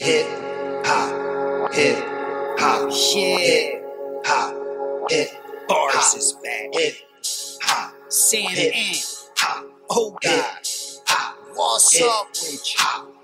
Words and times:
hip 0.00 0.26
hop, 0.86 1.74
hip 1.74 1.98
hop, 2.58 2.90
Yeah, 2.90 3.38
hip 3.38 3.84
hop, 4.24 5.10
hip 5.10 5.30
bars 5.68 6.14
is 6.14 6.32
back. 6.42 6.68
hip 6.72 6.94
hop, 7.62 7.94
Sam 8.10 8.50
hip 8.50 8.72
hop, 9.36 9.66
Oh 9.90 10.16
hip 10.22 10.40
God, 10.40 10.68
hop, 11.06 11.36
what's 11.54 11.96
hip 11.96 12.08
up 12.10 12.28
with 12.32 12.74
you? 12.78 13.19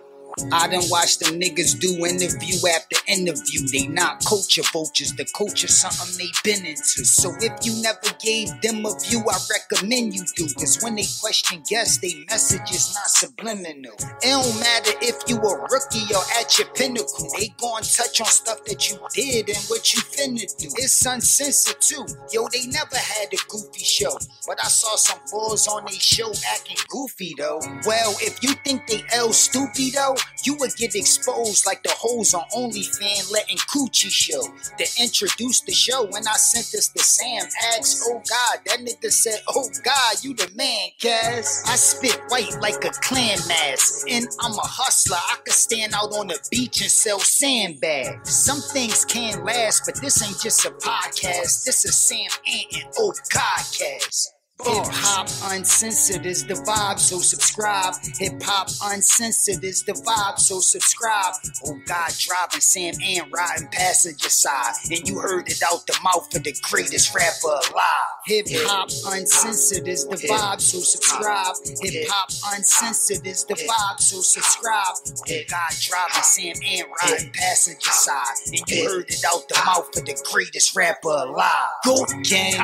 I 0.52 0.68
done 0.68 0.84
watched 0.90 1.20
them 1.20 1.40
niggas 1.40 1.80
do 1.80 2.04
interview 2.04 2.56
after 2.68 2.96
interview. 3.08 3.66
They 3.68 3.86
not 3.86 4.22
culture 4.24 4.62
vultures. 4.70 5.14
The 5.14 5.24
culture 5.34 5.66
something 5.66 6.18
they 6.18 6.30
been 6.44 6.66
into. 6.66 7.06
So 7.06 7.32
if 7.40 7.64
you 7.64 7.80
never 7.82 8.12
gave 8.20 8.48
them 8.60 8.84
a 8.84 8.92
view, 9.00 9.24
I 9.24 9.38
recommend 9.48 10.14
you 10.14 10.24
do. 10.36 10.46
Cause 10.54 10.78
when 10.82 10.96
they 10.96 11.06
question 11.22 11.62
guests, 11.66 11.98
they 11.98 12.24
message 12.28 12.70
is 12.70 12.94
not 12.94 13.08
subliminal. 13.08 13.94
It 14.22 14.28
don't 14.28 14.60
matter 14.60 14.92
if 15.00 15.16
you 15.26 15.36
a 15.38 15.58
rookie 15.72 16.04
or 16.14 16.22
at 16.38 16.58
your 16.58 16.68
pinnacle. 16.68 17.32
They 17.38 17.48
gon' 17.56 17.82
touch 17.82 18.20
on 18.20 18.26
stuff 18.26 18.62
that 18.66 18.90
you 18.90 18.98
did 19.14 19.48
and 19.48 19.64
what 19.68 19.94
you 19.94 20.00
finna 20.02 20.44
do. 20.58 20.68
It's 20.76 21.06
uncensored 21.06 21.80
too. 21.80 22.04
Yo, 22.30 22.46
they 22.52 22.66
never 22.66 22.96
had 22.96 23.32
a 23.32 23.38
goofy 23.48 23.84
show. 23.84 24.18
But 24.46 24.58
I 24.62 24.68
saw 24.68 24.96
some 24.96 25.20
bulls 25.30 25.66
on 25.66 25.86
they 25.86 25.96
show 25.96 26.30
acting 26.52 26.76
goofy 26.88 27.34
though. 27.38 27.60
Well, 27.86 28.14
if 28.20 28.42
you 28.42 28.52
think 28.64 28.86
they 28.86 29.02
L 29.12 29.32
stupid 29.32 29.94
though, 29.94 30.16
you 30.44 30.56
would 30.56 30.74
get 30.76 30.94
exposed 30.94 31.66
like 31.66 31.82
the 31.82 31.92
hoes 31.96 32.34
on 32.34 32.44
OnlyFans 32.54 33.32
letting 33.32 33.58
coochie 33.58 34.10
show. 34.10 34.42
To 34.78 35.02
introduce 35.02 35.60
the 35.62 35.72
show, 35.72 36.06
when 36.06 36.26
I 36.26 36.36
sent 36.36 36.66
this 36.72 36.88
to 36.88 37.02
Sam, 37.02 37.44
asked, 37.76 38.02
oh 38.06 38.22
God, 38.28 38.58
that 38.66 38.78
nigga 38.80 39.10
said, 39.10 39.40
oh 39.48 39.68
God, 39.84 40.16
you 40.22 40.34
the 40.34 40.50
man, 40.54 40.88
Cass. 41.00 41.64
I 41.66 41.76
spit 41.76 42.20
white 42.28 42.56
like 42.60 42.84
a 42.84 42.90
clan 42.90 43.38
mask, 43.48 44.06
and 44.08 44.26
I'm 44.40 44.52
a 44.52 44.66
hustler. 44.66 45.16
I 45.16 45.36
could 45.44 45.54
stand 45.54 45.94
out 45.94 46.12
on 46.12 46.28
the 46.28 46.38
beach 46.50 46.80
and 46.80 46.90
sell 46.90 47.18
sandbags. 47.18 48.34
Some 48.34 48.60
things 48.60 49.04
can 49.04 49.44
last, 49.44 49.82
but 49.86 50.00
this 50.00 50.22
ain't 50.22 50.40
just 50.40 50.64
a 50.64 50.70
podcast. 50.70 51.64
This 51.64 51.84
is 51.84 51.96
Sam 51.96 52.30
Ant 52.46 52.66
and 52.74 52.92
Oh 52.98 53.12
God 53.32 53.64
Cast. 53.72 54.35
Hip 54.64 54.72
oh. 54.74 54.90
hop 54.90 55.28
uncensored 55.52 56.24
is 56.24 56.46
the 56.46 56.54
vibe, 56.54 56.98
so 56.98 57.18
subscribe. 57.18 57.94
Hip 58.18 58.42
hop 58.42 58.68
uncensored 58.84 59.62
is 59.62 59.84
the 59.84 59.92
vibe, 59.92 60.38
so 60.38 60.60
subscribe. 60.60 61.34
Oh 61.66 61.78
God, 61.84 62.10
driving 62.18 62.62
Sam 62.62 62.94
and 63.04 63.30
riding 63.30 63.68
passenger 63.68 64.30
side, 64.30 64.72
and 64.90 65.06
you 65.06 65.18
heard 65.18 65.50
it 65.50 65.62
out 65.62 65.86
the 65.86 65.96
mouth 66.02 66.34
of 66.34 66.42
the 66.42 66.58
greatest 66.62 67.14
rapper 67.14 67.60
alive. 67.70 68.08
Hip 68.24 68.46
hop 68.50 68.88
uncensored 69.12 69.86
is 69.86 70.06
the 70.06 70.16
vibe, 70.16 70.62
so 70.62 70.78
subscribe. 70.78 71.56
Hip 71.82 72.08
hop 72.08 72.30
uncensored 72.56 73.26
is 73.26 73.44
the 73.44 73.54
vibe, 73.54 74.00
so 74.00 74.22
subscribe. 74.22 74.94
Oh 75.06 75.42
God, 75.50 75.72
driving 75.80 76.22
Sam 76.22 76.56
and 76.64 76.86
riding 77.02 77.30
passenger 77.34 77.90
side, 77.90 78.36
and 78.46 78.62
you 78.68 78.88
heard 78.88 79.10
it 79.10 79.22
out 79.30 79.46
the 79.50 79.62
mouth 79.66 79.94
of 79.96 80.06
the 80.06 80.18
greatest 80.32 80.74
rapper 80.74 81.08
alive. 81.08 81.68
Go 81.84 82.06
gang. 82.22 82.56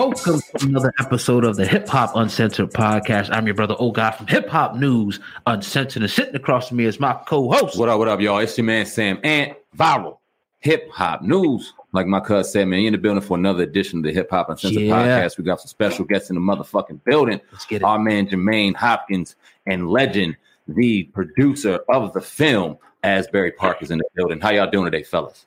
Welcome 0.00 0.40
to 0.40 0.66
another 0.66 0.94
episode 0.98 1.44
of 1.44 1.56
the 1.56 1.66
Hip 1.66 1.86
Hop 1.88 2.16
Uncensored 2.16 2.70
podcast. 2.72 3.28
I'm 3.30 3.44
your 3.44 3.54
brother, 3.54 3.76
O 3.78 3.90
God 3.92 4.12
from 4.12 4.28
Hip 4.28 4.48
Hop 4.48 4.74
News 4.74 5.20
Uncensored. 5.46 6.00
And 6.02 6.10
sitting 6.10 6.34
across 6.34 6.68
from 6.68 6.78
me 6.78 6.86
is 6.86 6.98
my 6.98 7.12
co-host. 7.26 7.78
What 7.78 7.90
up, 7.90 7.98
what 7.98 8.08
up, 8.08 8.18
y'all? 8.18 8.38
It's 8.38 8.56
your 8.56 8.64
man 8.64 8.86
Sam 8.86 9.20
Ant, 9.24 9.58
viral 9.76 10.16
hip 10.60 10.88
hop 10.90 11.20
news. 11.20 11.74
Like 11.92 12.06
my 12.06 12.18
cousin 12.20 12.50
said, 12.50 12.68
man, 12.68 12.80
you 12.80 12.86
in 12.86 12.92
the 12.94 12.98
building 12.98 13.20
for 13.20 13.36
another 13.36 13.62
edition 13.62 13.98
of 13.98 14.04
the 14.06 14.12
Hip 14.14 14.30
Hop 14.30 14.48
Uncensored 14.48 14.80
Yeah. 14.84 14.94
podcast. 14.94 15.36
We 15.36 15.44
got 15.44 15.60
some 15.60 15.68
special 15.68 16.06
guests 16.06 16.30
in 16.30 16.34
the 16.36 16.40
motherfucking 16.40 17.04
building. 17.04 17.38
Let's 17.52 17.66
get 17.66 17.82
it. 17.82 17.84
Our 17.84 17.98
man 17.98 18.26
Jermaine 18.26 18.74
Hopkins 18.76 19.36
and 19.66 19.90
legend, 19.90 20.34
the 20.66 21.02
producer 21.12 21.80
of 21.90 22.14
the 22.14 22.22
film, 22.22 22.78
Asbury 23.02 23.52
Park, 23.52 23.82
is 23.82 23.90
in 23.90 23.98
the 23.98 24.04
building. 24.14 24.40
How 24.40 24.48
y'all 24.48 24.70
doing 24.70 24.86
today, 24.86 25.02
fellas? 25.02 25.44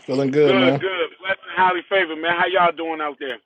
Feeling 0.00 0.32
good, 0.32 0.50
Good, 0.50 0.60
man. 0.60 0.78
good. 0.80 1.10
Blessed 1.58 1.72
and 1.72 1.90
highly 1.90 2.04
favored, 2.06 2.20
man. 2.22 2.36
How 2.38 2.46
y'all 2.46 2.72
doing 2.72 3.00
out 3.00 3.16
there? 3.18 3.38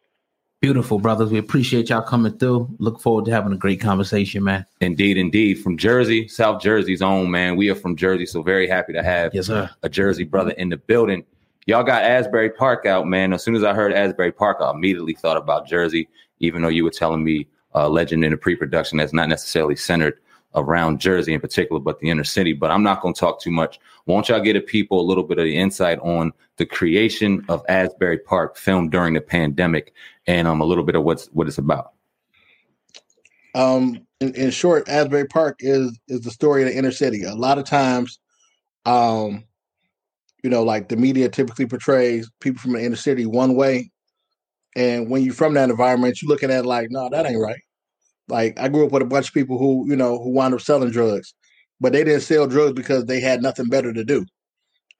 Beautiful, 0.60 0.98
brothers. 1.00 1.30
We 1.30 1.38
appreciate 1.38 1.88
y'all 1.88 2.02
coming 2.02 2.38
through. 2.38 2.68
Look 2.78 3.00
forward 3.00 3.24
to 3.24 3.30
having 3.32 3.52
a 3.52 3.56
great 3.56 3.80
conversation, 3.80 4.44
man. 4.44 4.64
Indeed, 4.80 5.16
indeed. 5.16 5.54
From 5.54 5.76
Jersey, 5.76 6.28
South 6.28 6.62
Jersey's 6.62 7.02
own, 7.02 7.30
man. 7.30 7.56
We 7.56 7.68
are 7.70 7.74
from 7.74 7.96
Jersey, 7.96 8.26
so 8.26 8.42
very 8.42 8.68
happy 8.68 8.92
to 8.92 9.02
have 9.02 9.34
Yes, 9.34 9.46
sir. 9.46 9.68
a 9.82 9.88
Jersey 9.88 10.24
brother 10.24 10.52
in 10.52 10.68
the 10.68 10.76
building. 10.76 11.24
Y'all 11.66 11.82
got 11.82 12.02
Asbury 12.04 12.50
Park 12.50 12.86
out, 12.86 13.06
man. 13.08 13.32
As 13.32 13.42
soon 13.42 13.56
as 13.56 13.64
I 13.64 13.72
heard 13.74 13.92
Asbury 13.92 14.30
Park, 14.32 14.58
I 14.60 14.70
immediately 14.70 15.14
thought 15.14 15.36
about 15.36 15.66
Jersey, 15.66 16.08
even 16.38 16.62
though 16.62 16.68
you 16.68 16.84
were 16.84 16.90
telling 16.90 17.24
me 17.24 17.48
uh, 17.74 17.88
legend 17.88 18.24
in 18.24 18.30
the 18.30 18.36
pre-production 18.36 18.98
that's 18.98 19.12
not 19.12 19.28
necessarily 19.28 19.74
centered 19.76 20.18
around 20.54 21.00
Jersey 21.00 21.34
in 21.34 21.40
particular, 21.40 21.80
but 21.80 21.98
the 22.00 22.10
inner 22.10 22.24
city. 22.24 22.52
But 22.52 22.70
I'm 22.70 22.82
not 22.82 23.00
going 23.00 23.14
to 23.14 23.20
talk 23.20 23.40
too 23.40 23.50
much. 23.50 23.78
Won't 24.06 24.28
y'all 24.28 24.40
get 24.40 24.56
a 24.56 24.60
people 24.60 25.00
a 25.00 25.06
little 25.06 25.24
bit 25.24 25.38
of 25.38 25.44
the 25.44 25.56
insight 25.56 25.98
on 26.00 26.32
the 26.56 26.66
creation 26.66 27.44
of 27.48 27.64
Asbury 27.68 28.18
Park, 28.18 28.56
filmed 28.56 28.90
during 28.90 29.14
the 29.14 29.20
pandemic, 29.20 29.94
and 30.26 30.46
um, 30.46 30.60
a 30.60 30.64
little 30.64 30.84
bit 30.84 30.94
of 30.94 31.04
what's 31.04 31.26
what 31.28 31.46
it's 31.46 31.58
about. 31.58 31.92
Um, 33.54 34.06
in, 34.20 34.34
in 34.34 34.50
short, 34.50 34.88
Asbury 34.88 35.26
Park 35.26 35.56
is 35.60 35.98
is 36.08 36.20
the 36.20 36.30
story 36.30 36.62
of 36.62 36.68
the 36.68 36.76
inner 36.76 36.92
city. 36.92 37.24
A 37.24 37.34
lot 37.34 37.58
of 37.58 37.64
times, 37.64 38.18
um, 38.86 39.44
you 40.42 40.50
know, 40.50 40.62
like 40.62 40.88
the 40.88 40.96
media 40.96 41.28
typically 41.28 41.66
portrays 41.66 42.30
people 42.40 42.60
from 42.60 42.72
the 42.72 42.84
inner 42.84 42.96
city 42.96 43.26
one 43.26 43.54
way, 43.54 43.90
and 44.76 45.10
when 45.10 45.22
you're 45.22 45.34
from 45.34 45.54
that 45.54 45.70
environment, 45.70 46.20
you're 46.20 46.28
looking 46.28 46.50
at 46.50 46.66
like, 46.66 46.88
no, 46.90 47.08
that 47.10 47.26
ain't 47.26 47.40
right. 47.40 47.60
Like 48.28 48.58
I 48.58 48.68
grew 48.68 48.86
up 48.86 48.92
with 48.92 49.02
a 49.02 49.06
bunch 49.06 49.28
of 49.28 49.34
people 49.34 49.58
who, 49.58 49.88
you 49.88 49.96
know, 49.96 50.18
who 50.22 50.30
wound 50.30 50.54
up 50.54 50.60
selling 50.60 50.90
drugs, 50.90 51.34
but 51.80 51.92
they 51.92 52.04
didn't 52.04 52.22
sell 52.22 52.46
drugs 52.46 52.74
because 52.74 53.04
they 53.04 53.20
had 53.20 53.42
nothing 53.42 53.68
better 53.68 53.92
to 53.92 54.04
do. 54.04 54.24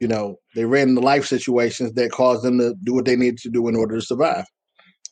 You 0.01 0.09
know, 0.09 0.37
they 0.55 0.65
ran 0.65 0.91
into 0.91 1.01
life 1.01 1.27
situations 1.27 1.93
that 1.93 2.11
caused 2.11 2.43
them 2.43 2.59
to 2.59 2.75
do 2.83 2.95
what 2.95 3.05
they 3.05 3.17
needed 3.17 3.39
to 3.39 3.51
do 3.51 3.69
in 3.69 3.77
order 3.77 3.95
to 3.95 4.03
survive. 4.03 4.45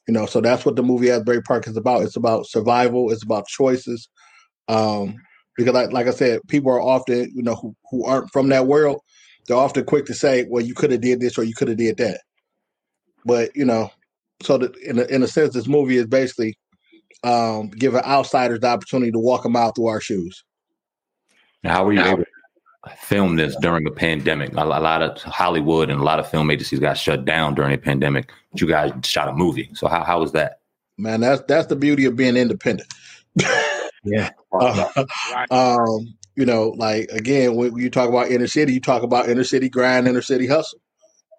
You 0.09 0.15
know, 0.15 0.27
so 0.27 0.41
that's 0.41 0.67
what 0.67 0.75
the 0.75 0.83
movie 0.83 1.11
Asbury 1.11 1.43
Park 1.43 1.69
is 1.69 1.77
about. 1.77 2.03
It's 2.03 2.17
about 2.17 2.47
survival. 2.47 3.13
It's 3.13 3.23
about 3.23 3.47
choices. 3.47 4.09
Um, 4.67 5.17
because, 5.57 5.75
like, 5.75 5.93
like 5.93 6.07
I 6.07 6.11
said, 6.11 6.41
people 6.49 6.73
are 6.73 6.81
often, 6.81 7.31
you 7.35 7.43
know, 7.43 7.55
who, 7.55 7.77
who 7.91 8.05
aren't 8.05 8.31
from 8.31 8.49
that 8.49 8.67
world. 8.67 9.01
They're 9.47 9.57
often 9.57 9.85
quick 9.85 10.07
to 10.07 10.15
say, 10.15 10.47
"Well, 10.49 10.65
you 10.65 10.75
could 10.75 10.91
have 10.91 11.01
did 11.01 11.21
this 11.21 11.39
or 11.39 11.45
you 11.45 11.55
could 11.55 11.69
have 11.69 11.77
did 11.77 11.99
that." 11.99 12.21
But 13.25 13.55
you 13.55 13.65
know, 13.65 13.91
so 14.43 14.59
that 14.59 14.77
in 14.79 14.99
a, 14.99 15.05
in 15.05 15.23
a 15.23 15.29
sense, 15.29 15.55
this 15.55 15.69
movie 15.69 15.97
is 15.97 16.07
basically 16.07 16.57
um, 17.23 17.71
giving 17.71 18.01
outsiders 18.01 18.61
the 18.61 18.69
opportunity 18.69 19.13
to 19.13 19.19
walk 19.19 19.43
them 19.43 19.57
out 19.57 19.77
through 19.77 19.87
our 19.87 20.01
shoes. 20.01 20.45
Now, 21.63 21.75
how 21.75 21.85
were 21.85 21.93
you 21.93 22.03
able 22.03 22.19
to 22.19 22.97
film 22.97 23.37
this 23.37 23.55
during 23.61 23.87
a 23.87 23.91
pandemic? 23.91 24.53
A, 24.55 24.63
a 24.63 24.65
lot 24.65 25.03
of 25.03 25.21
Hollywood 25.23 25.91
and 25.91 26.01
a 26.01 26.05
lot 26.05 26.19
of 26.19 26.31
film 26.31 26.51
agencies 26.51 26.81
got 26.81 26.97
shut 26.97 27.25
down 27.25 27.55
during 27.55 27.75
a 27.75 27.79
pandemic. 27.79 28.33
But 28.51 28.61
you 28.61 28.67
guys 28.67 28.93
shot 29.05 29.29
a 29.29 29.33
movie, 29.33 29.71
so 29.75 29.87
how 29.89 30.05
how 30.05 30.21
was 30.21 30.33
that? 30.33 30.61
Man, 30.97 31.21
that's 31.21 31.43
that's 31.47 31.67
the 31.67 31.77
beauty 31.77 32.07
of 32.07 32.17
being 32.17 32.37
independent. 32.37 32.93
Yeah. 34.05 34.31
Uh, 34.53 35.05
um, 35.53 36.13
you 36.35 36.45
know, 36.45 36.71
like 36.71 37.09
again, 37.11 37.55
when 37.55 37.77
you 37.77 37.89
talk 37.89 38.09
about 38.09 38.33
inner 38.33 38.49
city, 38.49 38.73
you 38.73 38.81
talk 38.81 39.05
about 39.05 39.29
inner 39.29 39.45
city 39.45 39.69
grind, 39.69 40.09
inner 40.09 40.23
city 40.23 40.45
hustle, 40.45 40.81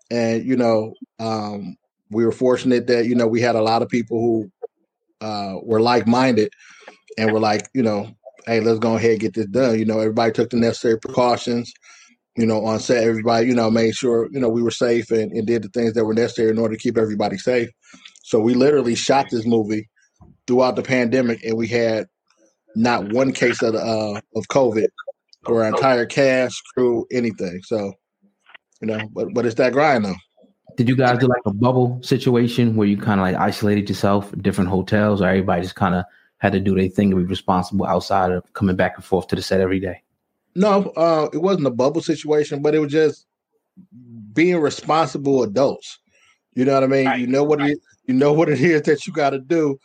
and 0.10 0.46
you 0.46 0.56
know, 0.56 0.94
um, 1.20 1.76
we 2.10 2.26
were 2.26 2.32
fortunate 2.32 2.88
that 2.88 3.08
you 3.08 3.16
know 3.16 3.28
we 3.28 3.42
had 3.42 3.58
a 3.58 3.62
lot 3.62 3.82
of 3.82 3.90
people 3.90 4.18
who 4.22 4.52
uh, 5.22 5.56
were 5.64 5.82
like 5.82 6.08
minded 6.08 6.52
and 7.18 7.32
were 7.32 7.40
like, 7.40 7.68
you 7.74 7.84
know, 7.84 8.10
hey, 8.46 8.60
let's 8.60 8.80
go 8.80 8.96
ahead 8.96 9.12
and 9.12 9.20
get 9.20 9.34
this 9.34 9.48
done. 9.48 9.78
You 9.78 9.86
know, 9.86 10.00
everybody 10.00 10.32
took 10.32 10.50
the 10.50 10.58
necessary 10.58 11.00
precautions. 11.00 11.72
You 12.38 12.46
know, 12.46 12.64
on 12.66 12.80
set, 12.80 13.04
everybody, 13.04 13.48
you 13.48 13.54
know, 13.54 13.70
made 13.70 13.94
sure 13.94 14.30
you 14.32 14.40
know 14.40 14.48
we 14.48 14.62
were 14.64 14.72
safe 14.72 15.12
and, 15.12 15.34
and 15.34 15.46
did 15.46 15.64
the 15.64 15.70
things 15.70 15.94
that 15.94 16.06
were 16.06 16.14
necessary 16.14 16.50
in 16.50 16.60
order 16.60 16.76
to 16.76 16.82
keep 16.82 16.98
everybody 16.98 17.38
safe. 17.38 17.70
So 18.24 18.40
we 18.40 18.54
literally 18.54 18.96
shot 18.96 19.28
this 19.30 19.46
movie 19.46 19.90
throughout 20.48 20.78
the 20.78 20.82
pandemic, 20.82 21.44
and 21.44 21.58
we 21.58 21.68
had 21.68 22.06
not 22.74 23.12
one 23.12 23.34
case 23.34 23.62
of 23.62 23.74
the, 23.74 23.80
uh, 23.80 24.22
of 24.36 24.48
COVID 24.48 24.88
for 25.44 25.64
our 25.64 25.70
entire 25.70 26.06
cast, 26.06 26.62
crew, 26.74 27.06
anything. 27.12 27.60
So, 27.64 27.94
you 28.82 28.88
know, 28.88 29.10
but 29.14 29.34
but 29.34 29.46
it's 29.46 29.56
that 29.56 29.74
grind 29.74 30.06
though. 30.06 30.16
Did 30.82 30.90
you 30.90 30.96
guys 30.96 31.20
do 31.20 31.28
like 31.28 31.44
a 31.46 31.54
bubble 31.54 32.00
situation 32.02 32.76
where 32.76 32.88
you 32.88 32.98
kind 32.98 33.20
of 33.20 33.24
like 33.24 33.36
isolated 33.36 33.88
yourself 33.88 34.34
in 34.34 34.42
different 34.42 34.68
hotels 34.68 35.22
or 35.22 35.28
everybody 35.28 35.62
just 35.62 35.76
kind 35.76 35.94
of 35.94 36.06
had 36.40 36.54
to 36.54 36.60
do 36.60 36.74
their 36.74 36.90
thing 36.90 37.14
and 37.14 37.22
be 37.22 37.24
responsible 37.24 37.86
outside 37.86 38.32
of 38.32 38.52
coming 38.54 38.76
back 38.76 38.94
and 38.96 39.06
forth 39.06 39.28
to 39.28 39.36
the 39.36 39.44
set 39.44 39.62
every 39.62 39.80
day? 39.80 40.02
No, 40.56 40.92
uh, 40.98 41.30
it 41.34 41.38
wasn't 41.38 41.68
a 41.68 41.70
bubble 41.70 42.02
situation, 42.02 42.64
but 42.64 42.74
it 42.74 42.80
was 42.80 42.92
just 42.92 43.28
being 44.34 44.58
responsible 44.58 45.44
adults. 45.44 46.00
You 46.56 46.66
know 46.66 46.74
what 46.74 46.84
I 46.84 46.88
mean? 46.88 47.06
Right, 47.06 47.20
You 47.20 47.28
know 47.28 47.44
what 47.44 47.62
it 47.62 47.78
you 48.08 48.16
know 48.16 48.34
what 48.34 48.50
it 48.50 48.60
is 48.60 48.82
that 48.82 49.06
you 49.06 49.14
got 49.14 49.30
to 49.30 49.40
do. 49.40 49.78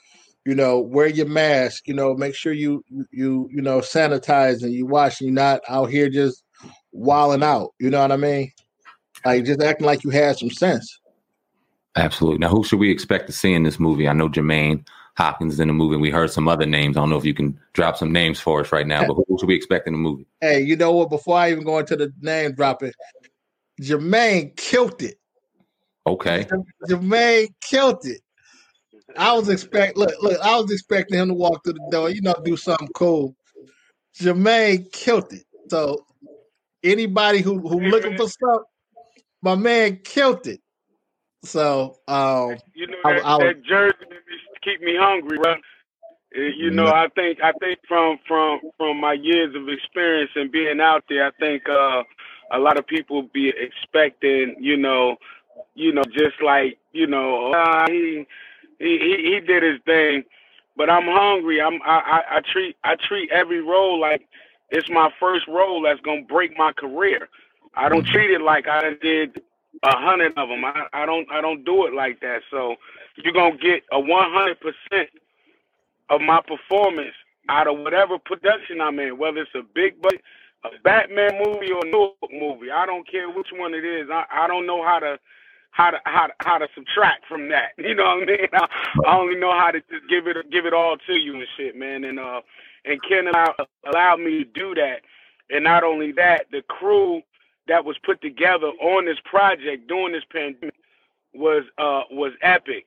You 0.46 0.54
know, 0.54 0.80
wear 0.80 1.08
your 1.08 1.26
mask. 1.26 1.86
You 1.88 1.92
know, 1.92 2.14
make 2.14 2.34
sure 2.34 2.54
you 2.54 2.82
you 3.10 3.50
you 3.52 3.60
know 3.60 3.80
sanitize 3.80 4.62
and 4.62 4.72
you 4.72 4.86
wash. 4.86 5.20
And 5.20 5.28
you're 5.28 5.34
not 5.34 5.60
out 5.68 5.90
here 5.90 6.08
just 6.08 6.42
wilding 6.92 7.42
out. 7.42 7.74
You 7.78 7.90
know 7.90 8.00
what 8.00 8.12
I 8.12 8.16
mean? 8.16 8.50
Like 9.24 9.44
just 9.44 9.62
acting 9.62 9.86
like 9.86 10.04
you 10.04 10.10
had 10.10 10.38
some 10.38 10.50
sense. 10.50 11.00
Absolutely. 11.96 12.38
Now, 12.38 12.50
who 12.50 12.62
should 12.62 12.78
we 12.78 12.90
expect 12.90 13.26
to 13.26 13.32
see 13.32 13.54
in 13.54 13.62
this 13.62 13.80
movie? 13.80 14.06
I 14.06 14.12
know 14.12 14.28
Jermaine 14.28 14.86
Hopkins 15.16 15.54
is 15.54 15.60
in 15.60 15.68
the 15.68 15.74
movie. 15.74 15.96
We 15.96 16.10
heard 16.10 16.30
some 16.30 16.46
other 16.46 16.66
names. 16.66 16.96
I 16.96 17.00
don't 17.00 17.08
know 17.08 17.16
if 17.16 17.24
you 17.24 17.32
can 17.32 17.58
drop 17.72 17.96
some 17.96 18.12
names 18.12 18.38
for 18.38 18.60
us 18.60 18.70
right 18.70 18.86
now, 18.86 19.06
but 19.06 19.14
who 19.14 19.38
should 19.38 19.48
we 19.48 19.54
expect 19.54 19.86
in 19.86 19.94
the 19.94 19.98
movie? 19.98 20.26
Hey, 20.42 20.60
you 20.60 20.76
know 20.76 20.92
what? 20.92 21.08
Before 21.08 21.38
I 21.38 21.50
even 21.50 21.64
go 21.64 21.78
into 21.78 21.96
the 21.96 22.12
name 22.20 22.52
dropping, 22.52 22.92
Jermaine 23.80 24.54
killed 24.56 25.02
it. 25.02 25.16
Okay. 26.06 26.46
Jermaine 26.88 27.48
killed 27.62 28.04
it. 28.04 28.20
I 29.16 29.32
was 29.32 29.48
expect 29.48 29.96
look, 29.96 30.12
look, 30.20 30.38
I 30.40 30.58
was 30.60 30.70
expecting 30.70 31.18
him 31.18 31.28
to 31.28 31.34
walk 31.34 31.64
through 31.64 31.74
the 31.74 31.88
door, 31.90 32.10
you 32.10 32.20
know, 32.20 32.34
do 32.44 32.56
something 32.56 32.88
cool. 32.94 33.34
Jermaine 34.18 34.90
killed 34.92 35.32
it. 35.32 35.44
So 35.70 36.04
anybody 36.82 37.40
who 37.40 37.58
who 37.58 37.80
looking 37.80 38.16
for 38.16 38.28
stuff, 38.28 38.62
my 39.46 39.56
man 39.56 40.00
killed 40.04 40.48
it. 40.48 40.60
So 41.44 41.98
um 42.08 42.58
You 42.74 42.88
know 42.88 42.98
I- 43.04 43.10
that, 43.14 43.22
I 43.24 43.36
was- 43.36 43.54
that 43.54 43.64
jersey 43.64 43.96
keep 44.62 44.82
me 44.82 44.96
hungry, 44.98 45.38
right? 45.38 45.62
You 46.34 46.70
know, 46.70 46.88
I 46.88 47.08
think 47.14 47.40
I 47.42 47.52
think 47.54 47.80
from 47.88 48.18
from 48.28 48.60
from 48.78 49.00
my 49.00 49.14
years 49.14 49.54
of 49.56 49.68
experience 49.68 50.30
and 50.36 50.52
being 50.52 50.80
out 50.80 51.04
there, 51.08 51.26
I 51.26 51.32
think 51.40 51.68
uh, 51.68 52.04
a 52.52 52.58
lot 52.58 52.78
of 52.78 52.86
people 52.86 53.22
be 53.34 53.50
expecting, 53.50 54.56
you 54.60 54.76
know, 54.76 55.16
you 55.74 55.92
know, 55.92 56.04
just 56.04 56.42
like 56.44 56.78
you 56.92 57.06
know, 57.06 57.52
uh, 57.52 57.86
he, 57.88 58.26
he 58.78 58.98
he 58.98 59.32
he 59.34 59.40
did 59.40 59.62
his 59.62 59.80
thing, 59.86 60.24
but 60.76 60.90
I'm 60.90 61.06
hungry. 61.06 61.62
I'm 61.62 61.80
I, 61.82 62.22
I 62.30 62.36
I 62.36 62.40
treat 62.52 62.76
I 62.84 62.96
treat 62.96 63.30
every 63.32 63.62
role 63.62 63.98
like 64.00 64.28
it's 64.70 64.90
my 64.90 65.10
first 65.20 65.48
role 65.48 65.82
that's 65.82 66.00
gonna 66.02 66.22
break 66.22 66.58
my 66.58 66.72
career. 66.72 67.28
I 67.76 67.88
don't 67.90 68.06
treat 68.06 68.30
it 68.32 68.42
like 68.42 68.68
I 68.68 68.94
did 69.02 69.42
a 69.84 69.96
hundred 69.98 70.38
of 70.38 70.48
them. 70.50 70.64
I, 70.64 70.86
I 70.94 71.06
don't 71.06 71.30
I 71.32 71.40
don't 71.42 71.64
do 71.64 71.86
it 71.86 71.94
like 71.94 72.20
that. 72.20 72.42
So 72.50 72.76
you're 73.16 73.34
gonna 73.34 73.58
get 73.58 73.84
a 73.92 74.00
100 74.00 74.58
percent 74.60 75.10
of 76.10 76.22
my 76.22 76.40
performance 76.46 77.14
out 77.48 77.68
of 77.68 77.78
whatever 77.80 78.18
production 78.18 78.80
I'm 78.82 78.98
in, 79.00 79.18
whether 79.18 79.38
it's 79.40 79.54
a 79.56 79.62
big 79.74 80.00
budget, 80.02 80.22
a 80.64 80.70
Batman 80.84 81.40
movie 81.44 81.72
or 81.72 81.84
a 81.86 81.90
New 81.90 82.14
York 82.22 82.32
movie. 82.32 82.72
I 82.72 82.86
don't 82.86 83.10
care 83.10 83.30
which 83.30 83.48
one 83.54 83.74
it 83.74 83.84
is. 83.84 84.08
I, 84.12 84.24
I 84.32 84.48
don't 84.48 84.66
know 84.66 84.84
how 84.84 85.00
to 85.00 85.18
how 85.72 85.90
to 85.92 85.98
how 86.06 86.28
to 86.28 86.34
how 86.40 86.58
to 86.58 86.68
subtract 86.74 87.26
from 87.28 87.48
that. 87.50 87.72
You 87.78 87.94
know 87.96 88.04
what 88.04 88.24
I 88.24 88.26
mean? 88.26 88.48
I, 88.54 88.66
I 89.06 89.16
only 89.18 89.36
know 89.40 89.52
how 89.58 89.72
to 89.72 89.80
just 89.80 90.08
give 90.10 90.26
it 90.28 90.36
give 90.52 90.66
it 90.66 90.74
all 90.74 90.96
to 91.06 91.14
you 91.14 91.34
and 91.36 91.46
shit, 91.56 91.76
man. 91.76 92.04
And 92.04 92.18
uh 92.20 92.42
and 92.86 93.00
Ken 93.08 93.28
allow, 93.28 93.54
allowed 93.86 94.20
me 94.20 94.44
to 94.44 94.46
do 94.46 94.74
that. 94.76 95.02
And 95.50 95.64
not 95.64 95.84
only 95.84 96.12
that, 96.12 96.46
the 96.52 96.62
crew 96.62 97.22
that 97.68 97.84
was 97.84 97.96
put 98.04 98.20
together 98.22 98.68
on 98.68 99.06
this 99.06 99.18
project 99.24 99.88
during 99.88 100.12
this 100.14 100.24
pandemic 100.32 100.74
was 101.34 101.64
uh 101.78 102.02
was 102.10 102.32
epic. 102.42 102.86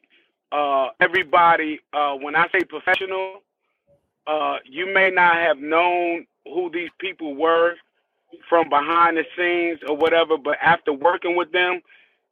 Uh 0.51 0.89
everybody 1.01 1.79
uh 1.93 2.15
when 2.15 2.35
I 2.35 2.47
say 2.53 2.63
professional, 2.65 3.43
uh 4.27 4.57
you 4.65 4.93
may 4.93 5.11
not 5.11 5.35
have 5.37 5.59
known 5.59 6.27
who 6.45 6.71
these 6.71 6.91
people 6.99 7.35
were 7.35 7.75
from 8.49 8.69
behind 8.69 9.17
the 9.17 9.25
scenes 9.37 9.79
or 9.87 9.97
whatever, 9.97 10.37
but 10.37 10.57
after 10.61 10.93
working 10.93 11.35
with 11.35 11.51
them, 11.51 11.81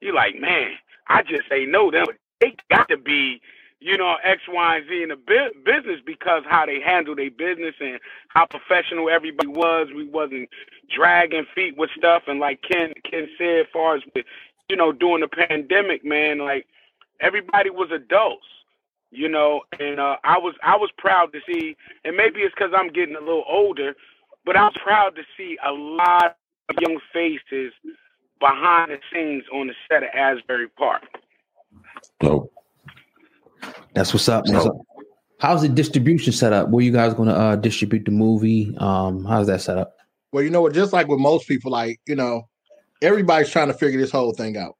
you're 0.01 0.15
like, 0.15 0.35
man, 0.39 0.71
I 1.07 1.23
just 1.23 1.49
say 1.49 1.65
no 1.65 1.91
them. 1.91 2.05
They 2.41 2.55
got 2.71 2.89
to 2.89 2.97
be, 2.97 3.41
you 3.79 3.97
know, 3.97 4.15
X, 4.23 4.41
Y, 4.47 4.77
and 4.77 4.87
Z 4.89 5.03
in 5.03 5.09
the 5.09 5.15
bu- 5.15 5.59
business 5.63 6.01
because 6.05 6.43
how 6.49 6.65
they 6.65 6.81
handle 6.81 7.15
their 7.15 7.31
business 7.31 7.75
and 7.79 7.99
how 8.29 8.45
professional 8.47 9.09
everybody 9.09 9.47
was. 9.49 9.89
We 9.95 10.07
wasn't 10.09 10.49
dragging 10.95 11.45
feet 11.55 11.77
with 11.77 11.89
stuff, 11.97 12.23
and 12.27 12.39
like 12.39 12.61
Ken 12.63 12.93
Ken 13.09 13.27
said, 13.37 13.61
as 13.61 13.65
far 13.73 13.95
as 13.97 14.03
with, 14.15 14.25
you 14.69 14.75
know, 14.75 14.91
during 14.91 15.21
the 15.21 15.27
pandemic, 15.27 16.03
man, 16.05 16.39
like 16.39 16.67
everybody 17.21 17.69
was 17.69 17.91
adults, 17.91 18.47
you 19.11 19.29
know, 19.29 19.61
and 19.79 19.99
uh, 19.99 20.17
I 20.23 20.39
was 20.39 20.55
I 20.63 20.77
was 20.77 20.91
proud 20.97 21.33
to 21.33 21.39
see, 21.47 21.77
and 22.03 22.17
maybe 22.17 22.41
it's 22.41 22.55
because 22.55 22.73
I'm 22.75 22.89
getting 22.89 23.15
a 23.15 23.21
little 23.21 23.45
older, 23.47 23.95
but 24.45 24.57
I 24.57 24.63
was 24.65 24.77
proud 24.83 25.15
to 25.17 25.23
see 25.37 25.57
a 25.65 25.71
lot 25.71 26.37
of 26.69 26.75
young 26.81 26.99
faces 27.13 27.73
behind 28.39 28.91
the 28.91 28.99
scenes 29.13 29.43
on 29.53 29.67
the 29.67 29.73
set 29.89 30.03
of 30.03 30.09
Asbury 30.13 30.67
Park. 30.69 31.03
So 32.23 32.49
That's 33.93 34.13
what's 34.13 34.29
up. 34.29 34.47
man. 34.47 34.61
So 34.61 34.85
how's 35.39 35.61
the 35.61 35.69
distribution 35.69 36.33
set 36.33 36.53
up? 36.53 36.69
Where 36.69 36.83
you 36.83 36.91
guys 36.91 37.13
going 37.13 37.29
to 37.29 37.35
uh, 37.35 37.55
distribute 37.55 38.05
the 38.05 38.11
movie? 38.11 38.75
Um, 38.77 39.25
how's 39.25 39.47
that 39.47 39.61
set 39.61 39.77
up? 39.77 39.97
well, 40.31 40.43
you 40.43 40.49
know 40.49 40.61
what, 40.61 40.73
just 40.73 40.93
like 40.93 41.07
with 41.07 41.19
most 41.19 41.47
people, 41.47 41.71
like, 41.71 41.99
you 42.05 42.15
know, 42.15 42.47
everybody's 43.01 43.49
trying 43.49 43.67
to 43.67 43.73
figure 43.73 43.99
this 43.99 44.11
whole 44.11 44.33
thing 44.33 44.57
out. 44.57 44.75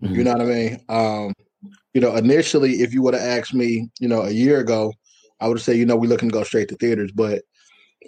You 0.00 0.24
know 0.24 0.32
what 0.32 0.42
I 0.42 0.44
mean? 0.44 0.84
Um, 0.88 1.32
you 1.94 2.00
know, 2.00 2.14
initially, 2.16 2.82
if 2.82 2.92
you 2.92 3.02
would 3.02 3.14
have 3.14 3.22
asked 3.22 3.54
me, 3.54 3.88
you 3.98 4.08
know, 4.08 4.22
a 4.22 4.30
year 4.30 4.60
ago, 4.60 4.92
I 5.40 5.48
would 5.48 5.56
have 5.56 5.64
said, 5.64 5.76
you 5.76 5.86
know, 5.86 5.96
we're 5.96 6.10
looking 6.10 6.28
to 6.28 6.32
go 6.32 6.44
straight 6.44 6.68
to 6.68 6.76
theaters. 6.76 7.12
But 7.12 7.42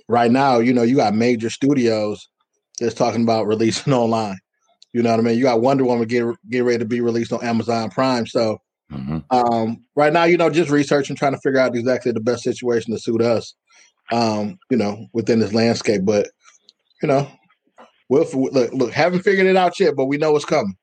right 0.09 0.31
now, 0.31 0.59
you 0.59 0.73
know, 0.73 0.83
you 0.83 0.97
got 0.97 1.15
major 1.15 1.49
studios 1.49 2.29
that's 2.79 2.95
talking 2.95 3.23
about 3.23 3.47
releasing 3.47 3.93
online. 3.95 4.39
You 4.93 5.03
know 5.03 5.11
what 5.11 5.21
I 5.21 5.23
mean? 5.23 5.39
You 5.39 5.45
got 5.45 5.63
Wonder 5.63 5.85
Woman 5.85 6.07
get 6.07 6.25
get 6.51 6.65
ready 6.65 6.79
to 6.79 6.85
be 6.85 7.01
released 7.01 7.33
on 7.33 7.45
Amazon 7.45 7.91
Prime. 7.91 8.27
So 8.27 8.59
mhm. 8.93 9.25
um, 9.31 9.85
right 9.97 10.13
now, 10.13 10.25
you 10.25 10.37
know, 10.37 10.51
just 10.51 10.71
researching, 10.71 11.17
trying 11.17 11.33
to 11.33 11.41
figure 11.41 11.61
out 11.61 11.77
exactly 11.77 12.13
the 12.13 12.21
best 12.21 12.43
situation 12.43 12.93
to 12.93 13.01
suit 13.01 13.23
us. 13.23 13.55
Um, 14.11 14.59
you 14.71 14.79
know, 14.79 15.07
within 15.13 15.39
this 15.39 15.53
landscape. 15.53 16.03
But 16.05 16.31
you 17.03 17.09
know, 17.09 17.31
we'll 18.09 18.27
look, 18.33 18.73
look, 18.73 18.93
haven't 18.93 19.21
figured 19.23 19.47
it 19.47 19.57
out 19.57 19.79
yet, 19.79 19.97
but 19.97 20.07
we 20.07 20.17
know 20.17 20.35
it's 20.37 20.45
coming. 20.45 20.77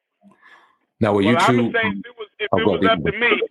now 0.99 1.13
will 1.13 1.23
Well, 1.23 1.31
you 1.31 1.37
I 1.37 1.47
two? 1.47 1.57
would 1.63 1.73
say 1.73 1.87
if 1.87 2.05
it 2.05 2.15
was 2.17 2.27
if 2.39 2.51
Oh, 2.51 2.57
it 2.57 2.65
was 2.65 2.85
up 2.89 3.03
to 3.05 3.11
me, 3.19 3.41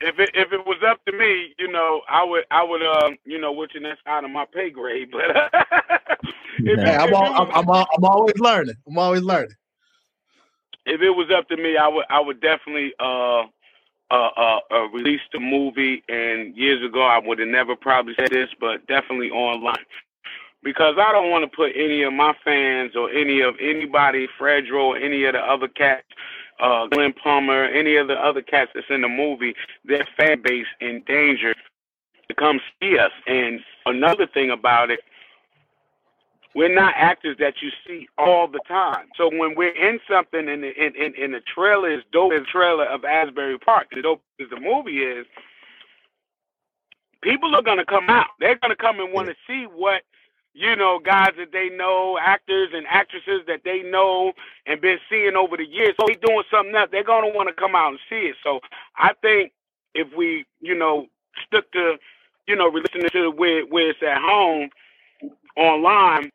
if 0.00 0.18
it 0.18 0.30
if 0.34 0.52
it 0.52 0.66
was 0.66 0.78
up 0.88 1.04
to 1.06 1.12
me, 1.12 1.54
you 1.58 1.70
know, 1.70 2.00
I 2.08 2.24
would 2.24 2.44
I 2.50 2.62
would 2.62 2.82
um 2.82 3.16
you 3.24 3.38
know, 3.38 3.52
which 3.52 3.72
and 3.74 3.84
that's 3.84 4.00
out 4.06 4.24
of 4.24 4.30
my 4.30 4.46
pay 4.52 4.70
grade, 4.70 5.10
but 5.12 5.30
if, 6.64 6.80
Hey, 6.80 6.94
it, 6.94 7.00
I'm, 7.00 7.14
all, 7.14 7.26
it 7.26 7.34
I'm, 7.34 7.50
I'm, 7.54 7.70
all, 7.70 7.86
I'm 7.96 8.04
always 8.04 8.38
learning. 8.38 8.76
I'm 8.88 8.98
always 8.98 9.22
learning. 9.22 9.54
if 10.86 11.02
it 11.02 11.10
was 11.10 11.30
up 11.36 11.48
to 11.48 11.56
me, 11.56 11.76
I 11.76 11.88
would 11.88 12.06
I 12.10 12.20
would 12.20 12.40
definitely 12.40 12.92
uh 12.98 13.44
uh, 14.10 14.30
uh, 14.36 14.58
uh, 14.70 14.88
release 14.88 15.20
the 15.32 15.40
movie. 15.40 16.02
And 16.08 16.56
years 16.56 16.84
ago, 16.84 17.02
I 17.02 17.18
would 17.18 17.38
have 17.38 17.48
never 17.48 17.76
probably 17.76 18.14
said 18.18 18.30
this, 18.30 18.48
but 18.60 18.86
definitely 18.86 19.30
online. 19.30 19.84
Because 20.62 20.96
I 20.98 21.12
don't 21.12 21.30
want 21.30 21.50
to 21.50 21.56
put 21.56 21.72
any 21.76 22.02
of 22.02 22.12
my 22.12 22.34
fans 22.44 22.96
or 22.96 23.10
any 23.10 23.40
of 23.40 23.54
anybody, 23.60 24.28
Fredro, 24.38 25.00
any 25.00 25.24
of 25.24 25.34
the 25.34 25.40
other 25.40 25.68
cats, 25.68 26.06
uh, 26.60 26.86
Glenn 26.88 27.12
Plummer, 27.12 27.64
any 27.64 27.96
of 27.96 28.08
the 28.08 28.14
other 28.14 28.42
cats 28.42 28.72
that's 28.74 28.86
in 28.90 29.02
the 29.02 29.08
movie, 29.08 29.54
their 29.84 30.06
fan 30.16 30.42
base 30.42 30.66
in 30.80 31.02
danger 31.06 31.54
to 32.28 32.34
come 32.34 32.60
see 32.80 32.98
us. 32.98 33.12
And 33.26 33.60
another 33.86 34.26
thing 34.26 34.50
about 34.50 34.90
it, 34.90 35.00
we're 36.54 36.74
not 36.74 36.94
actors 36.96 37.36
that 37.38 37.54
you 37.62 37.70
see 37.86 38.08
all 38.16 38.48
the 38.48 38.60
time. 38.66 39.06
So 39.16 39.28
when 39.32 39.54
we're 39.54 39.76
in 39.76 40.00
something 40.10 40.48
and 40.48 40.62
the, 40.62 40.72
in, 40.74 40.94
in, 40.96 41.14
in 41.14 41.32
the 41.32 41.40
trailer 41.40 41.90
is 41.90 42.02
dope 42.12 42.32
as 42.32 42.40
the 42.40 42.46
trailer 42.46 42.86
of 42.86 43.04
Asbury 43.04 43.58
Park, 43.58 43.88
the 43.94 44.02
dope 44.02 44.22
as 44.40 44.48
the 44.50 44.60
movie 44.60 44.98
is, 44.98 45.26
people 47.22 47.54
are 47.54 47.62
gonna 47.62 47.84
come 47.84 48.08
out. 48.08 48.28
They're 48.40 48.58
gonna 48.58 48.76
come 48.76 49.00
and 49.00 49.12
want 49.12 49.28
to 49.28 49.34
see 49.46 49.64
what 49.64 50.02
you 50.58 50.74
know, 50.74 50.98
guys 50.98 51.30
that 51.38 51.52
they 51.52 51.68
know, 51.68 52.18
actors 52.20 52.70
and 52.74 52.84
actresses 52.88 53.42
that 53.46 53.60
they 53.64 53.82
know 53.82 54.32
and 54.66 54.80
been 54.80 54.98
seeing 55.08 55.36
over 55.36 55.56
the 55.56 55.64
years. 55.64 55.94
So 56.00 56.06
they're 56.08 56.16
doing 56.16 56.42
something 56.50 56.74
else. 56.74 56.88
They're 56.90 57.04
gonna 57.04 57.32
want 57.32 57.48
to 57.48 57.54
come 57.54 57.76
out 57.76 57.90
and 57.90 57.98
see 58.10 58.26
it. 58.30 58.36
So 58.42 58.60
I 58.96 59.12
think 59.22 59.52
if 59.94 60.08
we, 60.16 60.46
you 60.60 60.74
know, 60.74 61.06
stuck 61.46 61.70
to, 61.72 61.96
you 62.48 62.56
know, 62.56 62.66
listening 62.66 63.08
to 63.12 63.30
where 63.30 63.62
where 63.66 63.90
it's 63.90 64.02
at 64.02 64.20
home 64.20 64.70
online, 65.56 66.30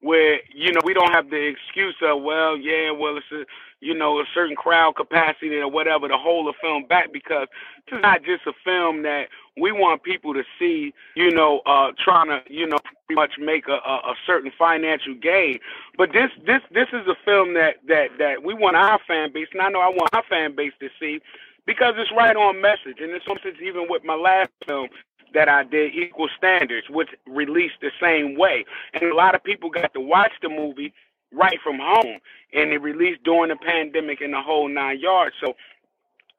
where 0.00 0.40
you 0.54 0.72
know 0.72 0.80
we 0.84 0.94
don't 0.94 1.12
have 1.12 1.30
the 1.30 1.46
excuse 1.46 1.96
of 2.02 2.22
well, 2.22 2.56
yeah, 2.56 2.90
well 2.90 3.16
it's 3.16 3.26
a 3.32 3.44
you 3.80 3.94
know 3.94 4.20
a 4.20 4.24
certain 4.34 4.56
crowd 4.56 4.96
capacity 4.96 5.56
or 5.56 5.70
whatever 5.70 6.08
to 6.08 6.16
hold 6.16 6.48
a 6.48 6.58
film 6.60 6.84
back 6.86 7.12
because 7.12 7.48
it's 7.86 8.02
not 8.02 8.22
just 8.24 8.46
a 8.46 8.52
film 8.64 9.02
that 9.02 9.28
we 9.56 9.72
want 9.72 10.02
people 10.02 10.34
to 10.34 10.42
see, 10.58 10.92
you 11.14 11.30
know, 11.30 11.60
uh, 11.66 11.92
trying 12.02 12.28
to, 12.28 12.40
you 12.52 12.66
know, 12.66 12.76
pretty 13.06 13.16
much 13.20 13.32
make 13.38 13.68
a, 13.68 13.72
a, 13.72 14.12
a 14.12 14.14
certain 14.26 14.52
financial 14.58 15.14
gain. 15.14 15.58
But 15.96 16.12
this, 16.12 16.30
this, 16.46 16.60
this 16.72 16.88
is 16.92 17.06
a 17.06 17.16
film 17.24 17.54
that 17.54 17.76
that 17.88 18.08
that 18.18 18.42
we 18.44 18.54
want 18.54 18.76
our 18.76 18.98
fan 19.06 19.32
base, 19.32 19.48
and 19.52 19.62
I 19.62 19.68
know 19.70 19.80
I 19.80 19.88
want 19.88 20.10
our 20.14 20.24
fan 20.28 20.54
base 20.54 20.72
to 20.80 20.88
see 21.00 21.20
because 21.66 21.94
it's 21.96 22.12
right 22.16 22.36
on 22.36 22.60
message, 22.60 23.00
and 23.00 23.10
it's 23.12 23.26
message 23.28 23.60
even 23.62 23.86
with 23.88 24.04
my 24.04 24.14
last 24.14 24.50
film 24.66 24.88
that 25.34 25.48
I 25.48 25.64
did, 25.64 25.94
Equal 25.94 26.28
Standards, 26.36 26.88
which 26.90 27.10
released 27.26 27.76
the 27.80 27.90
same 28.00 28.36
way, 28.36 28.64
and 28.94 29.04
a 29.04 29.14
lot 29.14 29.34
of 29.34 29.42
people 29.42 29.70
got 29.70 29.92
to 29.94 30.00
watch 30.00 30.32
the 30.42 30.48
movie 30.48 30.92
right 31.32 31.58
from 31.62 31.78
home, 31.78 32.18
and 32.52 32.72
it 32.72 32.78
released 32.78 33.22
during 33.24 33.50
the 33.50 33.56
pandemic 33.56 34.20
and 34.20 34.32
the 34.32 34.40
whole 34.40 34.68
nine 34.68 35.00
yards. 35.00 35.34
So 35.44 35.54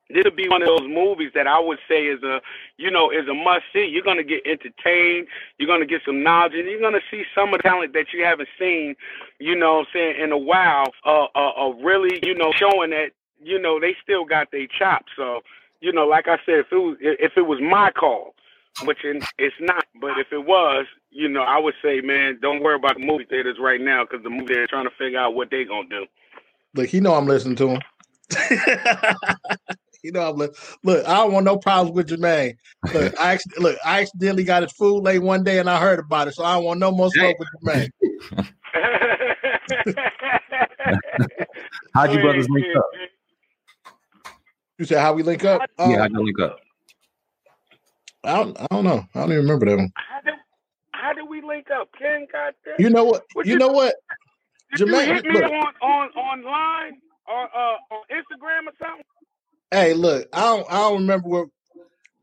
this'll 0.09 0.31
be 0.31 0.47
one 0.47 0.61
of 0.61 0.67
those 0.67 0.87
movies 0.87 1.31
that 1.35 1.47
I 1.47 1.59
would 1.59 1.79
say 1.87 2.05
is 2.05 2.23
a, 2.23 2.41
you 2.77 2.89
know, 2.89 3.11
is 3.11 3.27
a 3.27 3.33
must 3.33 3.65
see. 3.73 3.85
You're 3.85 4.03
gonna 4.03 4.23
get 4.23 4.41
entertained. 4.45 5.27
You're 5.57 5.67
gonna 5.67 5.85
get 5.85 6.01
some 6.05 6.23
knowledge, 6.23 6.53
and 6.55 6.67
you're 6.67 6.81
gonna 6.81 7.01
see 7.11 7.23
some 7.35 7.53
of 7.53 7.59
the 7.59 7.63
talent 7.63 7.93
that 7.93 8.13
you 8.13 8.23
haven't 8.23 8.49
seen, 8.59 8.95
you 9.39 9.55
know, 9.55 9.79
I'm 9.79 9.85
saying 9.93 10.21
in 10.21 10.31
a 10.31 10.37
while. 10.37 10.93
Uh, 11.05 11.27
uh, 11.35 11.51
uh 11.57 11.73
really, 11.83 12.19
you 12.23 12.33
know, 12.33 12.51
showing 12.53 12.91
that 12.91 13.11
you 13.41 13.59
know 13.59 13.79
they 13.79 13.95
still 14.01 14.25
got 14.25 14.51
their 14.51 14.67
chops. 14.67 15.11
So 15.15 15.41
you 15.81 15.91
know, 15.91 16.05
like 16.07 16.27
I 16.27 16.37
said, 16.45 16.59
if 16.59 16.71
it 16.71 16.77
was 16.77 16.97
if 17.01 17.33
it 17.37 17.45
was 17.45 17.59
my 17.61 17.91
call, 17.91 18.33
which 18.83 19.03
in, 19.03 19.21
it's 19.37 19.55
not, 19.59 19.85
but 20.01 20.17
if 20.17 20.27
it 20.31 20.45
was, 20.45 20.85
you 21.09 21.27
know, 21.29 21.41
I 21.41 21.57
would 21.57 21.73
say, 21.83 22.01
man, 22.01 22.39
don't 22.41 22.61
worry 22.61 22.75
about 22.75 22.95
the 22.95 23.05
movie 23.05 23.25
theaters 23.25 23.57
right 23.59 23.81
now 23.81 24.03
because 24.03 24.23
the 24.23 24.29
movie 24.29 24.53
they're 24.53 24.67
trying 24.67 24.85
to 24.85 24.95
figure 24.97 25.19
out 25.19 25.35
what 25.35 25.49
they 25.49 25.63
gonna 25.63 25.89
do. 25.89 26.05
Look, 26.75 26.87
he 26.87 26.99
know 26.99 27.13
I'm 27.15 27.25
listening 27.25 27.55
to 27.57 27.69
him. 27.69 27.81
you 30.03 30.11
know 30.11 30.29
I'm 30.29 30.37
li- 30.37 30.49
look. 30.83 31.07
I 31.07 31.15
don't 31.15 31.31
want 31.31 31.45
no 31.45 31.57
problems 31.57 31.95
with 31.95 32.09
Jermaine. 32.09 32.55
Look, 32.93 33.19
I 33.19 33.33
acc- 33.33 33.57
look. 33.59 33.77
I 33.85 34.01
accidentally 34.01 34.43
got 34.43 34.63
his 34.63 34.73
food 34.73 35.01
late 35.01 35.19
one 35.19 35.43
day 35.43 35.59
and 35.59 35.69
I 35.69 35.79
heard 35.79 35.99
about 35.99 36.27
it, 36.27 36.35
so 36.35 36.43
I 36.43 36.55
don't 36.55 36.65
want 36.65 36.79
no 36.79 36.91
more 36.91 37.09
smoke 37.09 37.37
with 37.39 37.47
Jermaine. 37.63 37.89
How'd 41.93 42.13
you 42.13 42.21
brothers 42.21 42.49
link 42.49 42.65
up? 42.75 42.85
You 44.77 44.85
said 44.85 44.99
how 44.99 45.13
we 45.13 45.23
link 45.23 45.43
up? 45.43 45.61
Um, 45.79 45.91
Yeah, 45.91 45.99
how'd 45.99 46.11
you 46.11 46.23
link 46.23 46.39
up? 46.39 46.59
I 48.23 48.33
don't. 48.37 48.57
I 48.59 48.67
don't 48.71 48.83
know. 48.83 49.03
I 49.15 49.19
don't 49.19 49.31
even 49.31 49.43
remember 49.43 49.65
that 49.67 49.77
one. 49.77 49.91
How 49.95 50.21
did 50.21 50.33
how 50.91 51.13
did 51.13 51.27
we 51.29 51.41
link 51.41 51.67
up, 51.71 51.89
Ken? 51.97 52.27
Goddamn. 52.31 52.75
You 52.79 52.89
know 52.89 53.03
what? 53.05 53.23
What 53.33 53.45
You 53.45 53.53
you- 53.53 53.59
know 53.59 53.69
what? 53.69 53.95
Did 54.71 54.81
you 54.81 54.85
Jermaine, 54.87 55.05
hit 55.15 55.25
me 55.25 55.33
look. 55.33 55.43
on 55.51 55.73
on 55.81 56.09
online 56.09 56.99
or 57.27 57.43
uh, 57.45 57.77
on 57.91 58.03
Instagram 58.11 58.67
or 58.67 58.73
something? 58.79 59.05
Hey, 59.71 59.93
look. 59.93 60.27
I 60.33 60.41
don't. 60.41 60.65
I 60.69 60.75
don't 60.77 61.01
remember 61.01 61.29
what. 61.29 61.47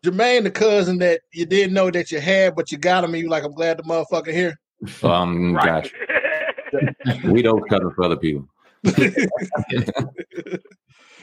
Jermaine, 0.04 0.42
the 0.42 0.50
cousin 0.50 0.98
that 0.98 1.22
you 1.32 1.46
didn't 1.46 1.72
know 1.72 1.90
that 1.90 2.10
you 2.12 2.20
had, 2.20 2.54
but 2.54 2.70
you 2.70 2.76
got 2.76 3.04
him, 3.04 3.14
and 3.14 3.22
you 3.22 3.30
like, 3.30 3.42
I'm 3.44 3.52
glad 3.54 3.78
the 3.78 3.82
motherfucker 3.84 4.32
here. 4.32 4.58
Um, 5.02 5.54
Right. 5.54 5.90
gosh, 6.72 7.24
we 7.24 7.40
don't 7.40 7.66
cover 7.70 7.90
for 7.92 8.04
other 8.04 8.16
people. 8.16 8.46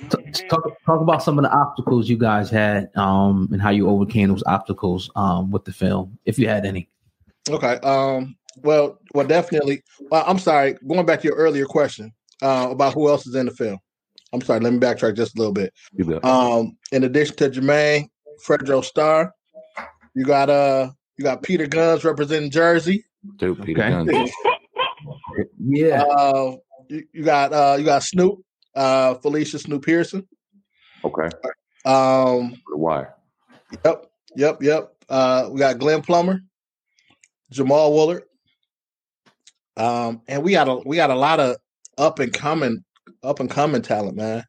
T- 0.10 0.48
Talk, 0.50 0.64
talk 0.86 1.02
about 1.02 1.22
some 1.24 1.38
of 1.38 1.44
the 1.44 1.52
obstacles 1.52 2.10
you 2.10 2.18
guys 2.18 2.50
had 2.50 2.90
um, 2.98 3.48
and 3.52 3.62
how 3.62 3.70
you 3.70 3.88
overcame 3.90 4.30
those 4.30 4.44
obstacles 4.46 5.10
um, 5.16 5.52
with 5.52 5.66
the 5.66 5.72
film, 5.74 6.18
if 6.26 6.40
you 6.40 6.48
had 6.48 6.66
any. 6.66 6.90
Okay. 7.50 7.76
Um. 7.84 8.36
Well. 8.64 9.00
Well. 9.14 9.28
Definitely. 9.28 9.84
Well, 10.10 10.24
I'm 10.26 10.40
sorry. 10.40 10.76
Going 10.88 11.06
back 11.06 11.22
to 11.22 11.28
your 11.28 11.38
earlier 11.38 11.66
question 11.66 12.12
uh, 12.42 12.68
about 12.72 12.94
who 12.94 13.10
else 13.10 13.28
is 13.28 13.36
in 13.36 13.46
the 13.46 13.52
film. 13.52 13.78
I'm 14.34 14.42
sorry. 14.42 14.60
Let 14.62 14.74
me 14.74 14.80
backtrack 14.80 15.16
just 15.16 15.36
a 15.36 15.40
little 15.40 15.54
bit. 15.54 15.74
You 15.94 16.06
bet. 16.06 16.26
Um. 16.26 16.78
In 16.92 17.04
addition 17.04 17.36
to 17.38 17.50
Jermaine, 17.50 18.10
Fredro 18.46 18.84
Starr, 18.84 19.34
you 20.16 20.26
got 20.26 20.50
uh, 20.50 20.92
you 21.18 21.24
got 21.24 21.44
Peter 21.44 21.68
Guns 21.68 22.04
representing 22.04 22.50
Jersey. 22.52 23.06
Dude, 23.38 23.62
Peter 23.64 23.82
Okay. 23.84 23.90
Guns. 23.92 24.32
Yeah. 25.60 26.02
Uh, 26.04 26.56
you, 26.90 27.04
you 27.14 27.24
got 27.24 27.54
uh, 27.54 27.76
you 27.80 27.86
got 27.86 28.04
Snoop, 28.04 28.40
uh, 28.76 29.16
Felicia 29.16 29.60
Snoop 29.60 29.84
Pearson. 29.84 30.28
Okay. 31.04 31.30
Um. 31.86 32.62
Wire. 32.70 33.16
Yep. 33.86 34.12
Yep. 34.36 34.64
Yep. 34.64 34.96
Uh, 35.10 35.50
we 35.52 35.60
got 35.60 35.80
Glenn 35.80 36.02
Plummer, 36.02 36.42
Jamal 37.50 37.92
Woolard. 37.92 38.22
Um, 39.78 40.22
and 40.28 40.44
we 40.44 40.52
got 40.52 40.68
a 40.68 40.76
we 40.86 40.96
got 40.96 41.10
a 41.10 41.16
lot 41.16 41.40
of 41.40 41.58
up 41.98 42.20
and 42.20 42.32
coming 42.32 42.84
up 43.24 43.40
and 43.40 43.50
coming 43.50 43.82
talent, 43.82 44.16
man. 44.16 44.46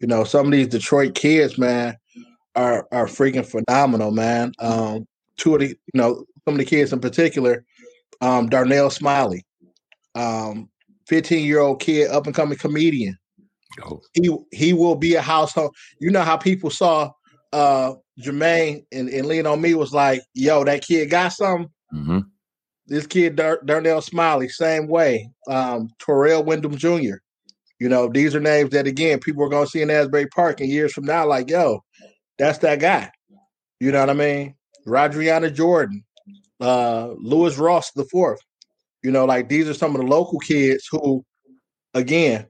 You 0.00 0.08
know, 0.08 0.24
some 0.24 0.46
of 0.46 0.52
these 0.52 0.68
Detroit 0.68 1.14
kids, 1.14 1.58
man, 1.58 1.96
are 2.56 2.88
are 2.90 3.06
freaking 3.06 3.46
phenomenal, 3.46 4.10
man. 4.10 4.52
Um, 4.58 5.06
two 5.36 5.54
of 5.54 5.60
the 5.60 5.68
you 5.68 5.76
know, 5.94 6.24
some 6.44 6.54
of 6.54 6.58
the 6.58 6.64
kids 6.64 6.92
in 6.92 7.00
particular, 7.00 7.64
um, 8.20 8.48
Darnell 8.48 8.90
Smiley, 8.90 9.44
um, 10.14 10.68
15 11.06 11.46
year 11.46 11.60
old 11.60 11.80
kid, 11.80 12.10
up 12.10 12.26
and 12.26 12.34
coming 12.34 12.58
comedian 12.58 13.16
Go. 13.76 14.02
he 14.14 14.36
he 14.52 14.72
will 14.72 14.96
be 14.96 15.14
a 15.14 15.22
household. 15.22 15.74
You 16.00 16.10
know 16.10 16.22
how 16.22 16.36
people 16.36 16.70
saw 16.70 17.10
uh 17.52 17.94
Jermaine 18.20 18.84
and, 18.92 19.08
and 19.08 19.26
Lean 19.26 19.46
on 19.46 19.60
Me 19.60 19.74
was 19.74 19.92
like, 19.92 20.22
yo, 20.34 20.64
that 20.64 20.82
kid 20.82 21.10
got 21.10 21.32
something. 21.32 21.68
hmm 21.90 22.18
This 22.86 23.06
kid 23.06 23.36
Dar- 23.36 23.62
Darnell 23.64 24.02
Smiley, 24.02 24.48
same 24.48 24.86
way. 24.88 25.30
Um, 25.48 25.88
Terrell 25.98 26.44
Wyndham 26.44 26.76
Jr. 26.76 27.16
You 27.80 27.88
know, 27.88 28.08
these 28.08 28.34
are 28.34 28.40
names 28.40 28.70
that 28.70 28.86
again 28.86 29.18
people 29.20 29.42
are 29.44 29.48
gonna 29.48 29.66
see 29.66 29.82
in 29.82 29.90
Asbury 29.90 30.26
Park 30.26 30.60
in 30.60 30.68
years 30.70 30.92
from 30.92 31.04
now, 31.04 31.26
like, 31.26 31.50
yo, 31.50 31.80
that's 32.38 32.58
that 32.58 32.78
guy. 32.80 33.10
You 33.80 33.90
know 33.92 34.00
what 34.00 34.10
I 34.10 34.14
mean? 34.14 34.54
Rodriana 34.86 35.52
Jordan, 35.52 36.04
uh, 36.60 37.08
Lewis 37.18 37.58
Ross 37.58 37.90
the 37.92 38.04
fourth. 38.04 38.40
You 39.02 39.10
know, 39.10 39.24
like 39.24 39.48
these 39.48 39.68
are 39.68 39.74
some 39.74 39.96
of 39.96 40.00
the 40.00 40.06
local 40.06 40.38
kids 40.38 40.86
who, 40.90 41.24
again, 41.94 42.46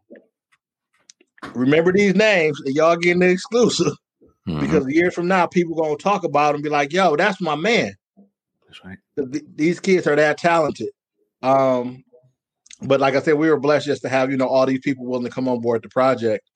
remember 1.54 1.92
these 1.92 2.14
names 2.14 2.60
and 2.64 2.74
y'all 2.74 2.96
getting 2.96 3.20
the 3.20 3.28
exclusive 3.30 3.92
Mhm. 4.48 4.60
because 4.60 4.86
years 4.88 5.14
from 5.14 5.28
now 5.28 5.46
people 5.46 5.74
gonna 5.76 5.96
talk 5.96 6.24
about 6.24 6.48
them 6.48 6.56
and 6.56 6.64
be 6.64 6.70
like, 6.70 6.92
yo, 6.92 7.16
that's 7.16 7.40
my 7.40 7.54
man. 7.54 7.94
That's 8.66 8.84
right. 8.84 8.98
Th- 9.16 9.30
th- 9.30 9.44
These 9.54 9.80
kids 9.80 10.06
are 10.06 10.16
that 10.16 10.38
talented. 10.38 10.88
Um, 11.42 12.02
but 12.80 13.00
like 13.00 13.14
I 13.14 13.20
said, 13.22 13.34
we 13.34 13.48
were 13.50 13.60
blessed 13.60 13.86
just 13.86 14.02
to 14.02 14.08
have, 14.08 14.30
you 14.30 14.36
know, 14.36 14.48
all 14.48 14.66
these 14.66 14.80
people 14.80 15.06
willing 15.06 15.24
to 15.26 15.30
come 15.30 15.46
on 15.48 15.60
board 15.60 15.82
the 15.82 15.88
project. 15.88 16.48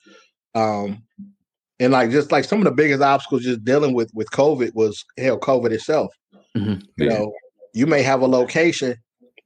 Um, 0.55 1.03
and 1.79 1.93
like 1.93 2.11
just 2.11 2.33
like 2.33 2.45
some 2.45 2.59
of 2.59 2.65
the 2.65 2.73
biggest 2.73 3.03
obstacles 3.03 3.43
just 3.45 3.65
dealing 3.65 3.93
with 3.95 4.11
with 4.15 4.31
COVID 4.31 4.75
was 4.75 5.05
hell, 5.19 5.39
COVID 5.39 5.71
itself. 5.73 6.13
You 6.55 6.79
Yeah. 6.97 7.09
know, 7.19 7.33
you 7.75 7.87
may 7.87 8.03
have 8.03 8.23
a 8.23 8.27
location 8.27 8.97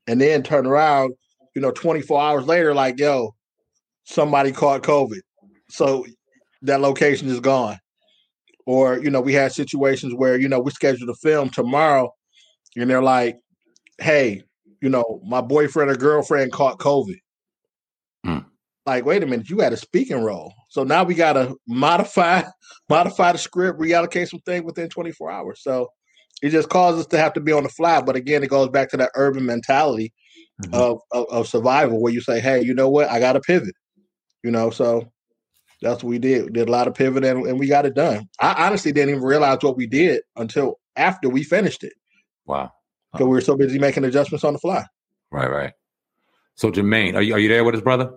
and 0.06 0.20
then 0.20 0.42
turn 0.44 0.64
around, 0.66 1.12
you 1.54 1.60
know, 1.60 1.72
24 1.72 2.20
hours 2.22 2.46
later, 2.46 2.72
like, 2.72 2.98
yo, 3.00 3.34
somebody 4.04 4.52
caught 4.52 4.82
COVID. 4.82 5.20
So 5.70 6.06
that 6.62 6.80
location 6.80 7.28
is 7.28 7.40
gone. 7.40 7.78
Or, 8.66 8.98
you 8.98 9.10
know, 9.10 9.20
we 9.20 9.32
had 9.32 9.52
situations 9.52 10.14
where, 10.14 10.38
you 10.38 10.48
know, 10.48 10.60
we 10.60 10.70
scheduled 10.70 11.10
a 11.10 11.14
film 11.14 11.50
tomorrow 11.50 12.12
and 12.76 12.88
they're 12.88 13.02
like, 13.02 13.38
hey, 13.98 14.42
you 14.80 14.88
know, 14.88 15.20
my 15.26 15.40
boyfriend 15.40 15.90
or 15.90 15.96
girlfriend 15.96 16.52
caught 16.52 16.78
COVID. 16.78 17.18
Hmm. 18.24 18.38
Like, 18.86 19.04
wait 19.04 19.22
a 19.22 19.26
minute, 19.26 19.50
you 19.50 19.60
had 19.60 19.72
a 19.72 19.76
speaking 19.76 20.22
role. 20.22 20.52
So 20.68 20.84
now 20.84 21.04
we 21.04 21.14
gotta 21.14 21.54
modify, 21.66 22.42
modify 22.88 23.32
the 23.32 23.38
script, 23.38 23.80
reallocate 23.80 24.28
some 24.28 24.40
things 24.40 24.64
within 24.64 24.88
24 24.88 25.30
hours. 25.30 25.62
So 25.62 25.88
it 26.42 26.50
just 26.50 26.68
causes 26.68 27.00
us 27.00 27.06
to 27.08 27.18
have 27.18 27.32
to 27.34 27.40
be 27.40 27.52
on 27.52 27.64
the 27.64 27.68
fly. 27.68 28.00
But 28.00 28.16
again, 28.16 28.42
it 28.42 28.50
goes 28.50 28.68
back 28.68 28.90
to 28.90 28.96
that 28.98 29.10
urban 29.14 29.44
mentality 29.44 30.12
Mhm. 30.62 30.74
of, 30.74 30.98
of 31.12 31.26
of 31.30 31.48
survival, 31.48 32.00
where 32.00 32.12
you 32.12 32.20
say, 32.20 32.40
"Hey, 32.40 32.62
you 32.62 32.74
know 32.74 32.88
what? 32.88 33.08
I 33.10 33.18
got 33.18 33.32
to 33.32 33.40
pivot." 33.40 33.74
You 34.42 34.50
know, 34.50 34.70
so 34.70 35.10
that's 35.82 36.02
what 36.02 36.10
we 36.10 36.18
did. 36.18 36.52
Did 36.52 36.68
a 36.68 36.72
lot 36.72 36.88
of 36.88 36.94
pivot, 36.94 37.24
and, 37.24 37.46
and 37.46 37.58
we 37.58 37.66
got 37.66 37.86
it 37.86 37.94
done. 37.94 38.28
I 38.40 38.66
honestly 38.66 38.92
didn't 38.92 39.10
even 39.10 39.22
realize 39.22 39.58
what 39.62 39.76
we 39.76 39.86
did 39.86 40.22
until 40.36 40.78
after 40.96 41.28
we 41.28 41.42
finished 41.42 41.84
it 41.84 41.92
Wow. 42.46 42.72
because 43.12 43.26
we 43.26 43.30
were 43.32 43.40
so 43.40 43.56
busy 43.56 43.78
making 43.78 44.04
adjustments 44.04 44.44
on 44.44 44.52
the 44.52 44.58
fly. 44.58 44.84
Right, 45.30 45.50
right. 45.50 45.72
So 46.56 46.70
Jermaine, 46.70 47.14
are 47.14 47.22
you 47.22 47.34
are 47.34 47.38
you 47.38 47.48
there 47.48 47.64
with 47.64 47.74
his 47.74 47.82
brother? 47.82 48.12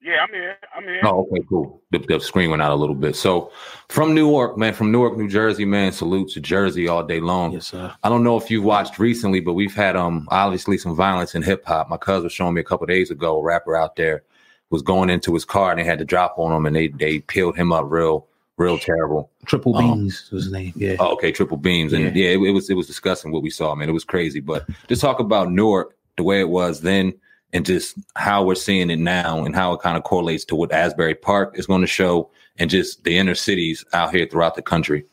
Yeah, 0.00 0.18
I'm 0.22 0.28
here. 0.32 0.56
I'm 0.76 0.84
here. 0.84 1.00
Oh, 1.02 1.26
okay, 1.32 1.42
cool. 1.48 1.82
The, 1.90 1.98
the 1.98 2.20
screen 2.20 2.50
went 2.50 2.62
out 2.62 2.70
a 2.70 2.76
little 2.76 2.94
bit. 2.94 3.16
So 3.16 3.50
from 3.88 4.14
Newark, 4.14 4.56
man, 4.56 4.72
from 4.72 4.92
Newark, 4.92 5.18
New 5.18 5.28
Jersey, 5.28 5.64
man, 5.64 5.90
salute 5.90 6.30
to 6.30 6.40
Jersey 6.40 6.86
all 6.86 7.02
day 7.02 7.18
long. 7.18 7.50
Yes, 7.52 7.66
sir. 7.66 7.92
I 8.04 8.08
don't 8.08 8.22
know 8.22 8.36
if 8.36 8.48
you've 8.48 8.62
watched 8.62 9.00
recently, 9.00 9.40
but 9.40 9.54
we've 9.54 9.74
had 9.74 9.96
um 9.96 10.28
obviously 10.30 10.78
some 10.78 10.94
violence 10.94 11.34
in 11.34 11.42
hip 11.42 11.66
hop. 11.66 11.90
My 11.90 11.96
cousin 11.96 12.22
was 12.24 12.32
showing 12.32 12.54
me 12.54 12.60
a 12.60 12.64
couple 12.64 12.86
days 12.86 13.10
ago, 13.10 13.38
a 13.38 13.42
rapper 13.42 13.76
out 13.76 13.96
there 13.96 14.22
was 14.70 14.82
going 14.82 15.10
into 15.10 15.32
his 15.34 15.44
car 15.44 15.70
and 15.70 15.80
they 15.80 15.84
had 15.84 15.98
to 15.98 16.04
drop 16.04 16.38
on 16.38 16.52
him 16.52 16.66
and 16.66 16.74
they 16.74 16.88
they 16.88 17.20
peeled 17.20 17.56
him 17.56 17.72
up 17.72 17.86
real, 17.88 18.26
real 18.56 18.78
terrible. 18.78 19.30
Triple 19.44 19.76
Um, 19.76 20.04
was 20.06 20.28
his 20.28 20.50
name. 20.50 20.72
Yeah. 20.76 20.96
Oh, 20.98 21.12
okay, 21.14 21.32
triple 21.32 21.56
beams. 21.56 21.92
And 21.92 22.14
yeah, 22.16 22.30
it, 22.30 22.38
it 22.38 22.50
was 22.52 22.68
it 22.70 22.74
was 22.74 22.86
disgusting 22.86 23.32
what 23.32 23.42
we 23.42 23.50
saw, 23.50 23.74
man. 23.74 23.88
It 23.88 23.92
was 23.92 24.04
crazy. 24.04 24.40
But 24.40 24.68
just 24.88 25.00
talk 25.00 25.20
about 25.20 25.50
Newark, 25.52 25.96
the 26.16 26.24
way 26.24 26.40
it 26.40 26.48
was 26.48 26.80
then, 26.80 27.14
and 27.52 27.64
just 27.64 27.96
how 28.16 28.44
we're 28.44 28.54
seeing 28.54 28.90
it 28.90 28.98
now 28.98 29.44
and 29.44 29.54
how 29.54 29.72
it 29.72 29.80
kind 29.80 29.96
of 29.96 30.02
correlates 30.02 30.44
to 30.46 30.56
what 30.56 30.72
Asbury 30.72 31.14
Park 31.14 31.58
is 31.58 31.66
going 31.66 31.80
to 31.82 31.86
show 31.86 32.30
and 32.58 32.68
just 32.70 33.04
the 33.04 33.16
inner 33.16 33.34
cities 33.34 33.84
out 33.92 34.14
here 34.14 34.26
throughout 34.26 34.54
the 34.54 34.62
country. 34.62 35.04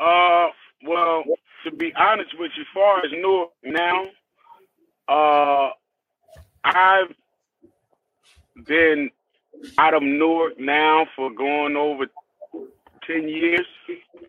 Uh, 0.00 0.48
well, 0.86 1.22
to 1.64 1.70
be 1.70 1.92
honest 1.96 2.30
with 2.38 2.50
you, 2.56 2.64
far 2.74 3.04
as 3.04 3.12
Newark 3.12 3.50
now, 3.62 4.04
uh, 5.08 5.70
I've 6.64 7.14
been 8.66 9.10
out 9.78 9.94
of 9.94 10.02
Newark 10.02 10.58
now 10.58 11.06
for 11.16 11.30
going 11.30 11.76
over 11.76 12.06
ten 13.06 13.28
years, 13.28 13.66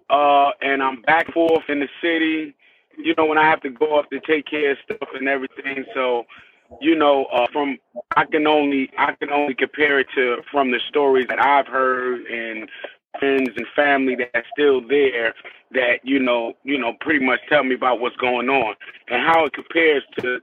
uh, 0.09 0.51
and 0.61 0.81
I'm 0.81 1.01
back 1.01 1.31
forth 1.33 1.63
in 1.69 1.79
the 1.79 1.89
city. 2.01 2.55
You 2.97 3.13
know, 3.17 3.25
when 3.25 3.37
I 3.37 3.49
have 3.49 3.61
to 3.61 3.69
go 3.69 3.97
up 3.97 4.09
to 4.11 4.19
take 4.19 4.45
care 4.45 4.71
of 4.71 4.77
stuff 4.85 5.09
and 5.13 5.27
everything, 5.27 5.85
so 5.93 6.25
you 6.81 6.95
know, 6.95 7.25
uh, 7.25 7.47
from 7.51 7.77
I 8.15 8.25
can 8.25 8.47
only 8.47 8.89
I 8.97 9.13
can 9.13 9.31
only 9.31 9.55
compare 9.55 9.99
it 9.99 10.07
to 10.15 10.37
from 10.51 10.71
the 10.71 10.79
stories 10.89 11.27
that 11.29 11.39
I've 11.39 11.67
heard 11.67 12.25
and 12.25 12.69
friends 13.19 13.49
and 13.55 13.65
family 13.75 14.15
that's 14.15 14.47
still 14.57 14.85
there 14.87 15.33
that 15.71 15.99
you 16.03 16.19
know 16.19 16.53
you 16.63 16.77
know 16.77 16.93
pretty 17.01 17.23
much 17.23 17.39
tell 17.49 17.63
me 17.63 17.75
about 17.75 17.99
what's 17.99 18.15
going 18.17 18.49
on 18.49 18.75
and 19.09 19.21
how 19.21 19.45
it 19.45 19.53
compares 19.53 20.03
to 20.19 20.39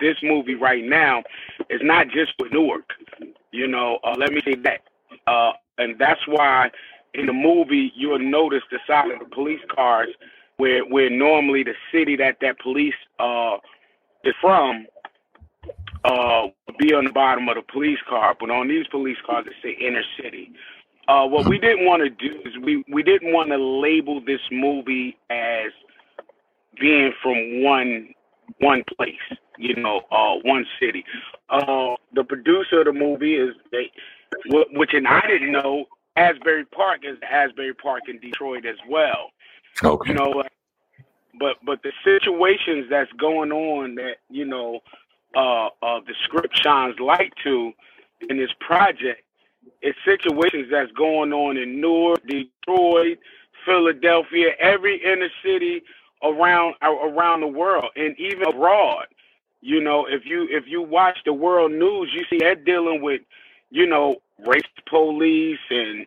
this 0.00 0.16
movie 0.22 0.54
right 0.54 0.84
now 0.84 1.22
is 1.70 1.80
not 1.82 2.08
just 2.08 2.32
with 2.40 2.52
Newark. 2.52 2.90
You 3.52 3.68
know, 3.68 3.98
uh, 4.04 4.14
let 4.18 4.32
me 4.32 4.40
say 4.44 4.56
that 4.56 4.82
uh, 5.26 5.52
and 5.78 5.98
that's 5.98 6.20
why 6.26 6.70
in 7.14 7.26
the 7.26 7.32
movie 7.32 7.92
you'll 7.96 8.18
notice 8.18 8.62
the 8.70 8.78
side 8.86 9.10
of 9.10 9.20
the 9.20 9.34
police 9.34 9.60
cars 9.74 10.08
where 10.56 10.84
where 10.84 11.10
normally 11.10 11.62
the 11.62 11.74
city 11.92 12.16
that 12.16 12.36
that 12.40 12.58
police 12.60 12.94
uh 13.18 13.56
is 14.24 14.34
from 14.40 14.86
uh 16.04 16.48
be 16.78 16.92
on 16.92 17.04
the 17.04 17.12
bottom 17.12 17.48
of 17.48 17.56
the 17.56 17.62
police 17.72 17.98
car, 18.08 18.36
but 18.38 18.50
on 18.50 18.68
these 18.68 18.86
police 18.88 19.16
cars 19.24 19.46
it 19.46 19.54
say 19.62 19.86
inner 19.86 20.02
city. 20.20 20.50
Uh, 21.06 21.26
what 21.26 21.46
we 21.48 21.58
didn't 21.58 21.84
want 21.84 22.02
to 22.02 22.10
do 22.10 22.40
is 22.46 22.56
we, 22.64 22.82
we 22.90 23.02
didn't 23.02 23.32
want 23.32 23.50
to 23.50 23.58
label 23.58 24.22
this 24.24 24.40
movie 24.50 25.16
as 25.30 25.70
being 26.80 27.12
from 27.22 27.62
one 27.62 28.14
one 28.60 28.82
place, 28.96 29.38
you 29.58 29.74
know, 29.76 30.02
uh, 30.10 30.34
one 30.44 30.66
city. 30.80 31.04
Uh, 31.48 31.94
the 32.14 32.24
producer 32.24 32.80
of 32.80 32.86
the 32.86 32.92
movie 32.92 33.34
is 33.34 33.54
they, 33.70 33.90
which 34.72 34.94
and 34.94 35.06
I 35.06 35.20
didn't 35.26 35.52
know 35.52 35.86
Asbury 36.16 36.64
Park 36.66 37.00
is 37.04 37.18
Asbury 37.28 37.74
Park 37.74 38.02
in 38.08 38.18
Detroit 38.18 38.66
as 38.66 38.76
well. 38.88 39.30
Okay. 39.82 40.10
You 40.10 40.14
know, 40.14 40.42
but 41.38 41.56
but 41.64 41.82
the 41.82 41.92
situations 42.04 42.86
that's 42.90 43.12
going 43.12 43.52
on 43.52 43.96
that 43.96 44.16
you 44.30 44.44
know 44.44 44.80
uh, 45.36 45.66
uh, 45.82 46.00
the 46.06 46.14
script 46.22 46.56
shines 46.62 46.98
light 46.98 47.32
to 47.44 47.72
in 48.28 48.38
this 48.38 48.50
project 48.60 49.24
it's 49.82 49.98
situations 50.04 50.68
that's 50.70 50.90
going 50.92 51.32
on 51.32 51.56
in 51.56 51.80
Newark, 51.80 52.20
Detroit, 52.26 53.18
Philadelphia, 53.64 54.50
every 54.58 55.00
inner 55.04 55.28
city 55.42 55.82
around 56.22 56.74
around 56.82 57.40
the 57.40 57.46
world, 57.46 57.90
and 57.96 58.18
even 58.18 58.48
abroad. 58.48 59.06
You 59.66 59.80
know, 59.80 60.04
if 60.06 60.26
you 60.26 60.46
if 60.50 60.64
you 60.66 60.82
watch 60.82 61.16
the 61.24 61.32
world 61.32 61.72
news, 61.72 62.10
you 62.12 62.26
see 62.28 62.36
they're 62.38 62.54
dealing 62.54 63.00
with, 63.00 63.22
you 63.70 63.86
know, 63.86 64.16
race 64.46 64.60
police 64.86 65.58
and 65.70 66.04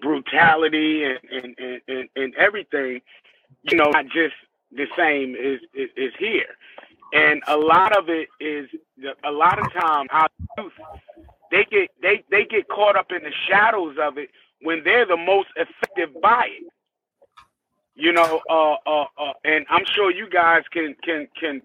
brutality 0.00 1.02
and 1.02 1.18
and, 1.32 1.56
and, 1.58 1.80
and, 1.88 2.08
and 2.14 2.34
everything. 2.36 3.00
You 3.68 3.78
know, 3.78 3.90
not 3.90 4.04
just 4.06 4.34
the 4.70 4.86
same 4.96 5.34
is, 5.34 5.58
is 5.74 5.90
is 5.96 6.12
here, 6.20 6.54
and 7.12 7.42
a 7.48 7.56
lot 7.56 7.98
of 7.98 8.08
it 8.08 8.28
is 8.38 8.68
a 9.24 9.32
lot 9.32 9.58
of 9.58 9.72
time 9.72 10.06
our 10.12 10.28
youth 10.56 10.72
they 11.50 11.64
get 11.68 11.90
they 12.00 12.22
they 12.30 12.44
get 12.44 12.68
caught 12.68 12.94
up 12.94 13.10
in 13.10 13.24
the 13.24 13.32
shadows 13.48 13.96
of 14.00 14.18
it 14.18 14.30
when 14.62 14.84
they're 14.84 15.06
the 15.06 15.16
most 15.16 15.48
effective 15.56 16.10
by 16.22 16.44
it. 16.46 16.72
You 17.96 18.12
know, 18.12 18.40
uh, 18.48 18.76
uh, 18.86 19.06
uh, 19.18 19.32
and 19.44 19.66
I'm 19.68 19.84
sure 19.96 20.12
you 20.12 20.30
guys 20.30 20.62
can 20.72 20.94
can 21.02 21.26
can 21.38 21.60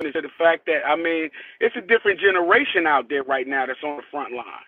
to 0.00 0.20
the 0.20 0.30
fact 0.38 0.66
that 0.66 0.86
I 0.86 0.96
mean 0.96 1.30
it's 1.60 1.76
a 1.76 1.80
different 1.80 2.20
generation 2.20 2.86
out 2.86 3.08
there 3.08 3.22
right 3.22 3.46
now 3.46 3.66
that's 3.66 3.82
on 3.84 3.96
the 3.96 4.02
front 4.10 4.34
line. 4.34 4.66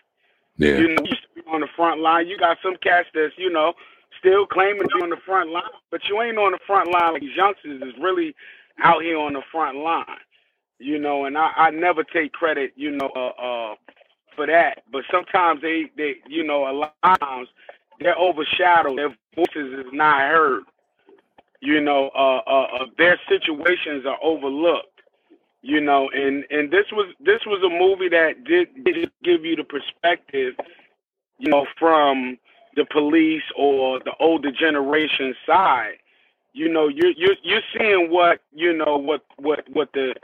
Yeah. 0.59 0.77
You 0.77 0.89
know, 0.89 1.03
you 1.05 1.43
on 1.53 1.61
the 1.61 1.69
front 1.75 2.01
line. 2.01 2.27
You 2.27 2.39
got 2.39 2.59
some 2.63 2.77
cats 2.83 3.09
that's 3.15 3.33
you 3.37 3.51
know 3.51 3.73
still 4.19 4.47
claiming 4.47 4.83
to 4.83 4.89
be 4.89 5.03
on 5.03 5.11
the 5.11 5.17
front 5.25 5.51
line, 5.51 5.63
but 5.91 6.01
you 6.09 6.21
ain't 6.23 6.39
on 6.39 6.53
the 6.53 6.59
front 6.67 6.91
line 6.93 7.15
like 7.15 7.23
these 7.23 7.37
youngsters 7.37 7.83
is 7.83 7.95
really 8.01 8.35
out 8.83 9.03
here 9.03 9.19
on 9.19 9.33
the 9.33 9.43
front 9.51 9.79
line. 9.79 10.05
You 10.79 10.99
know, 10.99 11.27
and 11.27 11.39
I, 11.39 11.53
I 11.57 11.71
never 11.71 12.03
take 12.03 12.33
credit, 12.33 12.73
you 12.75 12.91
know, 12.91 13.09
uh, 13.15 13.43
uh, 13.43 13.75
for 14.35 14.47
that. 14.47 14.83
But 14.91 15.03
sometimes 15.13 15.63
they, 15.63 15.91
they, 15.97 16.17
you 16.29 16.43
know, 16.43 16.69
a 16.69 16.73
lot 16.73 16.95
of 17.05 17.21
times 17.21 17.49
they're 18.01 18.17
overshadowed. 18.17 18.99
Their 18.99 19.17
voices 19.37 19.87
is 19.87 19.93
not 19.93 20.21
heard. 20.23 20.65
You 21.61 21.81
know, 21.81 22.11
uh, 22.17 22.41
uh, 22.49 22.67
uh, 22.81 22.87
their 22.99 23.21
situations 23.29 24.05
are 24.07 24.19
overlooked. 24.23 24.92
You 25.63 25.81
know, 25.81 26.11
and 26.13 26.45
and 26.51 26.71
this 26.73 26.87
was 26.93 27.15
this 27.21 27.41
was 27.47 27.63
a 27.65 27.71
movie 27.71 28.09
that 28.11 28.45
did, 28.45 28.69
did 28.85 29.11
give 29.25 29.45
you 29.45 29.57
the 29.57 29.65
perspective, 29.65 30.55
you 31.39 31.51
know, 31.51 31.67
from 31.79 32.39
the 32.77 32.85
police 32.91 33.45
or 33.57 34.01
the 34.01 34.13
older 34.21 34.51
generation 34.53 35.35
side. 35.47 35.97
You 36.53 36.69
know, 36.69 36.89
you're 36.89 37.13
you're 37.13 37.37
you're 37.45 37.63
seeing 37.79 38.11
what 38.11 38.41
you 38.53 38.73
know 38.77 38.97
what 38.99 39.25
what 39.37 39.65
what 39.73 39.93
the 39.95 40.15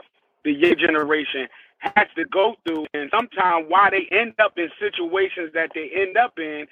the 0.45 0.53
young 0.53 0.77
generation 0.77 1.47
has 1.79 2.07
to 2.17 2.25
go 2.25 2.55
through, 2.67 2.87
and 2.93 3.09
sometimes 3.09 3.65
why 3.69 3.89
they 3.91 4.07
end 4.15 4.33
up 4.39 4.57
in 4.57 4.69
situations 4.79 5.51
that 5.53 5.71
they 5.73 5.89
end 5.95 6.17
up 6.17 6.37
in, 6.37 6.67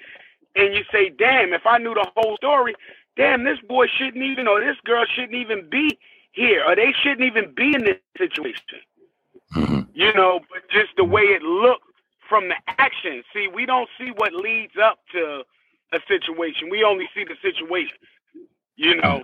and 0.56 0.74
you 0.74 0.84
say, 0.92 1.08
"Damn, 1.08 1.54
if 1.54 1.66
I 1.66 1.78
knew 1.78 1.94
the 1.94 2.06
whole 2.16 2.36
story, 2.36 2.74
damn, 3.16 3.44
this 3.44 3.58
boy 3.68 3.86
shouldn't 3.86 4.22
even, 4.22 4.46
or 4.46 4.60
this 4.60 4.76
girl 4.84 5.06
shouldn't 5.14 5.34
even 5.34 5.68
be 5.70 5.98
here, 6.38 6.62
or 6.66 6.76
they 6.76 6.92
shouldn't 7.02 7.22
even 7.22 7.52
be 7.54 7.74
in 7.74 7.84
this 7.84 7.98
situation." 8.16 8.80
Mm-hmm. 9.54 9.80
You 9.94 10.12
know, 10.14 10.40
but 10.50 10.68
just 10.70 10.90
the 10.96 11.04
way 11.04 11.22
it 11.22 11.42
looked 11.42 11.84
from 12.28 12.48
the 12.48 12.56
action. 12.78 13.22
See, 13.32 13.48
we 13.48 13.66
don't 13.66 13.88
see 13.98 14.10
what 14.16 14.32
leads 14.34 14.74
up 14.82 14.98
to 15.12 15.42
a 15.92 15.98
situation. 16.06 16.68
We 16.70 16.84
only 16.84 17.08
see 17.14 17.24
the 17.24 17.36
situation. 17.42 17.96
You 18.76 18.96
know, 18.96 19.22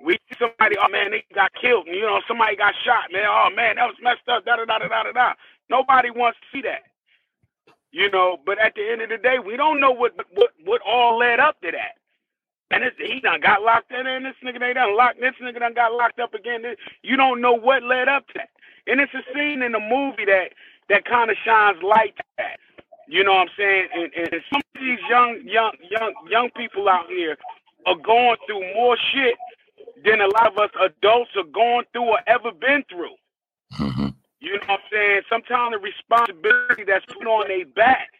we 0.00 0.14
see 0.14 0.36
somebody, 0.38 0.76
oh 0.78 0.88
man, 0.88 1.12
they 1.12 1.24
got 1.34 1.52
killed, 1.60 1.86
and 1.86 1.94
you 1.94 2.02
know, 2.02 2.20
somebody 2.26 2.56
got 2.56 2.74
shot, 2.84 3.12
man. 3.12 3.26
Oh 3.28 3.48
man, 3.54 3.76
that 3.76 3.86
was 3.86 3.96
messed 4.02 4.28
up. 4.28 4.44
Da 4.44 4.56
da 4.56 4.64
da 4.64 4.78
da 4.78 4.88
da 4.88 5.12
da. 5.12 5.32
Nobody 5.70 6.10
wants 6.10 6.38
to 6.40 6.56
see 6.56 6.62
that. 6.62 6.82
You 7.92 8.10
know, 8.10 8.38
but 8.44 8.58
at 8.58 8.74
the 8.74 8.90
end 8.90 9.02
of 9.02 9.08
the 9.08 9.16
day, 9.18 9.38
we 9.38 9.56
don't 9.56 9.80
know 9.80 9.92
what 9.92 10.12
what 10.34 10.50
what 10.64 10.80
all 10.86 11.18
led 11.18 11.40
up 11.40 11.60
to 11.62 11.70
that. 11.70 11.96
And 12.70 12.82
it's, 12.82 12.96
he 12.98 13.20
done 13.20 13.40
got 13.40 13.62
locked 13.62 13.92
in, 13.92 14.06
and 14.06 14.24
this 14.24 14.34
nigga 14.44 14.58
they 14.58 14.72
done 14.72 14.96
locked. 14.96 15.20
This 15.20 15.34
nigga 15.40 15.60
done 15.60 15.74
got 15.74 15.92
locked 15.92 16.18
up 16.18 16.34
again. 16.34 16.64
You 17.02 17.16
don't 17.16 17.40
know 17.40 17.52
what 17.52 17.82
led 17.82 18.08
up 18.08 18.26
to 18.28 18.34
that. 18.36 18.50
And 18.86 19.00
it's 19.00 19.12
a 19.14 19.22
scene 19.32 19.62
in 19.62 19.72
the 19.72 19.80
movie 19.80 20.24
that 20.26 20.52
that 20.88 21.04
kind 21.04 21.30
of 21.30 21.36
shines 21.44 21.82
light 21.82 22.16
to 22.16 22.24
that. 22.38 22.58
You 23.08 23.22
know 23.22 23.34
what 23.34 23.48
I'm 23.48 23.54
saying? 23.56 23.88
And, 23.94 24.10
and 24.14 24.42
some 24.50 24.60
of 24.74 24.80
these 24.80 24.98
young, 25.08 25.40
young, 25.44 25.72
young, 25.90 26.12
young 26.28 26.50
people 26.56 26.88
out 26.88 27.06
here 27.08 27.36
are 27.86 27.96
going 27.96 28.36
through 28.46 28.74
more 28.74 28.96
shit 29.12 29.34
than 30.04 30.20
a 30.20 30.26
lot 30.26 30.52
of 30.52 30.58
us 30.58 30.70
adults 30.80 31.30
are 31.36 31.44
going 31.44 31.84
through 31.92 32.02
or 32.04 32.20
ever 32.26 32.50
been 32.50 32.84
through. 32.90 33.14
Mm-hmm. 33.78 34.08
You 34.40 34.52
know 34.54 34.58
what 34.66 34.70
I'm 34.70 34.86
saying? 34.92 35.20
Sometimes 35.30 35.74
the 35.74 35.78
responsibility 35.78 36.84
that's 36.84 37.06
put 37.06 37.26
on 37.26 37.48
their 37.48 37.66
back, 37.66 38.10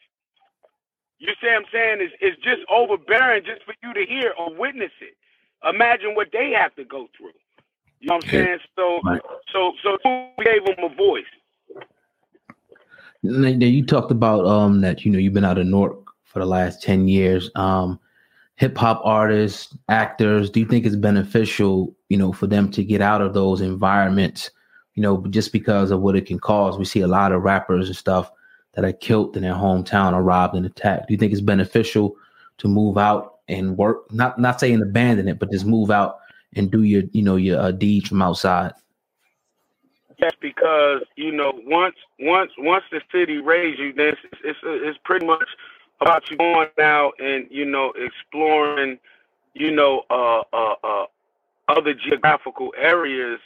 you 1.19 1.29
see 1.41 1.47
what 1.47 1.57
I'm 1.57 1.65
saying, 1.73 2.01
is, 2.01 2.13
is 2.21 2.37
just 2.43 2.61
overbearing 2.71 3.45
just 3.45 3.65
for 3.65 3.75
you 3.83 3.95
to 3.95 4.05
hear 4.07 4.35
or 4.39 4.55
witness 4.55 4.93
it. 5.01 5.17
Imagine 5.69 6.15
what 6.15 6.29
they 6.33 6.51
have 6.51 6.75
to 6.77 6.85
go 6.85 7.09
through. 7.17 7.33
You 8.01 8.09
know 8.09 8.17
what 8.17 8.25
I'm 8.25 8.31
saying? 8.31 8.59
So, 8.77 9.01
Right. 9.05 9.23
so, 9.53 9.73
so 9.83 9.99
we 10.39 10.45
gave 10.45 10.65
them 10.65 10.85
a 10.85 10.95
voice. 10.95 11.25
Now, 13.23 13.49
you 13.49 13.85
talked 13.85 14.11
about 14.13 14.47
um 14.47 14.83
that 14.83 15.05
you 15.05 15.11
know 15.11 15.19
you've 15.19 15.33
been 15.33 15.45
out 15.45 15.59
of 15.59 15.67
Newark 15.67 15.99
for 16.25 16.39
the 16.39 16.47
last 16.47 16.83
10 16.83 17.09
years. 17.09 17.51
Um 17.57 17.99
hip 18.57 18.77
hop 18.77 19.01
artists, 19.05 19.77
actors, 19.89 20.51
do 20.51 20.61
you 20.61 20.67
think 20.67 20.87
it's 20.87 20.97
beneficial, 20.97 21.95
you 22.09 22.17
know, 22.17 22.33
for 22.33 22.47
them 22.47 22.71
to 22.71 22.83
get 22.83 23.03
out 23.03 23.21
of 23.21 23.35
those 23.35 23.61
environments, 23.61 24.51
you 24.95 25.03
know, 25.03 25.27
just 25.29 25.53
because 25.53 25.91
of 25.91 26.01
what 26.01 26.17
it 26.17 26.27
can 26.27 26.39
cause? 26.39 26.79
We 26.79 26.85
see 26.85 27.01
a 27.01 27.09
lot 27.09 27.33
of 27.33 27.43
rappers 27.43 27.89
and 27.89 27.97
stuff 27.97 28.31
that 28.77 28.85
are 28.85 28.93
killed 28.93 29.37
in 29.37 29.43
their 29.43 29.55
hometown 29.55 30.13
or 30.13 30.23
robbed 30.23 30.55
and 30.55 30.67
attacked. 30.67 31.09
Do 31.09 31.15
you 31.15 31.19
think 31.19 31.33
it's 31.33 31.41
beneficial 31.41 32.17
to 32.59 32.69
move 32.69 32.99
out 32.99 33.39
and 33.49 33.77
work 33.77 34.13
not 34.13 34.39
not 34.39 34.61
saying 34.61 34.83
abandon 34.83 35.29
it, 35.29 35.39
but 35.39 35.51
just 35.51 35.67
move 35.67 35.91
out 35.91 36.19
and 36.55 36.71
do 36.71 36.83
your, 36.83 37.03
you 37.13 37.23
know, 37.23 37.37
your 37.37 37.59
uh, 37.59 37.71
deeds 37.73 38.09
from 38.09 38.23
outside? 38.23 38.73
Yes, 40.19 40.33
because 40.41 41.03
you 41.17 41.33
know 41.33 41.53
once 41.65 41.97
once 42.21 42.53
once 42.59 42.85
the 42.91 43.01
city 43.13 43.39
raised 43.39 43.79
you, 43.79 43.93
then 43.93 44.15
it's 44.33 44.41
it's, 44.45 44.59
it's 44.63 44.99
pretty 45.05 45.27
much 45.27 45.49
about 46.01 46.31
you 46.31 46.37
going 46.37 46.69
out 46.81 47.13
and 47.19 47.47
you 47.51 47.65
know 47.65 47.93
exploring, 47.97 48.99
you 49.55 49.71
know, 49.71 50.05
uh, 50.11 50.43
uh, 50.53 50.75
uh, 50.85 51.07
other 51.69 51.95
geographical 51.95 52.73
areas, 52.79 53.41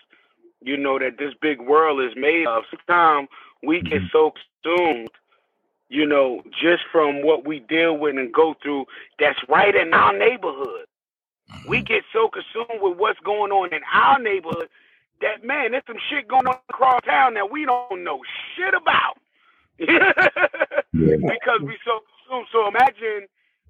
you 0.60 0.76
know 0.76 0.98
that 0.98 1.18
this 1.18 1.34
big 1.40 1.60
world 1.60 2.00
is 2.00 2.12
made 2.16 2.46
of. 2.46 2.64
Sometimes 2.70 3.28
we 3.62 3.80
get 3.80 4.02
mm-hmm. 4.02 4.06
so 4.12 4.32
consumed, 4.64 5.10
you 5.88 6.06
know, 6.06 6.42
just 6.60 6.82
from 6.92 7.24
what 7.24 7.46
we 7.46 7.60
deal 7.60 7.96
with 7.96 8.16
and 8.16 8.32
go 8.32 8.54
through. 8.62 8.86
That's 9.18 9.38
right 9.48 9.74
in 9.74 9.92
our 9.92 10.16
neighborhood. 10.16 10.86
We 11.66 11.78
mm-hmm. 11.78 11.86
get 11.86 12.04
so 12.12 12.28
consumed 12.28 12.80
with 12.82 12.98
what's 12.98 13.20
going 13.20 13.52
on 13.52 13.74
in 13.74 13.80
our 13.92 14.18
neighborhood 14.18 14.68
that 15.20 15.44
man, 15.44 15.72
there's 15.72 15.84
some 15.86 15.98
shit 16.08 16.28
going 16.28 16.46
on 16.46 16.56
across 16.68 17.02
town 17.04 17.34
that 17.34 17.50
we 17.50 17.64
don't 17.64 18.04
know 18.04 18.20
shit 18.56 18.74
about. 18.74 19.18
because 19.78 21.60
we 21.62 21.78
so 21.84 22.00
consumed. 22.28 22.46
So 22.52 22.68
imagine 22.68 23.28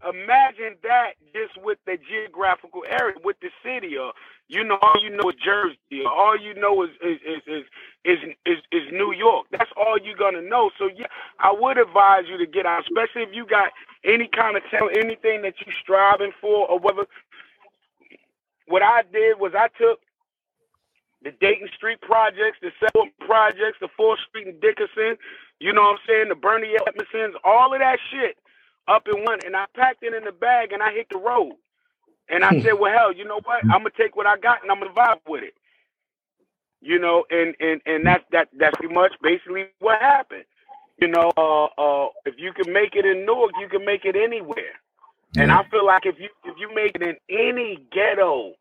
imagine 0.08 0.76
that 0.82 1.12
just 1.34 1.62
with 1.62 1.78
the 1.86 1.98
geographical 2.08 2.82
area, 2.88 3.16
with 3.24 3.36
the 3.40 3.50
city, 3.64 3.96
or 3.96 4.12
you 4.48 4.64
know, 4.64 4.78
all 4.82 4.96
you 5.02 5.10
know 5.10 5.30
is 5.30 5.36
Jersey, 5.44 6.04
or 6.04 6.10
all 6.12 6.38
you 6.38 6.54
know 6.54 6.82
is 6.82 6.90
is 7.02 7.18
is 7.26 7.42
is 7.46 7.64
is, 8.04 8.18
is, 8.46 8.58
is 8.72 8.92
New 8.92 9.12
York. 9.14 9.46
That's 9.50 9.70
all 9.76 9.98
you're 10.02 10.16
gonna 10.16 10.42
know. 10.42 10.70
So 10.78 10.88
yeah, 10.94 11.06
I 11.38 11.52
would 11.52 11.78
advise 11.78 12.24
you 12.28 12.38
to 12.38 12.46
get 12.46 12.66
out, 12.66 12.84
especially 12.84 13.22
if 13.22 13.30
you 13.32 13.46
got 13.46 13.70
any 14.04 14.28
kind 14.28 14.56
of 14.56 14.62
talent, 14.70 14.96
anything 14.96 15.42
that 15.42 15.54
you're 15.64 15.74
striving 15.82 16.32
for, 16.40 16.68
or 16.68 16.78
whether. 16.78 17.06
What 18.66 18.82
I 18.82 19.02
did 19.12 19.40
was 19.40 19.52
I 19.54 19.68
took 19.78 20.00
the 21.22 21.32
Dayton 21.32 21.68
Street 21.76 22.00
projects, 22.00 22.58
the 22.62 22.70
Settlement 22.80 23.14
projects, 23.20 23.78
the 23.80 23.88
Fourth 23.96 24.20
Street 24.28 24.46
and 24.46 24.60
Dickinson, 24.60 25.16
you 25.58 25.72
know 25.72 25.82
what 25.82 26.00
I'm 26.00 26.06
saying, 26.08 26.28
the 26.28 26.34
Bernie 26.34 26.76
Edmondsons, 26.86 27.34
all 27.44 27.74
of 27.74 27.80
that 27.80 27.98
shit 28.10 28.38
up 28.90 29.08
in 29.08 29.24
one, 29.24 29.40
and 29.46 29.56
I 29.56 29.66
packed 29.76 30.04
it 30.04 30.14
in 30.14 30.24
the 30.24 30.32
bag, 30.32 30.72
and 30.72 30.82
I 30.82 30.92
hit 30.92 31.08
the 31.10 31.18
road. 31.18 31.54
And 32.30 32.44
I 32.44 32.52
said, 32.62 32.74
well, 32.80 32.92
hell, 32.96 33.14
you 33.14 33.24
know 33.26 33.40
what? 33.44 33.62
I'm 33.70 33.80
gonna 33.82 33.90
take 33.98 34.16
what 34.16 34.26
I 34.26 34.38
got, 34.38 34.62
and 34.62 34.70
I'm 34.72 34.80
gonna 34.80 34.92
vibe 34.94 35.20
with 35.28 35.44
it. 35.44 35.54
You 36.80 36.98
know, 37.00 37.24
and 37.30 37.54
and 37.60 37.80
and 37.86 38.06
that's 38.06 38.24
that 38.32 38.48
that's 38.58 38.76
pretty 38.78 38.94
much 38.94 39.12
basically 39.22 39.66
what 39.80 40.00
happened. 40.00 40.44
You 41.00 41.08
know, 41.08 41.32
uh, 41.36 41.66
uh, 41.66 42.08
if 42.26 42.36
you 42.38 42.52
can 42.52 42.72
make 42.72 42.96
it 42.96 43.06
in 43.06 43.26
Newark, 43.26 43.52
you 43.60 43.68
can 43.68 43.84
make 43.84 44.04
it 44.04 44.16
anywhere. 44.16 44.74
And 45.36 45.52
I 45.52 45.64
feel 45.70 45.86
like 45.86 46.06
if 46.06 46.16
you 46.20 46.28
if 46.44 46.56
you 46.58 46.74
make 46.74 46.92
it 46.96 47.02
in 47.02 47.16
any 47.30 47.78
ghetto 47.92 48.54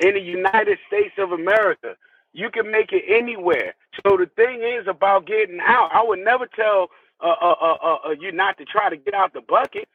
in 0.00 0.14
the 0.14 0.20
United 0.20 0.78
States 0.88 1.14
of 1.18 1.32
America, 1.32 1.96
you 2.32 2.50
can 2.50 2.70
make 2.70 2.92
it 2.92 3.04
anywhere. 3.08 3.74
So 4.06 4.16
the 4.16 4.26
thing 4.36 4.62
is 4.62 4.86
about 4.88 5.26
getting 5.26 5.60
out. 5.60 5.90
I 5.92 6.04
would 6.04 6.20
never 6.20 6.46
tell 6.46 6.88
uh, 7.22 7.34
uh, 7.42 7.54
uh, 7.60 7.76
uh, 7.82 7.98
uh, 8.08 8.10
you 8.20 8.32
not 8.32 8.58
to 8.58 8.64
try 8.64 8.90
to 8.90 8.96
get 8.96 9.14
out 9.14 9.32
the 9.34 9.42
bucket. 9.42 9.88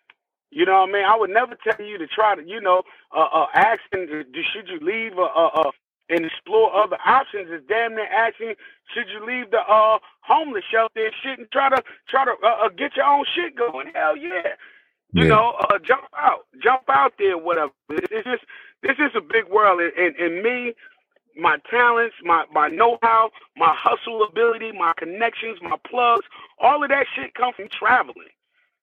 You 0.52 0.66
know 0.66 0.82
what 0.82 0.90
I 0.90 0.94
mean? 0.94 1.06
I 1.06 1.18
would 1.18 1.32
never 1.32 1.56
tell 1.64 1.86
you 1.86 1.98
to 2.00 2.08
try 2.08 2.36
to, 2.36 2.44
you 2.44 2.62
know, 2.62 2.84
uh, 3.16 3.28
uh, 3.34 3.48
asking 3.56 4.08
should 4.54 4.70
you 4.70 4.80
leave 4.82 5.20
uh, 5.20 5.24
uh, 5.24 5.52
uh, 5.56 5.72
and 6.10 6.26
explore 6.26 6.74
other 6.76 6.98
options 7.06 7.52
is 7.52 7.62
damn 7.70 7.96
near 7.96 8.08
asking 8.08 8.56
should 8.96 9.08
you 9.10 9.26
leave 9.28 9.52
the 9.52 9.60
uh 9.60 10.00
homeless 10.22 10.64
shelter 10.72 11.06
and 11.06 11.14
shit 11.24 11.40
and 11.40 11.52
try 11.52 11.70
to 11.70 11.84
try 12.10 12.26
to 12.26 12.34
uh, 12.44 12.66
uh, 12.66 12.70
get 12.70 12.96
your 12.96 13.06
own 13.06 13.26
shit 13.36 13.56
going. 13.58 13.92
Hell 13.96 14.18
yeah. 14.18 14.56
You 15.16 15.26
Yeah. 15.26 15.28
know, 15.28 15.56
uh, 15.70 15.80
jump 15.80 16.06
out, 16.18 16.48
jump 16.64 16.84
out 16.90 17.14
there, 17.20 17.38
whatever. 17.38 17.72
It's 17.90 18.26
just 18.26 18.46
this 18.84 18.98
is 19.00 19.12
a 19.16 19.22
big 19.22 19.50
world, 19.50 19.82
and, 19.82 19.94
and, 19.98 20.16
and 20.18 20.44
me, 20.44 20.74
my 21.40 21.58
talents, 21.70 22.16
my 22.24 22.46
my 22.54 22.68
know-how, 22.70 23.32
my 23.58 23.74
hustle 23.78 24.24
ability, 24.24 24.72
my 24.74 24.94
connections, 24.98 25.60
my 25.62 25.78
plugs, 25.90 26.26
all 26.60 26.84
of 26.84 26.90
that 26.90 27.06
shit 27.16 27.34
come 27.36 27.54
from 27.56 27.70
traveling. 27.70 28.34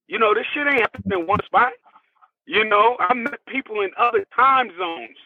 You 0.09 0.19
know, 0.19 0.35
this 0.35 0.47
shit 0.55 0.67
ain't 0.67 0.81
happening 0.81 1.21
in 1.21 1.27
one 1.27 1.41
spot. 1.45 1.73
You 2.47 2.65
know, 2.65 2.97
I 3.01 3.15
met 3.15 3.45
people 3.47 3.81
in 3.83 3.91
other 3.99 4.27
time 4.35 4.71
zones. 4.79 5.17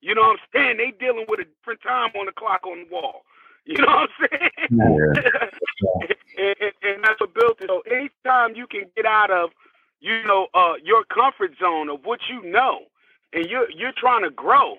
You 0.00 0.14
know 0.14 0.22
what 0.22 0.38
I'm 0.40 0.46
saying? 0.54 0.76
They 0.78 0.92
dealing 0.98 1.26
with 1.28 1.40
a 1.40 1.44
different 1.44 1.82
time 1.82 2.10
on 2.18 2.26
the 2.26 2.32
clock 2.32 2.66
on 2.66 2.84
the 2.84 2.94
wall. 2.94 3.22
You 3.66 3.76
know 3.78 3.86
what 3.86 4.10
I'm 4.20 4.28
saying? 4.30 4.50
and, 6.38 6.56
and, 6.60 6.72
and 6.82 7.04
that's 7.04 7.20
what 7.20 7.34
built 7.34 7.60
it. 7.60 7.68
So 7.68 7.82
anytime 7.90 8.56
you 8.56 8.66
can 8.66 8.84
get 8.96 9.06
out 9.06 9.30
of, 9.30 9.50
you 10.00 10.22
know, 10.24 10.48
uh, 10.54 10.74
your 10.82 11.04
comfort 11.04 11.52
zone 11.60 11.90
of 11.90 12.04
what 12.04 12.20
you 12.30 12.42
know, 12.50 12.80
and 13.32 13.46
you're 13.46 13.70
you're 13.70 13.92
trying 13.96 14.24
to 14.24 14.30
grow, 14.30 14.76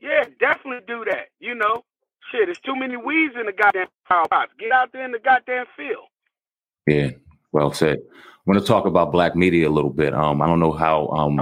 yeah, 0.00 0.24
definitely 0.38 0.84
do 0.86 1.04
that. 1.06 1.28
You 1.40 1.54
know, 1.54 1.84
shit, 2.30 2.46
there's 2.46 2.60
too 2.60 2.76
many 2.76 2.96
weeds 2.96 3.34
in 3.38 3.46
the 3.46 3.52
goddamn 3.52 3.86
power 4.06 4.26
pots. 4.28 4.52
Get 4.58 4.72
out 4.72 4.92
there 4.92 5.04
in 5.04 5.12
the 5.12 5.18
goddamn 5.18 5.66
field. 5.76 6.06
Yeah, 6.86 7.10
well 7.52 7.72
said. 7.72 7.98
I 7.98 8.50
want 8.50 8.60
to 8.60 8.66
talk 8.66 8.86
about 8.86 9.10
black 9.10 9.34
media 9.34 9.68
a 9.68 9.70
little 9.70 9.90
bit. 9.90 10.14
Um, 10.14 10.40
I 10.40 10.46
don't 10.46 10.60
know 10.60 10.72
how 10.72 11.08
um 11.08 11.40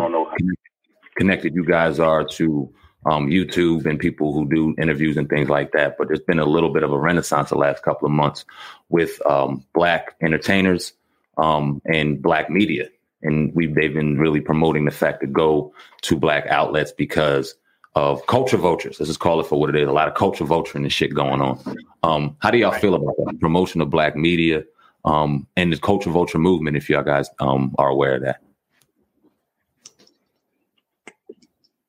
connected 1.17 1.55
you 1.55 1.65
guys 1.65 2.01
are 2.01 2.25
to 2.25 2.73
um 3.07 3.29
YouTube 3.29 3.85
and 3.87 3.99
people 3.99 4.33
who 4.33 4.49
do 4.49 4.75
interviews 4.81 5.17
and 5.17 5.29
things 5.29 5.49
like 5.51 5.73
that, 5.73 5.97
but 5.99 6.09
there's 6.09 6.21
been 6.21 6.39
a 6.39 6.47
little 6.47 6.73
bit 6.73 6.83
of 6.83 6.93
a 6.93 6.99
renaissance 6.99 7.51
the 7.51 7.59
last 7.59 7.83
couple 7.83 8.07
of 8.07 8.13
months 8.13 8.45
with 8.89 9.21
um 9.27 9.65
black 9.75 10.15
entertainers 10.23 10.95
um 11.37 11.83
and 11.85 12.23
black 12.23 12.49
media. 12.49 12.89
And 13.23 13.55
we 13.55 13.67
they've 13.67 13.93
been 13.93 14.19
really 14.19 14.41
promoting 14.41 14.87
the 14.87 14.91
fact 14.91 15.21
to 15.21 15.27
go 15.27 15.75
to 16.03 16.17
black 16.17 16.47
outlets 16.47 16.93
because 16.93 17.55
of 17.95 18.27
culture 18.27 18.57
vultures. 18.57 18.99
Let's 18.99 19.09
just 19.09 19.21
call 19.21 19.41
it 19.41 19.47
for 19.47 19.59
what 19.59 19.71
it 19.71 19.77
is. 19.77 19.89
A 19.89 19.93
lot 19.93 20.09
of 20.09 20.15
culture 20.15 20.45
vulturing 20.45 20.83
and 20.83 20.93
shit 20.93 21.15
going 21.15 21.41
on. 21.41 21.61
Um, 22.03 22.37
how 22.41 22.51
do 22.51 22.59
y'all 22.59 22.73
feel 22.73 22.95
about 22.95 23.15
that 23.19 23.39
promotion 23.41 23.81
of 23.81 23.91
black 23.91 24.17
media 24.17 24.65
um, 25.05 25.47
and 25.57 25.73
the 25.73 25.79
culture 25.79 26.11
vulture 26.11 26.39
movement? 26.39 26.77
If 26.77 26.91
y'all 26.91 27.05
guys 27.05 27.29
um, 27.41 27.75
are 27.79 27.89
aware 27.89 28.17
of 28.17 28.23
that. 28.23 28.41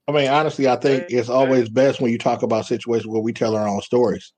I 0.08 0.12
mean, 0.12 0.30
honestly, 0.30 0.68
I 0.68 0.76
think 0.76 1.06
it's 1.10 1.30
always 1.30 1.68
best 1.68 2.00
when 2.00 2.12
you 2.12 2.20
talk 2.20 2.44
about 2.44 2.68
situations 2.68 3.08
where 3.08 3.22
we 3.22 3.34
tell 3.34 3.56
our 3.56 3.68
own 3.68 3.82
stories. 3.82 4.32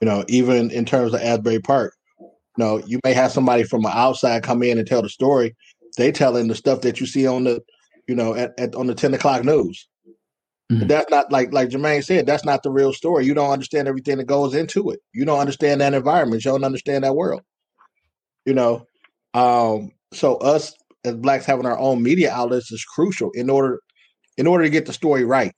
You 0.00 0.06
know, 0.06 0.24
even 0.26 0.70
in 0.72 0.84
terms 0.84 1.14
of 1.14 1.20
Asbury 1.20 1.60
Park, 1.60 1.94
you 2.18 2.28
know, 2.58 2.82
you 2.86 2.98
may 3.04 3.12
have 3.12 3.30
somebody 3.30 3.62
from 3.62 3.82
the 3.82 3.96
outside 3.96 4.42
come 4.42 4.64
in 4.64 4.78
and 4.78 4.86
tell 4.86 5.02
the 5.02 5.08
story. 5.08 5.54
They 5.96 6.10
telling 6.10 6.48
the 6.48 6.56
stuff 6.56 6.80
that 6.80 6.98
you 7.00 7.06
see 7.06 7.26
on 7.26 7.44
the, 7.44 7.62
you 8.08 8.16
know, 8.16 8.34
at, 8.34 8.58
at 8.58 8.74
on 8.74 8.88
the 8.88 8.94
ten 8.94 9.14
o'clock 9.14 9.44
news. 9.44 9.86
Mhm. 10.72 10.88
That's 10.88 11.10
not 11.10 11.30
like 11.30 11.52
like 11.52 11.68
Jermaine 11.68 12.04
said. 12.04 12.26
That's 12.26 12.44
not 12.44 12.62
the 12.62 12.70
real 12.70 12.92
story. 12.92 13.24
You 13.24 13.34
don't 13.34 13.50
understand 13.52 13.86
everything 13.88 14.18
that 14.18 14.24
goes 14.24 14.54
into 14.54 14.90
it. 14.90 15.00
You 15.12 15.24
don't 15.24 15.38
understand 15.38 15.80
that 15.80 15.94
environment. 15.94 16.44
You 16.44 16.50
don't 16.52 16.64
understand 16.64 17.04
that 17.04 17.14
world. 17.14 17.42
You 18.44 18.54
know, 18.54 18.86
um, 19.34 19.92
so 20.12 20.36
us 20.36 20.74
as 21.04 21.14
blacks 21.16 21.46
having 21.46 21.66
our 21.66 21.78
own 21.78 22.02
media 22.02 22.32
outlets 22.32 22.70
is 22.72 22.84
crucial 22.84 23.30
in 23.32 23.50
order 23.50 23.80
in 24.38 24.46
order 24.46 24.64
to 24.64 24.70
get 24.70 24.86
the 24.86 24.92
story 24.92 25.24
right. 25.24 25.52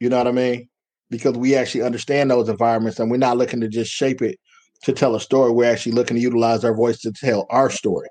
You 0.00 0.08
know 0.10 0.18
what 0.18 0.28
I 0.28 0.32
mean? 0.32 0.68
Because 1.10 1.36
we 1.36 1.54
actually 1.56 1.82
understand 1.82 2.30
those 2.30 2.48
environments 2.48 3.00
and 3.00 3.10
we're 3.10 3.18
not 3.18 3.38
looking 3.38 3.60
to 3.60 3.68
just 3.68 3.90
shape 3.92 4.22
it 4.22 4.38
to 4.84 4.92
tell 4.92 5.14
a 5.16 5.20
story. 5.20 5.52
We're 5.52 5.70
actually 5.70 5.92
looking 5.92 6.16
to 6.16 6.22
utilize 6.22 6.64
our 6.64 6.74
voice 6.74 7.00
to 7.00 7.12
tell 7.12 7.46
our 7.50 7.70
story. 7.70 8.08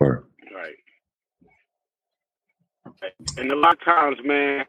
Or 0.00 0.08
Right. 0.08 0.27
And 3.36 3.50
a 3.50 3.56
lot 3.56 3.74
of 3.74 3.84
times, 3.84 4.18
man, 4.24 4.64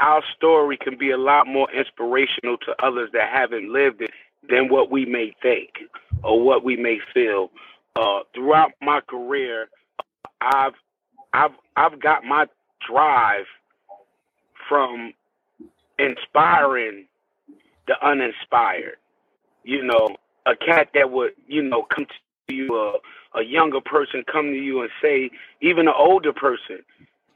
our 0.00 0.22
story 0.36 0.76
can 0.76 0.98
be 0.98 1.10
a 1.10 1.18
lot 1.18 1.46
more 1.46 1.68
inspirational 1.70 2.56
to 2.58 2.74
others 2.82 3.10
that 3.12 3.30
haven't 3.32 3.72
lived 3.72 4.02
it 4.02 4.10
than 4.48 4.68
what 4.68 4.90
we 4.90 5.04
may 5.04 5.32
think 5.42 5.70
or 6.22 6.42
what 6.42 6.64
we 6.64 6.76
may 6.76 6.98
feel. 7.12 7.50
Uh, 7.96 8.20
throughout 8.34 8.72
my 8.80 9.00
career, 9.08 9.68
I've 10.40 10.74
I've 11.32 11.52
I've 11.76 12.00
got 12.00 12.24
my 12.24 12.46
drive 12.88 13.46
from 14.68 15.12
inspiring 15.98 17.06
the 17.86 17.94
uninspired. 18.04 18.96
You 19.62 19.84
know, 19.84 20.16
a 20.46 20.56
cat 20.56 20.88
that 20.94 21.10
would, 21.10 21.32
you 21.46 21.62
know, 21.62 21.82
come 21.82 22.06
to 22.48 22.54
you, 22.54 22.76
a, 22.76 23.38
a 23.38 23.42
younger 23.42 23.80
person 23.80 24.24
come 24.30 24.46
to 24.46 24.58
you 24.58 24.82
and 24.82 24.90
say, 25.00 25.30
even 25.60 25.88
an 25.88 25.94
older 25.96 26.32
person, 26.32 26.80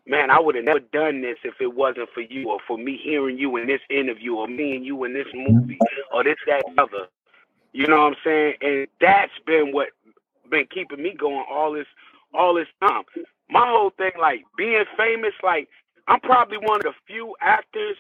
man, 0.09 0.31
I 0.31 0.41
would 0.41 0.57
have 0.57 0.65
never 0.65 0.81
done 0.81 1.23
this 1.23 1.39
if 1.45 1.55
it 1.61 1.75
wasn't 1.75 2.09
for 2.15 2.23
you 2.23 2.51
or 2.51 2.59
for 2.67 2.79
me 2.79 2.99
hearing 3.03 3.39
you 3.39 3.57
in 3.59 3.67
this 3.69 3.81
interview 3.91 4.35
or 4.37 4.49
me 4.49 4.77
and 4.77 4.85
you 4.85 5.05
in 5.05 5.15
this 5.15 5.29
movie 5.35 5.79
or 6.13 6.25
this, 6.25 6.37
that, 6.47 6.65
other. 6.79 7.07
You 7.73 7.87
know 7.87 7.99
what 7.99 8.13
I'm 8.15 8.17
saying? 8.25 8.55
And 8.63 8.87
that's 9.01 9.33
been 9.47 9.73
what 9.73 9.89
been 10.51 10.67
keeping 10.73 11.03
me 11.03 11.15
going 11.19 11.45
all 11.51 11.73
this 11.73 11.87
all 12.35 12.55
this 12.55 12.69
time. 12.83 13.05
My 13.51 13.67
whole 13.69 13.91
thing, 13.99 14.13
like 14.21 14.45
being 14.57 14.85
famous, 14.97 15.35
like 15.43 15.69
I'm 16.09 16.21
probably 16.21 16.59
one 16.59 16.79
of 16.79 16.83
the 16.85 16.95
few 17.07 17.37
actors 17.41 17.97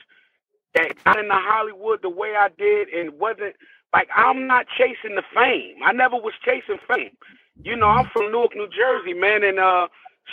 that 0.74 1.02
got 1.04 1.18
into 1.18 1.34
Hollywood 1.34 2.00
the 2.02 2.10
way 2.10 2.34
I 2.36 2.48
did 2.58 2.88
and 2.88 3.18
wasn't 3.18 3.56
like 3.94 4.08
I'm 4.14 4.46
not 4.46 4.66
chasing 4.76 5.16
the 5.16 5.24
fame. 5.34 5.76
I 5.84 5.92
never 5.92 6.16
was 6.16 6.34
chasing 6.44 6.78
fame. 6.88 7.16
You 7.62 7.76
know, 7.76 7.88
I'm 7.88 8.06
from 8.12 8.32
Newark, 8.32 8.54
New 8.54 8.68
Jersey, 8.68 9.14
man, 9.14 9.44
and 9.44 9.58
uh 9.58 9.88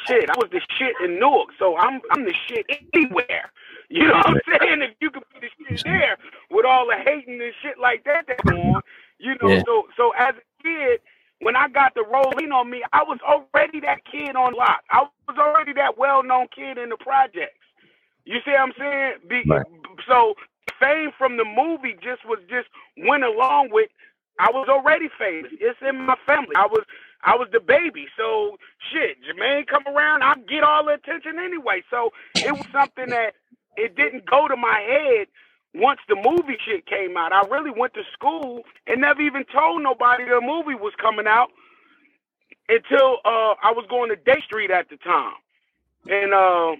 shit, 0.07 0.29
I 0.29 0.35
was 0.37 0.49
the 0.51 0.61
shit 0.77 0.95
in 1.03 1.19
Newark, 1.19 1.49
so 1.59 1.77
I'm 1.77 2.01
I'm 2.11 2.25
the 2.25 2.33
shit 2.47 2.65
anywhere. 2.93 3.51
You 3.89 4.07
know 4.07 4.15
what 4.15 4.27
I'm 4.29 4.41
saying? 4.61 4.81
If 4.83 4.91
you 5.01 5.11
could 5.11 5.23
be 5.33 5.41
the 5.41 5.49
shit 5.69 5.81
there 5.85 6.17
with 6.51 6.65
all 6.65 6.87
the 6.87 6.97
hating 7.03 7.41
and 7.41 7.53
shit 7.61 7.79
like 7.81 8.03
that 8.05 8.25
that's 8.27 8.41
going 8.49 8.59
on, 8.75 8.81
you 9.19 9.35
know, 9.41 9.57
Yeah. 9.57 9.63
so 9.65 9.87
so 9.97 10.11
as 10.17 10.35
a 10.35 10.63
kid, 10.63 11.01
when 11.41 11.55
I 11.55 11.69
got 11.69 11.95
the 11.95 12.03
rolling 12.03 12.51
on 12.51 12.69
me, 12.69 12.83
I 12.93 13.03
was 13.03 13.19
already 13.23 13.79
that 13.81 14.05
kid 14.11 14.35
on 14.35 14.53
lock. 14.53 14.81
I 14.91 15.05
was 15.27 15.37
already 15.39 15.73
that 15.73 15.97
well 15.97 16.23
known 16.23 16.47
kid 16.55 16.77
in 16.77 16.89
the 16.89 16.97
projects. 16.97 17.59
You 18.25 18.39
see 18.45 18.51
what 18.51 18.61
I'm 18.61 18.73
saying? 18.79 19.13
Be, 19.29 19.43
Right. 19.45 19.65
So 20.07 20.35
fame 20.79 21.11
from 21.17 21.37
the 21.37 21.45
movie 21.45 21.95
just 22.03 22.25
was 22.25 22.39
just 22.49 22.67
went 22.97 23.23
along 23.23 23.69
with. 23.71 23.89
I 24.39 24.49
was 24.51 24.67
already 24.69 25.09
famous. 25.19 25.51
It's 25.61 25.79
in 25.87 26.05
my 26.05 26.15
family. 26.25 26.55
I 26.55 26.67
was 26.67 26.83
I 27.23 27.35
was 27.35 27.47
the 27.51 27.59
baby. 27.59 28.07
So 28.17 28.57
shit, 28.91 29.17
Jermaine 29.23 29.67
come 29.67 29.87
around, 29.87 30.23
I 30.23 30.35
get 30.47 30.63
all 30.63 30.85
the 30.85 30.93
attention 30.93 31.39
anyway. 31.39 31.83
So 31.89 32.11
it 32.35 32.51
was 32.51 32.65
something 32.71 33.09
that 33.09 33.33
it 33.77 33.95
didn't 33.95 34.25
go 34.25 34.47
to 34.47 34.55
my 34.55 34.79
head 34.79 35.27
once 35.73 35.99
the 36.07 36.15
movie 36.15 36.57
shit 36.65 36.85
came 36.85 37.17
out. 37.17 37.33
I 37.33 37.41
really 37.49 37.71
went 37.71 37.93
to 37.95 38.03
school 38.13 38.63
and 38.87 39.01
never 39.01 39.21
even 39.21 39.43
told 39.51 39.83
nobody 39.83 40.25
the 40.25 40.41
movie 40.41 40.75
was 40.75 40.93
coming 41.01 41.27
out 41.27 41.49
until 42.69 43.17
uh, 43.25 43.55
I 43.61 43.71
was 43.75 43.85
going 43.89 44.09
to 44.09 44.15
Day 44.15 44.41
Street 44.45 44.71
at 44.71 44.89
the 44.89 44.97
time. 44.97 45.33
And 46.07 46.33
uh, 46.33 46.75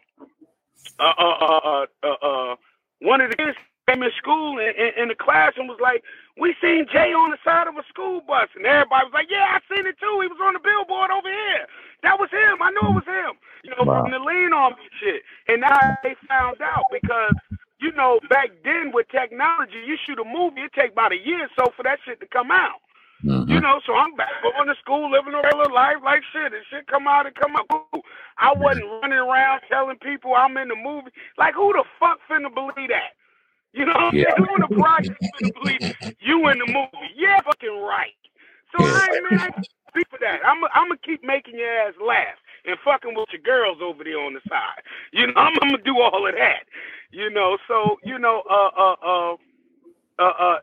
uh, 1.00 1.14
uh, 1.20 1.86
uh, 2.04 2.08
uh, 2.22 2.56
one 3.02 3.22
of 3.22 3.32
the 3.32 3.38
kids 3.38 3.58
came 3.90 4.02
in 4.04 4.12
school 4.18 4.60
and 4.60 4.76
in, 4.76 5.04
in 5.04 5.08
the 5.10 5.16
class 5.16 5.54
and 5.58 5.68
was 5.68 5.80
like, 5.82 6.04
"We 6.38 6.56
seen 6.62 6.88
Jay 6.92 7.14
on 7.14 7.32
the 7.32 7.38
side 7.44 7.68
of 7.68 7.78
a 7.78 7.84
school 7.88 8.22
bus," 8.22 8.50
and 8.56 8.66
everybody 8.66 9.06
was 9.06 9.14
like, 9.14 9.30
"Yeah, 9.30 9.58
I 9.58 9.60
seen 9.74 9.86
it 9.86 9.98
too. 10.00 10.20
He 10.22 10.28
was 10.28 10.40
on 10.42 10.54
the 10.54 10.60
billboard 10.60 11.12
over 11.12 11.30
here. 11.30 11.66
That 12.04 12.20
was 12.20 12.30
him. 12.32 12.62
I 12.62 12.72
knew 12.72 12.90
it 12.90 12.96
was 12.96 13.06
him." 13.06 13.34
You 13.64 13.72
know, 13.72 13.84
Wow. 13.84 14.02
from 14.04 14.12
the 14.12 14.20
lean 14.20 14.54
on 14.54 14.74
me 14.74 14.90
shit. 15.00 15.24
And 15.48 15.62
now 15.62 15.78
they 16.04 16.16
found 16.28 16.62
out 16.62 16.86
because 16.92 17.34
you 17.80 17.92
know 17.94 18.20
back 18.30 18.50
then 18.64 18.92
with 18.92 19.08
technology, 19.10 19.80
you 19.86 19.98
shoot 19.98 20.20
a 20.20 20.24
movie, 20.24 20.62
it 20.62 20.74
take 20.74 20.92
about 20.92 21.12
a 21.14 21.18
year 21.18 21.46
or 21.46 21.50
so 21.58 21.72
for 21.76 21.84
that 21.84 22.00
shit 22.06 22.20
to 22.20 22.28
come 22.28 22.52
out. 22.52 22.80
Mhm. 23.24 23.50
You 23.50 23.60
know, 23.60 23.80
so 23.86 23.96
I'm 23.96 24.14
back 24.16 24.30
going 24.44 24.68
to 24.68 24.76
school, 24.76 25.10
living 25.10 25.34
a 25.34 25.42
regular 25.42 25.66
life 25.74 25.98
like 26.04 26.22
shit. 26.32 26.54
And 26.54 26.64
shit 26.70 26.86
come 26.88 27.08
out 27.08 27.26
and 27.26 27.34
come 27.36 27.56
out. 27.56 28.04
I 28.38 28.54
wasn't 28.54 28.86
running 29.02 29.18
around 29.18 29.62
telling 29.70 29.98
people 29.98 30.36
I'm 30.36 30.58
in 30.58 30.68
the 30.68 30.76
movie. 30.76 31.12
Like, 31.38 31.56
who 31.56 31.74
the 31.74 31.84
fuck 32.00 32.20
finna 32.30 32.54
believe 32.54 32.90
that? 32.90 33.14
You 33.76 33.86
know 33.86 33.94
what 33.94 34.16
I'm 34.16 34.16
Yeah. 34.16 34.34
saying? 34.36 34.60
The 34.60 34.72
project 34.80 35.20
finna 35.36 35.54
believe 35.54 35.82
you 36.20 36.48
in 36.50 36.60
the 36.60 36.66
movie? 36.66 37.12
Yeah, 37.16 37.42
fucking 37.46 37.82
right. 37.84 38.16
So. 38.72 38.80
I 38.80 39.12
ain't 39.12 39.24
man, 39.24 39.34
I 39.40 39.46
ain't 39.48 39.56
speak 39.92 40.08
for 40.10 40.20
that. 40.22 40.40
I'm 40.46 40.64
I'm 40.74 40.90
gonna 40.90 41.00
keep 41.06 41.24
making 41.24 41.60
your 41.60 41.70
ass 41.70 41.94
laugh 42.04 42.40
and 42.66 42.78
fucking 42.84 43.16
with 43.16 43.30
your 43.32 43.42
girls 43.42 43.80
over 43.82 44.04
there 44.04 44.20
on 44.20 44.34
the 44.34 44.42
side. 44.50 44.84
You 45.14 45.28
know, 45.28 45.34
I'm, 45.38 45.54
I'm 45.62 45.72
gonna 45.72 45.84
do 45.84 46.00
all 46.02 46.28
of 46.28 46.36
that. 46.36 46.66
You 47.12 47.30
know, 47.30 47.58
so 47.68 47.98
you 48.04 48.20
know, 48.20 48.44
uh, 48.50 48.72
uh, 48.78 48.96
uh, 49.04 49.36
uh, 50.20 50.34
uh 50.40 50.58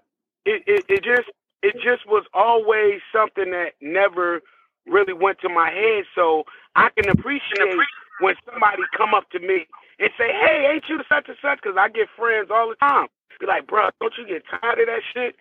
it, 0.44 0.62
it 0.66 0.84
it 0.88 1.04
just 1.04 1.28
it 1.62 1.74
just 1.76 2.06
was 2.06 2.24
always 2.34 3.00
something 3.12 3.50
that 3.52 3.72
never 3.80 4.42
really 4.86 5.14
went 5.14 5.40
to 5.40 5.48
my 5.48 5.70
head. 5.70 6.04
So 6.14 6.44
I 6.76 6.90
can 6.96 7.08
appreciate 7.08 7.76
when 8.20 8.34
somebody 8.50 8.82
come 8.96 9.14
up 9.14 9.30
to 9.30 9.40
me 9.40 9.66
and 10.02 10.10
say, 10.18 10.34
"Hey, 10.34 10.68
ain't 10.74 10.84
you 10.88 10.98
the 10.98 11.06
such 11.08 11.28
and 11.28 11.38
such?" 11.40 11.62
Because 11.62 11.78
I 11.78 11.88
get 11.88 12.10
friends 12.18 12.50
all 12.50 12.68
the 12.68 12.76
time. 12.76 13.06
Be 13.38 13.46
like, 13.46 13.66
"Bro, 13.66 13.90
don't 14.00 14.12
you 14.18 14.26
get 14.26 14.42
tired 14.50 14.78
of 14.78 14.86
that 14.86 15.02
shit?" 15.14 15.36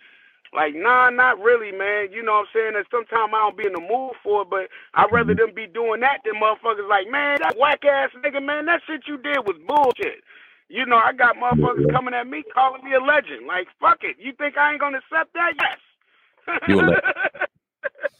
Like, 0.54 0.76
nah, 0.76 1.10
not 1.10 1.40
really, 1.40 1.72
man. 1.72 2.12
You 2.12 2.24
know 2.24 2.44
what 2.44 2.52
I'm 2.52 2.54
saying? 2.54 2.76
And 2.76 2.86
sometimes 2.92 3.32
I 3.34 3.40
don't 3.40 3.58
be 3.58 3.66
in 3.66 3.74
the 3.74 3.80
mood 3.80 4.20
for 4.22 4.42
it, 4.44 4.50
but 4.50 4.68
I'd 4.94 5.12
rather 5.12 5.34
them 5.34 5.56
be 5.56 5.66
doing 5.66 6.02
that 6.02 6.20
than 6.26 6.42
motherfuckers 6.42 6.90
like, 6.90 7.10
man, 7.10 7.40
that 7.42 7.56
whack 7.58 7.86
ass 7.86 8.12
nigga, 8.20 8.44
man, 8.44 8.66
that 8.66 8.82
shit 8.86 9.08
you 9.08 9.18
did 9.18 9.40
was 9.48 9.56
bullshit. 9.66 10.24
You 10.68 10.86
know, 10.86 10.98
I 10.98 11.14
got 11.14 11.38
motherfuckers 11.38 11.92
coming 11.92 12.14
at 12.14 12.28
me 12.28 12.44
calling 12.54 12.84
me 12.84 12.94
a 12.94 13.00
legend. 13.00 13.48
Like, 13.48 13.68
fuck 13.80 14.00
it. 14.04 14.18
You 14.20 14.34
think 14.34 14.58
I 14.58 14.72
ain't 14.72 14.82
gonna 14.82 15.00
accept 15.00 15.34
that? 15.34 15.54
Yes. 15.60 16.60
You 16.68 16.80
a 16.80 16.84
legend. 16.84 17.02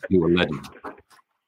You 0.10 0.26
a 0.26 0.28
legend. 0.28 0.70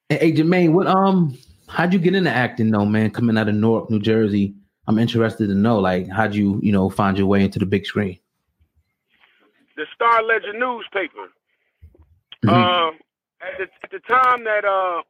Hey, 0.09 0.17
hey, 0.19 0.33
Jermaine, 0.33 0.73
what 0.73 0.87
um, 0.87 1.37
how'd 1.67 1.91
you 1.91 1.99
get 1.99 2.15
into 2.15 2.29
acting 2.29 2.71
though, 2.71 2.85
man? 2.85 3.09
Coming 3.09 3.37
out 3.37 3.49
of 3.49 3.55
Newark, 3.55 3.89
New 3.89 3.99
Jersey, 3.99 4.53
I'm 4.87 4.99
interested 4.99 5.47
to 5.47 5.55
know, 5.55 5.79
like, 5.79 6.09
how'd 6.09 6.35
you, 6.35 6.59
you 6.61 6.71
know, 6.71 6.89
find 6.89 7.17
your 7.17 7.27
way 7.27 7.43
into 7.43 7.59
the 7.59 7.65
big 7.65 7.85
screen? 7.85 8.19
the 9.75 9.85
Star 9.93 10.21
Ledger 10.23 10.53
newspaper. 10.53 11.29
Mhm. 12.43 12.49
Uh, 12.49 12.91
at 13.41 13.57
the, 13.57 13.67
at 13.83 13.91
the 13.91 13.99
time 13.99 14.43
that 14.43 14.65
uh, 14.65 15.01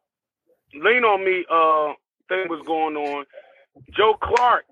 Lean 0.73 1.03
on 1.03 1.23
Me 1.23 1.45
uh 1.49 1.93
thing 2.29 2.47
was 2.47 2.61
going 2.65 2.95
on, 2.95 3.25
Joe 3.91 4.15
Clark 4.21 4.65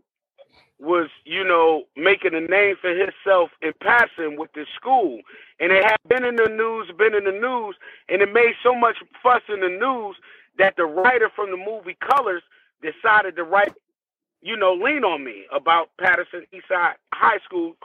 was, 0.79 1.09
you 1.25 1.43
know, 1.43 1.83
making 1.95 2.33
a 2.33 2.39
name 2.39 2.75
for 2.81 2.89
himself 2.89 3.51
in 3.61 3.73
passing 3.81 4.37
with 4.37 4.51
the 4.53 4.65
school. 4.75 5.19
And 5.59 5.71
it 5.71 5.83
had 5.83 5.99
been 6.07 6.25
in 6.25 6.37
the 6.37 6.49
news, 6.49 6.89
been 6.97 7.13
in 7.13 7.25
the 7.25 7.31
news, 7.31 7.75
and 8.09 8.21
it 8.21 8.33
made 8.33 8.53
so 8.63 8.73
much 8.73 8.97
fuss 9.21 9.41
in 9.47 9.59
the 9.59 9.69
news 9.69 10.15
that 10.57 10.77
the 10.77 10.85
writer 10.85 11.29
from 11.35 11.51
the 11.51 11.57
movie 11.57 11.97
Colors 11.99 12.41
decided 12.81 13.35
to 13.35 13.43
write, 13.43 13.73
you 14.41 14.57
know, 14.57 14.73
Lean 14.73 15.03
on 15.03 15.23
Me 15.23 15.45
about 15.53 15.89
Paterson 15.99 16.45
Eastside 16.53 16.95
High 17.13 17.39
School 17.45 17.75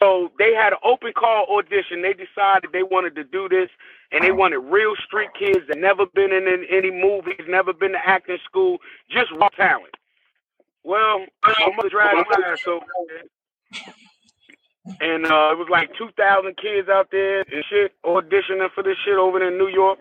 so 0.00 0.30
they 0.38 0.54
had 0.54 0.74
an 0.74 0.78
open 0.84 1.12
call 1.14 1.46
audition. 1.58 2.02
They 2.02 2.12
decided 2.12 2.70
they 2.72 2.82
wanted 2.82 3.14
to 3.16 3.24
do 3.24 3.48
this, 3.48 3.70
and 4.12 4.22
they 4.22 4.32
wanted 4.32 4.58
real 4.58 4.94
street 5.06 5.30
kids 5.38 5.66
that 5.68 5.78
never 5.78 6.06
been 6.06 6.32
in 6.32 6.46
any- 6.70 6.90
movies, 6.90 7.40
never 7.48 7.72
been 7.72 7.92
to 7.92 8.06
acting 8.08 8.38
school, 8.44 8.78
just 9.10 9.32
raw 9.32 9.48
talent. 9.50 9.94
Well, 10.84 11.24
my 11.44 11.72
mother 11.76 11.88
dragged 11.88 12.28
my 12.30 12.46
ass 12.48 12.66
over 12.68 12.86
there. 13.08 13.24
And 15.00 15.26
uh, 15.26 15.50
it 15.52 15.58
was 15.58 15.68
like 15.70 15.90
2,000 15.98 16.56
kids 16.58 16.88
out 16.88 17.10
there 17.10 17.40
and 17.40 17.64
shit 17.68 17.92
auditioning 18.04 18.70
for 18.72 18.84
this 18.84 18.96
shit 19.04 19.16
over 19.18 19.42
in 19.46 19.58
New 19.58 19.68
York. 19.68 19.98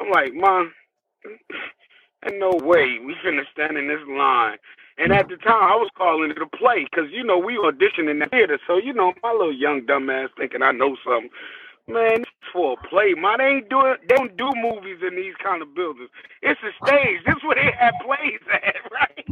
I'm 0.00 0.10
like, 0.10 0.34
Mom, 0.34 0.72
no 2.32 2.50
way 2.52 2.98
we 3.04 3.14
finna 3.24 3.42
stand 3.52 3.78
in 3.78 3.88
this 3.88 4.02
line. 4.08 4.58
And 4.98 5.12
at 5.12 5.28
the 5.28 5.36
time, 5.36 5.62
I 5.62 5.76
was 5.76 5.90
calling 5.96 6.30
it 6.30 6.42
a 6.42 6.46
play 6.46 6.84
because, 6.90 7.10
you 7.12 7.24
know, 7.24 7.38
we 7.38 7.54
auditioned 7.56 8.10
in 8.10 8.18
the 8.20 8.26
theater. 8.26 8.58
So, 8.66 8.78
you 8.78 8.92
know, 8.92 9.12
my 9.22 9.32
little 9.32 9.54
young 9.54 9.82
dumbass 9.82 10.28
thinking 10.36 10.62
I 10.62 10.72
know 10.72 10.96
something. 11.04 11.30
Man, 11.88 12.22
it's 12.22 12.30
for 12.52 12.74
a 12.78 12.88
play. 12.88 13.14
Man, 13.14 13.38
they 13.38 13.60
ain't 13.60 13.70
doing, 13.70 13.96
they 14.08 14.16
don't 14.16 14.36
do 14.36 14.50
movies 14.56 15.00
in 15.06 15.16
these 15.16 15.34
kind 15.42 15.62
of 15.62 15.74
buildings. 15.74 16.10
It's 16.42 16.60
a 16.62 16.72
stage. 16.86 17.20
This 17.26 17.36
is 17.36 17.44
where 17.44 17.56
they 17.56 17.72
have 17.78 17.94
plays 18.06 18.40
at, 18.52 18.76
right? 18.92 19.26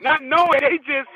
Not 0.00 0.22
knowing 0.22 0.60
they 0.60 0.78
just, 0.84 1.10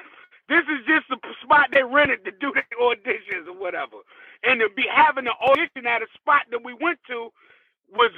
this 0.49 0.65
is 0.69 0.87
just 0.89 1.09
the 1.11 1.19
spot 1.45 1.69
they 1.73 1.83
rented 1.85 2.25
to 2.25 2.33
do 2.41 2.53
their 2.55 2.67
auditions 2.81 3.49
or 3.49 3.59
whatever. 3.59 4.01
And 4.45 4.61
to 4.61 4.69
be 4.77 4.85
having 4.91 5.27
an 5.27 5.37
audition 5.45 5.87
at 5.87 6.03
a 6.03 6.09
spot 6.17 6.43
that 6.51 6.65
we 6.65 6.75
went 6.75 7.01
to 7.09 7.31
was 7.93 8.11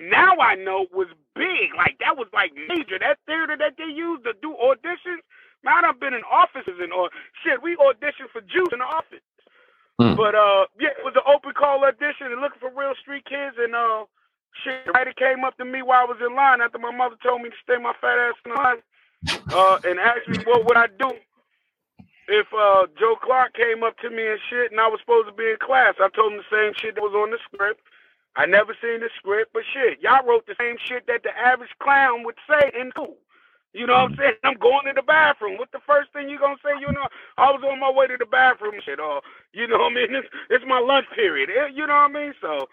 now 0.00 0.38
I 0.38 0.54
know 0.54 0.86
was 0.92 1.08
big. 1.34 1.74
Like 1.76 1.98
that 2.00 2.16
was 2.16 2.28
like 2.32 2.52
major. 2.54 2.98
That 2.98 3.18
theater 3.26 3.56
that 3.58 3.74
they 3.78 3.90
used 3.92 4.24
to 4.24 4.32
do 4.40 4.56
auditions. 4.60 5.24
Man, 5.64 5.84
I've 5.84 6.00
been 6.00 6.14
in 6.14 6.26
offices 6.26 6.78
and 6.80 6.92
or 6.92 7.10
shit. 7.44 7.62
We 7.62 7.76
auditioned 7.76 8.30
for 8.32 8.40
Juice 8.42 8.72
in 8.72 8.80
the 8.80 8.88
office. 8.88 9.24
Hmm. 9.98 10.14
But 10.16 10.34
uh, 10.34 10.66
yeah, 10.80 10.94
it 10.96 11.04
was 11.04 11.14
an 11.14 11.26
open 11.26 11.52
call 11.54 11.84
audition 11.84 12.32
and 12.32 12.40
looking 12.40 12.60
for 12.60 12.72
real 12.74 12.94
street 13.00 13.24
kids. 13.24 13.56
And 13.58 13.74
uh, 13.74 14.04
shit, 14.64 14.84
the 14.86 14.92
writer 14.92 15.14
came 15.14 15.44
up 15.44 15.56
to 15.58 15.64
me 15.64 15.82
while 15.82 16.04
I 16.04 16.10
was 16.10 16.20
in 16.20 16.34
line 16.34 16.60
after 16.60 16.78
my 16.78 16.90
mother 16.94 17.16
told 17.22 17.42
me 17.42 17.50
to 17.50 17.60
stay 17.62 17.78
my 17.78 17.94
fat 18.00 18.18
ass 18.18 18.38
in 18.44 18.54
line. 18.54 18.82
Uh, 19.54 19.78
and 19.86 20.00
asked 20.00 20.26
me 20.28 20.38
what 20.44 20.66
would 20.66 20.76
I 20.76 20.88
do 20.98 21.14
if 22.28 22.46
uh 22.54 22.86
Joe 22.98 23.16
Clark 23.22 23.54
came 23.54 23.82
up 23.82 23.96
to 23.98 24.10
me 24.10 24.26
and 24.26 24.40
shit, 24.50 24.72
and 24.72 24.80
I 24.80 24.88
was 24.88 25.00
supposed 25.00 25.28
to 25.28 25.34
be 25.34 25.50
in 25.50 25.56
class. 25.60 25.94
I 26.00 26.08
told 26.10 26.32
him 26.32 26.42
the 26.42 26.50
same 26.50 26.72
shit 26.74 26.94
that 26.94 27.02
was 27.02 27.14
on 27.14 27.30
the 27.30 27.38
script. 27.46 27.80
I 28.36 28.46
never 28.46 28.76
seen 28.82 29.00
the 29.00 29.10
script, 29.18 29.52
but 29.54 29.64
shit, 29.74 30.00
y'all 30.02 30.26
wrote 30.26 30.46
the 30.46 30.56
same 30.60 30.76
shit 30.86 31.06
that 31.08 31.22
the 31.24 31.36
average 31.36 31.70
clown 31.82 32.24
would 32.24 32.36
say 32.48 32.72
in 32.80 32.90
school. 32.90 33.16
You 33.74 33.86
know 33.86 33.94
what 33.94 34.12
I'm 34.12 34.16
saying? 34.16 34.34
I'm 34.44 34.58
going 34.58 34.86
to 34.86 34.94
the 34.94 35.02
bathroom. 35.02 35.58
What 35.58 35.72
the 35.72 35.80
first 35.86 36.12
thing 36.12 36.28
you 36.28 36.38
gonna 36.38 36.56
say? 36.64 36.72
You 36.80 36.92
know, 36.92 37.08
I 37.38 37.52
was 37.52 37.62
on 37.64 37.80
my 37.80 37.90
way 37.90 38.06
to 38.08 38.16
the 38.18 38.26
bathroom. 38.26 38.74
Shit, 38.84 39.00
or 39.00 39.22
you 39.52 39.68
know 39.68 39.78
what 39.78 39.92
I 39.92 39.94
mean? 39.96 40.14
It's, 40.16 40.28
it's 40.50 40.64
my 40.68 40.80
lunch 40.80 41.06
period. 41.14 41.50
Eh, 41.50 41.68
You 41.74 41.86
know 41.86 41.94
what 41.94 42.10
I 42.10 42.14
mean? 42.14 42.34
So 42.40 42.68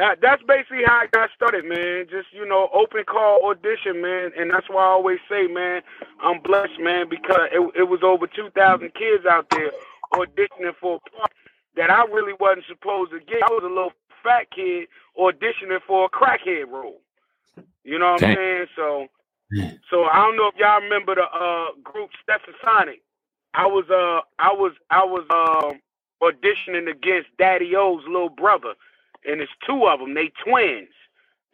uh, 0.00 0.14
that's 0.22 0.42
basically 0.44 0.84
how 0.86 1.02
I 1.02 1.06
got 1.12 1.30
started, 1.34 1.64
man. 1.66 2.06
Just 2.10 2.28
you 2.32 2.46
know, 2.46 2.68
open 2.74 3.04
call 3.04 3.40
audition, 3.50 4.02
man, 4.02 4.30
and 4.38 4.50
that's 4.52 4.68
why 4.70 4.84
I 4.84 4.88
always 4.94 5.18
say, 5.30 5.48
man, 5.48 5.82
I'm 6.22 6.40
blessed, 6.42 6.78
man, 6.80 7.08
because 7.10 7.48
it, 7.52 7.60
it 7.76 7.88
was 7.88 8.00
over 8.04 8.26
2,000 8.28 8.54
kids 8.94 9.26
out 9.26 9.48
there 9.50 9.72
auditioning 10.14 10.76
for 10.80 11.00
a 11.04 11.10
part 11.10 11.32
that 11.76 11.90
I 11.90 12.04
really 12.06 12.34
wasn't 12.40 12.66
supposed 12.68 13.12
to 13.12 13.20
get. 13.20 13.42
I 13.42 13.50
was 13.50 13.64
a 13.64 13.68
little 13.68 13.92
fat 14.22 14.50
kid 14.54 14.88
auditioning 15.18 15.80
for 15.86 16.06
a 16.06 16.10
crackhead 16.10 16.70
role. 16.70 17.00
You 17.84 17.98
know 17.98 18.12
what 18.12 18.24
I'm 18.24 18.34
saying? 18.34 18.66
So, 18.76 19.06
so 19.90 20.04
I 20.04 20.16
don't 20.16 20.36
know 20.36 20.48
if 20.48 20.56
y'all 20.56 20.80
remember 20.82 21.14
the 21.16 21.24
uh, 21.24 21.68
group 21.82 22.10
Stetsasonic. 22.28 23.00
I 23.54 23.66
was 23.66 23.86
uh 23.90 24.22
I 24.38 24.52
was 24.52 24.72
I 24.90 25.04
was 25.04 25.24
um 25.30 25.80
auditioning 26.22 26.90
against 26.90 27.28
Daddy 27.38 27.74
O's 27.76 28.02
little 28.06 28.28
brother, 28.30 28.74
and 29.26 29.40
it's 29.40 29.52
two 29.66 29.86
of 29.86 30.00
them. 30.00 30.14
They 30.14 30.32
twins 30.44 30.90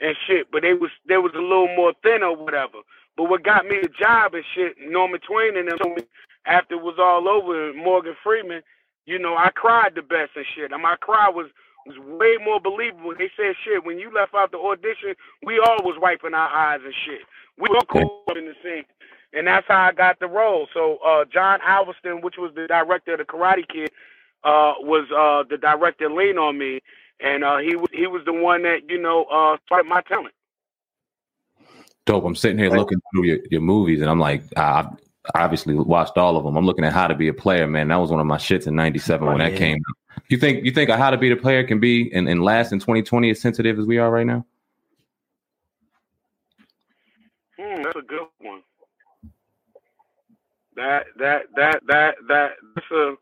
and 0.00 0.16
shit, 0.26 0.50
but 0.52 0.62
they 0.62 0.74
was 0.74 0.90
they 1.08 1.18
was 1.18 1.32
a 1.34 1.40
little 1.40 1.74
more 1.76 1.94
thin 2.02 2.22
or 2.22 2.36
whatever. 2.36 2.78
But 3.16 3.30
what 3.30 3.44
got 3.44 3.66
me 3.66 3.78
the 3.82 3.88
job 3.88 4.34
and 4.34 4.44
shit, 4.54 4.74
Norman 4.80 5.20
Twain 5.20 5.56
and 5.56 5.68
them 5.68 5.78
told 5.78 5.96
me 5.96 6.04
after 6.46 6.74
it 6.74 6.82
was 6.82 6.96
all 6.98 7.28
over, 7.28 7.72
Morgan 7.74 8.16
Freeman, 8.22 8.62
you 9.06 9.18
know, 9.18 9.36
I 9.36 9.50
cried 9.50 9.94
the 9.94 10.02
best 10.02 10.32
and 10.36 10.46
shit. 10.54 10.72
And 10.72 10.82
my 10.82 10.96
cry 10.96 11.28
was 11.30 11.46
was 11.86 11.98
way 11.98 12.36
more 12.44 12.60
believable. 12.60 13.14
They 13.16 13.30
said 13.36 13.54
shit 13.64 13.84
when 13.84 13.98
you 13.98 14.12
left 14.12 14.34
out 14.34 14.50
the 14.50 14.58
audition, 14.58 15.14
we 15.44 15.58
all 15.58 15.78
was 15.82 15.96
wiping 16.00 16.34
our 16.34 16.48
eyes 16.48 16.80
and 16.84 16.94
shit. 17.06 17.20
We 17.58 17.68
were 17.70 17.84
cool 17.88 18.24
in 18.36 18.46
the 18.46 18.54
scene. 18.62 18.84
And 19.32 19.46
that's 19.46 19.66
how 19.66 19.80
I 19.80 19.92
got 19.92 20.20
the 20.20 20.28
role. 20.28 20.68
So 20.72 20.98
uh, 21.04 21.24
John 21.32 21.58
Avildsen, 21.60 22.22
which 22.22 22.36
was 22.38 22.52
the 22.54 22.66
director 22.68 23.14
of 23.14 23.18
the 23.18 23.24
Karate 23.24 23.68
Kid, 23.68 23.90
uh, 24.44 24.74
was 24.80 25.06
uh, 25.10 25.48
the 25.48 25.58
director 25.58 26.08
lean 26.08 26.38
on 26.38 26.58
me, 26.58 26.80
and 27.20 27.42
uh, 27.42 27.58
he 27.58 27.74
was 27.74 27.88
he 27.92 28.06
was 28.06 28.22
the 28.26 28.32
one 28.32 28.62
that 28.62 28.88
you 28.88 29.00
know 29.00 29.24
uh, 29.24 29.56
started 29.66 29.88
my 29.88 30.02
talent. 30.02 30.34
Dope. 32.06 32.24
I'm 32.24 32.36
sitting 32.36 32.58
here 32.58 32.70
looking 32.70 33.00
through 33.10 33.24
your, 33.24 33.38
your 33.50 33.60
movies, 33.62 34.02
and 34.02 34.10
I'm 34.10 34.20
like, 34.20 34.42
I've 34.56 34.88
obviously 35.34 35.74
watched 35.74 36.18
all 36.18 36.36
of 36.36 36.44
them. 36.44 36.56
I'm 36.56 36.66
looking 36.66 36.84
at 36.84 36.92
How 36.92 37.06
to 37.06 37.14
Be 37.14 37.28
a 37.28 37.34
Player, 37.34 37.66
man. 37.66 37.88
That 37.88 37.96
was 37.96 38.10
one 38.10 38.20
of 38.20 38.26
my 38.26 38.36
shits 38.36 38.66
in 38.66 38.74
'97 38.76 39.26
when 39.26 39.38
that 39.38 39.52
yeah. 39.52 39.58
came. 39.58 39.76
out. 39.76 40.03
You 40.28 40.38
think 40.38 40.64
you 40.64 40.70
think 40.70 40.90
a 40.90 40.96
How 40.96 41.10
to 41.10 41.16
Be 41.16 41.30
a 41.30 41.36
Player 41.36 41.64
can 41.64 41.80
be 41.80 42.12
and, 42.12 42.28
and 42.28 42.42
last 42.42 42.72
in 42.72 42.78
2020 42.78 43.30
as 43.30 43.40
sensitive 43.40 43.78
as 43.78 43.86
we 43.86 43.98
are 43.98 44.10
right 44.10 44.26
now? 44.26 44.44
Hmm, 47.58 47.82
that's 47.82 47.96
a 47.96 48.02
good 48.02 48.26
one. 48.40 48.62
That 50.76 51.06
that 51.18 51.42
that 51.56 51.80
that 51.86 52.14
that 52.28 52.50
that's 52.74 52.90
a 52.90 53.14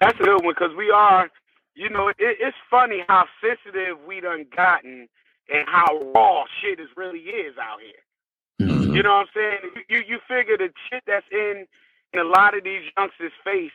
that's 0.00 0.20
a 0.20 0.22
good 0.22 0.44
one 0.44 0.54
because 0.54 0.74
we 0.76 0.90
are, 0.90 1.30
you 1.74 1.88
know, 1.90 2.08
it, 2.08 2.16
it's 2.18 2.56
funny 2.70 3.02
how 3.08 3.24
sensitive 3.40 3.98
we 4.06 4.20
done 4.20 4.46
gotten 4.54 5.08
and 5.52 5.68
how 5.68 6.12
raw 6.14 6.44
shit 6.60 6.78
is 6.80 6.88
really 6.96 7.20
is 7.20 7.54
out 7.60 7.78
here. 7.80 8.68
Mhm. 8.68 8.94
You 8.94 9.02
know 9.02 9.14
what 9.16 9.26
I'm 9.26 9.32
saying? 9.34 9.58
You, 9.88 9.96
you 9.98 10.04
you 10.08 10.18
figure 10.28 10.56
the 10.56 10.70
shit 10.90 11.02
that's 11.06 11.26
in 11.32 11.66
in 12.12 12.20
a 12.20 12.24
lot 12.24 12.56
of 12.56 12.62
these 12.62 12.82
youngsters' 12.96 13.32
face, 13.44 13.72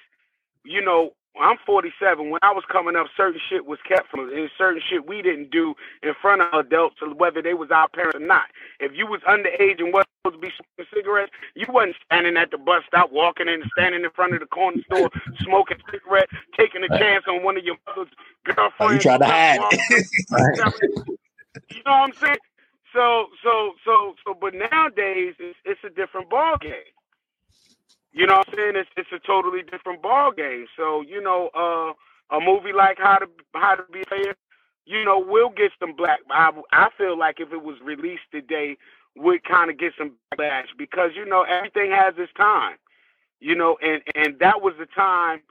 you 0.63 0.81
know, 0.83 1.11
I'm 1.39 1.57
47. 1.65 2.29
When 2.29 2.39
I 2.43 2.51
was 2.51 2.63
coming 2.71 2.95
up, 2.95 3.07
certain 3.15 3.39
shit 3.49 3.65
was 3.65 3.79
kept 3.87 4.09
from 4.09 4.27
us, 4.27 4.31
and 4.35 4.49
certain 4.57 4.81
shit 4.89 5.07
we 5.07 5.21
didn't 5.21 5.51
do 5.51 5.73
in 6.03 6.13
front 6.21 6.41
of 6.41 6.53
adults, 6.53 6.97
whether 7.17 7.41
they 7.41 7.53
was 7.53 7.69
our 7.71 7.87
parents 7.89 8.17
or 8.17 8.25
not. 8.25 8.45
If 8.79 8.91
you 8.95 9.07
was 9.07 9.21
underage 9.21 9.79
and 9.79 9.93
wasn't 9.93 10.09
supposed 10.25 10.41
to 10.41 10.47
be 10.47 10.53
smoking 10.53 10.91
cigarettes, 10.93 11.31
you 11.55 11.65
wasn't 11.69 11.95
standing 12.05 12.37
at 12.37 12.51
the 12.51 12.57
bus 12.57 12.83
stop, 12.87 13.11
walking 13.11 13.47
in, 13.47 13.63
standing 13.77 14.03
in 14.03 14.09
front 14.11 14.33
of 14.33 14.39
the 14.41 14.45
corner 14.47 14.77
store, 14.85 15.09
smoking 15.43 15.77
cigarette, 15.91 16.27
taking 16.57 16.83
a 16.83 16.89
chance 16.89 17.23
on 17.27 17.43
one 17.43 17.57
of 17.57 17.63
your 17.63 17.77
mother's 17.87 18.11
girlfriends. 18.45 18.75
Oh, 18.79 18.91
you 18.91 18.99
trying 18.99 19.19
to 19.19 19.27
hide? 19.27 19.65
you 21.69 21.81
know 21.85 21.91
what 21.91 22.09
I'm 22.09 22.13
saying? 22.13 22.37
So, 22.93 23.27
so, 23.43 23.73
so, 23.85 24.15
so, 24.25 24.33
but 24.33 24.53
nowadays 24.53 25.35
it's, 25.39 25.57
it's 25.65 25.79
a 25.85 25.89
different 25.89 26.29
ball 26.29 26.57
game. 26.61 26.91
You 28.13 28.27
know 28.27 28.37
what 28.37 28.49
I'm 28.49 28.55
saying? 28.55 28.73
It's 28.75 28.89
it's 28.97 29.11
a 29.13 29.19
totally 29.27 29.61
different 29.63 30.01
ball 30.01 30.31
game. 30.31 30.65
So 30.77 31.01
you 31.01 31.21
know, 31.21 31.49
uh, 31.55 31.93
a 32.35 32.39
movie 32.41 32.73
like 32.73 32.97
How 32.99 33.17
to 33.17 33.27
How 33.53 33.75
to 33.75 33.83
Be 33.91 34.01
a 34.01 34.05
Player, 34.05 34.35
you 34.85 35.05
know, 35.05 35.19
will 35.19 35.49
get 35.49 35.71
some 35.79 35.95
black. 35.95 36.19
I 36.31 36.51
I 36.73 36.89
feel 36.97 37.17
like 37.17 37.39
if 37.39 37.53
it 37.53 37.63
was 37.63 37.77
released 37.83 38.31
today, 38.31 38.77
would 39.15 39.43
kind 39.43 39.71
of 39.71 39.79
get 39.79 39.93
some 39.97 40.13
backlash 40.33 40.67
because 40.77 41.11
you 41.15 41.25
know 41.25 41.43
everything 41.43 41.91
has 41.91 42.15
its 42.17 42.33
time. 42.37 42.77
You 43.39 43.55
know, 43.55 43.77
and 43.81 44.01
and 44.15 44.39
that 44.39 44.61
was 44.61 44.73
the 44.79 44.87
time 44.87 45.41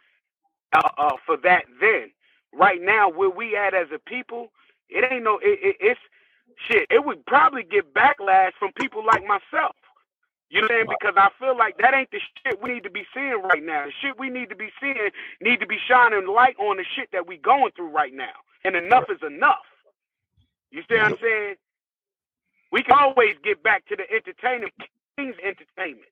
uh, 0.75 0.89
uh, 0.99 1.17
for 1.27 1.37
that 1.39 1.65
then. 1.81 2.11
Right 2.53 2.81
now, 2.83 3.11
where 3.11 3.31
we 3.31 3.57
at 3.57 3.75
as 3.75 3.89
a 3.95 3.99
people, 3.99 4.53
it 4.89 5.11
ain't 5.13 5.25
no. 5.25 5.39
It, 5.43 5.59
it, 5.63 5.77
it's 5.81 6.01
shit. 6.69 6.87
It 6.91 7.05
would 7.05 7.25
probably 7.27 7.63
get 7.65 7.95
backlash 7.95 8.53
from 8.59 8.73
people 8.73 9.05
like 9.07 9.23
myself. 9.27 9.77
You 10.51 10.63
know 10.63 10.69
what 10.69 10.73
I'm 10.73 10.79
saying? 10.87 10.97
Because 11.01 11.17
I 11.19 11.31
feel 11.41 11.59
like 11.59 11.79
that 11.79 11.95
ain't 11.95 12.11
the 12.13 12.21
shit 12.45 12.63
we 12.63 12.75
need 12.75 12.85
to 12.85 12.91
be 12.91 13.07
seeing 13.15 13.43
right 13.45 13.65
now. 13.65 13.87
The 13.87 13.93
shit 14.03 14.19
we 14.19 14.31
need 14.31 14.51
to 14.51 14.57
be 14.57 14.71
seeing 14.81 15.11
need 15.43 15.61
to 15.61 15.67
be 15.69 15.79
shining 15.89 16.29
light 16.29 16.57
on 16.61 16.79
the 16.79 16.85
shit 16.97 17.11
that 17.13 17.27
we 17.27 17.39
going 17.39 17.73
through 17.77 17.91
right 17.91 18.15
now. 18.15 18.37
And 18.65 18.77
enough 18.77 19.07
is 19.11 19.23
enough. 19.27 19.67
You 20.71 20.83
see 20.89 20.97
what 20.97 21.07
I'm 21.07 21.17
saying? 21.23 21.57
We 22.73 22.83
can 22.83 22.99
always 22.99 23.37
get 23.45 23.63
back 23.63 23.87
to 23.89 23.97
the 23.97 24.05
entertainment 24.11 24.73
things 25.17 25.37
entertainment. 25.43 26.09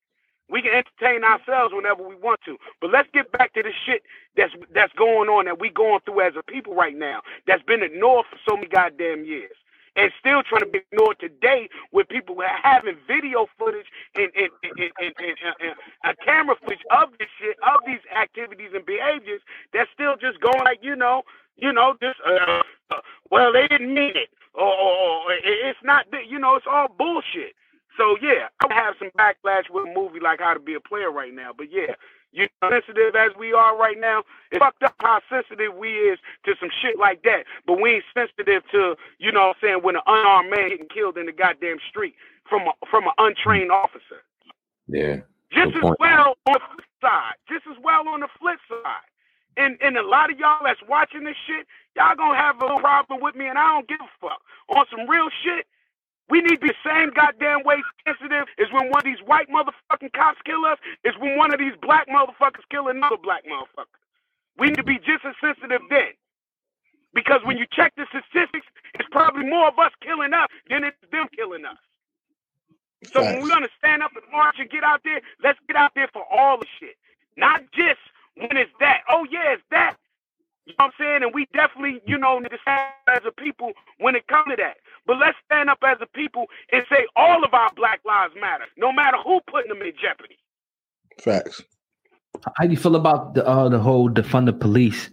We 0.50 0.62
can 0.62 0.72
entertain 0.72 1.24
ourselves 1.24 1.74
whenever 1.74 2.02
we 2.06 2.16
want 2.16 2.40
to. 2.46 2.56
But 2.80 2.90
let's 2.92 3.08
get 3.14 3.32
back 3.32 3.54
to 3.54 3.62
the 3.62 3.72
shit 3.86 4.02
that's 4.36 4.52
that's 4.74 4.92
going 4.94 5.28
on 5.28 5.46
that 5.46 5.60
we 5.60 5.70
going 5.70 6.00
through 6.06 6.22
as 6.22 6.34
a 6.38 6.42
people 6.44 6.74
right 6.74 6.96
now. 6.96 7.20
That's 7.46 7.62
been 7.64 7.82
ignored 7.82 8.26
for 8.30 8.38
so 8.48 8.56
many 8.56 8.68
goddamn 8.68 9.24
years 9.24 9.56
and 9.98 10.12
still 10.20 10.46
trying 10.46 10.62
to 10.62 10.70
be 10.70 10.80
ignored 10.90 11.18
today 11.18 11.68
with 11.90 12.08
people 12.08 12.38
having 12.62 12.96
video 13.06 13.46
footage 13.58 13.86
and, 14.14 14.30
and, 14.38 14.50
and, 14.62 15.12
and, 15.18 15.34
and, 15.58 15.74
a 16.04 16.14
camera 16.24 16.54
footage 16.62 16.86
of 16.94 17.10
this 17.18 17.28
shit, 17.40 17.58
of 17.66 17.82
these 17.84 18.00
activities 18.14 18.70
and 18.74 18.86
behaviors 18.86 19.42
that's 19.74 19.90
still 19.92 20.14
just 20.14 20.40
going 20.40 20.62
like, 20.64 20.78
you 20.82 20.94
know, 20.94 21.22
you 21.56 21.72
know, 21.72 21.94
just, 22.00 22.22
uh, 22.24 22.62
uh, 22.94 23.02
well, 23.30 23.52
they 23.52 23.66
didn't 23.66 23.92
mean 23.92 24.14
it. 24.14 24.30
Or, 24.54 25.32
it's 25.32 25.78
not, 25.82 26.06
you 26.28 26.38
know, 26.38 26.54
it's 26.54 26.66
all 26.70 26.86
bullshit. 26.96 27.54
So, 27.98 28.16
yeah, 28.22 28.46
I 28.62 28.72
have 28.74 28.94
some 28.98 29.10
backlash 29.18 29.66
with 29.70 29.88
a 29.88 29.94
movie 29.94 30.20
like 30.20 30.38
How 30.38 30.54
to 30.54 30.60
Be 30.60 30.74
a 30.74 30.80
Player 30.80 31.10
right 31.10 31.34
now. 31.34 31.50
But, 31.56 31.66
yeah, 31.72 31.98
you 32.32 32.46
know, 32.62 32.70
sensitive 32.70 33.14
as 33.16 33.32
we 33.38 33.52
are 33.52 33.76
right 33.76 33.98
now, 33.98 34.22
it's 34.50 34.58
fucked 34.58 34.82
up 34.82 34.94
how 35.00 35.20
sensitive 35.30 35.74
we 35.74 35.92
is 35.92 36.18
to 36.44 36.54
some 36.60 36.70
shit 36.82 36.98
like 36.98 37.22
that. 37.22 37.44
But 37.66 37.80
we 37.80 37.96
ain't 37.96 38.04
sensitive 38.14 38.62
to, 38.72 38.96
you 39.18 39.32
know 39.32 39.48
what 39.48 39.56
I'm 39.56 39.62
saying, 39.62 39.80
when 39.82 39.96
an 39.96 40.02
unarmed 40.06 40.50
man 40.50 40.68
getting 40.68 40.88
killed 40.88 41.16
in 41.16 41.26
the 41.26 41.32
goddamn 41.32 41.78
street 41.88 42.14
from 42.48 42.62
a, 42.68 42.72
from 42.90 43.04
an 43.04 43.12
untrained 43.18 43.70
officer. 43.70 44.22
Yeah. 44.86 45.16
Just 45.52 45.76
as 45.76 45.92
well 45.98 46.36
on 46.46 46.54
the 46.54 46.60
flip 46.74 46.88
side. 47.00 47.34
Just 47.48 47.64
as 47.70 47.76
well 47.82 48.08
on 48.08 48.20
the 48.20 48.28
flip 48.38 48.58
side. 48.68 49.08
And 49.56 49.76
and 49.82 49.96
a 49.96 50.06
lot 50.06 50.30
of 50.30 50.38
y'all 50.38 50.62
that's 50.62 50.80
watching 50.88 51.24
this 51.24 51.34
shit, 51.46 51.66
y'all 51.96 52.14
gonna 52.14 52.38
have 52.38 52.56
a 52.62 52.78
problem 52.78 53.20
with 53.20 53.34
me, 53.34 53.46
and 53.48 53.58
I 53.58 53.66
don't 53.74 53.88
give 53.88 53.98
a 54.00 54.10
fuck. 54.20 54.40
On 54.68 54.84
some 54.90 55.08
real 55.10 55.28
shit, 55.42 55.66
we 56.30 56.40
need 56.40 56.60
to 56.60 56.60
be 56.60 56.68
the 56.68 56.84
same 56.84 57.10
goddamn 57.10 57.64
way 57.64 57.82
sensitive 58.06 58.46
as 58.58 58.68
when 58.72 58.90
one 58.90 59.00
of 59.00 59.04
these 59.04 59.22
white 59.24 59.48
motherfucking 59.48 60.12
cops 60.12 60.38
kill 60.44 60.64
us, 60.64 60.78
is 61.04 61.14
when 61.18 61.36
one 61.36 61.52
of 61.52 61.58
these 61.58 61.74
black 61.80 62.08
motherfuckers 62.08 62.64
kill 62.70 62.88
another 62.88 63.16
black 63.16 63.44
motherfucker. 63.46 63.96
We 64.58 64.68
need 64.68 64.76
to 64.76 64.84
be 64.84 64.98
just 64.98 65.24
as 65.24 65.34
sensitive 65.40 65.80
then. 65.88 66.12
Because 67.14 67.40
when 67.44 67.56
you 67.56 67.66
check 67.72 67.94
the 67.96 68.06
statistics, 68.10 68.66
it's 68.94 69.08
probably 69.10 69.48
more 69.48 69.68
of 69.68 69.78
us 69.78 69.92
killing 70.02 70.34
us 70.34 70.48
than 70.68 70.84
it's 70.84 70.96
them 71.10 71.26
killing 71.34 71.64
us. 71.64 71.78
So 73.12 73.22
when 73.22 73.40
we're 73.40 73.48
gonna 73.48 73.68
stand 73.78 74.02
up 74.02 74.10
and 74.14 74.24
march 74.30 74.56
and 74.58 74.68
get 74.68 74.84
out 74.84 75.00
there, 75.04 75.20
let's 75.42 75.58
get 75.68 75.76
out 75.76 75.92
there 75.94 76.08
for 76.12 76.24
all 76.30 76.58
the 76.58 76.66
shit. 76.78 76.96
Not 77.36 77.62
just 77.72 78.00
when 78.36 78.56
it's 78.56 78.70
that. 78.80 79.02
Oh 79.08 79.26
yeah, 79.30 79.54
it's 79.54 79.62
that. 79.70 79.96
You 80.66 80.74
know 80.78 80.84
what 80.84 80.86
I'm 80.86 80.92
saying? 80.98 81.22
And 81.22 81.32
we 81.32 81.46
definitely, 81.54 82.02
you 82.06 82.18
know, 82.18 82.42
stand 82.60 82.92
as 83.08 83.22
a 83.26 83.32
people 83.32 83.72
when 83.98 84.14
it 84.14 84.26
comes 84.26 84.46
to 84.50 84.56
that. 84.56 84.76
But 85.08 85.18
let's 85.18 85.38
stand 85.46 85.70
up 85.70 85.78
as 85.82 85.96
a 86.02 86.06
people 86.06 86.44
and 86.70 86.84
say 86.92 87.06
all 87.16 87.42
of 87.42 87.54
our 87.54 87.72
black 87.74 88.00
lives 88.04 88.34
matter, 88.38 88.66
no 88.76 88.92
matter 88.92 89.16
who 89.24 89.40
putting 89.50 89.70
them 89.70 89.80
in 89.80 89.94
jeopardy. 90.00 90.36
Facts. 91.18 91.62
How 92.56 92.64
do 92.64 92.70
you 92.70 92.76
feel 92.76 92.94
about 92.94 93.34
the 93.34 93.44
uh, 93.44 93.70
the 93.70 93.78
whole 93.78 94.10
defund 94.10 94.46
the 94.46 94.52
police 94.52 95.08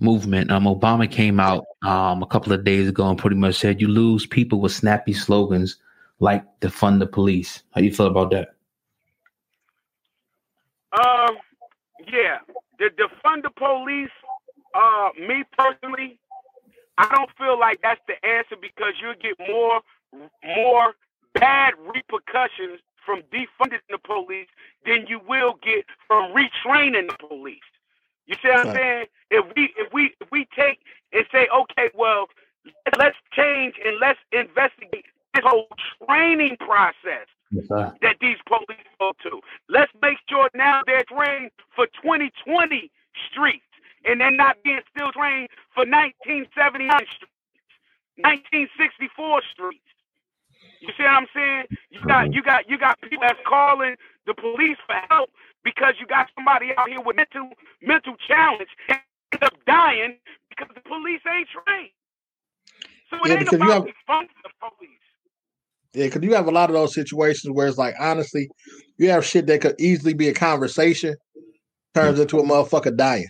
movement? 0.00 0.50
Um, 0.50 0.64
Obama 0.64 1.10
came 1.10 1.38
out 1.38 1.64
um 1.82 2.24
a 2.24 2.26
couple 2.26 2.52
of 2.52 2.64
days 2.64 2.88
ago 2.88 3.08
and 3.08 3.16
pretty 3.16 3.36
much 3.36 3.54
said 3.54 3.80
you 3.80 3.86
lose 3.86 4.26
people 4.26 4.60
with 4.60 4.72
snappy 4.72 5.12
slogans 5.12 5.76
like 6.18 6.44
defund 6.60 6.98
the 6.98 7.06
police. 7.06 7.62
How 7.70 7.80
do 7.80 7.86
you 7.86 7.94
feel 7.94 8.08
about 8.08 8.32
that? 8.32 8.48
Um, 10.92 11.36
yeah, 12.12 12.38
the 12.80 12.90
defund 12.98 13.44
the 13.44 13.50
police 13.50 14.10
uh, 14.74 15.10
me 15.18 15.44
personally, 15.56 16.18
I 16.98 17.08
don't 17.14 17.30
feel 17.38 17.58
like 17.58 17.80
that's 17.82 18.00
the 18.06 18.14
answer 18.26 18.56
because 18.60 18.94
you'll 19.00 19.14
get 19.20 19.36
more 19.48 19.80
more 20.44 20.94
bad 21.34 21.74
repercussions 21.78 22.80
from 23.04 23.22
defunding 23.32 23.80
the 23.90 23.98
police 23.98 24.48
than 24.84 25.06
you 25.06 25.20
will 25.28 25.54
get 25.62 25.84
from 26.06 26.32
retraining 26.32 27.08
the 27.08 27.16
police. 27.28 27.58
You 28.26 28.34
see 28.42 28.48
what 28.48 28.66
I'm 28.66 28.74
saying? 28.74 29.06
If 29.30 29.44
we 29.54 29.72
if 29.76 29.92
we 29.92 30.14
if 30.20 30.28
we 30.32 30.48
take 30.56 30.80
and 31.12 31.24
say, 31.32 31.48
okay, 31.54 31.90
well, 31.94 32.26
let's 32.98 33.16
change 33.32 33.74
and 33.84 33.98
let's 34.00 34.18
investigate 34.32 35.04
this 35.34 35.44
whole 35.44 35.68
training 36.06 36.56
process 36.58 37.28
yes, 37.50 37.66
that 37.68 38.16
these 38.20 38.38
police 38.46 38.86
go 38.98 39.12
to. 39.22 39.40
Let's 39.68 39.92
make 40.02 40.18
sure 40.28 40.48
now 40.54 40.80
they're 40.86 41.04
trained 41.04 41.50
for 41.74 41.86
2020 42.02 42.90
streets 43.30 43.65
and 44.06 44.20
they're 44.20 44.30
not 44.30 44.56
being 44.62 44.80
still 44.90 45.12
trained 45.12 45.48
for 45.74 45.84
1979 45.84 46.88
streets, 47.14 47.32
1964 48.16 49.42
streets. 49.52 49.80
You 50.80 50.88
see 50.96 51.02
what 51.02 51.12
I'm 51.12 51.26
saying? 51.34 51.64
You 51.90 52.00
got 52.06 52.32
you 52.32 52.42
got 52.42 52.68
you 52.68 52.78
got 52.78 53.00
people 53.00 53.24
that's 53.26 53.40
calling 53.46 53.96
the 54.26 54.34
police 54.34 54.78
for 54.86 54.96
help 55.10 55.30
because 55.64 55.94
you 55.98 56.06
got 56.06 56.28
somebody 56.34 56.70
out 56.76 56.88
here 56.88 57.00
with 57.00 57.16
mental 57.16 57.50
mental 57.82 58.14
challenge 58.26 58.68
and 58.88 59.00
end 59.32 59.42
up 59.42 59.54
dying 59.66 60.16
because 60.48 60.68
the 60.74 60.80
police 60.82 61.20
ain't 61.26 61.48
trained. 61.48 61.90
So 63.10 63.16
it 63.24 63.28
yeah, 63.28 63.38
ain't 63.38 63.52
about 63.52 63.70
have, 63.70 63.84
the 63.84 64.50
police. 64.60 64.90
Yeah, 65.94 66.06
because 66.06 66.22
you 66.22 66.34
have 66.34 66.46
a 66.46 66.50
lot 66.50 66.68
of 66.68 66.74
those 66.74 66.94
situations 66.94 67.52
where 67.52 67.66
it's 67.66 67.78
like 67.78 67.94
honestly, 67.98 68.48
you 68.98 69.10
have 69.10 69.24
shit 69.24 69.46
that 69.46 69.60
could 69.60 69.80
easily 69.80 70.14
be 70.14 70.28
a 70.28 70.34
conversation 70.34 71.16
turns 71.94 72.20
into 72.20 72.38
a 72.38 72.42
motherfucker 72.42 72.94
dying. 72.94 73.26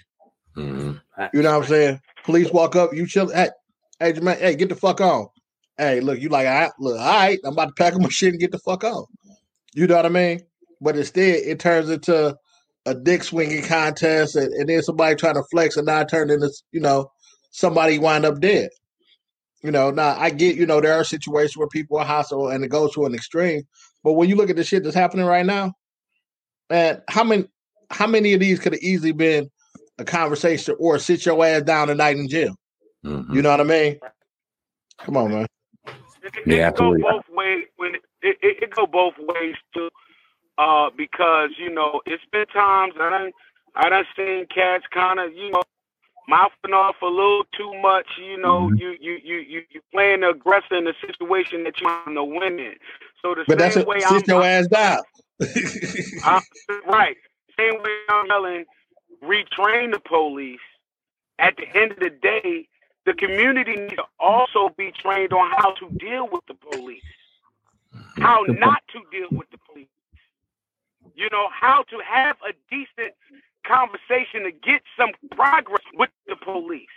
Mm-hmm. 0.56 1.24
You 1.34 1.42
know 1.42 1.58
what 1.58 1.64
I'm 1.64 1.68
saying? 1.68 2.00
Police 2.24 2.50
walk 2.50 2.76
up, 2.76 2.94
you 2.94 3.06
chill. 3.06 3.32
Hey, 3.32 3.50
hey, 4.00 4.12
man, 4.14 4.38
hey, 4.38 4.54
get 4.56 4.68
the 4.68 4.74
fuck 4.74 5.00
on. 5.00 5.28
Hey, 5.76 6.00
look, 6.00 6.20
you 6.20 6.28
like, 6.28 6.46
I 6.46 6.70
look, 6.78 6.98
all 6.98 7.06
right, 7.06 7.38
I'm 7.44 7.52
about 7.52 7.66
to 7.66 7.74
pack 7.74 7.94
up 7.94 8.00
my 8.00 8.08
shit 8.08 8.30
and 8.30 8.40
get 8.40 8.52
the 8.52 8.58
fuck 8.58 8.82
on. 8.84 9.04
You 9.74 9.86
know 9.86 9.96
what 9.96 10.06
I 10.06 10.10
mean? 10.10 10.40
But 10.80 10.96
instead, 10.96 11.36
it 11.44 11.60
turns 11.60 11.90
into 11.90 12.36
a 12.86 12.94
dick 12.94 13.22
swinging 13.22 13.64
contest, 13.64 14.36
and, 14.36 14.52
and 14.54 14.68
then 14.68 14.82
somebody 14.82 15.14
trying 15.16 15.34
to 15.34 15.44
flex, 15.50 15.76
and 15.76 15.86
now 15.86 16.00
it 16.00 16.08
turned 16.08 16.30
into, 16.30 16.50
you 16.72 16.80
know, 16.80 17.10
somebody 17.50 17.98
wind 17.98 18.24
up 18.24 18.40
dead. 18.40 18.70
You 19.62 19.70
know, 19.70 19.90
now 19.90 20.16
I 20.18 20.30
get, 20.30 20.56
you 20.56 20.66
know, 20.66 20.80
there 20.80 20.94
are 20.94 21.04
situations 21.04 21.56
where 21.56 21.68
people 21.68 21.98
are 21.98 22.04
hostile 22.04 22.48
and 22.48 22.62
it 22.62 22.68
goes 22.68 22.94
to 22.94 23.04
an 23.06 23.14
extreme. 23.14 23.62
But 24.04 24.12
when 24.12 24.28
you 24.28 24.36
look 24.36 24.50
at 24.50 24.56
the 24.56 24.62
shit 24.62 24.84
that's 24.84 24.94
happening 24.94 25.26
right 25.26 25.44
now, 25.44 25.72
man, 26.70 27.02
how 27.08 27.24
many 27.24 27.46
how 27.90 28.06
many 28.06 28.34
of 28.34 28.40
these 28.40 28.60
could 28.60 28.74
have 28.74 28.82
easily 28.82 29.12
been 29.12 29.50
a 29.98 30.04
conversation 30.04 30.76
or 30.78 30.98
sit 30.98 31.24
your 31.26 31.44
ass 31.44 31.62
down 31.62 31.88
tonight 31.88 32.16
in 32.16 32.28
jail. 32.28 32.54
Mm-hmm. 33.04 33.34
You 33.34 33.42
know 33.42 33.50
what 33.50 33.60
I 33.60 33.64
mean? 33.64 33.98
Come 34.98 35.16
on, 35.16 35.30
man. 35.30 35.46
It, 35.86 35.94
it, 36.24 36.46
yeah, 36.46 36.68
it 36.68 36.76
go 36.76 36.96
both 36.98 37.24
ways. 37.30 37.64
When 37.76 37.94
it, 37.94 38.02
it, 38.22 38.62
it, 38.62 38.74
go 38.74 38.86
both 38.86 39.14
ways 39.18 39.54
too, 39.74 39.90
uh, 40.58 40.90
because 40.96 41.50
you 41.58 41.70
know 41.72 42.00
it's 42.06 42.24
been 42.32 42.46
times 42.46 42.94
I 42.98 43.10
done 43.10 43.30
I 43.76 43.88
done 43.90 44.04
seen 44.16 44.46
cats 44.52 44.84
kind 44.92 45.20
of 45.20 45.32
you 45.34 45.50
know 45.50 45.62
mouthing 46.28 46.72
off 46.72 46.96
a 47.02 47.06
little 47.06 47.44
too 47.56 47.72
much. 47.80 48.06
You 48.18 48.38
know, 48.38 48.62
mm-hmm. 48.62 48.76
you 48.76 48.96
you 49.00 49.18
you 49.22 49.36
you 49.36 49.62
you 49.70 49.80
playing 49.92 50.20
the 50.20 50.30
aggressor 50.30 50.74
in 50.76 50.88
a 50.88 50.94
situation 51.06 51.62
that 51.64 51.80
you 51.80 51.86
want 51.86 52.16
to 52.16 52.24
win 52.24 52.58
in. 52.58 52.74
So 53.22 53.34
the 53.34 53.44
but 53.46 53.58
same 53.58 53.58
that's 53.58 53.76
a, 53.76 53.84
way 53.84 54.00
sit 54.00 54.10
I'm, 54.10 54.22
your 54.26 54.42
ass 54.42 54.66
down. 54.66 55.02
I, 56.24 56.40
right, 56.86 57.16
same 57.56 57.82
way 57.82 57.98
I'm 58.08 58.26
yelling 58.26 58.64
retrain 59.22 59.92
the 59.92 60.00
police, 60.00 60.60
at 61.38 61.56
the 61.56 61.66
end 61.78 61.92
of 61.92 61.98
the 61.98 62.10
day, 62.10 62.68
the 63.04 63.14
community 63.14 63.76
needs 63.76 63.94
to 63.94 64.04
also 64.18 64.74
be 64.76 64.92
trained 64.92 65.32
on 65.32 65.50
how 65.50 65.72
to 65.74 65.88
deal 65.98 66.28
with 66.30 66.44
the 66.48 66.54
police, 66.54 67.02
how 68.16 68.44
not 68.48 68.82
to 68.92 69.00
deal 69.10 69.28
with 69.30 69.48
the 69.50 69.58
police. 69.70 69.86
You 71.14 71.28
know, 71.30 71.48
how 71.50 71.84
to 71.84 71.98
have 72.04 72.36
a 72.46 72.52
decent 72.70 73.14
conversation 73.66 74.44
to 74.44 74.50
get 74.50 74.82
some 74.98 75.10
progress 75.30 75.84
with 75.94 76.10
the 76.26 76.36
police. 76.36 76.88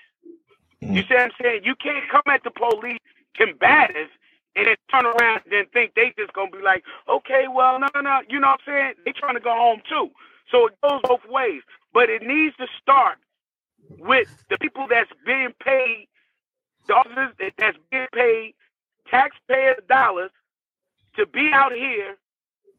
You 0.81 1.03
mm. 1.03 1.07
see 1.07 1.13
what 1.13 1.23
I'm 1.23 1.31
saying? 1.41 1.61
You 1.63 1.75
can't 1.75 2.09
come 2.09 2.23
at 2.27 2.43
the 2.43 2.51
police 2.51 2.99
combative 3.35 4.09
and 4.55 4.67
then 4.67 4.75
turn 4.91 5.05
around 5.05 5.41
and 5.51 5.71
think 5.71 5.93
they 5.95 6.13
just 6.17 6.33
gonna 6.33 6.51
be 6.51 6.61
like, 6.61 6.83
okay, 7.07 7.45
well, 7.47 7.79
no, 7.79 7.87
no, 7.95 8.01
no, 8.01 8.21
you 8.29 8.39
know 8.39 8.47
what 8.47 8.59
I'm 8.67 8.73
saying? 8.73 8.93
They 9.05 9.11
trying 9.11 9.35
to 9.35 9.39
go 9.39 9.53
home 9.53 9.81
too. 9.87 10.09
So 10.51 10.67
it 10.67 10.73
goes 10.81 11.01
both 11.03 11.25
ways. 11.29 11.61
But 11.93 12.09
it 12.09 12.23
needs 12.23 12.55
to 12.57 12.67
start 12.81 13.17
with 13.99 14.27
the 14.49 14.57
people 14.59 14.87
that's 14.89 15.11
being 15.25 15.53
paid, 15.63 16.07
the 16.87 16.95
officers 16.95 17.35
that- 17.39 17.57
that's 17.57 17.77
being 17.91 18.07
paid 18.13 18.55
taxpayer 19.07 19.75
dollars 19.87 20.31
to 21.15 21.25
be 21.27 21.51
out 21.53 21.73
here 21.73 22.17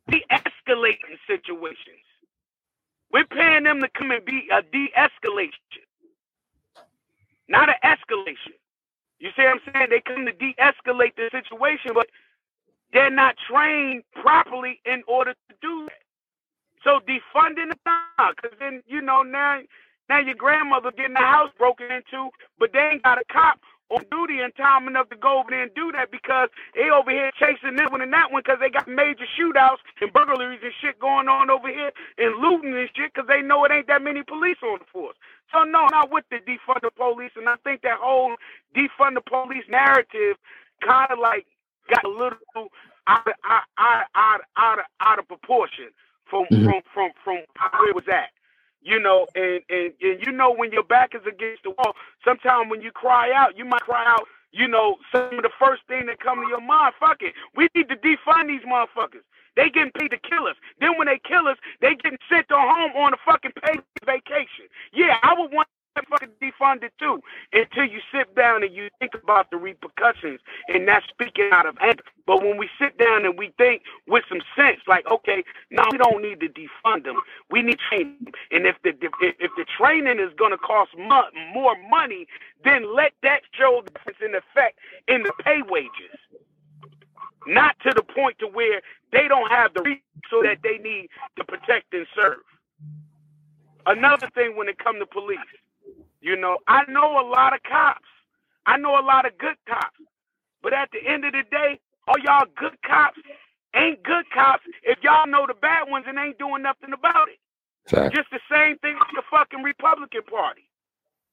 de-escalating 0.08 1.18
situations. 1.26 2.04
We're 3.12 3.26
paying 3.26 3.64
them 3.64 3.80
to 3.82 3.88
come 3.90 4.10
and 4.12 4.24
be 4.24 4.48
a 4.50 4.62
de-escalation, 4.62 5.84
not 7.48 7.70
an 7.70 7.76
escalation. 7.84 8.58
You 9.20 9.30
see 9.36 9.44
what 9.44 9.60
I'm 9.66 9.74
saying? 9.74 9.90
They 9.90 10.00
come 10.02 10.26
to 10.26 10.32
de-escalate 10.32 11.16
the 11.16 11.30
situation, 11.32 11.92
but 11.94 12.08
they're 12.92 13.10
not 13.10 13.36
trained 13.50 14.04
properly 14.22 14.80
in 14.86 15.02
order 15.08 15.34
to 15.34 15.56
do 15.62 15.86
that. 15.86 16.09
So 16.84 17.00
defunding 17.00 17.70
the 17.70 17.78
cops 17.84 18.36
because 18.42 18.58
then 18.58 18.82
you 18.86 19.00
know 19.00 19.22
now 19.22 19.60
now 20.08 20.18
your 20.20 20.34
grandmother 20.34 20.90
getting 20.90 21.14
the 21.14 21.20
house 21.20 21.50
broken 21.58 21.90
into, 21.90 22.30
but 22.58 22.72
they 22.72 22.80
ain't 22.80 23.02
got 23.02 23.18
a 23.18 23.24
cop 23.30 23.60
on 23.90 24.04
duty 24.10 24.40
in 24.40 24.50
time 24.52 24.86
enough 24.86 25.08
to 25.10 25.16
go 25.16 25.40
over 25.40 25.50
there 25.50 25.62
and 25.62 25.74
do 25.74 25.90
that 25.92 26.10
because 26.10 26.48
they 26.74 26.90
over 26.90 27.10
here 27.10 27.30
chasing 27.38 27.76
this 27.76 27.90
one 27.90 28.00
and 28.00 28.12
that 28.12 28.30
one 28.32 28.42
because 28.44 28.58
they 28.60 28.70
got 28.70 28.86
major 28.88 29.26
shootouts 29.38 29.82
and 30.00 30.12
burglaries 30.12 30.60
and 30.62 30.72
shit 30.80 30.98
going 31.00 31.28
on 31.28 31.50
over 31.50 31.68
here 31.68 31.90
and 32.18 32.40
looting 32.40 32.74
and 32.74 32.88
shit 32.94 33.12
because 33.12 33.28
they 33.28 33.42
know 33.42 33.64
it 33.64 33.72
ain't 33.72 33.88
that 33.88 34.02
many 34.02 34.22
police 34.22 34.58
on 34.62 34.78
the 34.78 34.84
force. 34.92 35.16
So 35.52 35.64
no, 35.64 35.86
I'm 35.86 35.90
not 35.90 36.10
with 36.12 36.24
the 36.30 36.38
defund 36.38 36.82
the 36.82 36.90
police, 36.90 37.32
and 37.36 37.48
I 37.48 37.56
think 37.64 37.82
that 37.82 37.98
whole 38.00 38.36
defund 38.76 39.14
the 39.14 39.22
police 39.22 39.66
narrative 39.68 40.36
kind 40.86 41.10
of 41.10 41.18
like 41.18 41.46
got 41.90 42.04
a 42.04 42.08
little 42.08 42.38
out 43.06 43.26
of, 43.26 43.34
out, 43.44 43.62
out, 43.78 44.06
out, 44.14 44.40
out, 44.56 44.78
out 45.00 45.18
of 45.18 45.26
proportion 45.26 45.90
from 46.30 46.46
Mhm. 46.46 46.64
from 46.64 46.82
from 46.94 47.10
from 47.24 47.38
where 47.78 47.90
it 47.90 47.94
was 47.94 48.08
at. 48.08 48.30
You 48.82 48.98
know, 48.98 49.26
and, 49.34 49.60
and 49.68 49.92
and 50.00 50.24
you 50.24 50.32
know 50.32 50.50
when 50.50 50.72
your 50.72 50.84
back 50.84 51.14
is 51.14 51.26
against 51.26 51.64
the 51.64 51.70
wall, 51.70 51.94
sometimes 52.24 52.70
when 52.70 52.80
you 52.80 52.90
cry 52.92 53.30
out, 53.32 53.58
you 53.58 53.64
might 53.66 53.82
cry 53.82 54.06
out, 54.06 54.26
you 54.52 54.66
know, 54.66 54.96
some 55.12 55.36
of 55.36 55.42
the 55.42 55.50
first 55.58 55.82
thing 55.86 56.06
that 56.06 56.20
come 56.20 56.40
to 56.40 56.48
your 56.48 56.62
mind, 56.62 56.94
fuck 56.98 57.20
it. 57.20 57.34
We 57.54 57.68
need 57.74 57.88
to 57.90 57.96
defund 57.96 58.48
these 58.48 58.62
motherfuckers. 58.62 59.22
They 59.56 59.68
getting 59.68 59.92
paid 59.92 60.12
to 60.12 60.16
kill 60.18 60.46
us. 60.46 60.56
Then 60.80 60.96
when 60.96 61.08
they 61.08 61.18
kill 61.18 61.46
us, 61.48 61.58
they 61.80 61.94
getting 61.94 62.18
sent 62.30 62.48
to 62.48 62.54
home 62.56 62.92
on 62.96 63.12
a 63.12 63.16
fucking 63.26 63.52
paid 63.62 63.82
vacation. 64.06 64.66
Yeah, 64.92 65.18
I 65.22 65.34
would 65.36 65.52
want 65.52 65.68
fucking 66.08 66.30
defunded 66.42 66.90
too. 66.98 67.20
Until 67.52 67.84
you 67.84 68.00
sit 68.12 68.34
down 68.34 68.62
and 68.62 68.74
you 68.74 68.88
think 68.98 69.12
about 69.14 69.50
the 69.50 69.56
repercussions 69.56 70.40
and 70.68 70.86
not 70.86 71.02
speaking 71.08 71.50
out 71.52 71.66
of 71.66 71.76
anger. 71.82 72.02
But 72.26 72.42
when 72.42 72.56
we 72.58 72.68
sit 72.80 72.98
down 72.98 73.24
and 73.24 73.38
we 73.38 73.52
think 73.58 73.82
with 74.06 74.24
some 74.28 74.40
sense, 74.56 74.80
like, 74.86 75.06
okay, 75.10 75.44
now 75.70 75.84
we 75.90 75.98
don't 75.98 76.22
need 76.22 76.40
to 76.40 76.48
defund 76.48 77.04
them. 77.04 77.16
We 77.50 77.62
need 77.62 77.78
training. 77.88 78.32
And 78.50 78.66
if 78.66 78.76
the 78.82 78.90
if, 79.20 79.34
if 79.40 79.50
the 79.56 79.64
training 79.78 80.18
is 80.20 80.32
going 80.38 80.52
to 80.52 80.58
cost 80.58 80.90
mo- 80.96 81.30
more 81.52 81.76
money, 81.90 82.26
then 82.64 82.94
let 82.94 83.12
that 83.22 83.42
show 83.52 83.82
the 83.84 83.90
difference 83.90 84.18
in 84.24 84.34
effect 84.34 84.78
in 85.08 85.22
the 85.22 85.32
pay 85.44 85.62
wages. 85.68 86.18
Not 87.46 87.76
to 87.84 87.92
the 87.94 88.02
point 88.02 88.38
to 88.40 88.46
where 88.46 88.82
they 89.12 89.26
don't 89.26 89.50
have 89.50 89.72
the 89.74 89.82
resources 89.82 90.44
that 90.44 90.58
they 90.62 90.78
need 90.78 91.08
to 91.36 91.44
protect 91.44 91.92
and 91.94 92.06
serve. 92.14 92.38
Another 93.86 94.28
thing 94.34 94.56
when 94.56 94.68
it 94.68 94.78
comes 94.78 94.98
to 95.00 95.06
police, 95.06 95.38
you 96.20 96.36
know, 96.36 96.58
I 96.68 96.82
know 96.88 97.20
a 97.20 97.26
lot 97.26 97.54
of 97.54 97.62
cops. 97.62 98.06
I 98.66 98.76
know 98.76 98.98
a 98.98 99.04
lot 99.04 99.26
of 99.26 99.38
good 99.38 99.56
cops. 99.68 99.96
But 100.62 100.72
at 100.74 100.90
the 100.92 101.00
end 101.06 101.24
of 101.24 101.32
the 101.32 101.42
day, 101.50 101.80
all 102.06 102.18
y'all 102.22 102.46
good 102.56 102.76
cops 102.86 103.18
ain't 103.74 104.02
good 104.02 104.28
cops 104.34 104.62
if 104.82 104.98
y'all 105.02 105.26
know 105.26 105.46
the 105.46 105.54
bad 105.54 105.88
ones 105.90 106.04
and 106.08 106.18
ain't 106.18 106.38
doing 106.38 106.62
nothing 106.62 106.92
about 106.92 107.28
it. 107.28 107.38
Just 108.12 108.30
the 108.30 108.40
same 108.50 108.78
thing 108.78 108.94
with 108.98 109.08
the 109.14 109.22
fucking 109.30 109.62
Republican 109.62 110.22
Party. 110.22 110.68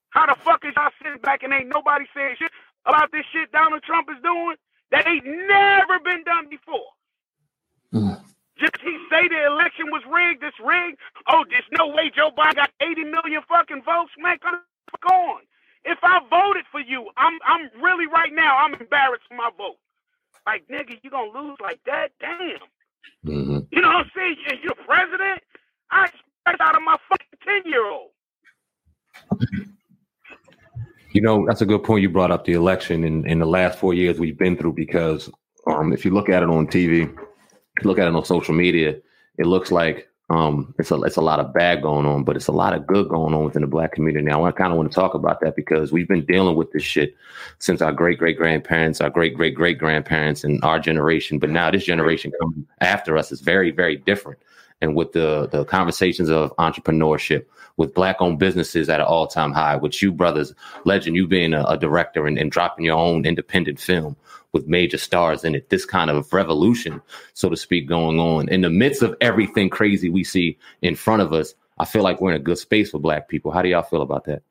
How 0.10 0.26
the 0.26 0.36
fuck 0.42 0.64
is 0.66 0.74
y'all 0.76 0.92
sitting 1.04 1.20
back 1.22 1.44
and 1.44 1.54
ain't 1.54 1.70
nobody 1.70 2.06
saying 2.16 2.36
shit 2.40 2.52
about 2.86 3.12
this 3.12 3.26
shit 3.34 3.52
Donald 3.52 3.84
Trump 3.84 4.08
is 4.10 4.22
doing 4.24 4.56
that 4.92 5.08
ain't 5.08 5.26
never 5.26 6.00
been 6.00 6.24
done 6.24 6.50
before? 6.50 6.90
Mm. 7.94 8.22
Just 8.60 8.78
he 8.82 8.98
say 9.10 9.28
the 9.28 9.46
election 9.46 9.92
was 9.92 10.02
rigged, 10.10 10.44
it's 10.44 10.58
rigged. 10.64 10.98
Oh, 11.30 11.46
there's 11.50 11.68
no 11.78 11.90
way 11.90 12.10
Joe 12.16 12.32
Biden 12.32 12.56
got 12.56 12.72
80 12.82 13.04
million 13.06 13.42
fucking 13.48 13.84
votes. 13.86 14.12
Man, 14.18 14.38
come 14.42 14.62
on. 15.10 15.42
If 15.86 16.00
I 16.04 16.20
voted 16.30 16.66
for 16.72 16.82
you, 16.82 17.10
I'm 17.18 17.40
I'm 17.46 17.70
really 17.82 18.08
right 18.08 18.34
now, 18.34 18.58
I'm 18.58 18.74
embarrassed 18.76 19.24
for 19.30 19.36
my 19.36 19.50
vote. 19.58 19.78
Like, 20.46 20.68
nigga, 20.70 20.98
you 21.04 21.10
gonna 21.10 21.32
lose 21.38 21.58
like 21.62 21.80
that? 21.86 22.10
Damn. 22.20 22.60
hmm 23.24 23.60
You 23.72 23.82
know 23.82 23.90
what 23.90 24.06
I'm 24.06 24.12
saying? 24.16 24.38
You're, 24.46 24.60
you're 24.64 24.86
president? 24.86 25.42
I 25.92 26.06
expect 26.06 26.62
out 26.62 26.76
of 26.76 26.82
my 26.84 26.98
fucking 27.10 27.40
10 27.64 27.72
year 27.72 27.86
old. 27.90 28.12
You 31.14 31.22
know, 31.22 31.46
that's 31.48 31.62
a 31.62 31.66
good 31.66 31.84
point. 31.84 32.02
You 32.02 32.10
brought 32.10 32.32
up 32.32 32.46
the 32.46 32.54
election 32.54 33.04
in, 33.04 33.26
in 33.28 33.40
the 33.40 33.46
last 33.46 33.80
four 33.80 33.94
years 33.94 34.20
we've 34.20 34.38
been 34.38 34.58
through 34.58 34.74
because 34.74 35.30
um, 35.66 35.94
if 35.94 36.06
you 36.06 36.12
look 36.12 36.30
at 36.30 36.44
it 36.44 36.50
on 36.50 36.68
TV, 36.68 37.14
look 37.84 38.00
at 38.00 38.08
it 38.08 38.16
on 38.16 38.26
social 38.26 38.54
media, 38.54 39.00
it 39.38 39.46
looks 39.46 39.72
like 39.72 40.10
um, 40.30 40.75
it's 40.78 40.91
a 40.91 41.01
it's 41.03 41.15
a 41.15 41.21
lot 41.21 41.39
of 41.39 41.53
bad 41.53 41.82
going 41.82 42.05
on, 42.05 42.25
but 42.25 42.36
it's 42.36 42.47
a 42.47 42.51
lot 42.53 42.73
of 42.73 42.86
good 42.86 43.07
going 43.07 43.34
on 43.34 43.45
within 43.45 43.61
the 43.61 43.67
black 43.67 43.93
community. 43.93 44.25
Now, 44.25 44.43
I 44.43 44.51
kind 44.51 44.71
of 44.73 44.78
want 44.78 44.91
to 44.91 44.95
talk 44.95 45.13
about 45.13 45.39
that 45.39 45.55
because 45.55 45.93
we've 45.93 46.07
been 46.07 46.25
dealing 46.25 46.57
with 46.57 46.71
this 46.73 46.84
shit 46.84 47.15
since 47.59 47.82
our 47.82 47.93
great 47.93 48.19
great 48.19 48.38
grandparents, 48.38 48.99
our 48.99 49.09
great 49.09 49.36
great 49.36 49.55
great 49.55 49.78
grandparents, 49.78 50.43
and 50.43 50.61
our 50.63 50.80
generation. 50.80 51.39
But 51.39 51.51
now 51.51 51.71
this 51.71 51.86
generation 51.86 52.34
coming 52.41 52.67
after 52.82 53.17
us 53.17 53.32
is 53.32 53.39
very 53.39 53.71
very 53.71 53.95
different. 53.95 54.39
And 54.82 54.95
with 54.95 55.13
the 55.13 55.47
the 55.47 55.63
conversations 55.63 56.30
of 56.30 56.53
entrepreneurship, 56.57 57.45
with 57.78 57.93
black 57.93 58.17
owned 58.19 58.38
businesses 58.38 58.89
at 58.89 58.99
an 58.99 59.05
all 59.05 59.28
time 59.28 59.53
high, 59.53 59.78
with 59.78 60.01
you 60.01 60.11
brothers, 60.11 60.53
legend, 60.84 61.15
you 61.15 61.25
being 61.25 61.53
a, 61.53 61.63
a 61.63 61.78
director 61.78 62.28
and, 62.28 62.38
and 62.38 62.51
dropping 62.51 62.84
your 62.84 62.97
own 62.97 63.25
independent 63.25 63.80
film 63.80 64.17
with 64.58 64.68
major 64.68 64.97
stars 64.97 65.43
in 65.43 65.55
it, 65.55 65.70
this 65.70 65.86
kind 65.86 66.10
of 66.10 66.32
revolution, 66.34 67.01
so 67.34 67.49
to 67.49 67.55
speak, 67.55 67.88
going 67.88 68.20
on 68.20 68.49
in 68.49 68.62
the 68.62 68.70
midst 68.70 69.01
of 69.01 69.16
everything 69.22 69.70
crazy 69.70 70.10
we 70.10 70.24
see 70.24 70.58
in 70.82 70.95
front 70.95 71.22
of 71.22 71.34
us. 71.34 71.53
I 71.80 71.86
feel 71.86 72.03
like 72.03 72.20
we're 72.20 72.32
in 72.32 72.41
a 72.41 72.43
good 72.43 72.58
space 72.58 72.91
for 72.91 72.99
black 72.99 73.30
people. 73.30 73.51
How 73.51 73.62
do 73.62 73.70
y'all 73.70 73.84
feel 73.84 74.01
about 74.01 74.26
that? 74.26 74.41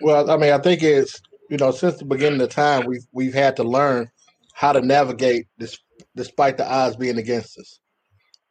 Well, 0.00 0.30
I 0.30 0.36
mean, 0.36 0.52
I 0.52 0.58
think 0.58 0.82
it's 0.82 1.20
you 1.48 1.56
know 1.56 1.70
since 1.70 1.96
the 1.96 2.04
beginning 2.04 2.40
of 2.40 2.50
time 2.50 2.86
we've 2.86 3.06
we've 3.12 3.34
had 3.34 3.56
to 3.56 3.64
learn 3.64 4.10
how 4.52 4.72
to 4.72 4.80
navigate 4.80 5.46
this 5.56 5.78
despite 6.14 6.56
the 6.56 6.70
odds 6.70 6.96
being 6.96 7.18
against 7.18 7.58
us. 7.58 7.80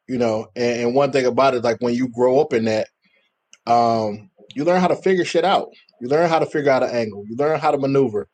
You 0.08 0.18
know, 0.18 0.47
and, 0.55 0.82
and 0.82 0.95
one 0.95 1.12
thing 1.12 1.26
about 1.26 1.53
it, 1.53 1.64
like 1.64 1.78
when 1.82 1.93
you 1.93 2.08
grow 2.08 2.39
up 2.39 2.53
in 2.53 2.66
that, 2.66 2.88
um, 3.68 4.30
you 4.55 4.64
learn 4.64 4.82
how 4.82 4.88
to 4.88 4.95
figure 4.95 5.26
shit 5.26 5.45
out. 5.45 5.70
You 5.99 6.08
learn 6.08 6.30
how 6.30 6.39
to 6.39 6.45
figure 6.45 6.72
out 6.72 6.84
an 6.84 6.89
angle. 6.91 7.26
You 7.28 7.36
learn 7.36 7.60
how 7.60 7.72
to 7.72 7.78
maneuver, 7.78 8.30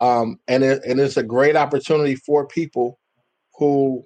um, 0.00 0.38
and 0.48 0.64
it, 0.64 0.82
and 0.84 1.00
it's 1.00 1.16
a 1.16 1.22
great 1.22 1.56
opportunity 1.56 2.16
for 2.16 2.46
people 2.46 2.98
who 3.56 4.04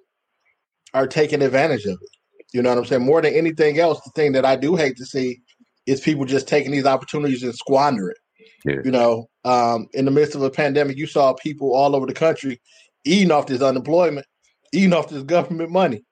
are 0.95 1.07
taking 1.07 1.43
advantage 1.43 1.85
of 1.85 1.99
it. 2.01 2.11
You 2.53 2.63
know 2.63 2.71
what 2.71 2.79
I'm 2.79 2.85
saying? 2.87 3.05
More 3.05 3.21
than 3.21 3.35
anything 3.35 3.79
else, 3.79 4.01
the 4.03 4.11
thing 4.15 4.33
that 4.33 4.45
I 4.45 4.57
do 4.57 4.77
hate 4.77 4.97
to 4.97 5.07
see 5.07 5.41
is 5.87 6.01
people 6.01 6.25
just 6.25 6.49
taking 6.49 6.71
these 6.71 6.87
opportunities 6.87 7.43
and 7.43 7.55
squander 7.55 8.11
it. 8.11 8.19
Yeah. 8.65 8.81
You 8.85 8.91
know, 8.91 9.29
um, 9.45 9.87
in 9.93 10.05
the 10.05 10.11
midst 10.11 10.35
of 10.35 10.43
a 10.43 10.51
pandemic, 10.51 10.97
you 10.97 11.07
saw 11.07 11.33
people 11.35 11.75
all 11.75 11.95
over 11.95 12.07
the 12.07 12.15
country 12.15 12.61
eating 13.05 13.31
off 13.31 13.47
this 13.47 13.63
unemployment, 13.63 14.27
eating 14.73 14.93
off 14.93 15.09
this 15.09 15.23
government 15.25 15.71
money. 15.71 16.05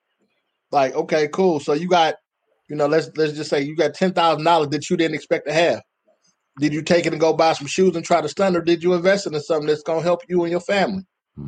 Like, 0.70 0.95
okay, 0.95 1.29
cool. 1.29 1.61
So 1.61 1.72
you 1.72 1.89
got, 1.89 2.14
you 2.68 2.77
know, 2.77 2.87
let's 2.87 3.11
let's 3.16 3.35
just 3.35 3.51
say 3.51 3.62
you 3.62 3.77
got 3.77 3.95
ten 3.95 4.12
thousand 4.12 4.45
dollars 4.45 4.68
that 4.70 4.91
you 4.91 4.97
didn't 4.97 5.14
expect 5.14 5.47
to 5.47 5.53
have. 5.53 5.81
Did 6.59 6.72
you 6.72 6.82
take 6.82 7.07
it 7.07 7.12
and 7.12 7.20
go 7.20 7.32
buy 7.32 7.52
some 7.52 7.66
shoes 7.66 7.96
and 7.96 8.04
try 8.04 8.20
to 8.20 8.28
stun, 8.28 8.57
or 8.57 8.62
did 8.62 8.82
you 8.82 8.94
invest 8.94 9.26
it 9.26 9.34
in 9.34 9.40
something 9.40 9.66
that's 9.66 9.82
gonna 9.82 10.02
help 10.02 10.22
you 10.28 10.42
and 10.42 10.50
your 10.50 10.61
family? 10.61 11.04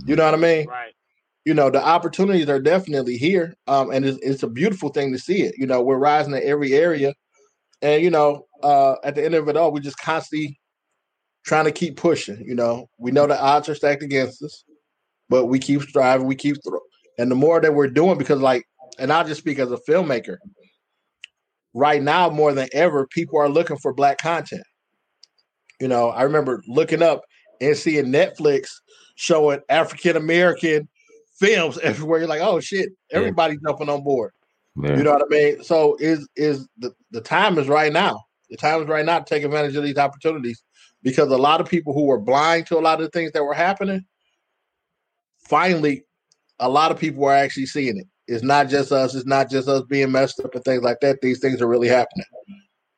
You 0.06 0.16
know 0.16 0.24
what 0.24 0.34
I 0.34 0.36
mean? 0.36 0.66
Right. 0.68 0.92
you 1.44 1.54
know 1.54 1.70
the 1.70 1.82
opportunities 1.82 2.48
are 2.48 2.60
definitely 2.60 3.16
here 3.16 3.54
um 3.68 3.90
and 3.90 4.04
it's, 4.04 4.18
it's 4.22 4.42
a 4.42 4.48
beautiful 4.48 4.90
thing 4.90 5.12
to 5.12 5.18
see 5.18 5.42
it 5.42 5.54
you 5.56 5.66
know 5.66 5.80
we're 5.80 5.96
rising 5.96 6.34
in 6.34 6.42
every 6.42 6.74
area 6.74 7.14
and 7.80 8.02
you 8.02 8.10
know 8.10 8.44
uh 8.62 8.96
at 9.02 9.14
the 9.14 9.24
end 9.24 9.34
of 9.34 9.48
it 9.48 9.56
all 9.56 9.72
we're 9.72 9.80
just 9.80 9.98
constantly 9.98 10.58
trying 11.46 11.64
to 11.64 11.72
keep 11.72 11.96
pushing 11.96 12.38
you 12.44 12.54
know 12.54 12.86
we 12.98 13.10
know 13.10 13.26
the 13.26 13.40
odds 13.40 13.68
are 13.68 13.74
stacked 13.74 14.02
against 14.02 14.42
us 14.42 14.64
but 15.30 15.46
we 15.46 15.58
keep 15.58 15.80
striving 15.82 16.26
we 16.26 16.36
keep 16.36 16.56
thro- 16.62 16.80
and 17.18 17.30
the 17.30 17.34
more 17.34 17.60
that 17.60 17.74
we're 17.74 17.88
doing 17.88 18.18
because 18.18 18.40
like 18.40 18.64
and 18.98 19.10
i'll 19.10 19.26
just 19.26 19.40
speak 19.40 19.58
as 19.58 19.72
a 19.72 19.78
filmmaker 19.88 20.36
right 21.74 22.02
now 22.02 22.28
more 22.30 22.52
than 22.52 22.68
ever, 22.72 23.06
people 23.06 23.38
are 23.38 23.48
looking 23.48 23.76
for 23.76 23.94
black 23.94 24.18
content. 24.18 24.64
You 25.80 25.88
know, 25.88 26.08
I 26.08 26.22
remember 26.22 26.62
looking 26.66 27.02
up 27.02 27.22
and 27.60 27.76
seeing 27.76 28.06
Netflix 28.06 28.68
showing 29.14 29.60
African 29.68 30.16
American 30.16 30.88
films 31.38 31.78
everywhere. 31.82 32.20
You're 32.20 32.28
like, 32.28 32.40
oh 32.40 32.60
shit, 32.60 32.90
everybody's 33.10 33.58
yeah. 33.62 33.70
jumping 33.70 33.88
on 33.88 34.02
board. 34.02 34.32
Yeah. 34.80 34.96
You 34.96 35.02
know 35.02 35.12
what 35.12 35.24
I 35.24 35.28
mean? 35.28 35.62
So 35.62 35.96
is 36.00 36.28
is 36.36 36.68
the, 36.78 36.92
the 37.10 37.20
time 37.20 37.58
is 37.58 37.68
right 37.68 37.92
now. 37.92 38.24
The 38.50 38.56
time 38.56 38.82
is 38.82 38.88
right 38.88 39.04
now 39.04 39.18
to 39.18 39.24
take 39.24 39.42
advantage 39.42 39.76
of 39.76 39.82
these 39.82 39.98
opportunities 39.98 40.62
because 41.02 41.30
a 41.30 41.36
lot 41.36 41.60
of 41.60 41.68
people 41.68 41.92
who 41.92 42.04
were 42.04 42.18
blind 42.18 42.66
to 42.66 42.78
a 42.78 42.80
lot 42.80 43.00
of 43.00 43.04
the 43.04 43.10
things 43.10 43.32
that 43.32 43.44
were 43.44 43.54
happening, 43.54 44.04
finally, 45.38 46.04
a 46.58 46.68
lot 46.68 46.90
of 46.90 46.98
people 46.98 47.24
are 47.24 47.34
actually 47.34 47.66
seeing 47.66 47.98
it. 47.98 48.06
It's 48.26 48.42
not 48.42 48.68
just 48.68 48.92
us. 48.92 49.14
It's 49.14 49.26
not 49.26 49.50
just 49.50 49.68
us 49.68 49.82
being 49.88 50.12
messed 50.12 50.40
up 50.40 50.54
and 50.54 50.64
things 50.64 50.82
like 50.82 51.00
that. 51.00 51.20
These 51.20 51.40
things 51.40 51.62
are 51.62 51.66
really 51.66 51.88
happening. 51.88 52.26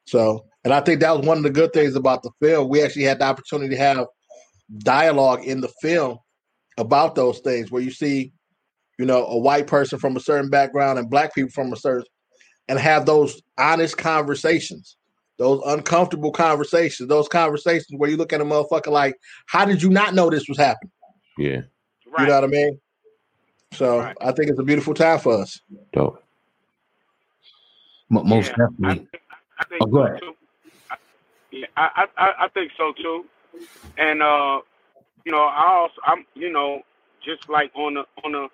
So, 0.05 0.45
and 0.65 0.75
I 0.75 0.81
think 0.81 1.01
that 1.01 1.17
was 1.17 1.27
one 1.27 1.39
of 1.39 1.43
the 1.43 1.51
good 1.51 1.73
things 1.73 1.95
about 1.95 2.23
the 2.23 2.31
film. 2.41 2.69
We 2.69 2.83
actually 2.83 3.05
had 3.05 3.19
the 3.19 3.25
opportunity 3.25 3.75
to 3.75 3.81
have 3.81 4.07
dialogue 4.79 5.45
in 5.45 5.61
the 5.61 5.73
film 5.81 6.19
about 6.79 7.15
those 7.15 7.41
things 7.41 7.71
where 7.71 7.83
you 7.83 7.91
see, 7.91 8.33
you 8.99 9.07
know, 9.07 9.27
a 9.27 9.39
white 9.39 9.67
person 9.67 9.99
from 9.99 10.17
a 10.17 10.21
certain 10.21 10.51
background 10.51 10.99
and 10.99 11.11
black 11.11 11.35
people 11.35 11.51
from 11.51 11.73
a 11.73 11.77
certain 11.77 12.07
and 12.69 12.79
have 12.79 13.07
those 13.07 13.43
honest 13.59 13.97
conversations, 13.97 14.97
those 15.39 15.63
uncomfortable 15.67 16.31
conversations, 16.31 17.09
those 17.09 17.29
conversations 17.29 17.99
where 17.99 18.11
you 18.11 18.17
look 18.17 18.33
at 18.33 18.41
a 18.41 18.45
motherfucker 18.45 18.89
like, 18.89 19.17
how 19.47 19.65
did 19.65 19.83
you 19.83 19.91
not 19.91 20.15
know 20.15 20.31
this 20.31 20.49
was 20.49 20.59
happening? 20.59 20.93
Yeah. 21.39 21.63
Right. 22.07 22.21
You 22.21 22.27
know 22.27 22.35
what 22.35 22.45
I 22.45 22.49
mean? 22.49 22.81
So 23.73 24.01
right. 24.01 24.17
I 24.21 24.33
think 24.33 24.51
it's 24.51 24.59
a 24.59 24.65
beautiful 24.65 24.95
time 24.95 25.19
for 25.19 25.41
us. 25.41 25.61
Dope. 25.93 26.23
Most 28.11 28.49
yeah, 28.49 28.67
definitely. 28.67 29.09
I, 29.13 29.19
I 29.61 29.65
think 29.65 29.83
oh, 29.83 29.87
go 29.87 30.03
ahead. 30.03 30.21
Too. 30.21 30.35
Yeah, 31.53 31.67
I, 31.77 32.07
I 32.17 32.33
I 32.45 32.49
think 32.51 32.73
so 32.77 32.93
too. 33.03 33.25
And 33.99 34.23
uh, 34.23 34.61
you 35.25 35.33
know, 35.33 35.43
I 35.45 35.67
also 35.75 35.95
I'm 36.05 36.27
you 36.35 36.53
know 36.53 36.83
just 37.25 37.49
like 37.49 37.73
on 37.77 37.95
the 37.95 38.05
on 38.25 38.33
the 38.33 38.49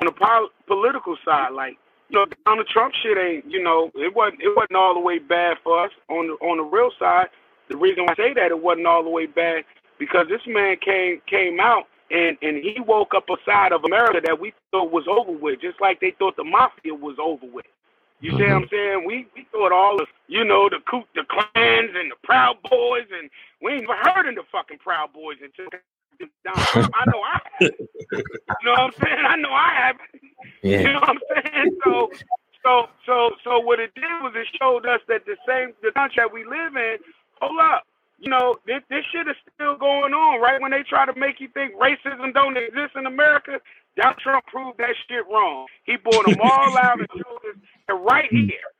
on 0.00 0.06
the 0.06 0.12
pol- 0.12 0.50
political 0.66 1.16
side, 1.24 1.52
like 1.52 1.76
you 2.10 2.18
know, 2.18 2.26
Donald 2.46 2.68
Trump 2.68 2.94
shit 3.02 3.18
ain't 3.18 3.50
you 3.50 3.62
know 3.62 3.90
it 3.94 4.14
wasn't 4.14 4.42
it 4.42 4.54
wasn't 4.56 4.76
all 4.76 4.94
the 4.94 5.00
way 5.00 5.18
bad 5.18 5.58
for 5.64 5.84
us 5.84 5.92
on 6.10 6.28
the 6.28 6.34
on 6.46 6.58
the 6.58 6.64
real 6.64 6.90
side. 6.98 7.28
The 7.68 7.76
reason 7.76 8.06
I 8.08 8.14
say 8.16 8.34
that 8.34 8.50
it 8.50 8.62
wasn't 8.62 8.86
all 8.86 9.04
the 9.04 9.10
way 9.10 9.26
bad 9.26 9.64
because 9.98 10.26
this 10.28 10.42
man 10.46 10.76
came 10.84 11.22
came 11.26 11.60
out 11.60 11.84
and 12.10 12.38
and 12.42 12.58
he 12.58 12.78
woke 12.86 13.14
up 13.16 13.24
a 13.30 13.36
side 13.46 13.72
of 13.72 13.84
America 13.84 14.20
that 14.24 14.40
we 14.40 14.52
thought 14.72 14.92
was 14.92 15.06
over 15.08 15.32
with, 15.32 15.60
just 15.60 15.80
like 15.80 16.00
they 16.00 16.12
thought 16.18 16.36
the 16.36 16.44
mafia 16.44 16.94
was 16.94 17.16
over 17.22 17.46
with. 17.46 17.66
You 18.22 18.30
mm-hmm. 18.30 18.38
see 18.38 18.44
what 18.44 18.52
I'm 18.52 18.62
mm-hmm. 18.62 18.74
saying? 18.74 19.04
We 19.04 19.26
we 19.34 19.46
thought 19.50 19.72
all 19.72 20.00
of 20.00 20.06
you 20.28 20.44
know 20.44 20.68
the 20.68 20.78
Ku 20.88 21.02
the 21.14 21.24
Klans 21.28 21.90
and 21.94 22.10
the 22.10 22.16
Proud 22.22 22.56
Boys, 22.62 23.10
and 23.10 23.28
we 23.60 23.72
ain't 23.72 23.82
even 23.82 23.96
heard 24.00 24.28
of 24.28 24.36
the 24.36 24.44
fucking 24.50 24.78
Proud 24.78 25.12
Boys 25.12 25.38
until 25.42 25.66
they 25.70 25.78
down. 26.44 26.54
I 26.94 27.04
know 27.10 27.20
I 27.20 27.40
have. 27.58 27.70
You 28.12 28.68
know 28.68 28.72
what 28.72 28.80
I'm 28.80 28.92
saying? 29.02 29.24
I 29.26 29.36
know 29.36 29.50
I 29.50 29.70
have. 29.74 29.96
Yeah. 30.62 30.80
You 30.80 30.92
know 30.92 31.00
what 31.00 31.08
I'm 31.08 31.18
saying? 31.34 31.78
So 31.82 32.10
so 32.62 32.86
so 33.06 33.30
so 33.42 33.58
what 33.58 33.80
it 33.80 33.92
did 33.94 34.04
was 34.22 34.34
it 34.36 34.46
showed 34.60 34.86
us 34.86 35.00
that 35.08 35.24
the 35.26 35.36
same 35.48 35.72
the 35.82 35.90
country 35.90 36.22
that 36.22 36.32
we 36.32 36.44
live 36.44 36.76
in. 36.76 36.98
Hold 37.40 37.58
up 37.58 37.84
you 38.22 38.30
know, 38.30 38.56
this, 38.66 38.82
this 38.88 39.04
shit 39.10 39.26
is 39.26 39.34
still 39.52 39.76
going 39.76 40.14
on, 40.14 40.40
right? 40.40 40.60
When 40.60 40.70
they 40.70 40.84
try 40.88 41.04
to 41.06 41.18
make 41.18 41.40
you 41.40 41.48
think 41.48 41.74
racism 41.74 42.32
don't 42.32 42.56
exist 42.56 42.94
in 42.94 43.06
America, 43.06 43.58
Donald 43.96 44.18
Trump 44.18 44.46
proved 44.46 44.78
that 44.78 44.94
shit 45.08 45.26
wrong. 45.28 45.66
He 45.84 45.96
brought 45.96 46.26
them 46.26 46.38
all 46.40 46.78
out 46.82 47.00
and 47.00 47.08
showed 47.12 47.50
us 47.50 47.58
they're 47.88 47.96
right 47.96 48.30
here. 48.30 48.70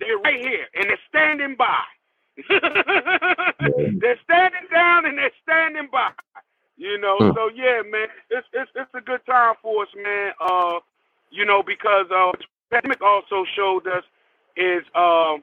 They're 0.00 0.18
right 0.18 0.40
here, 0.40 0.66
and 0.74 0.90
they're 0.90 0.98
standing 1.08 1.54
by. 1.56 1.78
they're 4.00 4.18
standing 4.24 4.66
down 4.72 5.06
and 5.06 5.16
they're 5.16 5.30
standing 5.42 5.88
by. 5.90 6.10
You 6.76 6.98
know, 6.98 7.16
hmm. 7.18 7.30
so 7.34 7.48
yeah, 7.54 7.82
man, 7.88 8.08
it's 8.30 8.46
it's 8.52 8.70
it's 8.74 8.90
a 8.94 9.00
good 9.00 9.24
time 9.26 9.54
for 9.62 9.84
us, 9.84 9.88
man. 9.96 10.32
Uh, 10.40 10.80
you 11.30 11.46
know, 11.46 11.62
because 11.62 12.06
uh, 12.10 12.32
pandemic 12.70 13.00
also 13.00 13.44
showed 13.54 13.86
us 13.86 14.02
is 14.56 14.82
um. 14.96 15.04
Uh, 15.04 15.36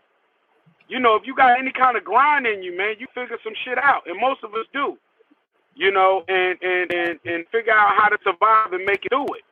you 0.87 0.99
know, 0.99 1.15
if 1.15 1.23
you 1.25 1.35
got 1.35 1.59
any 1.59 1.71
kind 1.71 1.97
of 1.97 2.03
grind 2.03 2.45
in 2.45 2.61
you, 2.61 2.75
man, 2.77 2.95
you 2.99 3.07
figure 3.13 3.37
some 3.43 3.53
shit 3.63 3.77
out, 3.77 4.03
and 4.05 4.19
most 4.19 4.43
of 4.43 4.53
us 4.53 4.65
do. 4.73 4.97
You 5.75 5.91
know, 5.91 6.23
and 6.27 6.57
and 6.61 6.93
and, 6.93 7.19
and 7.25 7.45
figure 7.51 7.73
out 7.73 7.95
how 7.97 8.09
to 8.09 8.17
survive 8.23 8.73
and 8.73 8.85
make 8.85 9.05
it 9.05 9.09
through 9.09 9.33
it. 9.35 9.43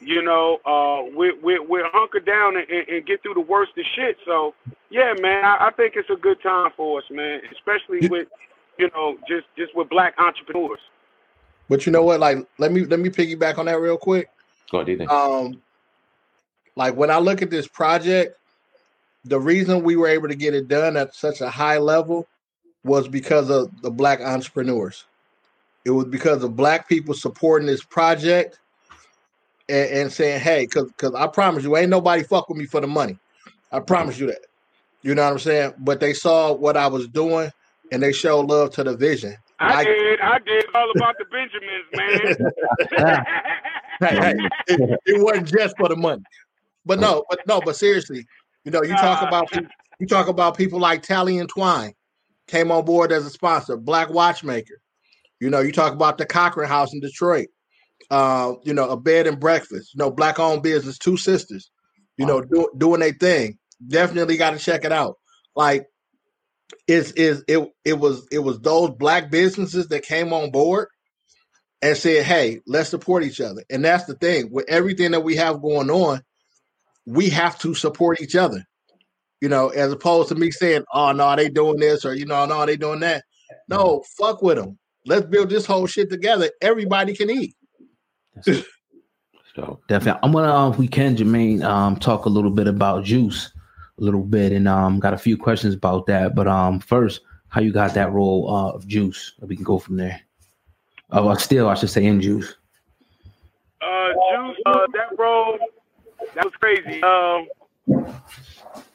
You 0.00 0.22
know, 0.22 0.58
uh, 0.64 1.16
we 1.16 1.32
we 1.32 1.58
we're 1.58 1.90
hunker 1.90 2.20
down 2.20 2.56
and, 2.56 2.88
and, 2.88 3.06
get 3.06 3.22
through 3.22 3.34
the 3.34 3.40
worst 3.40 3.72
of 3.76 3.84
shit. 3.94 4.16
So, 4.24 4.54
yeah, 4.88 5.14
man, 5.20 5.44
I, 5.44 5.68
I 5.68 5.70
think 5.72 5.94
it's 5.96 6.08
a 6.08 6.16
good 6.16 6.42
time 6.42 6.70
for 6.76 6.98
us, 6.98 7.04
man, 7.10 7.40
especially 7.52 8.08
with 8.08 8.28
you 8.78 8.90
know 8.94 9.18
just 9.28 9.46
just 9.56 9.74
with 9.74 9.88
black 9.90 10.14
entrepreneurs. 10.18 10.80
But 11.68 11.86
you 11.86 11.92
know 11.92 12.02
what? 12.02 12.18
Like, 12.18 12.38
let 12.58 12.72
me 12.72 12.84
let 12.84 12.98
me 12.98 13.10
piggyback 13.10 13.58
on 13.58 13.66
that 13.66 13.78
real 13.78 13.98
quick. 13.98 14.30
Go 14.70 14.80
ahead. 14.80 15.02
Um, 15.02 15.60
like 16.76 16.96
when 16.96 17.10
I 17.10 17.18
look 17.18 17.42
at 17.42 17.50
this 17.50 17.68
project, 17.68 18.39
the 19.24 19.40
reason 19.40 19.82
we 19.82 19.96
were 19.96 20.08
able 20.08 20.28
to 20.28 20.34
get 20.34 20.54
it 20.54 20.68
done 20.68 20.96
at 20.96 21.14
such 21.14 21.40
a 21.40 21.50
high 21.50 21.78
level 21.78 22.26
was 22.84 23.08
because 23.08 23.50
of 23.50 23.70
the 23.82 23.90
black 23.90 24.20
entrepreneurs. 24.20 25.04
It 25.84 25.90
was 25.90 26.06
because 26.06 26.42
of 26.42 26.56
black 26.56 26.88
people 26.88 27.14
supporting 27.14 27.66
this 27.66 27.82
project 27.82 28.58
and, 29.68 29.90
and 29.90 30.12
saying, 30.12 30.40
"Hey, 30.40 30.66
because 30.66 30.88
because 30.88 31.14
I 31.14 31.26
promise 31.26 31.64
you, 31.64 31.76
ain't 31.76 31.90
nobody 31.90 32.22
fuck 32.22 32.48
with 32.48 32.58
me 32.58 32.66
for 32.66 32.80
the 32.80 32.86
money. 32.86 33.18
I 33.72 33.80
promise 33.80 34.18
you 34.18 34.26
that." 34.26 34.46
You 35.02 35.14
know 35.14 35.24
what 35.24 35.32
I'm 35.32 35.38
saying? 35.38 35.74
But 35.78 36.00
they 36.00 36.12
saw 36.12 36.52
what 36.52 36.76
I 36.76 36.86
was 36.86 37.08
doing 37.08 37.50
and 37.92 38.02
they 38.02 38.12
showed 38.12 38.46
love 38.48 38.70
to 38.72 38.84
the 38.84 38.96
vision. 38.96 39.36
I 39.58 39.74
like, 39.74 39.86
did. 39.86 40.20
I 40.20 40.38
did 40.38 40.64
all 40.74 40.90
about 40.90 41.16
the 41.18 41.24
Benjamins, 41.26 41.86
man. 41.94 43.24
hey, 44.00 44.16
hey, 44.16 44.48
it, 44.68 45.00
it 45.06 45.22
wasn't 45.22 45.48
just 45.48 45.76
for 45.76 45.88
the 45.88 45.96
money. 45.96 46.22
But 46.86 46.98
no, 46.98 47.24
but 47.28 47.40
no, 47.46 47.60
but 47.60 47.76
seriously, 47.76 48.26
you 48.64 48.70
know, 48.70 48.82
you 48.82 48.94
talk 48.96 49.26
about 49.26 49.48
you 49.98 50.06
talk 50.06 50.28
about 50.28 50.56
people 50.56 50.78
like 50.78 51.02
Talley 51.02 51.38
and 51.38 51.48
Twine 51.48 51.92
came 52.46 52.70
on 52.70 52.84
board 52.84 53.12
as 53.12 53.24
a 53.26 53.30
sponsor, 53.30 53.76
Black 53.76 54.10
Watchmaker. 54.10 54.80
You 55.40 55.50
know, 55.50 55.60
you 55.60 55.72
talk 55.72 55.92
about 55.92 56.18
the 56.18 56.26
Cochran 56.26 56.68
House 56.68 56.92
in 56.92 57.00
Detroit. 57.00 57.48
Uh, 58.10 58.54
you 58.64 58.74
know, 58.74 58.88
a 58.88 58.96
bed 58.96 59.26
and 59.26 59.38
breakfast. 59.38 59.94
You 59.94 59.98
know, 59.98 60.10
black 60.10 60.38
owned 60.38 60.62
business, 60.62 60.98
two 60.98 61.16
sisters. 61.16 61.70
You 62.16 62.26
know, 62.26 62.42
do, 62.42 62.68
doing 62.76 63.02
a 63.02 63.12
thing. 63.12 63.58
Definitely 63.86 64.36
got 64.36 64.50
to 64.50 64.58
check 64.58 64.84
it 64.84 64.92
out. 64.92 65.16
Like, 65.56 65.86
is 66.86 67.12
is 67.12 67.44
it? 67.48 67.66
It 67.84 67.98
was 67.98 68.26
it 68.30 68.40
was 68.40 68.60
those 68.60 68.90
black 68.90 69.30
businesses 69.30 69.88
that 69.88 70.02
came 70.02 70.32
on 70.32 70.50
board 70.50 70.88
and 71.80 71.96
said, 71.96 72.24
"Hey, 72.24 72.60
let's 72.66 72.90
support 72.90 73.22
each 73.22 73.40
other." 73.40 73.62
And 73.70 73.84
that's 73.84 74.04
the 74.04 74.14
thing 74.14 74.50
with 74.50 74.68
everything 74.68 75.12
that 75.12 75.20
we 75.24 75.36
have 75.36 75.62
going 75.62 75.90
on 75.90 76.22
we 77.06 77.28
have 77.30 77.58
to 77.60 77.74
support 77.74 78.20
each 78.20 78.36
other. 78.36 78.64
You 79.40 79.48
know, 79.48 79.68
as 79.70 79.92
opposed 79.92 80.28
to 80.28 80.34
me 80.34 80.50
saying, 80.50 80.84
"Oh 80.92 81.12
no, 81.12 81.34
they 81.34 81.48
doing 81.48 81.78
this," 81.78 82.04
or 82.04 82.14
you 82.14 82.26
know, 82.26 82.44
"No, 82.44 82.66
they 82.66 82.76
doing 82.76 83.00
that." 83.00 83.24
No, 83.68 84.02
fuck 84.18 84.42
with 84.42 84.58
them. 84.58 84.78
Let's 85.06 85.26
build 85.26 85.48
this 85.48 85.64
whole 85.64 85.86
shit 85.86 86.10
together. 86.10 86.50
Everybody 86.60 87.14
can 87.16 87.30
eat. 87.30 87.54
so 88.44 89.80
definitely, 89.88 90.20
I'm 90.22 90.32
gonna, 90.32 90.52
uh, 90.52 90.70
if 90.70 90.78
we 90.78 90.88
can, 90.88 91.16
Jermaine, 91.16 91.62
um, 91.62 91.96
talk 91.96 92.26
a 92.26 92.28
little 92.28 92.50
bit 92.50 92.66
about 92.66 93.04
juice, 93.04 93.50
a 93.98 94.04
little 94.04 94.22
bit, 94.22 94.52
and 94.52 94.68
um, 94.68 95.00
got 95.00 95.14
a 95.14 95.18
few 95.18 95.38
questions 95.38 95.74
about 95.74 96.06
that. 96.06 96.34
But 96.34 96.46
um, 96.46 96.80
first, 96.80 97.22
how 97.48 97.62
you 97.62 97.72
got 97.72 97.94
that 97.94 98.12
role 98.12 98.54
uh, 98.54 98.72
of 98.72 98.86
juice? 98.86 99.32
We 99.40 99.56
can 99.56 99.64
go 99.64 99.78
from 99.78 99.96
there. 99.96 100.20
Oh, 101.12 101.34
still, 101.34 101.68
I 101.68 101.74
should 101.74 101.90
say 101.90 102.04
in 102.04 102.20
juice. 102.20 102.54
Uh, 103.80 104.08
juice. 104.08 104.56
Uh, 104.66 104.86
that 104.92 105.18
role 105.18 105.58
that 106.40 106.46
was 106.46 106.54
crazy. 106.58 107.02
Um, 107.02 107.48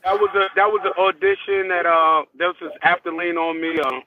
that 0.04 0.20
was 0.20 0.30
a 0.36 0.48
that 0.56 0.68
was 0.68 0.82
an 0.84 0.94
audition 0.98 1.70
that 1.70 1.86
uh 1.86 2.26
that 2.40 2.48
was 2.48 2.56
just 2.60 2.76
after 2.82 3.12
Lean 3.12 3.38
on 3.38 3.62
Me. 3.62 3.78
Uh, 3.80 4.00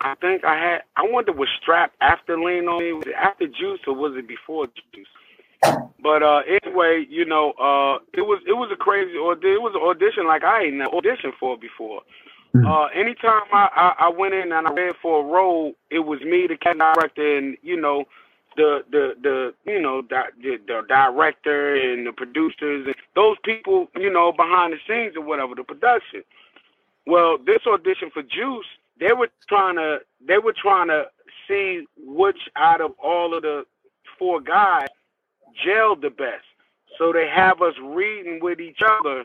I 0.00 0.14
think 0.16 0.44
I 0.44 0.54
had 0.54 0.82
I 0.96 1.02
wonder 1.04 1.32
was 1.32 1.48
Strap 1.60 1.92
after 2.00 2.38
Lean 2.38 2.68
on 2.68 2.78
Me 2.78 2.92
was 2.92 3.06
it 3.06 3.14
after 3.14 3.46
Juice 3.46 3.80
or 3.86 3.94
was 3.94 4.14
it 4.16 4.26
before 4.26 4.68
Juice? 4.94 5.06
But 6.02 6.22
uh 6.22 6.42
anyway, 6.48 7.06
you 7.08 7.24
know, 7.24 7.52
uh 7.52 7.98
it 8.14 8.22
was 8.22 8.40
it 8.46 8.52
was 8.52 8.70
a 8.72 8.76
crazy 8.76 9.16
or 9.16 9.32
it 9.32 9.60
was 9.60 9.74
an 9.74 9.82
audition 9.82 10.26
like 10.26 10.44
I 10.44 10.64
ain't 10.64 10.80
auditioned 10.80 11.36
for 11.38 11.58
before. 11.58 12.02
Hmm. 12.52 12.66
Uh, 12.66 12.86
anytime 12.94 13.42
I, 13.52 13.68
I, 13.74 14.06
I 14.06 14.08
went 14.08 14.32
in 14.32 14.52
and 14.52 14.66
I 14.66 14.72
read 14.72 14.94
for 15.02 15.20
a 15.20 15.24
role, 15.24 15.72
it 15.90 15.98
was 15.98 16.20
me, 16.22 16.46
the 16.48 16.56
cat 16.56 16.78
director, 16.78 17.36
and 17.36 17.58
you 17.60 17.78
know, 17.78 18.04
the 18.56 18.84
the 18.90 19.14
the 19.22 19.54
you 19.70 19.80
know 19.80 20.02
the, 20.02 20.24
the, 20.42 20.82
director 20.88 21.74
and 21.74 22.06
the 22.06 22.12
producers 22.12 22.86
and 22.86 22.94
those 23.14 23.36
people 23.44 23.88
you 23.96 24.10
know 24.10 24.32
behind 24.32 24.72
the 24.72 24.78
scenes 24.88 25.16
or 25.16 25.22
whatever 25.22 25.54
the 25.54 25.64
production. 25.64 26.22
Well, 27.06 27.38
this 27.38 27.60
audition 27.66 28.10
for 28.12 28.22
Juice, 28.22 28.66
they 28.98 29.12
were 29.12 29.28
trying 29.48 29.76
to 29.76 30.00
they 30.26 30.38
were 30.38 30.54
trying 30.54 30.88
to 30.88 31.06
see 31.46 31.86
which 31.98 32.48
out 32.56 32.80
of 32.80 32.92
all 33.02 33.34
of 33.34 33.42
the 33.42 33.64
four 34.18 34.40
guys 34.40 34.88
gelled 35.64 36.02
the 36.02 36.10
best. 36.10 36.44
So 36.98 37.12
they 37.12 37.28
have 37.28 37.60
us 37.62 37.74
reading 37.80 38.40
with 38.40 38.60
each 38.60 38.80
other 38.82 39.24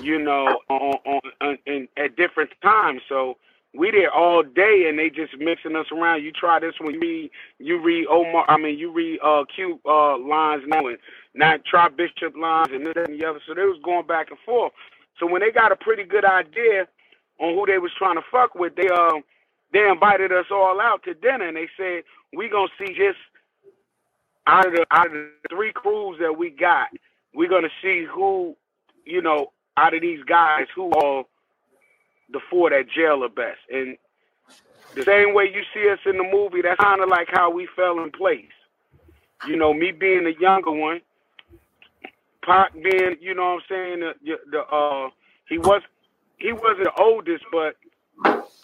you 0.00 0.18
know, 0.18 0.60
on, 0.68 0.98
on, 1.04 1.20
on 1.40 1.58
in, 1.66 1.88
at 1.96 2.16
different 2.16 2.50
times. 2.62 3.02
So 3.08 3.38
we 3.74 3.90
there 3.90 4.12
all 4.12 4.42
day, 4.42 4.86
and 4.88 4.98
they 4.98 5.10
just 5.10 5.36
mixing 5.38 5.76
us 5.76 5.86
around. 5.92 6.22
You 6.22 6.32
try 6.32 6.60
this 6.60 6.74
one, 6.80 6.94
you 6.94 7.00
read, 7.00 7.30
you 7.58 7.82
read 7.82 8.06
Omar. 8.08 8.44
I 8.48 8.56
mean, 8.58 8.78
you 8.78 8.92
read 8.92 9.18
uh 9.24 9.44
Q 9.54 9.80
uh 9.86 10.18
lines 10.18 10.64
now, 10.66 10.86
and 10.86 10.98
not 11.34 11.64
try 11.64 11.88
Bishop 11.88 12.36
lines, 12.36 12.68
and 12.72 12.86
this 12.86 12.94
and 12.96 13.18
the 13.20 13.26
other. 13.26 13.40
So 13.46 13.54
they 13.54 13.62
was 13.64 13.80
going 13.84 14.06
back 14.06 14.30
and 14.30 14.38
forth. 14.44 14.72
So 15.18 15.26
when 15.26 15.40
they 15.40 15.50
got 15.50 15.72
a 15.72 15.76
pretty 15.76 16.04
good 16.04 16.24
idea 16.24 16.86
on 17.40 17.54
who 17.54 17.66
they 17.66 17.78
was 17.78 17.92
trying 17.98 18.16
to 18.16 18.22
fuck 18.30 18.54
with, 18.54 18.74
they 18.76 18.88
uh 18.88 19.20
they 19.72 19.88
invited 19.88 20.32
us 20.32 20.46
all 20.50 20.80
out 20.80 21.02
to 21.04 21.14
dinner, 21.14 21.48
and 21.48 21.56
they 21.56 21.68
said 21.76 22.04
we 22.36 22.48
gonna 22.48 22.68
see 22.78 22.94
just 22.94 23.18
out 24.46 24.66
of 24.66 24.72
the 24.72 24.86
out 24.90 25.06
of 25.06 25.12
the 25.12 25.30
three 25.50 25.72
crews 25.72 26.18
that 26.20 26.36
we 26.36 26.50
got, 26.50 26.88
we're 27.34 27.48
gonna 27.48 27.68
see 27.82 28.04
who, 28.12 28.56
you 29.06 29.22
know, 29.22 29.52
out 29.76 29.94
of 29.94 30.02
these 30.02 30.22
guys 30.24 30.66
who 30.74 30.90
are 30.92 31.24
the 32.32 32.40
four 32.50 32.70
that 32.70 32.88
jail 32.90 33.20
the 33.20 33.28
best. 33.28 33.60
And 33.70 33.96
the 34.94 35.02
same 35.04 35.34
way 35.34 35.50
you 35.52 35.62
see 35.74 35.88
us 35.90 35.98
in 36.06 36.16
the 36.16 36.24
movie, 36.24 36.62
that's 36.62 36.80
kind 36.80 37.02
of 37.02 37.08
like 37.08 37.28
how 37.30 37.50
we 37.50 37.68
fell 37.74 38.02
in 38.02 38.10
place. 38.10 38.44
You 39.46 39.56
know, 39.56 39.72
me 39.72 39.90
being 39.92 40.24
the 40.24 40.34
younger 40.38 40.70
one, 40.70 41.00
Pac 42.44 42.72
being, 42.74 43.16
you 43.20 43.34
know 43.34 43.54
what 43.54 43.62
I'm 43.62 43.68
saying, 43.68 44.00
the, 44.24 44.38
the 44.50 44.60
uh, 44.60 45.10
he 45.48 45.58
was 45.58 45.82
he 46.38 46.52
wasn't 46.52 46.84
the 46.84 46.92
oldest, 46.98 47.44
but 47.52 47.76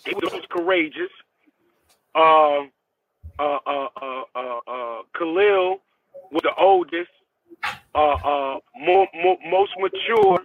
he 0.04 0.14
was 0.14 0.32
most 0.32 0.48
courageous. 0.48 1.10
Uh, 2.14 2.62
uh, 3.38 3.58
uh, 3.66 3.88
uh, 4.02 4.22
uh, 4.34 4.58
uh, 4.66 5.02
Khalil 5.16 5.80
was 6.32 6.42
the 6.42 6.54
oldest, 6.58 7.10
uh, 7.94 7.98
uh, 7.98 8.58
more, 8.80 9.06
more, 9.14 9.38
most 9.48 9.72
mature. 9.78 10.38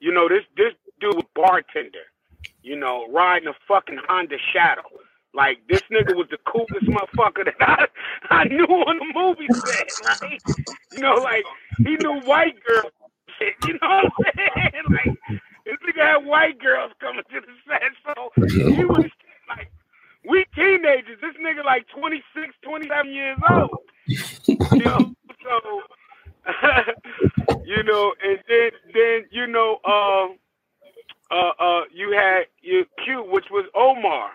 You 0.00 0.12
know, 0.12 0.28
this 0.28 0.44
this 0.56 0.72
dude 1.00 1.14
was 1.14 1.24
bartender 1.34 2.06
you 2.62 2.76
know, 2.76 3.06
riding 3.10 3.48
a 3.48 3.54
fucking 3.66 3.98
Honda 4.08 4.36
Shadow. 4.52 4.82
Like 5.34 5.58
this 5.68 5.82
nigga 5.92 6.16
was 6.16 6.26
the 6.30 6.38
coolest 6.46 6.86
motherfucker 6.86 7.44
that 7.44 7.54
I, 7.60 7.86
I 8.30 8.44
knew 8.44 8.64
on 8.64 8.98
the 8.98 9.12
movie 9.14 9.46
set. 9.66 9.88
Like, 10.20 10.42
you 10.92 11.00
know, 11.02 11.16
like 11.16 11.44
he 11.78 11.96
knew 11.96 12.20
white 12.20 12.56
girl 12.64 12.90
shit. 13.38 13.54
You 13.66 13.74
know 13.74 13.88
what 13.88 14.12
I'm 14.16 14.34
saying? 14.36 14.84
Like 14.90 15.40
this 15.64 15.76
nigga 15.86 16.14
had 16.14 16.26
white 16.26 16.58
girls 16.58 16.92
coming 17.00 17.22
to 17.30 17.40
the 17.40 17.52
set, 17.68 17.82
so 18.04 18.30
he 18.46 18.84
was 18.84 19.04
like, 19.48 19.70
we 20.28 20.44
teenagers. 20.54 21.18
This 21.20 21.36
nigga 21.40 21.64
like 21.64 21.86
26, 21.88 22.54
27 22.62 23.12
years 23.12 23.38
old. 23.50 23.78
You 24.06 24.56
know, 24.84 25.14
so 25.44 25.80
you 27.64 27.82
know, 27.82 28.14
and 28.24 28.38
then 28.48 28.70
then 28.94 29.24
you 29.30 29.46
know, 29.46 29.78
um. 29.84 30.32
Uh, 30.32 30.47
uh, 31.30 31.52
uh, 31.58 31.82
you 31.92 32.12
had 32.12 32.46
your 32.62 32.84
Q, 33.04 33.24
which 33.30 33.46
was 33.50 33.66
Omar. 33.74 34.30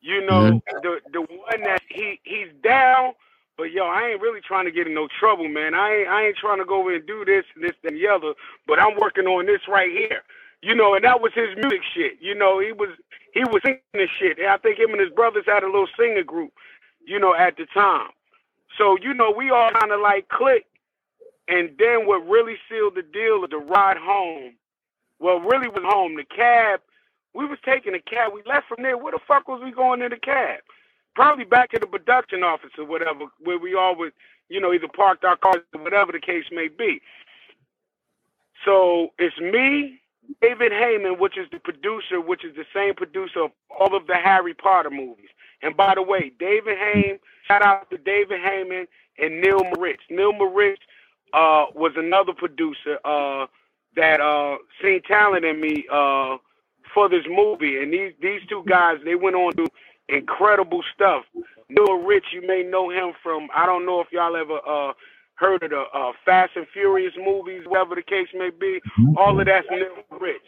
You 0.00 0.26
know, 0.26 0.50
mm-hmm. 0.50 0.78
the 0.82 1.00
the 1.12 1.20
one 1.20 1.62
that 1.64 1.80
he 1.88 2.20
he's 2.24 2.48
down, 2.62 3.14
but 3.56 3.72
yo, 3.72 3.86
I 3.86 4.08
ain't 4.10 4.20
really 4.20 4.40
trying 4.40 4.66
to 4.66 4.70
get 4.70 4.86
in 4.86 4.94
no 4.94 5.08
trouble, 5.18 5.48
man. 5.48 5.74
I 5.74 5.94
ain't 5.94 6.08
I 6.08 6.26
ain't 6.26 6.36
trying 6.36 6.58
to 6.58 6.64
go 6.64 6.80
over 6.80 6.94
and 6.94 7.06
do 7.06 7.24
this 7.24 7.44
and 7.54 7.64
this 7.64 7.76
and 7.84 7.96
the 7.96 8.08
other, 8.08 8.34
but 8.66 8.78
I'm 8.78 8.98
working 9.00 9.26
on 9.26 9.46
this 9.46 9.62
right 9.68 9.90
here. 9.90 10.22
You 10.60 10.74
know, 10.74 10.94
and 10.94 11.04
that 11.04 11.20
was 11.20 11.32
his 11.34 11.54
music 11.56 11.82
shit. 11.94 12.18
You 12.20 12.34
know, 12.34 12.58
he 12.58 12.72
was 12.72 12.90
he 13.34 13.40
was 13.44 13.60
singing 13.64 13.80
this 13.92 14.10
shit. 14.18 14.38
And 14.38 14.48
I 14.48 14.56
think 14.56 14.78
him 14.78 14.92
and 14.92 15.00
his 15.00 15.10
brothers 15.10 15.44
had 15.46 15.64
a 15.64 15.66
little 15.66 15.88
singer 15.98 16.22
group, 16.22 16.52
you 17.04 17.18
know, 17.18 17.34
at 17.34 17.56
the 17.56 17.66
time. 17.74 18.10
So, 18.78 18.96
you 19.02 19.12
know, 19.12 19.30
we 19.30 19.50
all 19.50 19.70
kind 19.72 19.92
of 19.92 20.00
like 20.00 20.28
clicked. 20.28 20.70
And 21.46 21.70
then 21.78 22.06
what 22.06 22.26
really 22.26 22.56
sealed 22.68 22.94
the 22.94 23.02
deal 23.02 23.44
of 23.44 23.50
the 23.50 23.58
ride 23.58 23.98
home 23.98 24.54
well, 25.24 25.40
really 25.40 25.68
was 25.68 25.82
home. 25.86 26.16
The 26.16 26.24
cab, 26.24 26.80
we 27.32 27.46
was 27.46 27.58
taking 27.64 27.94
a 27.94 27.98
cab. 27.98 28.32
We 28.34 28.42
left 28.44 28.68
from 28.68 28.82
there. 28.82 28.98
Where 28.98 29.12
the 29.12 29.18
fuck 29.26 29.48
was 29.48 29.62
we 29.64 29.72
going 29.72 30.02
in 30.02 30.10
the 30.10 30.18
cab? 30.18 30.60
Probably 31.14 31.46
back 31.46 31.70
to 31.70 31.80
the 31.80 31.86
production 31.86 32.42
office 32.42 32.72
or 32.76 32.84
whatever, 32.84 33.24
where 33.40 33.58
we 33.58 33.74
would, 33.74 34.12
you 34.50 34.60
know, 34.60 34.74
either 34.74 34.86
parked 34.86 35.24
our 35.24 35.38
cars 35.38 35.62
or 35.74 35.82
whatever 35.82 36.12
the 36.12 36.20
case 36.20 36.44
may 36.52 36.68
be. 36.68 37.00
So 38.66 39.12
it's 39.18 39.40
me, 39.40 39.98
David 40.42 40.72
Heyman, 40.72 41.18
which 41.18 41.38
is 41.38 41.46
the 41.50 41.58
producer, 41.58 42.20
which 42.20 42.44
is 42.44 42.54
the 42.54 42.66
same 42.74 42.94
producer 42.94 43.44
of 43.44 43.50
all 43.70 43.96
of 43.96 44.06
the 44.06 44.16
Harry 44.16 44.52
Potter 44.52 44.90
movies. 44.90 45.30
And 45.62 45.74
by 45.74 45.94
the 45.94 46.02
way, 46.02 46.32
David 46.38 46.76
Heyman, 46.76 47.18
shout 47.48 47.62
out 47.62 47.88
to 47.88 47.96
David 47.96 48.40
Heyman 48.42 48.88
and 49.18 49.40
Neal 49.40 49.64
Moritz. 49.74 50.02
Neal 50.10 50.34
Moritz 50.34 50.82
uh, 51.32 51.64
was 51.74 51.92
another 51.96 52.34
producer. 52.34 52.98
Uh, 53.06 53.46
that 53.96 54.20
uh 54.20 54.56
seen 54.82 55.02
talent 55.02 55.44
in 55.44 55.60
me 55.60 55.86
uh 55.92 56.36
for 56.94 57.08
this 57.08 57.24
movie. 57.28 57.82
And 57.82 57.92
these 57.92 58.12
these 58.22 58.40
two 58.48 58.64
guys, 58.68 58.98
they 59.04 59.14
went 59.14 59.36
on 59.36 59.54
to 59.54 59.66
incredible 60.08 60.82
stuff. 60.94 61.24
Neil 61.68 61.96
Rich, 62.02 62.26
you 62.32 62.46
may 62.46 62.62
know 62.62 62.90
him 62.90 63.12
from 63.22 63.48
I 63.54 63.66
don't 63.66 63.86
know 63.86 64.00
if 64.00 64.08
y'all 64.12 64.36
ever 64.36 64.58
uh 64.66 64.92
heard 65.36 65.62
of 65.64 65.70
the 65.70 65.84
uh, 65.92 66.12
Fast 66.24 66.52
and 66.56 66.66
Furious 66.72 67.14
movies, 67.18 67.62
whatever 67.66 67.96
the 67.96 68.02
case 68.02 68.28
may 68.34 68.50
be. 68.50 68.80
All 69.16 69.38
of 69.40 69.46
that's 69.46 69.66
Neil 69.70 70.20
Rich. 70.20 70.42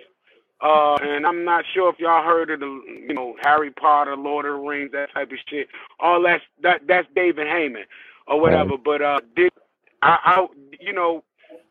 Uh, 0.62 0.96
and 1.02 1.26
I'm 1.26 1.44
not 1.44 1.64
sure 1.74 1.90
if 1.90 1.98
y'all 1.98 2.24
heard 2.24 2.50
of 2.50 2.60
the, 2.60 2.80
you 3.08 3.14
know, 3.14 3.36
Harry 3.42 3.70
Potter, 3.70 4.16
Lord 4.16 4.46
of 4.46 4.54
the 4.54 4.58
Rings, 4.58 4.92
that 4.92 5.12
type 5.12 5.30
of 5.32 5.38
shit. 5.48 5.68
All 6.00 6.22
that's 6.22 6.44
that 6.62 6.82
that's 6.88 7.06
David 7.14 7.46
Heyman 7.46 7.84
or 8.26 8.40
whatever. 8.40 8.78
But 8.82 9.02
uh, 9.02 9.20
did 9.36 9.52
I, 10.02 10.18
I, 10.24 10.46
you 10.80 10.92
know, 10.94 11.24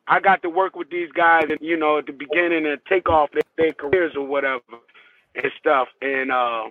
I 0.07 0.19
got 0.19 0.41
to 0.43 0.49
work 0.49 0.75
with 0.75 0.89
these 0.89 1.11
guys, 1.11 1.45
and 1.49 1.59
you 1.61 1.77
know, 1.77 1.97
at 1.97 2.05
the 2.05 2.13
beginning 2.13 2.65
and 2.65 2.79
take 2.87 3.09
off 3.09 3.31
their, 3.31 3.41
their 3.57 3.73
careers 3.73 4.13
or 4.15 4.25
whatever 4.25 4.61
and 5.35 5.51
stuff. 5.59 5.87
And 6.01 6.31
uh, 6.31 6.65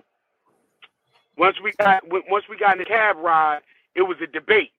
once 1.37 1.57
we 1.63 1.73
got 1.73 2.03
once 2.07 2.45
we 2.49 2.57
got 2.57 2.73
in 2.73 2.79
the 2.79 2.85
cab 2.85 3.17
ride, 3.17 3.59
it 3.95 4.03
was 4.03 4.17
a 4.21 4.27
debate. 4.27 4.71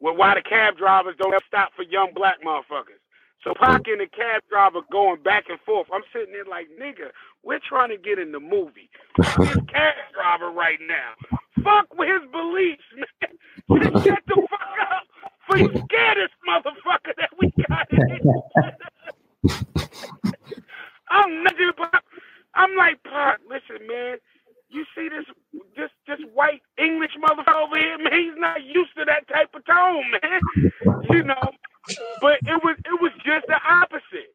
Well, 0.00 0.16
why 0.16 0.34
the 0.34 0.42
cab 0.42 0.76
drivers 0.76 1.16
don't 1.18 1.34
stop 1.46 1.72
for 1.74 1.82
young 1.82 2.12
black 2.14 2.36
motherfuckers? 2.44 3.02
So 3.44 3.54
Pac 3.54 3.86
and 3.86 4.00
the 4.00 4.06
cab 4.06 4.42
driver 4.48 4.80
going 4.90 5.22
back 5.22 5.44
and 5.48 5.60
forth. 5.60 5.88
I'm 5.92 6.02
sitting 6.12 6.32
there 6.32 6.44
like, 6.44 6.68
nigga, 6.80 7.10
we're 7.42 7.60
trying 7.68 7.90
to 7.90 7.96
get 7.96 8.18
in 8.18 8.32
the 8.32 8.40
movie. 8.40 8.90
This 9.16 9.34
cab 9.68 9.94
driver 10.12 10.50
right 10.50 10.78
now. 10.86 11.38
Fuck 11.62 11.96
with 11.96 12.08
his 12.08 12.30
beliefs, 12.30 12.82
man. 12.96 13.82
Shut 14.04 14.18
the 14.26 14.46
fuck 14.50 14.60
up 14.92 15.07
for 15.48 15.58
you 15.62 15.70
scared 15.86 16.18
motherfucker 16.48 17.16
that 17.18 17.30
we 17.40 17.52
got 17.68 17.88
I'm 21.10 21.44
nothing 21.44 21.72
but 21.78 22.04
I'm 22.54 22.76
like, 22.76 23.02
Pac, 23.04 23.40
listen, 23.48 23.88
man, 23.88 24.18
you 24.70 24.84
see 24.96 25.08
this 25.08 25.26
this 25.76 25.90
this 26.08 26.20
white 26.34 26.62
English 26.78 27.12
motherfucker 27.22 27.66
over 27.66 27.78
here, 27.78 27.98
man, 27.98 28.14
he's 28.14 28.38
not 28.38 28.64
used 28.64 28.96
to 28.98 29.06
that 29.06 29.28
type 29.28 29.50
of 29.54 29.66
tone, 29.66 30.04
man. 30.22 30.40
You 31.10 31.24
know. 31.24 31.50
But 32.20 32.40
it 32.46 32.62
was 32.64 32.76
it 32.84 33.00
was 33.00 33.12
just 33.24 33.46
the 33.48 33.58
opposite. 33.68 34.34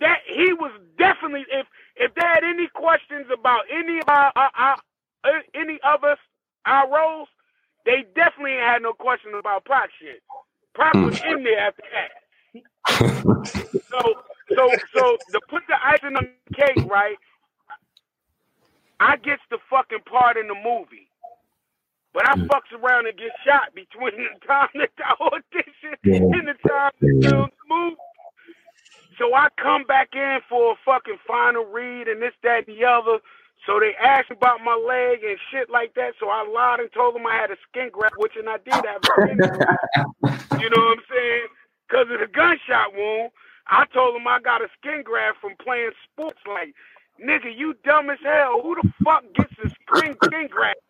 That 0.00 0.20
he 0.26 0.52
was 0.54 0.72
definitely 0.98 1.46
if 1.50 1.66
if 1.96 2.14
they 2.14 2.26
had 2.26 2.44
any 2.44 2.68
questions 2.68 3.26
about 3.32 3.62
any 3.72 3.98
of 4.00 4.08
our, 4.08 4.32
our, 4.36 4.50
our 4.56 4.76
uh, 5.24 5.40
any 5.54 5.78
of 5.84 6.04
us, 6.04 6.18
our 6.66 6.90
roles, 6.92 7.28
they 7.88 8.04
definitely 8.14 8.52
ain't 8.52 8.68
had 8.68 8.82
no 8.82 8.92
question 8.92 9.32
about 9.32 9.64
Pac 9.64 9.88
shit. 9.98 10.20
Pac 10.76 10.92
was 10.92 11.18
hmm. 11.18 11.38
in 11.38 11.42
there 11.42 11.58
after 11.58 11.82
that. 11.96 12.12
so, 13.88 14.00
so, 14.54 14.70
so 14.94 15.16
to 15.32 15.40
put 15.48 15.62
the 15.68 15.76
icing 15.82 16.14
on 16.14 16.28
the 16.28 16.54
cake, 16.54 16.84
right? 16.90 17.16
I 19.00 19.16
gets 19.16 19.40
the 19.50 19.56
fucking 19.70 20.04
part 20.04 20.36
in 20.36 20.48
the 20.48 20.54
movie, 20.54 21.08
but 22.12 22.28
I 22.28 22.34
hmm. 22.34 22.44
fucks 22.44 22.76
around 22.76 23.06
and 23.06 23.16
get 23.16 23.32
shot 23.46 23.74
between 23.74 24.20
the 24.20 24.46
time 24.46 24.68
that 24.74 24.90
I 25.00 25.14
audition 25.24 25.96
and 26.04 26.48
the 26.48 26.68
time 26.68 26.92
the 27.00 27.48
movie. 27.70 27.96
So 29.16 29.34
I 29.34 29.48
come 29.56 29.84
back 29.84 30.10
in 30.12 30.40
for 30.48 30.72
a 30.72 30.76
fucking 30.84 31.18
final 31.26 31.64
read 31.64 32.06
and 32.06 32.20
this, 32.20 32.34
that, 32.42 32.68
and 32.68 32.76
the 32.76 32.84
other. 32.84 33.18
So 33.66 33.80
they 33.80 33.94
asked 34.00 34.30
about 34.30 34.60
my 34.64 34.74
leg 34.74 35.24
and 35.24 35.38
shit 35.50 35.70
like 35.70 35.94
that. 35.94 36.14
So 36.20 36.28
I 36.28 36.46
lied 36.46 36.80
and 36.80 36.92
told 36.92 37.14
them 37.14 37.26
I 37.26 37.34
had 37.34 37.50
a 37.50 37.56
skin 37.68 37.90
graft, 37.92 38.14
which 38.18 38.32
and 38.36 38.48
I 38.48 38.58
did 38.58 38.74
have 38.74 39.02
a 39.02 39.10
skin 39.22 39.36
graft. 39.36 39.84
You 40.60 40.68
know 40.70 40.82
what 40.82 40.98
I'm 40.98 41.04
saying? 41.08 41.46
Because 41.88 42.06
of 42.10 42.18
the 42.20 42.26
gunshot 42.26 42.92
wound. 42.94 43.30
I 43.68 43.84
told 43.94 44.14
them 44.14 44.26
I 44.26 44.40
got 44.40 44.60
a 44.60 44.68
skin 44.80 45.02
graft 45.04 45.38
from 45.40 45.52
playing 45.62 45.92
sports. 46.04 46.40
Like, 46.48 46.74
nigga, 47.22 47.54
you 47.54 47.74
dumb 47.84 48.10
as 48.10 48.18
hell. 48.24 48.60
Who 48.62 48.74
the 48.74 48.90
fuck 49.04 49.22
gets 49.34 49.52
a 49.64 49.70
skin, 49.70 50.16
skin 50.24 50.48
graft 50.50 50.80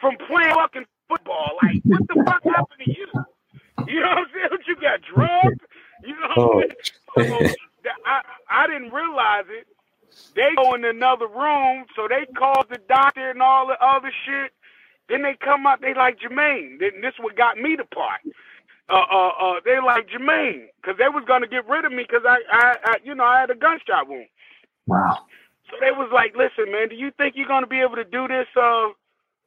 from 0.00 0.16
playing 0.28 0.54
fucking 0.54 0.84
football? 1.08 1.56
Like, 1.62 1.80
what 1.84 2.02
the 2.08 2.22
fuck 2.26 2.42
happened 2.44 2.82
to 2.84 2.90
you? 2.90 3.06
You 3.88 4.00
know 4.00 4.08
what 4.08 4.18
I'm 4.18 4.26
saying? 4.34 4.62
You 4.66 4.76
got 4.76 5.00
drugged? 5.02 5.60
You 6.04 6.14
know 6.20 6.28
what 6.34 6.66
I'm 7.16 7.24
oh. 7.24 7.30
saying? 7.40 7.54
So, 7.84 7.90
I, 8.04 8.20
I 8.50 8.66
didn't 8.66 8.92
realize 8.92 9.44
it 9.48 9.66
they 10.36 10.50
go 10.56 10.74
in 10.74 10.84
another 10.84 11.28
room, 11.28 11.86
so 11.96 12.08
they 12.08 12.26
call 12.38 12.64
the 12.70 12.78
doctor 12.88 13.30
and 13.30 13.42
all 13.42 13.66
the 13.68 13.78
other 13.84 14.12
shit. 14.26 14.52
Then 15.08 15.22
they 15.22 15.36
come 15.40 15.66
out, 15.66 15.80
they 15.82 15.94
like 15.94 16.18
Jermaine. 16.20 16.80
Then 16.80 17.00
this 17.02 17.14
what 17.20 17.36
got 17.36 17.58
me 17.58 17.76
the 17.76 17.84
part. 17.84 18.20
uh, 18.90 18.94
uh, 19.10 19.30
uh, 19.40 19.54
they 19.64 19.78
like 19.84 20.08
Jermaine 20.08 20.68
because 20.82 20.98
they 20.98 21.08
was 21.08 21.24
gonna 21.26 21.48
get 21.48 21.68
rid 21.68 21.84
of 21.86 21.92
me 21.92 22.04
because 22.08 22.24
I, 22.28 22.38
I, 22.52 22.76
I, 22.84 22.94
you 23.04 23.14
know, 23.14 23.24
I 23.24 23.40
had 23.40 23.50
a 23.50 23.54
gunshot 23.56 24.08
wound. 24.08 24.28
Wow. 24.86 25.18
So 25.70 25.76
they 25.80 25.92
was 25.92 26.10
like, 26.12 26.36
"Listen, 26.36 26.72
man, 26.72 26.88
do 26.88 26.96
you 26.96 27.12
think 27.18 27.34
you're 27.36 27.48
gonna 27.48 27.66
be 27.68 27.80
able 27.80 27.96
to 27.96 28.04
do 28.04 28.28
this? 28.28 28.46
Uh, 28.56 28.90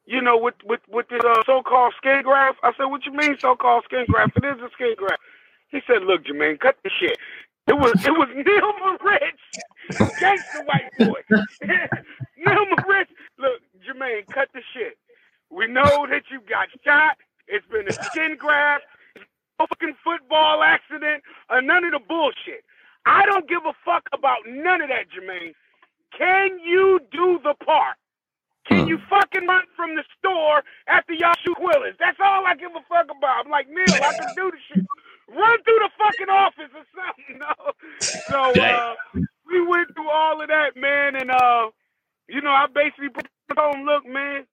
you 0.06 0.22
know, 0.22 0.38
with 0.38 0.56
with 0.66 0.82
with 0.90 1.08
this 1.10 1.22
uh, 1.26 1.44
so-called 1.46 1.94
skin 1.98 2.22
graft?" 2.24 2.60
I 2.64 2.72
said, 2.78 2.86
"What 2.88 3.06
you 3.06 3.14
mean 3.14 3.38
so-called 3.40 3.86
skin 3.86 4.06
graft? 4.10 4.38
It 4.38 4.46
is 4.46 4.62
a 4.62 4.70
skin 4.74 4.96
graft." 4.98 5.22
He 5.70 5.82
said, 5.88 6.04
"Look, 6.04 6.26
Jermaine, 6.26 6.60
cut 6.60 6.78
the 6.84 6.92
shit. 7.00 7.18
It 7.70 7.78
was 7.78 7.94
it 8.04 8.10
was 8.10 8.30
Neal 8.34 8.74
Moritz, 8.82 10.20
gangster 10.20 10.66
white 10.66 10.90
boy. 10.98 11.22
Neal 11.62 12.66
Moritz. 12.66 13.12
Look, 13.38 13.62
Jermaine, 13.86 14.26
cut 14.28 14.50
the 14.56 14.62
shit. 14.74 14.98
We 15.52 15.68
know 15.68 16.08
that 16.10 16.24
you 16.32 16.42
got 16.50 16.70
shot. 16.84 17.18
It's 17.48 17.66
been 17.68 17.88
a 17.88 17.94
skin 17.94 18.38
graft, 18.40 18.86
no 19.60 19.68
fucking 19.68 19.94
football 20.04 20.64
accident, 20.64 21.22
or 21.52 21.62
none 21.62 21.86
of 21.86 21.92
the 21.92 22.00
bullshit. 22.00 22.66
I 23.06 23.26
don't 23.28 23.48
give 23.48 23.62
a 23.68 23.74
fuck 23.86 24.10
about 24.14 24.40
none 24.48 24.82
of 24.82 24.90
that, 24.90 25.06
Jermaine. 25.14 25.54
Can 26.18 26.58
you 26.66 27.00
do 27.12 27.40
the 27.44 27.54
part? 27.64 27.98
Can 28.68 28.82
hmm. 28.82 28.88
you 28.88 28.98
fucking 29.10 29.46
run 29.46 29.64
from 29.76 29.96
the 29.96 30.04
store 30.18 30.64
after 30.88 31.14
y'all 31.14 31.36
shoot 31.46 31.58
Willis? 31.60 31.96
That's 32.00 32.18
all 32.20 32.46
I 32.48 32.56
give 32.56 32.72
a 32.72 32.82
fuck 32.90 33.16
about. 33.16 33.46
I'm 33.46 33.52
like, 33.52 33.70
Neil, 33.70 33.86
I 33.94 34.14
can 34.18 34.34
do 34.36 34.52
the 34.52 34.58
shit. 34.74 34.86
Run 35.30 35.64
through 35.64 35.80
the 35.80 35.90
fucking 35.98 36.30
office 36.30 36.72
or 36.76 36.86
something. 36.96 37.40
No. 37.40 37.72
So 38.30 38.62
uh, 38.62 38.96
we 39.48 39.66
went 39.66 39.94
through 39.96 40.10
all 40.10 40.42
of 40.42 40.48
that, 40.50 40.76
man, 40.76 41.16
and 41.16 41.32
uh, 41.32 41.70
you 42.28 42.42
know, 42.42 42.52
I 42.52 42.66
basically 42.74 43.10
told 43.56 43.76
him, 43.76 43.86
look, 43.86 44.06
man, 44.06 44.46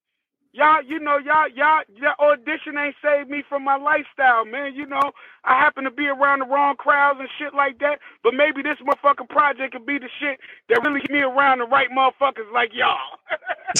y'all, 0.52 0.82
you 0.82 0.98
know, 0.98 1.18
y'all, 1.18 1.48
y'all, 1.54 1.82
y'all 1.94 2.30
audition 2.32 2.76
ain't 2.78 2.96
saved 3.02 3.28
me 3.30 3.42
from 3.48 3.64
my 3.64 3.76
lifestyle, 3.76 4.44
man. 4.44 4.74
You 4.74 4.86
know, 4.86 5.12
I 5.44 5.58
happen 5.58 5.84
to 5.84 5.90
be 5.90 6.06
around 6.06 6.40
the 6.40 6.46
wrong 6.46 6.76
crowds 6.76 7.18
and 7.20 7.28
shit 7.38 7.54
like 7.54 7.78
that, 7.80 7.98
but 8.22 8.34
maybe 8.34 8.62
this 8.62 8.78
motherfucking 8.80 9.28
project 9.28 9.72
could 9.74 9.86
be 9.86 9.98
the 9.98 10.08
shit 10.18 10.40
that 10.68 10.82
really 10.84 11.00
get 11.00 11.10
me 11.10 11.20
around 11.20 11.58
the 11.58 11.66
right 11.66 11.88
motherfuckers 11.90 12.50
like 12.52 12.72
y'all. 12.74 12.96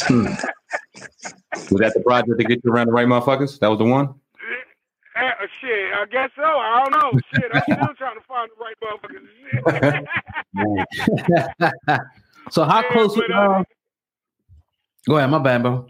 Was 1.70 1.80
that 1.80 1.94
the 1.94 2.03
project 2.05 2.38
to 2.38 2.44
get 2.44 2.61
you 2.64 2.72
around 2.72 2.88
the 2.88 2.92
right 2.92 3.07
motherfuckers? 3.07 3.59
That 3.61 3.68
was 3.68 3.78
the 3.78 3.84
one. 3.84 4.14
Shit, 5.61 5.92
I 5.94 6.05
guess 6.11 6.30
so. 6.36 6.42
I 6.42 6.82
don't 6.84 6.92
know. 6.92 7.20
Shit, 7.30 7.51
I'm 7.53 7.62
still 7.72 7.94
trying 7.99 8.16
to 8.18 8.24
find 8.26 8.51
the 8.51 8.57
right 8.62 8.76
motherfuckers. 8.82 9.26
So 12.51 12.62
how 12.64 12.80
Yeah, 12.82 12.92
close? 12.92 13.16
but, 13.16 13.30
uh, 13.32 13.64
go 15.09 15.16
ahead, 15.18 15.30
my 15.30 15.38
bad, 15.40 15.62
bro. 15.62 15.86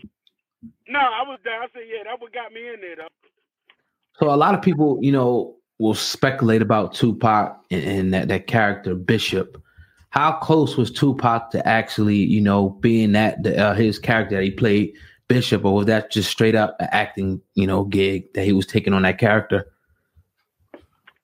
no, 0.89 0.99
I 0.99 1.23
was 1.23 1.39
there. 1.45 1.61
I 1.61 1.67
said, 1.75 1.83
yeah, 1.87 2.05
that 2.05 2.19
what 2.21 2.33
got 2.33 2.53
me 2.53 2.67
in 2.73 2.81
there 2.81 2.97
though. 2.97 3.09
So 4.19 4.33
a 4.33 4.37
lot 4.37 4.55
of 4.55 4.63
people, 4.63 4.99
you 5.03 5.13
know, 5.13 5.57
will 5.79 5.95
speculate 5.95 6.63
about 6.63 6.95
Tupac 6.95 7.59
and, 7.71 7.85
and 7.85 8.15
that 8.15 8.29
that 8.29 8.47
character 8.47 8.95
Bishop. 8.95 9.63
How 10.11 10.33
close 10.33 10.79
was 10.79 10.91
Tupac 10.91 11.51
to 11.51 11.67
actually, 11.69 12.17
you 12.17 12.41
know, 12.41 12.71
being 12.71 13.13
that 13.13 13.43
the, 13.43 13.55
uh, 13.59 13.75
his 13.75 13.99
character 13.99 14.37
that 14.37 14.45
he 14.45 14.51
played 14.51 14.95
Bishop, 15.29 15.65
or 15.65 15.75
was 15.75 15.87
that 15.87 16.11
just 16.11 16.31
straight 16.31 16.55
up 16.55 16.77
an 16.79 16.89
acting, 16.93 17.41
you 17.55 17.67
know, 17.67 17.85
gig 17.85 18.33
that 18.35 18.45
he 18.45 18.53
was 18.53 18.67
taking 18.67 18.93
on 18.93 19.03
that 19.03 19.19
character? 19.19 19.73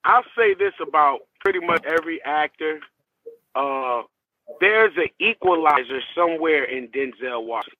I'll 0.04 0.24
say 0.36 0.54
this 0.54 0.72
about 0.80 1.20
pretty 1.40 1.60
much 1.60 1.84
every 1.84 2.22
actor. 2.24 2.80
Uh, 3.54 4.02
there's 4.60 4.92
an 4.96 5.08
equalizer 5.20 6.00
somewhere 6.14 6.64
in 6.64 6.88
Denzel 6.88 7.44
Washington. 7.46 7.78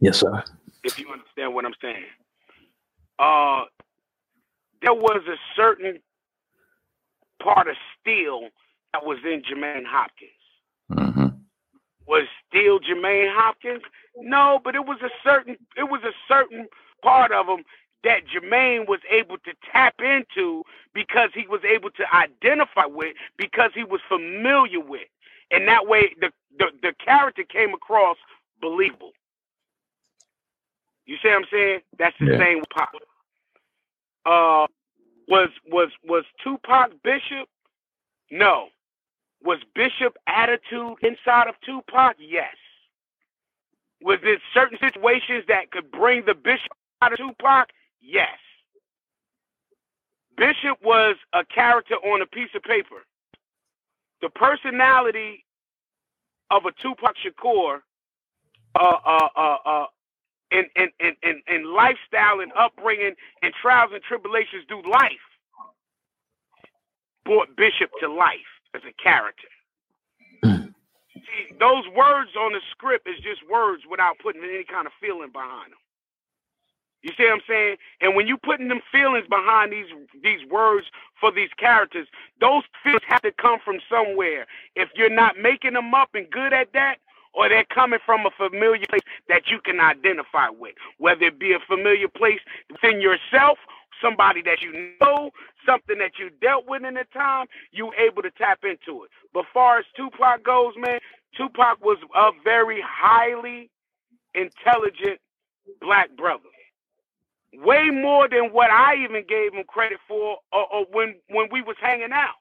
Yes, 0.00 0.18
sir. 0.18 0.42
if 0.82 0.98
you 0.98 1.08
understand 1.12 1.54
what 1.54 1.64
I'm 1.64 1.74
saying. 1.80 2.04
Uh, 3.18 3.64
there 4.80 4.94
was 4.94 5.22
a 5.28 5.36
certain 5.54 6.00
part 7.42 7.68
of 7.68 7.76
steel 8.00 8.48
that 8.92 9.04
was 9.04 9.18
in 9.24 9.42
Jermaine 9.42 9.84
Hopkins. 9.86 10.30
Mm-hmm. 10.90 11.31
Was 12.06 12.24
still 12.48 12.80
Jermaine 12.80 13.32
Hopkins? 13.34 13.82
No, 14.18 14.60
but 14.64 14.74
it 14.74 14.86
was 14.86 14.98
a 15.02 15.10
certain 15.24 15.56
it 15.76 15.84
was 15.90 16.02
a 16.04 16.12
certain 16.28 16.68
part 17.02 17.32
of 17.32 17.46
him 17.48 17.64
that 18.04 18.22
Jermaine 18.26 18.88
was 18.88 19.00
able 19.10 19.38
to 19.38 19.52
tap 19.72 19.94
into 20.00 20.64
because 20.94 21.30
he 21.34 21.46
was 21.48 21.60
able 21.64 21.90
to 21.92 22.04
identify 22.14 22.86
with 22.86 23.14
because 23.38 23.70
he 23.74 23.84
was 23.84 24.00
familiar 24.08 24.80
with. 24.80 25.08
And 25.52 25.68
that 25.68 25.86
way 25.86 26.14
the 26.20 26.32
the, 26.58 26.66
the 26.82 26.94
character 27.04 27.44
came 27.44 27.74
across 27.74 28.16
believable. 28.60 29.12
You 31.06 31.16
see 31.22 31.28
what 31.28 31.38
I'm 31.38 31.44
saying? 31.52 31.80
That's 31.98 32.16
the 32.20 32.28
Yeah. 32.28 32.38
same 32.38 32.60
with 32.60 32.70
Pop. 32.70 32.90
Uh, 34.26 34.66
was 35.28 35.50
was 35.68 35.90
was 36.04 36.24
Tupac 36.44 36.92
Bishop? 37.04 37.48
No. 38.30 38.68
Was 39.44 39.58
Bishop 39.74 40.16
attitude 40.26 40.96
inside 41.02 41.48
of 41.48 41.54
Tupac? 41.64 42.16
Yes. 42.18 42.54
Was 44.02 44.18
there 44.22 44.38
certain 44.54 44.78
situations 44.78 45.44
that 45.48 45.70
could 45.70 45.90
bring 45.90 46.24
the 46.26 46.34
Bishop 46.34 46.72
out 47.00 47.12
of 47.12 47.18
Tupac? 47.18 47.68
Yes. 48.00 48.38
Bishop 50.36 50.78
was 50.82 51.16
a 51.32 51.44
character 51.44 51.94
on 51.96 52.22
a 52.22 52.26
piece 52.26 52.50
of 52.54 52.62
paper. 52.62 53.04
The 54.20 54.30
personality 54.30 55.44
of 56.50 56.64
a 56.66 56.72
Tupac 56.82 57.14
Shakur, 57.24 57.78
uh, 58.74 58.96
uh, 59.04 59.28
uh, 59.36 59.56
uh, 59.64 59.86
and, 60.52 60.66
and, 60.76 60.90
and, 61.00 61.42
and 61.46 61.66
lifestyle 61.66 62.40
and 62.40 62.52
upbringing 62.58 63.14
and 63.42 63.52
trials 63.60 63.90
and 63.92 64.02
tribulations 64.02 64.64
through 64.68 64.90
life 64.90 65.26
brought 67.24 67.56
Bishop 67.56 67.90
to 68.00 68.12
life 68.12 68.51
as 68.74 68.82
a 68.88 68.92
character. 69.02 69.48
Hmm. 70.44 70.72
See, 71.14 71.54
those 71.58 71.84
words 71.96 72.30
on 72.38 72.52
the 72.52 72.60
script 72.70 73.08
is 73.08 73.16
just 73.22 73.48
words 73.50 73.84
without 73.90 74.18
putting 74.18 74.42
any 74.44 74.64
kind 74.64 74.86
of 74.86 74.92
feeling 75.00 75.30
behind 75.32 75.72
them. 75.72 75.78
You 77.02 77.12
see 77.16 77.24
what 77.24 77.34
I'm 77.34 77.40
saying? 77.48 77.76
And 78.00 78.14
when 78.14 78.26
you 78.28 78.36
putting 78.38 78.68
them 78.68 78.80
feelings 78.92 79.26
behind 79.28 79.72
these 79.72 79.86
these 80.22 80.44
words 80.50 80.86
for 81.20 81.32
these 81.32 81.50
characters, 81.58 82.06
those 82.40 82.62
feelings 82.82 83.02
have 83.08 83.22
to 83.22 83.32
come 83.32 83.58
from 83.64 83.78
somewhere. 83.90 84.46
If 84.76 84.90
you're 84.94 85.10
not 85.10 85.36
making 85.38 85.74
them 85.74 85.94
up 85.94 86.10
and 86.14 86.30
good 86.30 86.52
at 86.52 86.72
that, 86.74 86.98
or 87.34 87.48
they're 87.48 87.64
coming 87.64 88.00
from 88.04 88.26
a 88.26 88.30
familiar 88.36 88.84
place 88.88 89.02
that 89.28 89.42
you 89.50 89.58
can 89.64 89.80
identify 89.80 90.48
with, 90.48 90.74
whether 90.98 91.24
it 91.26 91.38
be 91.38 91.52
a 91.52 91.58
familiar 91.66 92.08
place 92.08 92.40
within 92.70 93.00
yourself, 93.00 93.58
somebody 94.02 94.42
that 94.42 94.60
you 94.60 94.92
know, 95.00 95.30
something 95.64 95.98
that 95.98 96.12
you 96.18 96.30
dealt 96.40 96.66
with 96.68 96.84
in 96.84 96.94
the 96.94 97.04
time, 97.12 97.46
you 97.70 97.92
able 97.98 98.22
to 98.22 98.30
tap 98.32 98.60
into 98.64 99.04
it. 99.04 99.10
But 99.32 99.44
far 99.52 99.78
as 99.78 99.84
Tupac 99.96 100.44
goes, 100.44 100.74
man, 100.76 100.98
Tupac 101.36 101.82
was 101.82 101.98
a 102.14 102.30
very 102.44 102.82
highly 102.86 103.70
intelligent 104.34 105.20
black 105.80 106.14
brother. 106.16 106.42
Way 107.54 107.90
more 107.90 108.28
than 108.28 108.46
what 108.52 108.70
I 108.70 108.96
even 109.04 109.24
gave 109.28 109.52
him 109.52 109.64
credit 109.68 109.98
for 110.08 110.38
or, 110.52 110.66
or 110.72 110.86
when 110.90 111.16
when 111.28 111.48
we 111.52 111.60
was 111.60 111.76
hanging 111.80 112.12
out. 112.12 112.40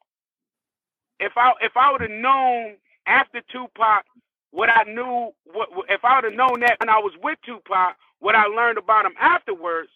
If 1.20 1.34
I 1.36 1.52
if 1.62 1.74
I 1.76 1.92
would 1.92 2.02
have 2.02 2.10
known 2.10 2.78
after 3.06 3.42
Tupac 3.52 4.06
what 4.52 4.70
I 4.70 4.84
knew, 4.86 5.32
what 5.54 5.70
if 5.89 6.06
I 6.06 6.18
would 6.18 6.26
have 6.32 6.34
known 6.39 6.62
that 6.62 6.78
when 6.80 6.89
I 6.89 6.99
was 6.99 7.14
with 7.24 7.39
Tupac, 7.45 7.95
what 8.20 8.36
I 8.36 8.45
learned 8.45 8.78
about 8.80 9.06
him 9.06 9.16
afterwards, 9.20 9.89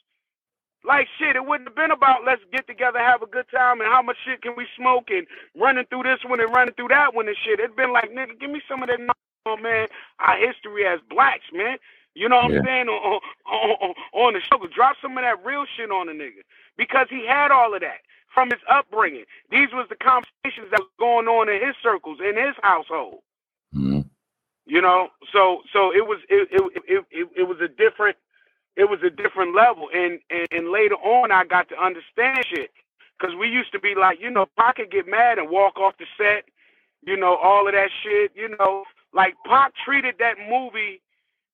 like 0.86 1.08
shit, 1.20 1.36
it 1.36 1.46
wouldn't 1.46 1.70
have 1.70 1.76
been 1.76 1.92
about 1.92 2.26
let's 2.26 2.44
get 2.54 2.68
together, 2.68 3.00
have 3.00 3.22
a 3.22 3.28
good 3.28 3.46
time, 3.52 3.82
and 3.82 3.92
how 3.92 4.02
much 4.02 4.18
shit 4.26 4.42
can 4.42 4.56
we 4.58 4.68
smoke 4.78 5.10
and 5.10 5.28
running 5.60 5.86
through 5.90 6.04
this 6.04 6.20
one 6.26 6.40
and 6.40 6.54
running 6.56 6.74
through 6.76 6.90
that 6.90 7.16
one 7.16 7.28
and 7.28 7.38
shit. 7.44 7.60
It'd 7.60 7.76
been 7.76 7.94
like, 7.94 8.12
nigga, 8.12 8.40
give 8.40 8.52
me 8.52 8.62
some 8.70 8.84
of 8.84 8.90
that, 8.90 9.00
oh, 9.46 9.58
man, 9.58 9.88
our 10.20 10.38
history 10.40 10.88
as 10.88 11.00
blacks, 11.10 11.46
man. 11.54 11.78
You 12.16 12.30
know 12.30 12.38
what 12.38 12.52
Yeah. 12.52 12.62
I'm 12.62 12.66
saying? 12.66 12.88
On, 12.90 13.20
on, 13.48 13.72
on, 13.82 13.96
on 14.14 14.34
the 14.34 14.42
show, 14.42 14.60
drop 14.76 14.96
some 15.02 15.18
of 15.18 15.24
that 15.24 15.46
real 15.46 15.66
shit 15.78 15.92
on 15.92 16.08
the 16.08 16.14
nigga 16.14 16.44
because 16.78 17.08
he 17.10 17.26
had 17.28 17.52
all 17.52 17.76
of 17.76 17.82
that 17.82 18.02
from 18.34 18.50
his 18.52 18.62
upbringing. 18.72 19.26
These 19.52 19.70
was 19.74 19.88
the 19.90 19.98
conversations 19.98 20.72
that 20.72 20.82
was 20.82 20.92
going 21.00 21.28
on 21.28 21.50
in 21.50 21.62
his 21.66 21.76
circles, 21.84 22.20
in 22.22 22.38
his 22.38 22.56
household. 22.64 23.20
You 24.66 24.82
know, 24.82 25.10
so 25.34 25.62
so 25.74 25.92
it 25.94 26.08
was 26.08 26.20
it 26.30 26.50
it 26.52 26.84
it, 26.88 27.06
it, 27.12 27.30
it 27.38 27.44
was 27.48 27.58
a 27.62 27.68
different 27.68 28.18
it 28.76 28.90
was 28.90 29.00
a 29.06 29.10
different 29.10 29.56
level, 29.56 29.90
and 29.94 30.20
and, 30.30 30.48
and 30.52 30.72
later 30.72 30.96
on 30.96 31.32
I 31.32 31.46
got 31.46 31.70
to 31.70 31.76
understand 31.82 32.46
shit. 32.48 32.72
Because 33.20 33.36
we 33.40 33.48
used 33.48 33.72
to 33.74 33.80
be 33.80 33.96
like, 33.96 34.20
you 34.22 34.30
know, 34.30 34.46
Pac 34.58 34.78
could 34.78 34.92
get 34.92 35.08
mad 35.08 35.38
and 35.40 35.50
walk 35.50 35.78
off 35.78 35.94
the 36.00 36.06
set, 36.18 36.46
you 37.06 37.16
know, 37.18 37.38
all 37.38 37.68
of 37.68 37.74
that 37.74 37.90
shit, 38.04 38.32
you 38.36 38.50
know, 38.60 38.84
like 39.14 39.36
Pac 39.48 39.74
treated 39.86 40.16
that 40.20 40.36
movie 40.50 41.02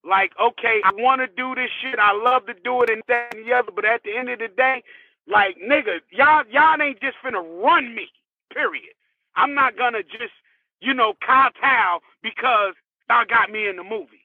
like, 0.03 0.31
okay, 0.41 0.81
I 0.83 0.91
want 0.95 1.21
to 1.21 1.27
do 1.27 1.55
this 1.55 1.69
shit, 1.81 1.99
I 1.99 2.13
love 2.13 2.45
to 2.47 2.53
do 2.63 2.81
it, 2.83 2.89
and 2.89 3.03
that 3.07 3.35
and 3.35 3.45
the 3.45 3.53
other, 3.53 3.71
but 3.75 3.85
at 3.85 4.03
the 4.03 4.17
end 4.17 4.29
of 4.29 4.39
the 4.39 4.47
day, 4.47 4.83
like 5.27 5.57
nigga, 5.57 5.99
y'all 6.11 6.43
y'all 6.51 6.81
ain't 6.81 7.01
just 7.01 7.17
finna 7.23 7.43
run 7.63 7.93
me, 7.95 8.07
period. 8.53 8.93
I'm 9.35 9.53
not 9.53 9.77
gonna 9.77 10.03
just 10.03 10.33
you 10.81 10.93
know 10.93 11.13
kowtow 11.25 11.99
because 12.23 12.73
y'all 13.11 13.25
got 13.27 13.51
me 13.51 13.67
in 13.67 13.75
the 13.75 13.83
movie. 13.83 14.23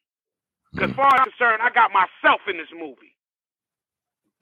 Because 0.75 0.95
far 0.95 1.11
as 1.11 1.21
I'm 1.21 1.31
concerned, 1.31 1.63
I 1.63 1.71
got 1.71 1.91
myself 1.91 2.43
in 2.47 2.57
this 2.57 2.71
movie. 2.71 3.17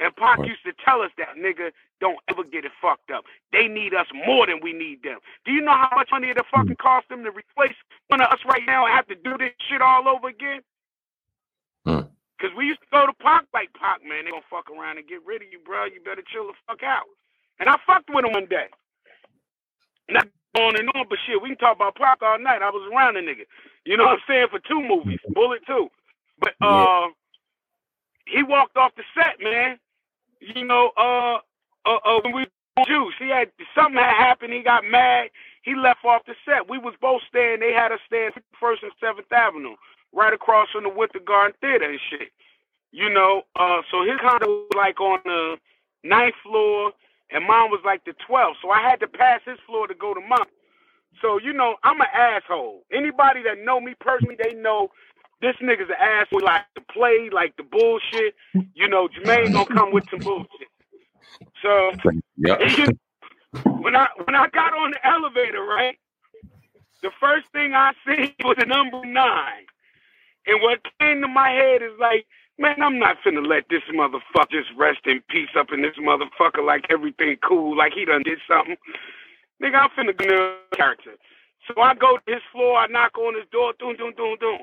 And 0.01 0.15
Pac 0.17 0.39
Right. 0.41 0.49
used 0.51 0.65
to 0.65 0.73
tell 0.85 1.01
us 1.03 1.13
that 1.17 1.37
nigga 1.37 1.73
don't 2.01 2.19
ever 2.29 2.45
get 2.45 2.65
it 2.65 2.73
fucked 2.83 3.11
up. 3.11 3.25
They 3.53 3.69
need 3.69 3.95
us 3.95 4.07
more 4.13 4.47
than 4.47 4.61
we 4.61 4.73
need 4.73 5.03
them. 5.03 5.21
Do 5.47 5.53
you 5.53 5.63
know 5.63 5.73
how 5.73 5.89
much 5.95 6.11
money 6.11 6.29
it 6.29 6.37
fucking 6.53 6.77
cost 6.77 7.09
them 7.09 7.23
to 7.25 7.31
replace 7.31 7.77
one 8.09 8.21
of 8.21 8.29
us 8.29 8.41
right 8.45 8.67
now 8.67 8.85
and 8.85 8.95
have 8.95 9.07
to 9.07 9.15
do 9.15 9.39
this 9.39 9.53
shit 9.69 9.81
all 9.81 10.09
over 10.09 10.29
again? 10.29 10.61
Hmm. 11.87 12.11
Cause 12.41 12.51
we 12.57 12.67
used 12.67 12.81
to 12.81 12.87
go 12.91 13.07
to 13.07 13.13
Pac 13.15 13.47
like 13.55 13.73
Pac, 13.75 14.03
man. 14.05 14.25
They 14.25 14.33
gonna 14.33 14.43
fuck 14.51 14.69
around 14.69 14.99
and 14.99 15.07
get 15.07 15.25
rid 15.25 15.43
of 15.43 15.49
you, 15.53 15.61
bro. 15.65 15.85
You 15.87 16.01
better 16.05 16.23
chill 16.23 16.49
the 16.49 16.55
fuck 16.67 16.83
out. 16.83 17.07
And 17.61 17.69
I 17.69 17.79
fucked 17.87 18.11
with 18.13 18.25
him 18.25 18.33
one 18.33 18.47
day. 18.47 18.67
Not 20.11 20.29
on 20.57 20.77
and 20.77 20.89
on, 20.95 21.07
but 21.09 21.19
shit, 21.27 21.41
we 21.41 21.49
can 21.51 21.59
talk 21.59 21.77
about 21.77 21.97
Pac 21.97 22.23
all 22.23 22.39
night. 22.39 22.63
I 22.63 22.71
was 22.71 22.89
around 22.93 23.15
the 23.15 23.21
nigga. 23.21 23.45
You 23.85 23.97
know 23.97 24.05
what 24.05 24.15
I'm 24.15 24.19
saying? 24.29 24.47
For 24.51 24.61
two 24.61 24.83
movies, 24.83 25.19
Bullet 25.31 25.63
Two. 25.67 25.89
But 26.39 26.55
uh, 26.61 27.09
he 28.27 28.43
walked 28.43 28.77
off 28.77 28.93
the 28.97 29.03
set, 29.15 29.43
man. 29.43 29.79
You 30.41 30.65
know, 30.65 30.91
uh, 30.97 31.39
uh, 31.87 31.99
uh 32.05 32.21
when 32.23 32.35
we 32.35 32.47
juice, 32.87 33.15
he 33.19 33.29
had 33.29 33.51
something 33.75 33.97
had 33.97 34.15
happened. 34.15 34.53
He 34.53 34.63
got 34.63 34.85
mad. 34.85 35.31
He 35.63 35.75
left 35.75 36.05
off 36.05 36.23
the 36.27 36.35
set. 36.45 36.69
We 36.69 36.79
was 36.79 36.95
both 37.01 37.23
staying. 37.29 37.61
They 37.61 37.73
had 37.73 37.93
us 37.93 38.01
staying 38.07 38.31
First 38.59 38.83
and 38.83 38.93
Seventh 39.01 39.33
Avenue, 39.33 39.77
right 40.13 40.33
across 40.33 40.71
from 40.71 40.85
the 40.85 40.91
Winter 40.91 41.21
Garden 41.21 41.57
Theater 41.61 41.91
and 41.91 42.01
shit. 42.11 42.31
You 42.93 43.11
know, 43.11 43.43
uh, 43.57 43.83
so 43.91 44.05
his 44.05 44.21
condo 44.21 44.47
was 44.47 44.73
like 44.77 45.01
on 45.01 45.19
the 45.25 45.57
ninth 46.05 46.35
floor, 46.43 46.93
and 47.35 47.47
mine 47.47 47.71
was 47.71 47.83
like 47.87 48.05
the 48.07 48.15
twelfth. 48.29 48.59
So 48.63 48.71
I 48.71 48.83
had 48.83 49.01
to 49.03 49.09
pass 49.09 49.43
his 49.47 49.59
floor 49.67 49.89
to 49.89 49.95
go 49.97 50.15
to 50.15 50.23
mine. 50.23 50.49
So 51.23 51.39
you 51.41 51.53
know, 51.55 51.77
I'm 51.85 52.01
an 52.01 52.09
asshole. 52.15 52.83
Anybody 52.93 53.43
that 53.45 53.65
know 53.65 53.81
me 53.81 53.95
personally, 54.01 54.37
they 54.43 54.55
know 54.55 54.89
this 55.43 55.57
nigga's 55.63 55.91
an 55.91 56.01
asshole. 56.01 56.45
Like 56.45 56.63
to 56.77 56.83
play, 56.93 57.31
like 57.33 57.57
the 57.59 57.65
bullshit. 57.65 58.35
You 58.75 58.89
know, 58.89 59.09
Jermaine 59.09 59.53
gonna 59.53 59.67
come 59.75 59.93
with 59.93 60.05
some 60.11 60.23
bullshit. 60.23 60.69
So 61.63 61.93
Yep. 62.39 62.61
when 63.81 63.97
I 63.97 64.09
when 64.25 64.37
I 64.37 64.49
got 64.51 64.75
on 64.75 64.93
the 64.93 65.07
elevator, 65.07 65.63
right, 65.65 65.99
the 67.03 67.11
first 67.21 67.47
thing 67.53 67.75
I 67.75 67.93
seen 68.07 68.33
was 68.45 68.57
the 68.59 68.67
number 68.67 69.05
nine, 69.07 69.67
and 70.47 70.63
what 70.63 70.81
came 71.01 71.23
to 71.23 71.29
my 71.29 71.51
head 71.51 71.83
is 71.83 71.99
like, 72.01 72.27
man, 72.59 72.83
I'm 72.83 72.99
not 72.99 73.17
finna 73.27 73.47
let 73.47 73.65
this 73.71 73.83
motherfucker 73.95 74.51
just 74.51 74.71
rest 74.77 75.01
in 75.07 75.21
peace 75.31 75.51
up 75.59 75.69
in 75.73 75.83
this 75.83 75.97
motherfucker 75.99 76.65
like 76.65 76.87
everything 76.91 77.37
cool, 77.47 77.77
like 77.77 77.93
he 77.95 78.05
done 78.05 78.23
did 78.25 78.39
something. 78.49 78.77
Nigga, 79.63 79.77
I'm 79.77 79.91
finna 79.97 80.17
go 80.17 80.57
character. 80.77 81.13
So 81.67 81.81
I 81.81 81.95
go 81.95 82.19
to 82.19 82.33
his 82.33 82.43
floor, 82.53 82.79
I 82.79 82.87
knock 82.89 83.17
on 83.19 83.35
his 83.35 83.49
door, 83.51 83.73
doom, 83.79 83.97
doom, 83.97 84.13
doom, 84.17 84.37
doom. 84.41 84.61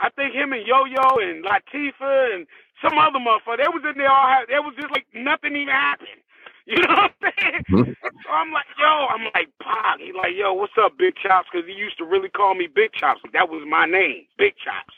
I 0.00 0.10
think 0.10 0.34
him 0.34 0.52
and 0.52 0.66
Yo 0.66 0.84
Yo 0.86 1.18
and 1.20 1.44
Latifah 1.44 2.34
and 2.34 2.46
some 2.82 2.98
other 2.98 3.18
motherfucker, 3.18 3.58
they 3.58 3.68
was 3.68 3.84
in 3.88 3.98
there 3.98 4.10
all, 4.10 4.42
it 4.48 4.64
was 4.64 4.74
just 4.80 4.92
like 4.92 5.06
nothing 5.14 5.56
even 5.56 5.68
happened. 5.74 6.08
You 6.66 6.76
know 6.82 6.94
what 6.94 7.12
I'm 7.22 7.32
saying? 7.40 7.64
Hmm. 7.70 7.92
So 8.22 8.30
I'm 8.30 8.52
like, 8.52 8.66
yo, 8.78 9.06
I'm 9.10 9.24
like, 9.34 9.48
Pac. 9.60 9.98
He 9.98 10.12
like, 10.12 10.32
yo, 10.38 10.52
what's 10.54 10.72
up, 10.80 10.96
Big 10.98 11.14
Chops? 11.16 11.48
Because 11.52 11.66
he 11.66 11.74
used 11.74 11.98
to 11.98 12.04
really 12.04 12.28
call 12.28 12.54
me 12.54 12.68
Big 12.72 12.92
Chops. 12.92 13.20
That 13.32 13.48
was 13.50 13.64
my 13.68 13.86
name, 13.86 14.26
Big 14.38 14.54
Chops. 14.62 14.94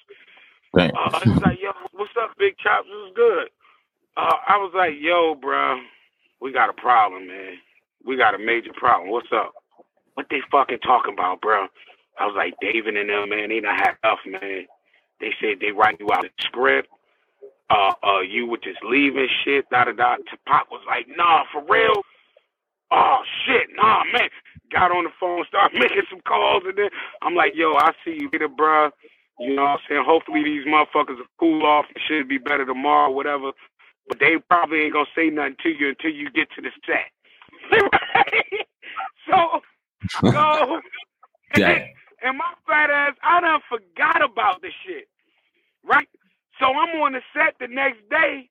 Uh, 0.97 1.21
he's 1.25 1.41
like, 1.43 1.59
yo, 1.63 1.73
what's 1.93 2.13
up, 2.21 2.33
Big 2.39 2.57
Chops? 2.59 2.89
This 2.89 3.11
is 3.11 3.17
good. 3.17 3.49
Uh, 4.17 4.37
I 4.49 4.59
was 4.59 4.73
like, 4.77 4.95
yo, 5.01 5.35
bro, 5.35 5.79
we 6.41 6.53
got 6.53 6.71
a 6.71 6.75
problem, 6.75 7.29
man. 7.29 7.55
We 8.05 8.17
got 8.17 8.35
a 8.35 8.39
major 8.39 8.73
problem. 8.77 9.11
What's 9.11 9.33
up? 9.35 9.55
What 10.15 10.27
they 10.31 10.41
fucking 10.51 10.81
talking 10.81 11.15
about, 11.15 11.41
bro? 11.41 11.67
I 12.19 12.27
was 12.27 12.35
like, 12.37 12.55
David 12.61 12.97
and 12.97 13.09
them, 13.11 13.31
man, 13.31 13.49
they 13.51 13.61
not 13.61 13.81
had 13.81 13.97
enough, 14.05 14.21
man. 14.27 14.67
They 15.21 15.33
said 15.41 15.61
they 15.61 15.73
write 15.73 16.01
you 16.01 16.09
out 16.13 16.23
the 16.23 16.31
script. 16.41 16.89
Uh, 17.71 17.95
uh, 18.05 18.21
you 18.21 18.47
were 18.47 18.59
just 18.59 18.85
leaving 18.85 19.29
shit, 19.45 19.69
da 19.71 19.85
da 19.85 19.93
da. 19.93 20.17
Tupac 20.31 20.71
was 20.71 20.83
like, 20.87 21.07
nah, 21.17 21.45
for 21.53 21.65
real. 21.69 22.03
Oh 22.93 23.21
shit, 23.47 23.69
nah, 23.77 24.05
man. 24.13 24.29
Got 24.73 24.93
on 24.93 25.05
the 25.05 25.11
phone, 25.21 25.45
started 25.49 25.79
making 25.81 26.05
some 26.11 26.21
calls, 26.29 26.65
and 26.67 26.77
then 26.79 26.91
I'm 27.23 27.35
like, 27.35 27.53
yo, 27.57 27.75
I 27.75 27.93
see 28.05 28.19
you 28.21 28.31
later, 28.33 28.49
bruh. 28.49 28.91
You 29.41 29.57
know 29.57 29.63
what 29.63 29.71
I'm 29.71 29.79
saying? 29.89 30.05
Hopefully 30.07 30.45
these 30.45 30.67
motherfuckers 30.67 31.19
will 31.19 31.27
cool 31.41 31.65
off 31.67 31.87
and 31.95 32.03
should 32.09 32.29
be 32.29 32.39
better 32.39 32.67
tomorrow, 32.67 33.11
whatever. 33.11 33.53
But 34.09 34.21
they 34.21 34.37
probably 34.51 34.83
ain't 34.83 34.95
gonna 34.95 35.07
say 35.17 35.31
nothing 35.31 35.57
to 35.65 35.71
you 35.71 35.91
until 35.91 36.13
you 36.13 36.31
get 36.31 36.49
to 36.57 36.63
the 36.63 36.71
set. 36.87 37.11
Right? 37.73 38.67
so 39.31 39.61
go 40.33 40.81
Damn. 41.55 41.89
and 42.23 42.39
my 42.39 42.53
fat 42.67 42.91
ass, 42.91 43.15
I 43.23 43.41
done 43.41 43.61
forgot 43.69 44.23
about 44.25 44.63
the 44.63 44.71
shit. 44.87 45.09
Right? 45.85 46.09
So 46.61 46.67
I'm 46.67 47.01
on 47.03 47.13
the 47.15 47.23
set 47.35 47.57
the 47.61 47.69
next 47.69 48.01
day. 48.11 48.51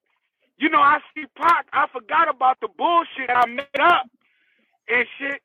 You 0.60 0.70
know, 0.70 0.80
I 0.82 1.00
see 1.16 1.26
Pac. 1.38 1.68
I 1.74 1.88
forgot 1.94 2.30
about 2.30 2.60
the 2.62 2.70
bullshit 2.78 3.30
I 3.30 3.46
made 3.48 3.82
up 3.82 4.08
and 4.90 5.06
shit. 5.20 5.42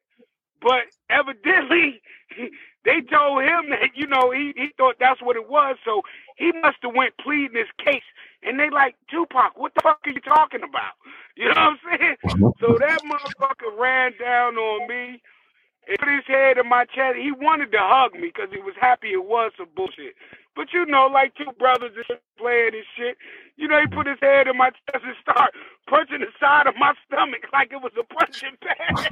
But 0.62 0.84
evidently, 1.10 2.00
they 2.86 3.02
told 3.02 3.44
him 3.44 3.70
that, 3.70 3.92
you 3.96 4.08
know, 4.08 4.32
he, 4.32 4.54
he 4.56 4.70
thought 4.78 4.96
that's 5.00 5.22
what 5.22 5.36
it 5.36 5.50
was. 5.50 5.76
So 5.84 6.02
he 6.38 6.52
must 6.62 6.78
have 6.82 6.94
went 6.96 7.18
pleading 7.18 7.58
his 7.58 7.72
case. 7.84 8.06
And 8.44 8.60
they 8.60 8.70
like, 8.70 8.96
Tupac, 9.10 9.58
what 9.58 9.74
the 9.76 9.82
fuck 9.82 10.00
are 10.06 10.12
you 10.12 10.22
talking 10.22 10.62
about? 10.64 10.94
You 11.38 11.46
know 11.46 11.54
what 11.56 11.58
I'm 11.58 12.00
saying? 12.00 12.16
So 12.60 12.78
that 12.80 13.00
motherfucker 13.04 13.78
ran 13.78 14.12
down 14.20 14.56
on 14.56 14.88
me 14.88 15.22
and 15.88 15.98
put 15.98 16.08
his 16.08 16.26
head 16.28 16.58
in 16.58 16.68
my 16.68 16.86
chest. 16.86 17.16
He 17.18 17.32
wanted 17.32 17.72
to 17.72 17.80
hug 17.80 18.14
me 18.14 18.32
because 18.34 18.50
he 18.52 18.60
was 18.60 18.74
happy 18.80 19.12
it 19.14 19.24
was 19.24 19.52
some 19.58 19.68
bullshit. 19.76 20.14
But 20.56 20.72
you 20.74 20.86
know, 20.86 21.08
like 21.08 21.34
two 21.36 21.52
brothers 21.58 21.92
shit 22.06 22.22
playing 22.38 22.74
and 22.74 22.84
shit, 22.96 23.16
you 23.56 23.68
know, 23.68 23.80
he 23.80 23.88
put 23.88 24.06
his 24.08 24.18
head 24.22 24.48
in 24.48 24.56
my 24.58 24.70
chest 24.70 25.04
and 25.04 25.16
start 25.22 25.54
punching 25.90 26.20
the 26.20 26.28
side 26.40 26.66
of 26.68 26.74
my 26.78 26.94
stomach 27.08 27.44
like 27.52 27.72
it 27.72 27.82
was 27.82 27.92
a 27.98 28.04
punching 28.04 28.58
bag. 28.62 29.10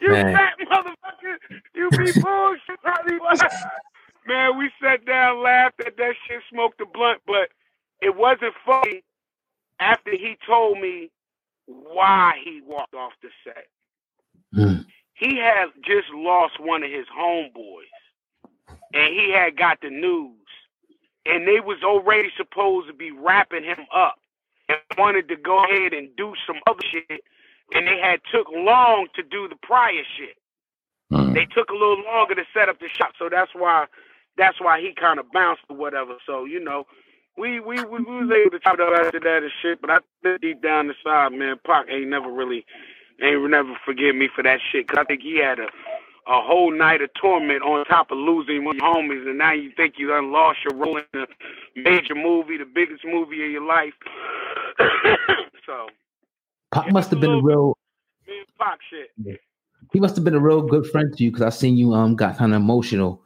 You 0.00 0.10
Man. 0.10 0.34
fat 0.34 0.54
motherfucker, 0.70 1.36
you 1.74 1.90
be 1.90 2.12
bullshit, 2.20 2.80
Hollywood. 2.82 3.40
Man, 4.26 4.58
we 4.58 4.70
sat 4.82 5.06
down, 5.06 5.42
laughed 5.42 5.80
at 5.86 5.96
that 5.98 6.14
shit, 6.26 6.42
smoked 6.50 6.80
a 6.80 6.86
blunt, 6.86 7.20
but 7.26 7.48
it 8.02 8.16
wasn't 8.16 8.54
funny 8.64 9.04
after 9.80 10.10
he 10.12 10.36
told 10.46 10.80
me 10.80 11.10
why 11.66 12.34
he 12.44 12.60
walked 12.66 12.94
off 12.94 13.12
the 13.22 13.28
set. 13.44 13.66
Hmm. 14.54 14.82
He 15.14 15.36
had 15.36 15.66
just 15.84 16.08
lost 16.12 16.60
one 16.60 16.82
of 16.82 16.90
his 16.90 17.06
homeboys, 17.16 17.86
and 18.94 19.14
he 19.14 19.32
had 19.32 19.56
got 19.56 19.80
the 19.80 19.90
news, 19.90 20.34
and 21.24 21.46
they 21.46 21.60
was 21.60 21.78
already 21.84 22.30
supposed 22.36 22.88
to 22.88 22.94
be 22.94 23.10
wrapping 23.12 23.64
him 23.64 23.86
up, 23.94 24.16
and 24.68 24.78
wanted 24.98 25.28
to 25.28 25.36
go 25.36 25.64
ahead 25.64 25.92
and 25.92 26.14
do 26.16 26.34
some 26.46 26.56
other 26.66 26.82
shit, 26.90 27.22
and 27.74 27.86
they 27.86 27.98
had 28.02 28.20
took 28.32 28.48
long 28.52 29.08
to 29.16 29.22
do 29.24 29.48
the 29.48 29.56
prior 29.62 30.02
shit 30.18 30.30
Mm. 31.12 31.34
they 31.34 31.46
took 31.46 31.70
a 31.70 31.74
little 31.74 32.02
longer 32.04 32.34
to 32.34 32.44
set 32.52 32.68
up 32.68 32.80
the 32.80 32.88
shot, 32.88 33.14
so 33.18 33.28
that's 33.30 33.52
why 33.54 33.86
that's 34.36 34.60
why 34.60 34.80
he 34.80 34.92
kind 34.92 35.20
of 35.20 35.30
bounced 35.32 35.62
or 35.70 35.76
whatever. 35.76 36.14
So 36.26 36.44
you 36.44 36.60
know, 36.62 36.86
we 37.38 37.60
we 37.60 37.76
we, 37.84 38.00
we 38.00 38.26
was 38.26 38.30
able 38.32 38.50
to 38.50 38.60
chop 38.60 38.74
it 38.74 38.80
up 38.80 39.06
after 39.06 39.20
that 39.20 39.42
and 39.42 39.52
shit. 39.62 39.80
But 39.80 39.90
I 39.90 39.98
think 40.22 40.42
deep 40.42 40.62
down 40.62 40.90
inside, 40.90 41.32
man, 41.32 41.56
Pac 41.64 41.86
ain't 41.90 42.08
never 42.08 42.30
really 42.32 42.66
ain't 43.22 43.48
never 43.50 43.74
forgive 43.84 44.16
me 44.16 44.28
for 44.34 44.42
that 44.42 44.58
shit. 44.72 44.88
Cause 44.88 44.98
I 45.00 45.04
think 45.04 45.22
he 45.22 45.38
had 45.38 45.60
a 45.60 45.68
a 46.28 46.42
whole 46.42 46.76
night 46.76 47.02
of 47.02 47.10
torment 47.20 47.62
on 47.62 47.84
top 47.86 48.10
of 48.10 48.18
losing 48.18 48.64
one 48.64 48.76
of 48.76 48.82
your 48.82 48.94
homies, 48.96 49.28
and 49.28 49.38
now 49.38 49.52
you 49.52 49.70
think 49.76 49.94
you 49.98 50.08
done 50.08 50.32
lost 50.32 50.58
your 50.68 50.76
role 50.76 50.98
in 50.98 51.20
a 51.20 51.26
major 51.76 52.16
movie, 52.16 52.58
the 52.58 52.66
biggest 52.66 53.04
movie 53.04 53.44
of 53.44 53.50
your 53.52 53.64
life. 53.66 53.94
so 55.66 55.86
Pac 56.76 56.92
must 56.92 57.10
have 57.10 57.20
been 57.20 57.30
a 57.30 57.40
real. 57.42 57.76
me 58.26 58.34
and 58.38 58.78
shit. 58.90 59.40
He 59.92 60.00
must 60.00 60.16
have 60.16 60.24
been 60.24 60.34
a 60.34 60.40
real 60.40 60.62
good 60.62 60.86
friend 60.86 61.16
to 61.16 61.24
you 61.24 61.30
because 61.30 61.46
I 61.46 61.50
seen 61.50 61.76
you 61.76 61.94
um 61.94 62.16
got 62.16 62.36
kind 62.36 62.52
of 62.52 62.60
emotional, 62.60 63.22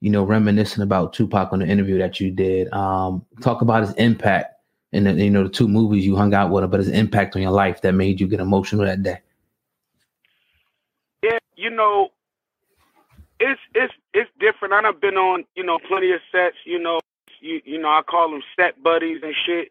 you 0.00 0.10
know, 0.10 0.24
reminiscing 0.24 0.82
about 0.82 1.12
Tupac 1.12 1.52
on 1.52 1.58
the 1.58 1.66
interview 1.66 1.98
that 1.98 2.20
you 2.20 2.30
did. 2.30 2.72
Um, 2.72 3.24
talk 3.42 3.60
about 3.60 3.82
his 3.82 3.92
impact 3.94 4.54
in 4.92 5.04
the 5.04 5.12
you 5.12 5.30
know 5.30 5.44
the 5.44 5.50
two 5.50 5.68
movies 5.68 6.06
you 6.06 6.16
hung 6.16 6.32
out 6.32 6.50
with 6.50 6.64
him, 6.64 6.70
but 6.70 6.80
his 6.80 6.88
impact 6.88 7.36
on 7.36 7.42
your 7.42 7.50
life 7.50 7.82
that 7.82 7.92
made 7.92 8.20
you 8.20 8.26
get 8.26 8.40
emotional 8.40 8.84
that 8.86 9.02
day. 9.02 9.18
Yeah, 11.22 11.38
you 11.56 11.70
know, 11.70 12.10
it's 13.40 13.60
it's 13.74 13.92
it's 14.14 14.30
different. 14.40 14.72
I 14.72 14.82
done 14.82 14.98
been 15.00 15.16
on, 15.16 15.44
you 15.54 15.64
know, 15.64 15.78
plenty 15.86 16.12
of 16.12 16.20
sets. 16.32 16.56
You 16.64 16.78
know, 16.78 17.00
you 17.40 17.60
you 17.64 17.78
know, 17.78 17.88
I 17.88 18.02
call 18.08 18.30
them 18.30 18.42
set 18.56 18.82
buddies 18.82 19.20
and 19.22 19.34
shit. 19.44 19.68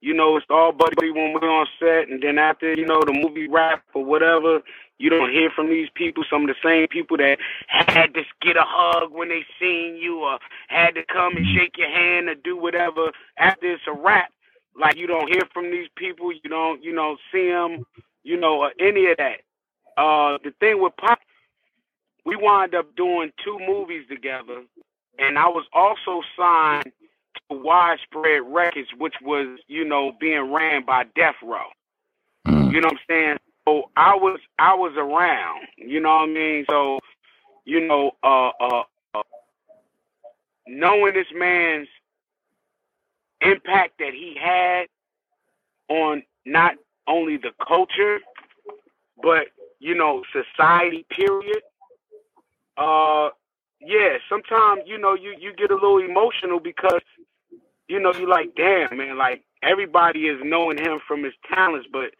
You 0.00 0.14
know, 0.14 0.36
it's 0.36 0.46
all 0.48 0.72
buddy 0.72 0.94
buddy 0.94 1.10
when 1.10 1.32
we're 1.32 1.48
on 1.50 1.66
set, 1.78 2.08
and 2.08 2.22
then 2.22 2.38
after 2.38 2.72
you 2.72 2.86
know 2.86 3.00
the 3.04 3.12
movie 3.12 3.48
wrap 3.48 3.82
or 3.94 4.04
whatever, 4.04 4.60
you 4.98 5.10
don't 5.10 5.32
hear 5.32 5.50
from 5.50 5.68
these 5.70 5.88
people. 5.94 6.24
Some 6.30 6.42
of 6.42 6.48
the 6.48 6.54
same 6.64 6.86
people 6.88 7.16
that 7.16 7.38
had 7.66 8.14
to 8.14 8.22
get 8.40 8.56
a 8.56 8.64
hug 8.64 9.12
when 9.12 9.28
they 9.28 9.44
seen 9.60 9.96
you, 9.96 10.20
or 10.20 10.38
had 10.68 10.94
to 10.94 11.04
come 11.04 11.36
and 11.36 11.46
shake 11.56 11.76
your 11.78 11.90
hand 11.90 12.28
or 12.28 12.36
do 12.36 12.56
whatever. 12.56 13.10
After 13.38 13.72
it's 13.72 13.82
a 13.88 13.92
wrap, 13.92 14.32
like 14.78 14.96
you 14.96 15.08
don't 15.08 15.28
hear 15.28 15.42
from 15.52 15.70
these 15.70 15.88
people. 15.96 16.32
You 16.32 16.48
don't, 16.48 16.82
you 16.82 16.94
know, 16.94 17.16
see 17.32 17.48
them, 17.48 17.84
you 18.22 18.38
know, 18.38 18.60
or 18.60 18.72
any 18.78 19.10
of 19.10 19.16
that. 19.18 19.40
Uh, 19.96 20.38
the 20.44 20.52
thing 20.60 20.80
with 20.80 20.96
Pop, 20.96 21.18
we 22.24 22.36
wound 22.36 22.74
up 22.74 22.94
doing 22.94 23.32
two 23.44 23.58
movies 23.66 24.06
together, 24.08 24.62
and 25.18 25.38
I 25.38 25.48
was 25.48 25.66
also 25.72 26.22
signed 26.38 26.92
widespread 27.50 28.42
records, 28.46 28.88
which 28.98 29.14
was, 29.22 29.58
you 29.66 29.84
know, 29.84 30.12
being 30.20 30.52
ran 30.52 30.84
by 30.84 31.04
Death 31.14 31.36
Row. 31.42 31.68
Mm. 32.46 32.72
You 32.72 32.80
know 32.80 32.88
what 32.88 32.94
I'm 32.94 32.98
saying? 33.08 33.36
So 33.66 33.90
I 33.96 34.14
was 34.14 34.40
I 34.58 34.74
was 34.74 34.92
around. 34.96 35.66
You 35.76 36.00
know 36.00 36.10
what 36.10 36.22
I 36.22 36.26
mean? 36.26 36.64
So, 36.70 36.98
you 37.64 37.86
know, 37.86 38.12
uh, 38.22 38.50
uh, 38.60 38.82
uh 39.14 39.22
knowing 40.66 41.14
this 41.14 41.26
man's 41.34 41.88
impact 43.40 43.98
that 43.98 44.12
he 44.12 44.36
had 44.40 44.86
on 45.88 46.22
not 46.44 46.74
only 47.06 47.36
the 47.36 47.52
culture, 47.66 48.20
but 49.22 49.48
you 49.80 49.94
know, 49.94 50.22
society. 50.32 51.06
Period. 51.10 51.62
Uh, 52.76 53.30
yeah. 53.80 54.18
Sometimes 54.28 54.82
you 54.86 54.98
know 54.98 55.14
you 55.14 55.34
you 55.38 55.52
get 55.54 55.70
a 55.70 55.74
little 55.74 55.98
emotional 55.98 56.60
because 56.60 57.02
you 57.88 58.00
know 58.00 58.12
you 58.14 58.28
like, 58.28 58.54
damn 58.54 58.96
man, 58.96 59.18
like 59.18 59.42
everybody 59.62 60.26
is 60.28 60.38
knowing 60.44 60.78
him 60.78 61.00
from 61.06 61.24
his 61.24 61.34
talents, 61.52 61.88
but 61.92 62.12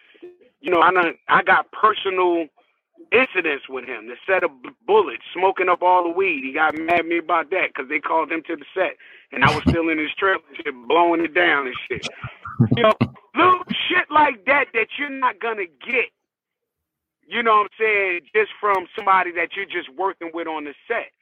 you 0.61 0.71
know, 0.71 0.81
I 0.81 0.93
done, 0.93 1.15
I 1.29 1.43
got 1.43 1.71
personal 1.73 2.47
incidents 3.13 3.69
with 3.69 3.85
him. 3.85 4.09
The 4.09 4.17
set 4.27 4.45
of 4.45 4.51
bullets, 4.87 5.23
smoking 5.33 5.69
up 5.69 5.83
all 5.83 6.03
the 6.05 6.11
weed. 6.11 6.43
He 6.45 6.53
got 6.53 6.77
mad 6.77 7.01
at 7.01 7.07
me 7.07 7.19
about 7.19 7.51
that 7.51 7.69
because 7.69 7.89
they 7.89 8.01
called 8.01 8.31
him 8.33 8.43
to 8.47 8.57
the 8.57 8.65
set, 8.75 8.97
and 9.33 9.45
I 9.45 9.55
was 9.55 9.63
still 9.69 9.89
in 9.89 9.99
his 9.99 10.13
trailer, 10.19 10.41
shit, 10.57 10.75
blowing 10.89 11.25
it 11.25 11.35
down 11.35 11.67
and 11.67 11.77
shit. 11.89 12.07
You 12.77 12.83
know, 12.83 12.93
little 13.37 13.63
shit 13.89 14.11
like 14.11 14.45
that 14.47 14.67
that 14.75 14.89
you're 14.99 15.11
not 15.11 15.41
gonna 15.41 15.67
get. 15.87 16.11
You 17.27 17.43
know 17.43 17.59
what 17.59 17.71
I'm 17.73 17.79
saying? 17.79 18.21
Just 18.35 18.51
from 18.61 18.87
somebody 18.97 19.33
that 19.33 19.51
you're 19.55 19.67
just 19.67 19.95
working 19.97 20.31
with 20.33 20.49
on 20.49 20.65
the 20.65 20.75
set. 20.89 21.13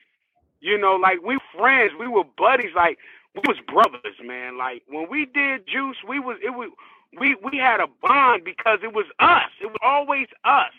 You 0.61 0.79
know, 0.79 0.95
like 0.97 1.23
we 1.23 1.39
friends, 1.57 1.93
we 1.99 2.09
were 2.09 2.25
buddies. 2.39 2.73
Like 2.75 2.99
we 3.37 3.43
was 3.49 3.59
brothers, 3.69 4.17
man. 4.25 4.59
Like 4.59 4.83
when 4.89 5.09
we 5.11 5.27
did 5.27 5.67
Juice, 5.67 5.99
we 6.09 6.21
was 6.21 6.39
it 6.45 6.51
was 6.51 6.71
we 7.19 7.37
we 7.45 7.59
had 7.59 7.81
a 7.81 7.89
bond 8.03 8.45
because 8.45 8.81
it 8.83 8.95
was 8.95 9.07
us. 9.21 9.51
It 9.63 9.67
was 9.67 9.81
always 9.83 10.29
us. 10.45 10.73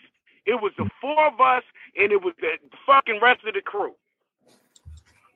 It 0.46 0.60
was 0.62 0.72
the 0.78 0.88
four 1.00 1.26
of 1.28 1.40
us, 1.40 1.64
and 1.96 2.12
it 2.12 2.22
was 2.22 2.34
the 2.40 2.58
fucking 2.86 3.20
rest 3.22 3.44
of 3.46 3.54
the 3.54 3.62
crew. 3.62 3.94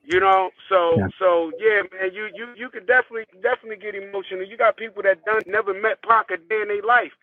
You 0.03 0.19
know, 0.19 0.51
so 0.69 0.99
Yeah. 0.99 1.07
so 1.19 1.51
yeah, 1.59 1.83
man. 1.93 2.13
You 2.13 2.29
you 2.35 2.47
you 2.57 2.69
could 2.69 2.87
definitely 2.87 3.25
definitely 3.41 3.77
get 3.77 3.95
emotional. 3.95 4.45
You 4.45 4.57
got 4.57 4.77
people 4.77 5.03
that 5.03 5.23
done 5.25 5.41
never 5.47 5.73
met 5.73 6.03
Pac 6.03 6.31
a 6.31 6.37
day 6.37 6.61
in 6.61 6.67
their 6.69 6.83
life. 6.83 7.13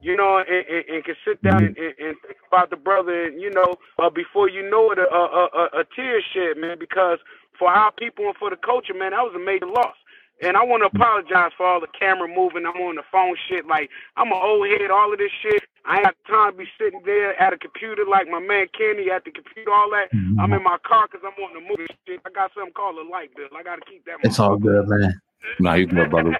You 0.00 0.16
know, 0.16 0.38
and, 0.38 0.48
and, 0.48 0.84
and 0.88 1.04
can 1.04 1.16
sit 1.26 1.42
down 1.42 1.64
and, 1.64 1.76
and, 1.76 1.94
and 1.98 2.16
think 2.22 2.38
about 2.46 2.70
the 2.70 2.76
brother, 2.76 3.24
and 3.24 3.40
you 3.42 3.50
know, 3.50 3.76
uh, 3.98 4.10
before 4.10 4.48
you 4.48 4.62
know 4.70 4.92
it, 4.92 4.98
a, 4.98 5.02
a, 5.02 5.48
a, 5.52 5.80
a 5.80 5.84
tear 5.96 6.22
shed, 6.22 6.56
man. 6.56 6.78
Because 6.78 7.18
for 7.58 7.68
our 7.68 7.92
people 7.92 8.26
and 8.26 8.36
for 8.36 8.50
the 8.50 8.56
culture, 8.56 8.94
man, 8.94 9.10
that 9.10 9.22
was 9.22 9.34
a 9.34 9.38
major 9.44 9.66
loss. 9.66 9.94
And 10.40 10.56
I 10.56 10.62
want 10.62 10.86
to 10.86 10.90
apologize 10.94 11.50
for 11.56 11.66
all 11.66 11.80
the 11.80 11.90
camera 11.98 12.28
moving. 12.28 12.62
I'm 12.64 12.78
on 12.80 12.94
the 12.94 13.02
phone 13.10 13.34
shit. 13.50 13.66
Like, 13.66 13.90
I'm 14.16 14.28
an 14.30 14.38
old 14.38 14.68
head, 14.68 14.88
all 14.90 15.12
of 15.12 15.18
this 15.18 15.32
shit. 15.42 15.64
I 15.84 15.96
ain't 15.96 16.04
got 16.04 16.14
time 16.30 16.52
to 16.52 16.58
be 16.58 16.66
sitting 16.78 17.02
there 17.04 17.34
at 17.42 17.52
a 17.52 17.58
computer 17.58 18.04
like 18.06 18.28
my 18.28 18.38
man 18.38 18.66
Kenny 18.76 19.10
at 19.10 19.24
the 19.24 19.32
computer, 19.32 19.72
all 19.72 19.90
that. 19.90 20.14
Mm-hmm. 20.14 20.38
I'm 20.38 20.52
in 20.52 20.62
my 20.62 20.78
car 20.86 21.08
because 21.10 21.26
I'm 21.26 21.42
on 21.42 21.54
the 21.54 21.60
movie 21.60 21.90
shit. 22.06 22.20
I 22.24 22.30
got 22.30 22.52
something 22.54 22.72
called 22.72 22.96
a 22.98 23.10
light 23.10 23.34
bill. 23.34 23.48
I 23.50 23.64
got 23.64 23.76
to 23.76 23.82
keep 23.90 24.04
that. 24.04 24.18
It's 24.22 24.38
all 24.38 24.56
good, 24.56 24.86
man. 24.86 25.20
Nah, 25.60 25.74
you 25.74 25.86
good, 25.86 26.10
brother. 26.10 26.36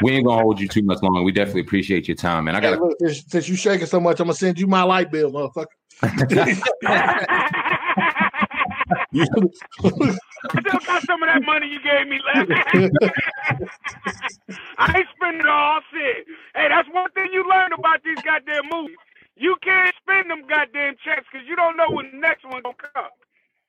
We 0.00 0.12
ain't 0.12 0.26
gonna 0.26 0.42
hold 0.42 0.58
you 0.58 0.66
too 0.66 0.82
much 0.82 1.02
longer. 1.02 1.22
We 1.22 1.32
definitely 1.32 1.60
appreciate 1.60 2.08
your 2.08 2.16
time, 2.16 2.44
man. 2.44 2.56
I 2.56 2.60
Hey, 2.60 2.70
got 2.70 2.80
look, 2.80 2.96
since, 2.98 3.24
since 3.28 3.48
you 3.48 3.56
shaking 3.56 3.86
so 3.86 4.00
much, 4.00 4.18
I'm 4.20 4.26
gonna 4.26 4.34
send 4.34 4.58
you 4.58 4.66
my 4.66 4.82
light 4.82 5.12
bill, 5.12 5.30
motherfucker. 5.30 5.66
You- 9.12 9.26
I 10.54 10.60
still 10.60 10.80
got 10.86 11.02
some 11.06 11.22
of 11.22 11.28
that 11.28 11.42
money 11.44 11.68
you 11.68 11.78
gave 11.82 12.08
me 12.08 12.18
left. 12.34 12.50
I 14.78 14.98
ain't 14.98 15.06
spending 15.16 15.40
it 15.40 15.46
all 15.46 15.80
shit. 15.92 16.26
Hey, 16.54 16.68
that's 16.68 16.88
one 16.92 17.10
thing 17.12 17.28
you 17.32 17.48
learn 17.48 17.72
about 17.72 18.02
these 18.04 18.18
goddamn 18.24 18.64
movies. 18.70 18.96
You 19.36 19.56
can't 19.62 19.94
spend 20.02 20.30
them 20.30 20.42
goddamn 20.48 20.94
checks 21.04 21.24
because 21.30 21.46
you 21.48 21.54
don't 21.56 21.76
know 21.76 21.90
when 21.90 22.10
the 22.12 22.18
next 22.18 22.44
one 22.44 22.62
gonna 22.62 22.74
come. 22.94 23.04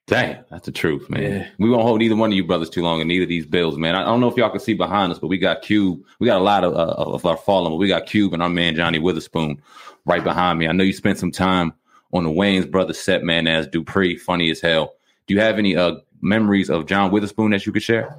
Dang, 0.07 0.43
that's 0.49 0.65
the 0.65 0.71
truth, 0.71 1.09
man. 1.09 1.21
Yeah. 1.21 1.47
We 1.59 1.69
won't 1.69 1.83
hold 1.83 2.01
either 2.01 2.15
one 2.15 2.31
of 2.31 2.35
you 2.35 2.43
brothers 2.43 2.69
too 2.69 2.81
long, 2.81 2.99
and 2.99 3.07
neither 3.07 3.23
of 3.23 3.29
these 3.29 3.45
bills, 3.45 3.77
man. 3.77 3.95
I 3.95 4.03
don't 4.03 4.19
know 4.19 4.27
if 4.27 4.35
y'all 4.35 4.49
can 4.49 4.59
see 4.59 4.73
behind 4.73 5.11
us, 5.13 5.19
but 5.19 5.27
we 5.27 5.37
got 5.37 5.61
Cube. 5.61 6.01
We 6.19 6.27
got 6.27 6.41
a 6.41 6.43
lot 6.43 6.63
of 6.65 6.73
uh, 6.73 6.93
of 7.13 7.25
our 7.25 7.37
fallen, 7.37 7.71
but 7.71 7.77
we 7.77 7.87
got 7.87 8.05
Cube 8.05 8.33
and 8.33 8.43
our 8.43 8.49
man 8.49 8.75
Johnny 8.75 8.99
Witherspoon 8.99 9.61
right 10.05 10.23
behind 10.23 10.59
me. 10.59 10.67
I 10.67 10.73
know 10.73 10.83
you 10.83 10.91
spent 10.93 11.19
some 11.19 11.31
time 11.31 11.73
on 12.11 12.23
the 12.25 12.29
Wayans 12.29 12.69
brothers 12.69 12.99
set, 12.99 13.23
man, 13.23 13.47
as 13.47 13.67
Dupree, 13.67 14.17
funny 14.17 14.51
as 14.51 14.59
hell. 14.59 14.95
Do 15.27 15.33
you 15.33 15.39
have 15.39 15.57
any 15.57 15.75
uh 15.75 15.95
memories 16.21 16.69
of 16.69 16.85
John 16.85 17.11
Witherspoon 17.11 17.51
that 17.51 17.65
you 17.65 17.71
could 17.71 17.83
share? 17.83 18.15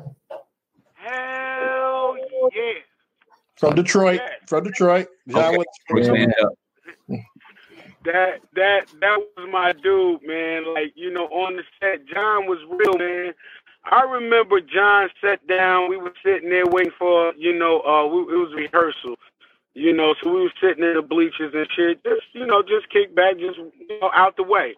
Hell 0.95 2.17
yeah. 2.55 2.73
from 3.57 3.75
Detroit, 3.75 4.21
from 4.47 4.65
Detroit. 4.65 5.09
John 5.29 5.55
Okay. 5.55 5.65
Witherspoon. 5.89 6.33
That 8.05 8.41
that 8.55 8.89
that 9.01 9.19
was 9.37 9.49
my 9.51 9.73
dude, 9.73 10.21
man. 10.27 10.73
Like 10.75 10.93
you 10.95 11.11
know, 11.11 11.25
on 11.29 11.57
the 11.57 11.63
set, 11.81 12.05
John 12.07 12.47
was 12.47 12.59
real, 12.69 12.99
man. 12.99 13.33
I 13.85 14.03
remember 14.03 14.61
John 14.61 15.09
sat 15.23 15.47
down. 15.47 15.89
We 15.89 15.97
were 15.97 16.13
sitting 16.25 16.51
there 16.51 16.67
waiting 16.67 16.93
for 16.99 17.33
you 17.37 17.55
know, 17.59 17.81
uh, 17.81 18.07
we, 18.07 18.21
it 18.35 18.37
was 18.37 18.53
rehearsal. 18.55 19.17
You 19.73 19.93
know, 19.93 20.15
so 20.23 20.33
we 20.33 20.43
were 20.43 20.53
sitting 20.61 20.85
in 20.85 20.95
the 20.95 21.03
bleachers 21.03 21.53
and 21.55 21.67
shit, 21.75 22.05
just 22.05 22.23
you 22.33 22.47
know, 22.47 22.63
just 22.63 22.91
kick 22.91 23.15
back, 23.15 23.39
just 23.39 23.59
you 23.59 24.01
know, 24.01 24.11
out 24.15 24.37
the 24.37 24.43
way. 24.45 24.75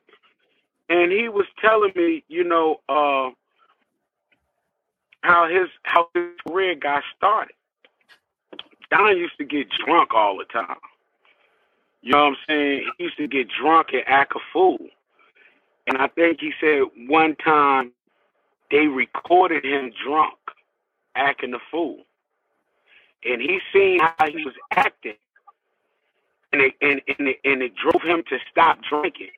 And 0.89 1.11
he 1.11 1.29
was 1.29 1.47
telling 1.61 1.93
me, 1.97 2.23
you 2.29 2.45
know, 2.45 2.81
uh, 2.89 3.31
how 5.23 5.49
his 5.49 5.69
how 5.83 6.09
his 6.15 6.27
career 6.47 6.75
got 6.77 7.03
started. 7.17 7.55
John 8.93 9.17
used 9.17 9.37
to 9.39 9.45
get 9.45 9.67
drunk 9.85 10.15
all 10.15 10.39
the 10.39 10.45
time. 10.45 10.77
You 12.03 12.13
know 12.13 12.19
what 12.25 12.27
I'm 12.29 12.37
saying? 12.49 12.91
He 12.99 13.05
used 13.05 13.17
to 13.17 13.27
get 13.27 13.49
drunk 13.61 13.89
and 13.93 14.03
act 14.07 14.35
a 14.37 14.41
fool. 14.53 14.79
And 15.89 15.99
I 15.99 16.07
think 16.09 16.41
he 16.41 16.53
said 16.61 16.83
one 17.09 17.35
time 17.37 17.93
they 18.71 18.87
recorded 18.87 19.65
him 19.65 19.93
drunk, 20.07 20.39
acting 21.17 21.55
a 21.55 21.59
fool. 21.71 21.99
And 23.25 23.41
he 23.41 23.59
seen 23.73 24.01
how 24.01 24.27
he 24.29 24.45
was 24.45 24.55
acting. 24.71 25.15
And 26.53 26.63
it, 26.63 26.75
and, 26.81 27.01
and, 27.19 27.29
it, 27.29 27.41
and 27.45 27.63
it 27.63 27.73
drove 27.75 28.03
him 28.03 28.23
to 28.29 28.39
stop 28.51 28.79
drinking. 28.89 29.31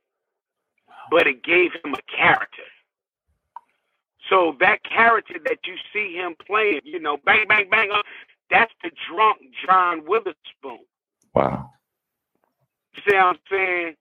But 1.11 1.26
it 1.26 1.42
gave 1.42 1.72
him 1.84 1.94
a 1.94 2.02
character. 2.16 2.62
So 4.28 4.56
that 4.61 4.84
character 4.84 5.34
that 5.44 5.59
you 5.66 5.74
see 5.92 6.14
him 6.14 6.34
playing, 6.46 6.80
you 6.84 7.00
know, 7.00 7.16
bang, 7.24 7.46
bang, 7.48 7.68
bang, 7.70 7.90
uh, 7.92 8.02
that's 8.50 8.72
the 8.82 8.90
drunk 9.11 9.38
John 9.66 10.04
Witherspoon. 10.06 10.80
Wow. 11.34 11.70
You 12.94 13.02
see 13.09 13.16
what 13.16 13.24
I'm 13.24 13.38
saying? 13.50 13.94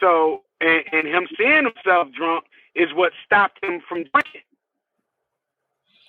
So, 0.00 0.42
and, 0.60 0.84
and 0.92 1.06
him 1.06 1.28
seeing 1.38 1.64
himself 1.64 2.08
drunk 2.16 2.44
is 2.74 2.92
what 2.94 3.12
stopped 3.24 3.62
him 3.64 3.80
from 3.88 4.04
drinking. 4.12 4.42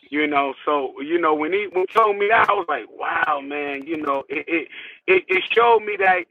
You 0.09 0.27
know, 0.27 0.53
so 0.63 0.93
you 1.01 1.19
know 1.19 1.33
when 1.33 1.51
he 1.51 1.67
when 1.71 1.85
he 1.87 1.93
told 1.93 2.17
me 2.17 2.27
that, 2.29 2.49
I 2.49 2.53
was 2.53 2.67
like, 2.69 2.85
wow, 2.89 3.41
man. 3.43 3.85
You 3.87 3.97
know, 3.97 4.23
it 4.29 4.45
it 4.47 4.67
it, 5.07 5.25
it 5.27 5.43
showed 5.51 5.79
me 5.79 5.97
that 5.99 6.25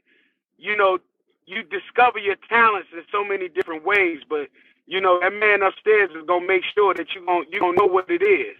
you 0.57 0.77
know 0.77 0.97
you 1.45 1.63
discover 1.63 2.19
your 2.19 2.35
talents 2.49 2.89
in 2.93 3.03
so 3.11 3.23
many 3.23 3.49
different 3.49 3.85
ways, 3.85 4.19
but 4.29 4.47
you 4.87 5.01
know 5.01 5.19
that 5.21 5.33
man 5.33 5.61
upstairs 5.61 6.09
is 6.15 6.25
gonna 6.27 6.45
make 6.45 6.63
sure 6.75 6.93
that 6.93 7.07
you 7.15 7.25
gonna 7.25 7.45
you 7.51 7.59
gonna 7.59 7.77
know 7.77 7.85
what 7.85 8.09
it 8.09 8.21
is. 8.21 8.57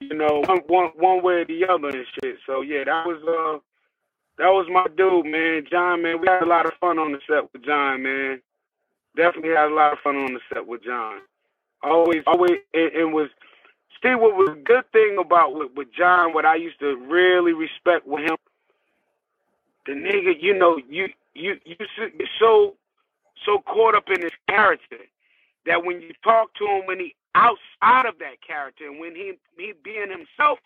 You 0.00 0.16
know, 0.16 0.42
one 0.46 0.60
one 0.66 0.90
one 0.96 1.22
way 1.22 1.34
or 1.34 1.44
the 1.44 1.66
other 1.68 1.88
and 1.88 2.06
shit. 2.22 2.38
So 2.46 2.62
yeah, 2.62 2.84
that 2.84 3.06
was 3.06 3.20
uh 3.22 3.60
that 4.38 4.48
was 4.48 4.66
my 4.72 4.86
dude, 4.96 5.26
man. 5.26 5.66
John, 5.70 6.02
man, 6.02 6.20
we 6.20 6.26
had 6.26 6.42
a 6.42 6.46
lot 6.46 6.66
of 6.66 6.72
fun 6.80 6.98
on 6.98 7.12
the 7.12 7.18
set 7.28 7.52
with 7.52 7.64
John, 7.64 8.02
man. 8.02 8.40
Definitely 9.16 9.50
had 9.50 9.70
a 9.70 9.74
lot 9.74 9.92
of 9.92 9.98
fun 9.98 10.16
on 10.16 10.32
the 10.32 10.40
set 10.52 10.66
with 10.66 10.82
John. 10.82 11.20
Always, 11.82 12.22
always, 12.26 12.58
and, 12.72 12.92
and 12.92 13.12
was 13.12 13.28
see 14.02 14.14
what 14.14 14.36
was 14.36 14.50
a 14.52 14.60
good 14.62 14.90
thing 14.92 15.18
about 15.20 15.54
with, 15.54 15.72
with 15.76 15.88
John. 15.92 16.32
What 16.32 16.46
I 16.46 16.56
used 16.56 16.80
to 16.80 16.96
really 16.96 17.52
respect 17.52 18.06
with 18.06 18.22
him, 18.22 18.36
the 19.86 19.92
nigga, 19.92 20.32
you 20.40 20.56
know, 20.56 20.78
you 20.88 21.08
you 21.34 21.56
you 21.64 21.76
you're 21.96 22.28
so 22.40 22.76
so 23.46 23.58
caught 23.66 23.94
up 23.96 24.08
in 24.10 24.22
his 24.22 24.32
character 24.48 24.98
that 25.66 25.84
when 25.84 26.00
you 26.02 26.12
talk 26.24 26.54
to 26.54 26.66
him, 26.66 26.86
when 26.86 27.00
he 27.00 27.14
outside 27.34 28.06
of 28.06 28.18
that 28.20 28.42
character, 28.46 28.86
and 28.86 29.00
when 29.00 29.14
he 29.16 29.34
he 29.58 29.72
being 29.84 30.10
himself, 30.10 30.58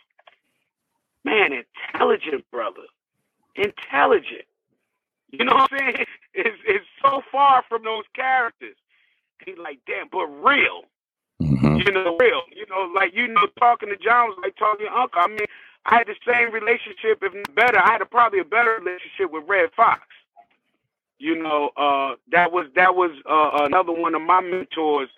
man, 1.24 1.52
intelligent 1.52 2.44
brother 2.50 2.82
intelligent. 3.56 4.46
You 5.32 5.44
know 5.44 5.54
what 5.54 5.72
I'm 5.72 5.78
saying? 5.78 6.06
It's 6.34 6.58
it's 6.66 6.86
so 7.02 7.22
far 7.32 7.64
from 7.68 7.84
those 7.84 8.04
characters. 8.14 8.76
He 9.46 9.54
like, 9.56 9.80
damn, 9.86 10.08
but 10.12 10.26
real. 10.26 10.82
hmm 11.40 11.78
You 11.78 11.92
know, 11.92 12.16
real. 12.20 12.42
You 12.54 12.66
know, 12.70 12.90
like 12.94 13.14
you 13.14 13.28
know, 13.28 13.46
talking 13.58 13.90
to 13.90 13.96
John 13.96 14.28
was 14.30 14.38
like 14.42 14.56
talking 14.56 14.86
to 14.86 14.92
uncle. 14.92 15.20
I 15.22 15.28
mean, 15.28 15.46
I 15.86 15.98
had 15.98 16.08
the 16.08 16.16
same 16.26 16.52
relationship, 16.52 17.22
if 17.22 17.34
not 17.34 17.54
better. 17.56 17.78
I 17.78 17.92
had 17.92 18.02
a, 18.02 18.06
probably 18.06 18.40
a 18.40 18.44
better 18.44 18.78
relationship 18.80 19.32
with 19.32 19.44
Redd 19.48 19.70
Foxx. 19.76 20.02
You 21.18 21.40
know, 21.42 21.70
uh, 21.76 22.16
that 22.32 22.52
was 22.52 22.66
that 22.74 22.94
was 22.94 23.10
uh, 23.28 23.64
another 23.64 23.92
one 23.92 24.14
of 24.14 24.22
my 24.22 24.40
mentors 24.40 25.08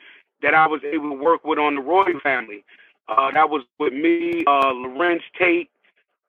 that 0.43 0.55
I 0.55 0.67
was 0.67 0.83
able 0.85 1.11
to 1.11 1.17
work 1.17 1.45
with 1.45 1.59
on 1.59 1.75
the 1.77 1.81
Royal 1.81 2.21
Family. 2.23 2.65
Uh, 3.09 3.31
that 3.33 3.49
was 3.49 3.63
with 3.79 3.93
me, 3.93 4.45
uh, 4.47 4.73
Larenz 4.73 5.23
Tate, 5.39 5.71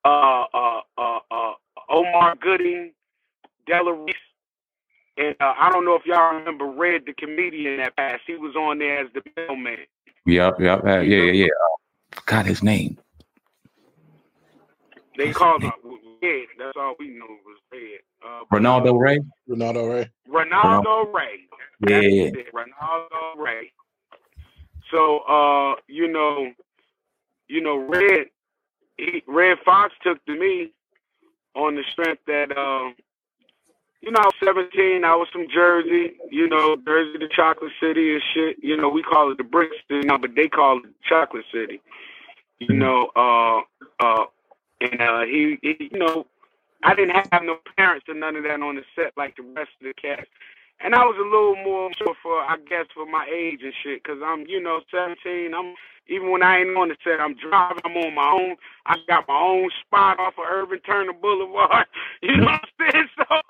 uh, 0.05 0.45
uh, 0.53 0.82
uh, 0.97 1.20
uh, 1.30 1.53
Omar 1.89 2.36
Gooding, 2.36 2.93
Della 3.65 3.93
Reese, 3.93 4.15
and 5.18 5.36
uh, 5.39 5.53
I 5.57 5.70
don't 5.72 5.86
know 5.86 5.95
if 5.95 6.05
y'all 6.05 6.36
remember 6.36 6.65
Red, 6.65 7.03
the 7.05 7.13
comedian 7.13 7.78
that 7.78 7.95
passed. 7.95 8.24
He 8.28 8.36
was 8.36 8.55
on 8.55 8.80
there 8.80 8.99
as 8.99 9.07
the 9.13 9.22
mailman. 9.36 9.80
Yep, 10.26 10.59
yep, 10.59 10.86
uh, 10.86 10.99
yeah, 10.99 11.24
yeah, 11.24 11.32
yeah. 11.32 11.47
Forgot 12.11 12.45
his 12.45 12.61
name. 12.61 12.97
They 15.18 15.32
called 15.32 15.63
him 15.63 15.72
Red. 16.22 16.47
That's 16.57 16.78
all 16.78 16.95
we 16.99 17.09
know 17.09 17.26
was 17.45 17.57
Red. 17.72 17.99
Uh, 18.26 18.43
Ronaldo 18.51 18.91
uh, 18.91 18.97
Ray. 18.97 19.20
Ronaldo 19.49 19.93
Ray. 19.93 20.09
Ronaldo 20.30 21.13
Ray. 21.13 21.39
Yeah, 21.88 21.99
yeah, 21.99 22.32
Ronaldo 22.53 23.38
Ray. 23.38 23.72
So 24.91 25.20
uh, 25.20 25.76
you 25.88 26.07
know, 26.07 26.51
you 27.47 27.61
know, 27.61 27.78
Red 27.78 28.28
he, 28.97 29.24
Redd 29.28 29.57
Foxx 29.63 29.93
took 30.03 30.24
to 30.26 30.38
me 30.38 30.72
on 31.55 31.76
the 31.76 31.84
strength 31.91 32.22
that 32.28 32.51
uh, 32.51 32.91
you 34.01 34.11
know, 34.11 34.20
I 34.20 34.26
was 34.26 34.34
17, 34.43 35.03
I 35.03 35.15
was 35.15 35.28
from 35.34 35.47
Jersey, 35.53 36.13
you 36.30 36.47
know, 36.47 36.78
Jersey 36.86 37.18
the 37.18 37.30
chocolate 37.36 37.72
city 37.82 38.13
and 38.13 38.22
shit. 38.34 38.57
You 38.61 38.78
know, 38.78 38.89
we 38.89 39.01
call 39.01 39.32
it 39.32 39.38
the 39.38 39.43
Brixton 39.43 40.01
now, 40.01 40.18
but 40.18 40.36
they 40.36 40.47
call 40.47 40.78
it 40.78 40.86
chocolate 41.07 41.45
city. 41.51 41.82
You 42.59 42.76
know, 42.76 43.09
uh 43.15 43.61
uh 43.99 44.26
and 44.82 45.01
uh 45.01 45.21
he, 45.21 45.57
he 45.61 45.89
you 45.91 45.99
know, 45.99 46.25
I 46.84 46.95
didn't 46.95 47.15
have 47.32 47.43
no 47.43 47.57
parents 47.78 48.05
or 48.07 48.13
none 48.15 48.36
of 48.36 48.43
that 48.43 48.61
on 48.61 48.75
the 48.75 48.84
set 48.95 49.13
like 49.17 49.36
the 49.36 49.43
rest 49.43 49.71
of 49.82 49.88
the 49.88 49.93
cast. 49.93 50.28
And 50.80 50.93
I 50.93 51.03
was 51.05 51.17
a 51.17 51.25
little 51.25 51.55
more 51.65 51.89
mature 51.89 52.13
for, 52.21 52.38
I 52.39 52.55
guess, 52.69 52.86
for 52.93 53.05
my 53.07 53.25
age 53.34 53.61
and 53.63 53.73
shit, 53.84 54.03
because 54.03 54.21
I'm, 54.23 54.45
you 54.47 54.61
know, 54.61 54.82
17. 54.91 55.53
I'm 55.53 55.73
even 56.09 56.32
when 56.32 56.43
I 56.43 56.59
ain't 56.59 56.78
on 56.78 56.89
the 56.89 56.95
set, 57.03 57.19
I'm 57.19 57.36
driving. 57.36 57.82
I'm 57.84 57.97
on 57.97 58.15
my 58.15 58.32
own. 58.32 58.55
I 58.86 58.95
got 59.07 59.28
my 59.28 59.38
own 59.38 59.69
spot 59.86 60.19
off 60.19 60.36
of 60.38 60.45
Irvine 60.49 60.80
Turner 60.80 61.13
Boulevard. 61.13 61.88
You 62.21 62.38
know 62.38 62.45
what 62.45 62.61
I'm 62.80 62.91
saying? 62.93 63.09
So, 63.17 63.41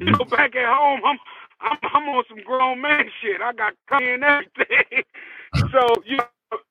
you 0.00 0.12
know, 0.12 0.24
back 0.24 0.56
at 0.56 0.66
home, 0.66 1.00
I'm 1.04 1.18
I'm, 1.60 1.78
I'm 1.94 2.08
on 2.08 2.24
some 2.28 2.42
grown 2.44 2.80
man 2.80 3.04
shit. 3.22 3.40
I 3.40 3.52
got 3.52 3.74
company 3.88 4.12
and 4.12 4.24
everything. 4.24 5.04
so, 5.72 6.02
you 6.04 6.16
know, 6.18 6.26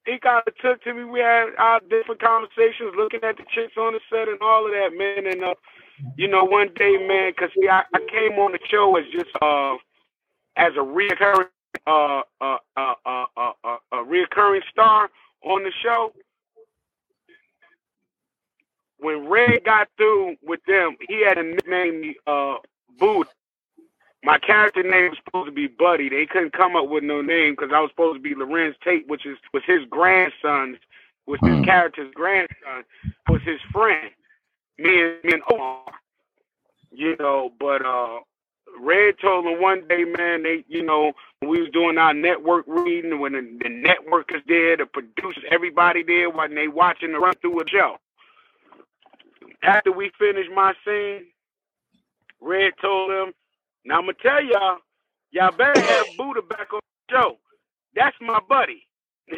he 0.06 0.20
kind 0.20 0.44
of 0.48 0.56
took 0.58 0.84
to 0.84 0.94
me. 0.94 1.04
We 1.06 1.20
had 1.20 1.50
our 1.58 1.80
different 1.90 2.22
conversations, 2.22 2.94
looking 2.98 3.24
at 3.24 3.38
the 3.38 3.44
chicks 3.54 3.78
on 3.78 3.94
the 3.94 4.00
set 4.10 4.28
and 4.28 4.42
all 4.42 4.66
of 4.66 4.72
that, 4.72 4.92
man. 4.98 5.32
And 5.32 5.44
uh, 5.44 5.56
you 6.18 6.28
know, 6.28 6.44
one 6.44 6.70
day, 6.76 6.98
man, 6.98 7.32
because 7.36 7.52
I, 7.70 7.84
I 7.94 8.00
came 8.10 8.40
on 8.40 8.52
the 8.52 8.60
show 8.70 8.96
as 8.98 9.06
just 9.12 9.30
uh 9.42 9.76
as 10.56 10.74
a 10.76 10.80
reoccurring 10.80 11.50
uh 11.88 12.22
uh 12.42 12.58
uh 12.78 12.94
uh 13.06 13.26
uh, 13.38 13.52
uh 13.64 13.78
a 13.92 13.98
reoccurring 13.98 14.62
star 14.72 15.10
on 15.44 15.64
the 15.64 15.72
show. 15.84 16.14
When 19.00 19.28
Red 19.28 19.66
got 19.66 19.90
through 19.98 20.38
with 20.44 20.62
them, 20.68 20.96
he 21.10 21.26
had 21.26 21.38
a 21.38 21.44
nickname 21.44 22.14
uh 22.28 22.56
Buddha. 23.00 23.30
My 24.24 24.38
character 24.40 24.84
name 24.84 25.10
was 25.10 25.18
supposed 25.26 25.48
to 25.48 25.52
be 25.54 25.68
Buddy. 25.68 26.10
They 26.10 26.26
couldn't 26.26 26.54
come 26.54 26.76
up 26.76 26.90
with 26.90 27.04
no 27.04 27.22
name 27.22 27.54
because 27.54 27.72
I 27.74 27.80
was 27.82 27.92
supposed 27.92 28.18
to 28.18 28.22
be 28.22 28.36
Larenz 28.36 28.76
Tate, 28.84 29.08
which 29.08 29.26
is 29.26 29.38
was 29.54 29.64
his 29.68 29.82
grandson's, 29.90 30.78
was 31.28 31.40
his 31.44 31.58
Hmm. 31.58 31.64
character's 31.64 32.14
grandson, 32.16 32.86
was 33.28 33.42
his 33.46 33.60
friend. 33.72 34.12
Me 34.78 35.02
and 35.02 35.24
me 35.24 35.34
and 35.34 35.44
Omar. 35.52 35.84
You 36.92 37.16
know, 37.20 37.52
but 37.60 37.86
uh 37.86 38.20
Red 38.80 39.16
told 39.22 39.46
him 39.46 39.62
one 39.62 39.88
day, 39.88 40.04
man, 40.04 40.44
they, 40.44 40.64
you 40.68 40.84
know, 40.84 41.14
we 41.42 41.62
was 41.62 41.70
doing 41.72 41.98
our 42.00 42.14
network 42.14 42.66
reading, 42.68 43.20
when 43.20 43.34
the, 43.34 43.42
the 43.64 43.70
network 43.70 44.32
is 44.34 44.42
there, 44.48 44.78
the 44.78 44.86
producers, 44.88 45.44
everybody 45.52 46.04
there, 46.04 46.30
when 46.30 46.56
they 46.56 46.68
watching 46.68 47.12
the 47.12 47.20
run 47.20 47.36
through 47.42 47.62
a 47.62 47.68
show. 47.68 47.98
After 49.64 49.92
we 49.92 50.12
finished 50.18 50.50
my 50.56 50.74
scene, 50.86 51.26
Red 52.42 52.74
told 52.82 53.12
him, 53.12 53.34
now 53.86 54.00
I'm 54.00 54.04
gonna 54.06 54.14
tell 54.22 54.44
y'all, 54.44 54.80
y'all 55.32 55.52
better 55.58 55.82
have 55.82 56.18
Buddha 56.18 56.42
back 56.44 56.74
on 56.74 56.82
the 57.10 57.16
show. 57.16 57.38
That's 57.96 58.16
my 58.22 58.40
buddy. 58.50 58.88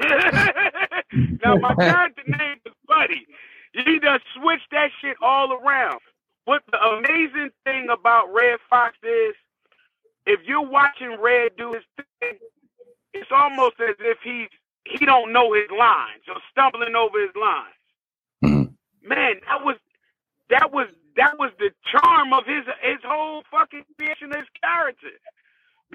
now 1.44 1.56
my 1.58 1.76
character 1.84 2.24
name 2.28 2.58
is 2.66 2.74
Buddy. 2.88 3.28
He 3.74 4.00
done 4.00 4.20
switched 4.36 4.70
that 4.72 4.90
shit 5.02 5.18
all 5.22 5.54
around. 5.54 6.00
What 6.46 6.64
the 6.72 6.80
amazing 6.80 7.52
thing 7.66 7.88
about 7.92 8.34
Redd 8.34 8.60
Foxx 8.70 8.98
is, 9.04 9.36
if 10.28 10.42
you're 10.48 10.68
watching 10.68 11.18
Red 11.22 11.52
do 11.58 11.74
his 11.74 11.84
thing, 12.22 12.40
it's 13.14 13.32
almost 13.32 13.76
as 13.82 13.96
if 14.00 14.18
he's 14.24 14.50
he 14.86 15.06
don't 15.06 15.34
know 15.34 15.54
his 15.54 15.70
lines 15.72 16.24
or 16.30 16.36
stumbling 16.52 16.96
over 16.96 17.22
his 17.22 17.36
lines. 17.36 17.76
Mhm. 18.44 18.76
Man, 19.04 19.36
that 19.48 19.64
was 19.64 19.78
that 20.50 20.72
was 20.74 20.88
that 21.18 21.38
was 21.40 21.52
the 21.60 21.72
charm 21.92 22.34
of 22.34 22.46
his 22.46 22.66
his 22.82 23.00
whole 23.06 23.44
fucking 23.52 23.86
creation 23.98 24.32
of 24.32 24.38
his 24.38 24.52
character. 24.62 25.12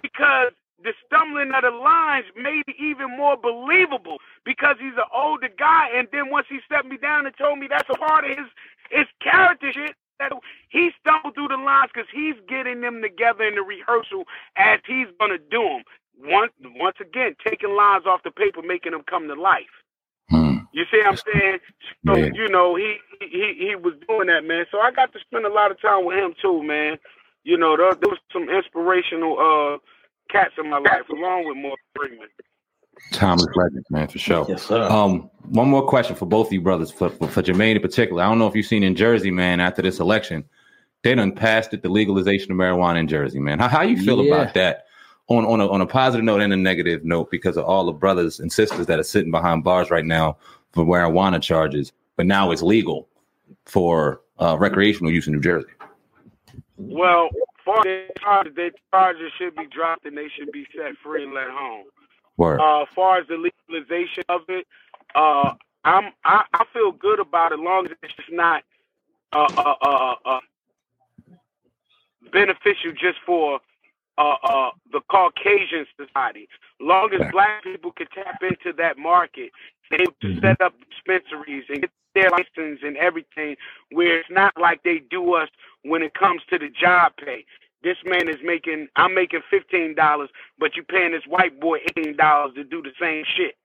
Because 0.02 0.52
the 0.82 0.92
stumbling 1.06 1.52
of 1.54 1.62
the 1.62 1.70
lines 1.70 2.26
made 2.36 2.64
it 2.68 2.76
even 2.80 3.16
more 3.16 3.36
believable 3.36 4.18
because 4.44 4.76
he's 4.80 4.96
an 4.96 5.08
older 5.14 5.48
guy 5.58 5.88
and 5.94 6.08
then 6.12 6.30
once 6.30 6.46
he 6.50 6.60
set 6.72 6.86
me 6.86 6.96
down 6.98 7.26
and 7.26 7.36
told 7.38 7.58
me 7.58 7.68
that's 7.70 7.88
a 7.90 7.98
part 7.98 8.24
of 8.24 8.30
his 8.30 8.48
his 8.90 9.06
character 9.22 9.72
shit 9.72 9.96
that 10.20 10.32
he 10.70 10.90
stumbled 11.00 11.34
through 11.34 11.48
the 11.48 11.56
lines 11.58 11.90
because 11.94 12.08
he's 12.12 12.36
getting 12.48 12.80
them 12.82 13.02
together 13.02 13.44
in 13.44 13.56
the 13.56 13.62
rehearsal 13.62 14.24
as 14.56 14.80
he's 14.86 15.08
gonna 15.20 15.38
do 15.50 15.62
them. 15.62 15.84
Once 16.20 16.52
once 16.76 16.96
again, 17.00 17.36
taking 17.46 17.76
lines 17.76 18.06
off 18.06 18.22
the 18.24 18.32
paper, 18.32 18.62
making 18.62 18.92
them 18.92 19.02
come 19.08 19.28
to 19.28 19.34
life. 19.34 19.79
You 20.72 20.84
see 20.90 20.98
what 20.98 21.06
I'm 21.08 21.16
saying? 21.32 21.58
So, 22.06 22.16
Yeah. 22.16 22.30
you 22.34 22.48
know, 22.48 22.76
he, 22.76 22.96
he 23.20 23.54
he 23.58 23.74
was 23.76 23.94
doing 24.08 24.28
that, 24.28 24.44
man. 24.44 24.66
So 24.70 24.78
I 24.80 24.90
got 24.92 25.12
to 25.12 25.18
spend 25.20 25.44
a 25.44 25.52
lot 25.52 25.70
of 25.70 25.80
time 25.80 26.04
with 26.04 26.16
him 26.18 26.34
too, 26.40 26.62
man. 26.62 26.98
You 27.44 27.56
know, 27.56 27.76
there, 27.76 27.94
there 27.94 28.10
was 28.10 28.18
some 28.32 28.48
inspirational 28.48 29.36
uh 29.38 29.78
cats 30.30 30.54
in 30.62 30.70
my 30.70 30.78
life, 30.78 31.08
along 31.10 31.46
with 31.46 31.56
Morgan 31.56 31.76
Freeman. 31.96 32.28
Thomas 33.12 33.46
legend, 33.56 33.84
man, 33.90 34.06
for 34.06 34.18
sure. 34.18 34.46
Yes, 34.48 34.62
sir. 34.62 34.82
Um, 34.88 35.28
one 35.48 35.68
more 35.68 35.84
question 35.86 36.14
for 36.14 36.26
both 36.26 36.48
of 36.48 36.52
you 36.52 36.60
brothers, 36.60 36.92
for, 36.92 37.08
for, 37.10 37.26
for 37.26 37.42
Jermaine 37.42 37.74
in 37.76 37.82
particular. 37.82 38.22
I 38.22 38.28
don't 38.28 38.38
know 38.38 38.46
if 38.46 38.54
you've 38.54 38.66
seen 38.66 38.84
in 38.84 38.94
Jersey, 38.94 39.30
man, 39.32 39.58
after 39.58 39.82
this 39.82 39.98
election, 39.98 40.44
they 41.02 41.14
done 41.14 41.32
passed 41.32 41.74
it, 41.74 41.82
the 41.82 41.88
legalization 41.88 42.52
of 42.52 42.58
marijuana 42.58 43.00
in 43.00 43.08
Jersey, 43.08 43.40
man. 43.40 43.58
How, 43.58 43.68
how 43.68 43.82
you 43.82 43.96
feel 43.96 44.22
Yeah. 44.24 44.32
about 44.34 44.54
that? 44.54 44.84
On, 45.28 45.44
on, 45.44 45.60
a, 45.60 45.68
on 45.68 45.80
a 45.80 45.86
positive 45.86 46.24
note 46.24 46.40
and 46.40 46.52
a 46.52 46.56
negative 46.56 47.04
note, 47.04 47.30
because 47.30 47.56
of 47.56 47.64
all 47.64 47.86
the 47.86 47.92
brothers 47.92 48.40
and 48.40 48.52
sisters 48.52 48.86
that 48.86 48.98
are 48.98 49.04
sitting 49.04 49.30
behind 49.30 49.62
bars 49.62 49.88
right 49.88 50.04
now 50.04 50.36
for 50.72 50.84
marijuana 50.84 51.40
charges, 51.42 51.92
but 52.16 52.26
now 52.26 52.50
it's 52.50 52.62
legal 52.62 53.08
for 53.66 54.20
uh, 54.38 54.56
recreational 54.58 55.10
use 55.12 55.26
in 55.26 55.32
New 55.34 55.40
Jersey. 55.40 55.68
Well, 56.76 57.30
far 57.64 57.86
as 57.86 58.10
charges, 58.20 58.54
their 58.56 58.70
charges 58.92 59.32
should 59.38 59.54
be 59.54 59.66
dropped 59.66 60.06
and 60.06 60.16
they 60.16 60.28
should 60.28 60.52
be 60.52 60.66
set 60.76 60.96
free 61.02 61.24
and 61.24 61.32
let 61.34 61.48
home. 61.50 61.86
Word. 62.36 62.60
Uh, 62.60 62.82
as 62.82 62.88
far 62.94 63.18
as 63.18 63.26
the 63.28 63.36
legalization 63.36 64.24
of 64.28 64.42
it, 64.48 64.66
uh, 65.14 65.52
I'm 65.84 66.12
I, 66.24 66.44
I 66.52 66.64
feel 66.72 66.92
good 66.92 67.20
about 67.20 67.52
it, 67.52 67.58
as 67.58 67.64
long 67.64 67.86
as 67.86 67.92
it's 68.02 68.14
just 68.14 68.32
not 68.32 68.62
uh, 69.32 69.48
uh, 69.56 69.74
uh, 69.82 70.14
uh, 70.24 70.40
beneficial 72.32 72.92
just 72.92 73.18
for 73.24 73.60
uh, 74.18 74.34
uh, 74.42 74.70
the 74.92 75.00
Caucasian 75.10 75.86
society. 75.96 76.48
Long 76.80 77.12
as 77.12 77.20
Okay. 77.20 77.30
black 77.32 77.62
people 77.62 77.92
can 77.92 78.06
tap 78.14 78.42
into 78.42 78.72
that 78.76 78.98
market 78.98 79.52
to 79.98 80.06
Mhm. 80.22 80.40
set 80.42 80.60
up 80.60 80.74
dispensaries 80.90 81.64
and 81.68 81.82
get 81.82 81.90
their 82.14 82.30
license 82.30 82.80
and 82.82 82.96
everything, 82.96 83.56
where 83.90 84.20
it's 84.20 84.30
not 84.30 84.52
like 84.60 84.82
they 84.82 85.00
do 85.10 85.34
us 85.34 85.48
when 85.82 86.02
it 86.02 86.14
comes 86.14 86.42
to 86.50 86.58
the 86.58 86.68
job 86.70 87.12
pay. 87.24 87.44
This 87.82 87.96
man 88.04 88.28
is 88.28 88.36
making, 88.44 88.88
I'm 88.96 89.14
making 89.14 89.40
fifteen 89.50 89.94
dollars, 89.94 90.30
but 90.58 90.76
you're 90.76 90.84
paying 90.84 91.12
this 91.12 91.26
white 91.26 91.58
boy 91.60 91.78
eighteen 91.78 92.16
dollars 92.16 92.54
to 92.56 92.64
do 92.64 92.82
the 92.82 92.92
same 93.00 93.24
shit. 93.36 93.56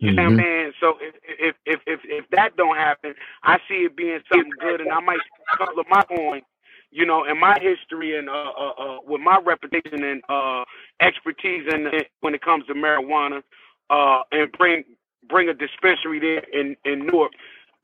You 0.00 0.12
know 0.14 0.24
what 0.24 0.32
I'm 0.32 0.38
Mhm. 0.38 0.44
saying? 0.44 0.72
So 0.80 0.98
if 1.00 1.14
if 1.26 1.56
if 1.66 1.80
if 1.86 2.00
if 2.04 2.30
that 2.30 2.56
don't 2.56 2.76
happen, 2.76 3.14
I 3.42 3.58
see 3.68 3.84
it 3.84 3.96
being 3.96 4.20
something 4.30 4.56
good, 4.58 4.80
and 4.80 4.92
I 4.92 5.00
might 5.00 5.18
couple 5.58 5.80
of 5.80 5.86
my 5.90 6.02
coin, 6.04 6.42
you 6.90 7.06
know, 7.06 7.24
in 7.24 7.38
my 7.38 7.58
history 7.60 8.18
and 8.18 8.28
uh 8.28 8.52
uh, 8.58 8.72
uh 8.78 8.98
with 9.06 9.20
my 9.20 9.38
reputation 9.44 10.04
and 10.04 10.22
uh 10.28 10.64
expertise 11.00 11.66
in, 11.72 11.86
in 11.88 12.02
when 12.20 12.34
it 12.34 12.42
comes 12.42 12.66
to 12.66 12.74
marijuana, 12.74 13.42
uh, 13.90 14.22
and 14.32 14.52
bring 14.52 14.84
bring 15.28 15.48
a 15.48 15.54
dispensary 15.54 16.18
there 16.18 16.44
in 16.52 16.76
in 16.84 17.06
Newark, 17.06 17.32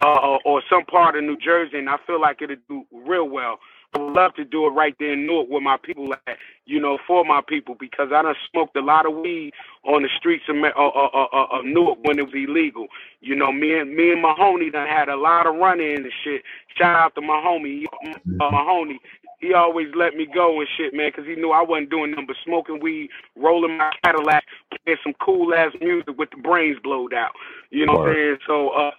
uh, 0.01 0.39
or 0.45 0.63
some 0.69 0.85
part 0.85 1.17
of 1.17 1.25
New 1.25 1.37
Jersey, 1.37 1.79
and 1.79 1.89
I 1.89 1.97
feel 2.07 2.21
like 2.21 2.43
it'd 2.43 2.67
do 2.69 2.85
real 2.93 3.29
well. 3.29 3.59
I 3.95 4.01
would 4.01 4.13
love 4.13 4.35
to 4.35 4.45
do 4.45 4.67
it 4.67 4.71
right 4.71 4.97
there 4.99 5.13
in 5.13 5.25
Newark 5.25 5.49
with 5.49 5.63
my 5.63 5.77
people 5.77 6.13
at, 6.27 6.37
you 6.67 6.81
know, 6.81 6.99
for 7.07 7.25
my 7.25 7.41
people 7.47 7.77
because 7.79 8.09
I 8.13 8.23
done 8.23 8.35
smoked 8.51 8.77
a 8.77 8.81
lot 8.81 9.07
of 9.07 9.15
weed 9.15 9.53
on 9.85 10.03
the 10.03 10.09
streets 10.17 10.45
of, 10.49 10.57
uh, 10.57 10.73
uh, 10.77 10.89
uh, 10.89 11.27
uh, 11.33 11.59
of 11.59 11.65
Newark 11.65 11.99
when 12.03 12.19
it 12.19 12.25
was 12.25 12.35
illegal. 12.35 12.89
You 13.21 13.37
know, 13.37 13.53
me 13.53 13.79
and 13.79 13.95
me 13.95 14.11
and 14.11 14.21
Mahoney 14.21 14.71
done 14.71 14.89
had 14.89 15.09
a 15.09 15.17
lot 15.17 15.47
of 15.47 15.55
run-ins 15.55 16.01
and 16.01 16.13
shit. 16.25 16.43
Shout 16.77 16.97
out 16.97 17.15
to 17.15 17.21
my 17.21 17.37
homie, 17.37 17.85
uh, 18.05 18.51
Mahoney. 18.51 18.99
He 19.41 19.55
always 19.55 19.89
let 19.95 20.15
me 20.15 20.27
go 20.33 20.61
and 20.61 20.69
shit, 20.77 20.95
man, 20.95 21.11
because 21.11 21.27
he 21.27 21.35
knew 21.37 21.51
I 21.51 21.63
wasn't 21.63 21.91
doing 21.91 22.11
nothing 22.11 22.27
but 22.27 22.37
smoking 22.45 22.81
weed, 22.81 23.11
rolling 23.37 23.77
my 23.77 23.93
Cadillac, 24.05 24.45
playing 24.85 24.99
some 25.03 25.15
cool 25.21 25.55
ass 25.55 25.73
music 25.81 26.17
with 26.17 26.31
the 26.31 26.39
brains 26.39 26.79
blowed 26.83 27.15
out. 27.15 27.33
You 27.71 27.87
know 27.87 27.95
what 27.95 28.09
I'm 28.09 28.15
saying? 28.15 28.39
So, 28.47 28.69
uh, 28.71 28.91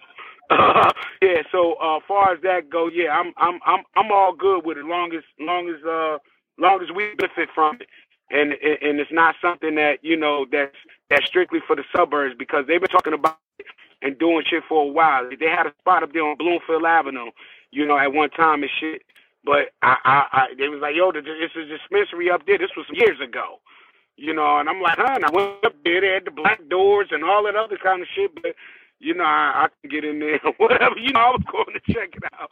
yeah. 1.22 1.42
So, 1.50 1.74
uh, 1.74 2.00
far 2.06 2.34
as 2.34 2.42
that 2.42 2.70
go, 2.70 2.88
yeah, 2.88 3.10
I'm, 3.10 3.32
I'm, 3.36 3.58
I'm, 3.66 3.84
I'm 3.96 4.12
all 4.12 4.34
good 4.34 4.64
with 4.64 4.78
it. 4.78 4.84
Long 4.84 5.12
as, 5.14 5.24
long 5.40 5.68
as, 5.68 5.84
uh, 5.84 6.18
long 6.58 6.82
as 6.82 6.94
we 6.94 7.14
benefit 7.16 7.48
from 7.54 7.76
it, 7.80 7.88
and 8.30 8.52
and 8.52 8.98
it's 8.98 9.12
not 9.12 9.36
something 9.40 9.76
that 9.76 9.98
you 10.02 10.16
know 10.16 10.46
that's 10.50 10.74
that's 11.10 11.26
strictly 11.26 11.60
for 11.66 11.76
the 11.76 11.84
suburbs 11.94 12.34
because 12.38 12.64
they've 12.66 12.80
been 12.80 12.90
talking 12.90 13.12
about 13.12 13.38
it 13.58 13.66
and 14.02 14.18
doing 14.18 14.44
shit 14.48 14.64
for 14.68 14.82
a 14.82 14.86
while. 14.86 15.28
They 15.28 15.46
had 15.46 15.66
a 15.66 15.74
spot 15.80 16.02
up 16.02 16.12
there 16.12 16.24
on 16.26 16.36
Bloomfield 16.36 16.84
Avenue, 16.84 17.30
you 17.70 17.86
know, 17.86 17.98
at 17.98 18.12
one 18.12 18.30
time 18.30 18.62
and 18.62 18.70
shit. 18.80 19.02
But 19.46 19.70
I, 19.80 19.96
I, 20.04 20.16
I 20.32 20.46
they 20.58 20.68
was 20.68 20.82
like, 20.82 20.96
yo, 20.96 21.10
is 21.10 21.22
a 21.22 21.64
dispensary 21.64 22.30
up 22.30 22.44
there. 22.46 22.58
This 22.58 22.74
was 22.76 22.84
years 22.90 23.20
ago, 23.22 23.62
you 24.16 24.34
know. 24.34 24.58
And 24.58 24.68
I'm 24.68 24.82
like, 24.82 24.98
huh? 24.98 25.14
And 25.14 25.24
I 25.24 25.30
went 25.30 25.64
up 25.64 25.74
there. 25.84 26.00
They 26.00 26.08
had 26.08 26.26
the 26.26 26.32
black 26.32 26.58
doors 26.68 27.08
and 27.12 27.22
all 27.22 27.44
that 27.44 27.54
other 27.54 27.78
kind 27.78 28.02
of 28.02 28.08
shit. 28.12 28.34
But 28.34 28.56
you 28.98 29.14
know, 29.14 29.24
I, 29.24 29.64
I 29.64 29.68
can 29.80 29.88
get 29.88 30.04
in 30.04 30.18
there, 30.18 30.40
whatever. 30.58 30.98
You 30.98 31.12
know, 31.12 31.20
I 31.20 31.30
was 31.30 31.44
going 31.50 31.78
to 31.78 31.92
check 31.92 32.10
it 32.16 32.24
out. 32.34 32.50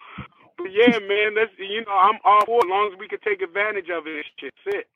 But 0.56 0.70
yeah, 0.70 0.98
man, 1.00 1.34
that's 1.34 1.50
you 1.58 1.84
know, 1.84 1.92
I'm 1.92 2.18
all 2.24 2.46
for 2.46 2.64
as 2.64 2.70
long 2.70 2.90
as 2.92 2.98
we 2.98 3.08
can 3.08 3.18
take 3.20 3.42
advantage 3.42 3.90
of 3.90 4.06
it. 4.06 4.24
Shit, 4.38 4.54
it. 4.66 4.86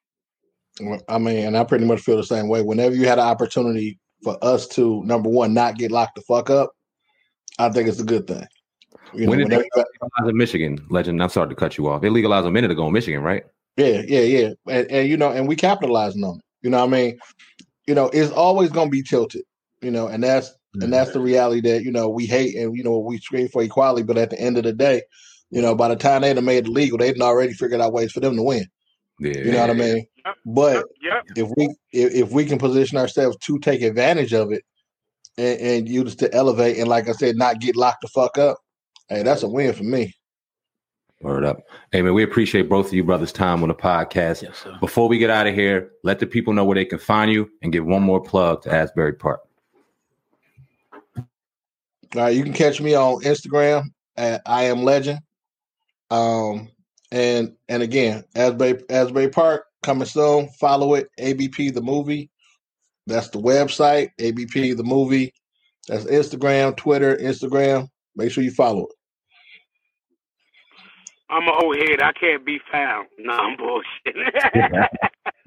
Well, 0.81 1.03
I 1.09 1.19
mean, 1.19 1.47
and 1.47 1.59
I 1.59 1.65
pretty 1.65 1.85
much 1.85 2.01
feel 2.03 2.17
the 2.17 2.23
same 2.23 2.49
way. 2.49 2.63
Whenever 2.63 2.95
you 2.95 3.09
had 3.09 3.19
an 3.19 3.27
opportunity 3.27 3.99
for 4.23 4.39
us 4.43 4.69
to 4.69 5.03
number 5.05 5.29
one 5.29 5.53
not 5.53 5.77
get 5.77 5.91
locked 5.91 6.15
the 6.15 6.23
fuck 6.23 6.49
up, 6.49 6.71
I 7.59 7.71
think 7.71 7.89
it's 7.89 8.01
a 8.01 8.05
good 8.05 8.29
thing. 8.29 8.47
You 9.15 9.27
know, 9.27 9.31
when 9.31 9.39
did 9.39 9.49
they 9.49 9.57
legalize 9.57 10.29
in 10.29 10.37
Michigan? 10.37 10.87
Legend, 10.91 11.23
I'm 11.23 11.29
sorry 11.29 11.49
to 11.49 11.55
cut 11.55 11.79
you 11.79 11.89
off. 11.89 12.03
They 12.03 12.11
legalized 12.11 12.47
a 12.47 12.51
minute 12.51 12.71
ago 12.71 12.87
in 12.87 12.93
Michigan, 12.93 13.23
right? 13.23 13.45
Yeah, 13.77 14.03
yeah, 14.07 14.21
yeah. 14.21 14.51
And, 14.69 14.91
and 14.91 15.09
you 15.09 15.17
know, 15.17 15.31
and 15.31 15.47
we 15.47 15.57
capitalizing 15.57 16.25
on 16.25 16.39
it. 16.39 16.45
You 16.63 16.71
know 16.71 16.79
what 16.79 16.89
I 16.89 17.03
mean? 17.03 17.19
You 17.87 17.95
know, 17.95 18.07
it's 18.13 18.33
always 18.33 18.71
gonna 18.71 18.91
be 18.91 19.03
tilted, 19.03 19.45
you 19.81 19.91
know, 19.91 20.09
and 20.09 20.23
that's 20.23 20.49
mm-hmm. 20.49 20.83
and 20.83 20.93
that's 20.93 21.13
the 21.13 21.21
reality 21.21 21.61
that, 21.63 21.85
you 21.85 21.93
know, 21.93 22.09
we 22.09 22.27
hate 22.27 22.57
and 22.57 22.77
you 22.77 22.83
know, 22.83 22.99
we 22.99 23.19
scream 23.19 23.49
for 23.49 23.63
equality, 23.63 24.03
but 24.03 24.19
at 24.19 24.31
the 24.31 24.41
end 24.41 24.59
of 24.59 24.65
the 24.65 24.73
day, 24.73 25.03
you 25.51 25.63
know, 25.63 25.75
by 25.75 25.89
the 25.89 25.97
time 25.97 26.23
they'd 26.23 26.37
have 26.37 26.45
made 26.45 26.67
it 26.67 26.69
legal, 26.69 26.99
they'd 26.99 27.21
already 27.21 27.53
figured 27.53 27.81
out 27.81 27.93
ways 27.93 28.13
for 28.13 28.21
them 28.21 28.37
to 28.37 28.43
win. 28.43 28.67
Yeah. 29.21 29.39
You 29.39 29.53
know 29.53 29.61
what 29.61 29.71
I 29.71 29.75
mean? 29.75 30.07
Yep. 30.27 30.35
But 30.47 30.85
yep. 31.03 31.25
if 31.37 31.49
we 31.57 31.67
if, 31.93 32.15
if 32.15 32.31
we 32.31 32.45
can 32.45 32.59
position 32.59 32.99
ourselves 32.99 33.37
to 33.45 33.59
take 33.61 33.83
advantage 33.83 34.33
of 34.33 34.53
it 34.53 34.65
and, 35.37 35.61
and 35.61 35.89
use 35.89 36.15
it 36.15 36.19
to 36.19 36.35
elevate 36.35 36.79
and 36.79 36.89
like 36.89 37.09
I 37.09 37.13
said, 37.13 37.37
not 37.37 37.61
get 37.61 37.77
locked 37.77 38.03
the 38.03 38.09
fuck 38.09 38.39
up, 38.39 38.59
Hey, 39.09 39.23
that's 39.23 39.43
a 39.43 39.49
win 39.49 39.73
for 39.73 39.85
me. 39.85 40.15
Word 41.21 41.45
up. 41.45 41.63
Hey, 41.91 42.03
man, 42.03 42.15
we 42.15 42.23
appreciate 42.23 42.69
both 42.69 42.87
of 42.87 42.93
you 42.93 43.03
brothers' 43.03 43.33
time 43.33 43.63
on 43.63 43.69
the 43.69 43.75
podcast. 43.75 44.43
Yes, 44.43 44.65
Before 44.79 45.09
we 45.09 45.19
get 45.19 45.31
out 45.31 45.49
of 45.49 45.55
here, 45.55 45.91
let 46.05 46.21
the 46.21 46.27
people 46.27 46.53
know 46.53 46.65
where 46.65 46.77
they 46.77 46.85
can 46.85 47.01
find 47.01 47.33
you 47.33 47.51
and 47.63 47.73
give 47.73 47.85
one 47.85 48.03
more 48.03 48.21
plug 48.21 48.63
to 48.63 48.73
Asbury 48.73 49.15
Park. 49.15 49.41
All 51.17 51.25
right, 52.15 52.37
you 52.37 52.45
can 52.45 52.53
catch 52.53 52.81
me 52.81 52.95
on 52.95 53.23
Instagram 53.23 53.87
at 54.17 54.43
I 54.47 54.65
am 54.65 54.85
legend. 54.85 55.19
Um, 56.11 56.71
and 57.11 57.55
and 57.69 57.83
again, 57.83 58.25
Asbury 58.35 58.81
Asbury 58.89 59.29
Park 59.29 59.65
coming 59.83 60.07
soon. 60.07 60.49
Follow 60.61 60.95
it. 60.95 61.09
ABP 61.19 61.71
the 61.71 61.83
movie. 61.83 62.31
That's 63.07 63.29
the 63.29 63.41
website. 63.41 64.11
ABP 64.21 64.75
the 64.75 64.85
movie. 64.85 65.35
That's 65.89 66.05
Instagram, 66.05 66.77
Twitter, 66.77 67.17
Instagram. 67.17 67.89
Make 68.15 68.31
sure 68.31 68.45
you 68.45 68.51
follow 68.51 68.85
it. 68.85 68.98
I'm 71.31 71.47
an 71.47 71.55
old 71.63 71.77
head. 71.77 72.03
I 72.03 72.13
can't 72.13 72.45
be 72.45 72.59
found. 72.71 73.09
Nah, 73.19 73.37
I'm 73.37 73.57
bullshit. 73.57 74.17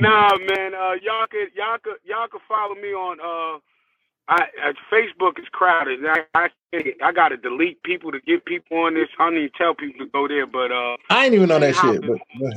nah, 0.00 0.30
man. 0.36 0.74
Uh, 0.74 0.94
y'all 1.02 1.26
could 1.30 1.48
y'all 1.54 1.78
could 1.82 1.96
y'all 2.04 2.28
could 2.30 2.40
follow 2.48 2.74
me 2.74 2.92
on 2.94 3.18
uh, 3.20 3.58
I, 4.28 4.42
uh, 4.68 4.72
Facebook 4.92 5.38
is 5.38 5.46
crowded. 5.50 6.00
I 6.06 6.24
I, 6.34 6.48
I 7.02 7.12
got 7.12 7.30
to 7.30 7.36
delete 7.36 7.82
people 7.82 8.12
to 8.12 8.20
get 8.20 8.44
people 8.44 8.78
on 8.78 8.94
this. 8.94 9.08
I 9.18 9.24
don't 9.24 9.38
even 9.38 9.50
tell 9.56 9.74
people 9.74 10.04
to 10.04 10.10
go 10.12 10.28
there, 10.28 10.46
but 10.46 10.70
uh, 10.70 10.96
I 11.10 11.24
ain't 11.24 11.34
even 11.34 11.48
know 11.48 11.58
that 11.58 11.74
Hopkins, 11.74 12.04
shit. 12.04 12.56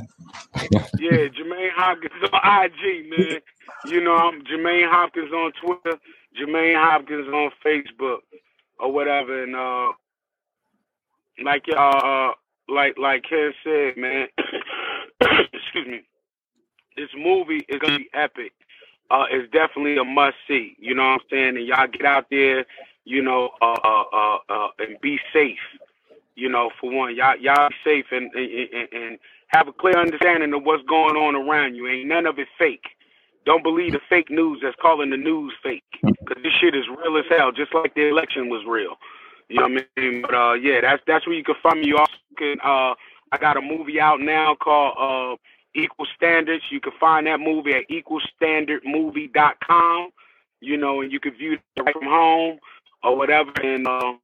But 0.62 0.90
yeah, 1.00 1.28
Jermaine 1.28 1.72
Hopkins 1.74 2.12
on 2.32 2.64
IG, 2.64 3.10
man. 3.10 3.40
You 3.86 4.04
know, 4.04 4.14
I'm 4.14 4.42
Jermaine 4.44 4.88
Hopkins 4.88 5.32
on 5.32 5.52
Twitter, 5.64 5.98
Jermaine 6.38 6.76
Hopkins 6.76 7.26
on 7.28 7.50
Facebook, 7.64 8.18
or 8.78 8.92
whatever, 8.92 9.42
and 9.42 9.56
uh 9.56 9.92
like 11.42 11.66
y'all, 11.66 12.30
uh, 12.30 12.32
like 12.68 12.98
like 12.98 13.24
Ken 13.28 13.52
said, 13.64 13.96
man. 13.96 14.28
excuse 15.52 15.86
me. 15.86 16.02
This 16.96 17.08
movie 17.16 17.64
is 17.68 17.78
gonna 17.78 17.98
be 17.98 18.10
epic. 18.12 18.52
Uh, 19.10 19.24
it's 19.30 19.50
definitely 19.52 19.96
a 19.96 20.04
must 20.04 20.36
see. 20.48 20.76
You 20.78 20.94
know 20.94 21.02
what 21.02 21.20
I'm 21.20 21.26
saying? 21.30 21.56
And 21.56 21.66
y'all 21.66 21.86
get 21.86 22.04
out 22.04 22.26
there, 22.30 22.64
you 23.04 23.22
know, 23.22 23.50
uh, 23.60 23.78
uh, 23.84 24.04
uh, 24.12 24.38
uh 24.48 24.68
and 24.78 25.00
be 25.00 25.18
safe. 25.32 25.58
You 26.34 26.48
know, 26.48 26.70
for 26.80 26.90
one, 26.90 27.14
y'all 27.16 27.36
y'all 27.36 27.68
be 27.68 27.74
safe 27.84 28.06
and, 28.10 28.30
and 28.34 28.88
and 28.92 29.18
have 29.48 29.68
a 29.68 29.72
clear 29.72 29.98
understanding 29.98 30.52
of 30.54 30.64
what's 30.64 30.82
going 30.84 31.16
on 31.16 31.36
around 31.36 31.74
you. 31.74 31.86
Ain't 31.88 32.08
none 32.08 32.26
of 32.26 32.38
it 32.38 32.48
fake. 32.58 32.84
Don't 33.44 33.62
believe 33.62 33.92
the 33.92 34.00
fake 34.08 34.30
news 34.30 34.60
that's 34.62 34.76
calling 34.80 35.10
the 35.10 35.16
news 35.16 35.52
fake. 35.62 35.82
Because 36.02 36.42
this 36.42 36.52
shit 36.60 36.74
is 36.74 36.84
real 36.88 37.18
as 37.18 37.24
hell, 37.28 37.52
just 37.52 37.74
like 37.74 37.94
the 37.94 38.08
election 38.08 38.48
was 38.48 38.64
real. 38.66 38.96
You 39.52 39.60
know 39.60 39.68
what 39.68 39.86
I 39.98 40.00
mean? 40.00 40.22
But 40.22 40.34
uh, 40.34 40.54
yeah, 40.54 40.80
that's 40.80 41.02
that's 41.06 41.26
where 41.26 41.36
you 41.36 41.44
can 41.44 41.56
find 41.62 41.80
me. 41.80 41.88
You 41.88 41.98
also 41.98 42.14
can. 42.38 42.56
Uh, 42.64 42.94
I 43.32 43.38
got 43.38 43.58
a 43.58 43.60
movie 43.60 44.00
out 44.00 44.18
now 44.20 44.54
called 44.54 44.94
uh, 44.98 45.36
Equal 45.78 46.06
Standards. 46.16 46.64
You 46.70 46.80
can 46.80 46.92
find 46.98 47.26
that 47.26 47.38
movie 47.38 47.74
at 47.74 47.86
equalstandardmovie.com. 47.90 50.08
You 50.60 50.78
know, 50.78 51.02
and 51.02 51.12
you 51.12 51.20
can 51.20 51.34
view 51.34 51.52
it 51.54 51.60
right 51.78 51.92
from 51.92 52.04
home 52.04 52.58
or 53.02 53.14
whatever. 53.14 53.52
And 53.62 53.86
uh, 53.86 54.14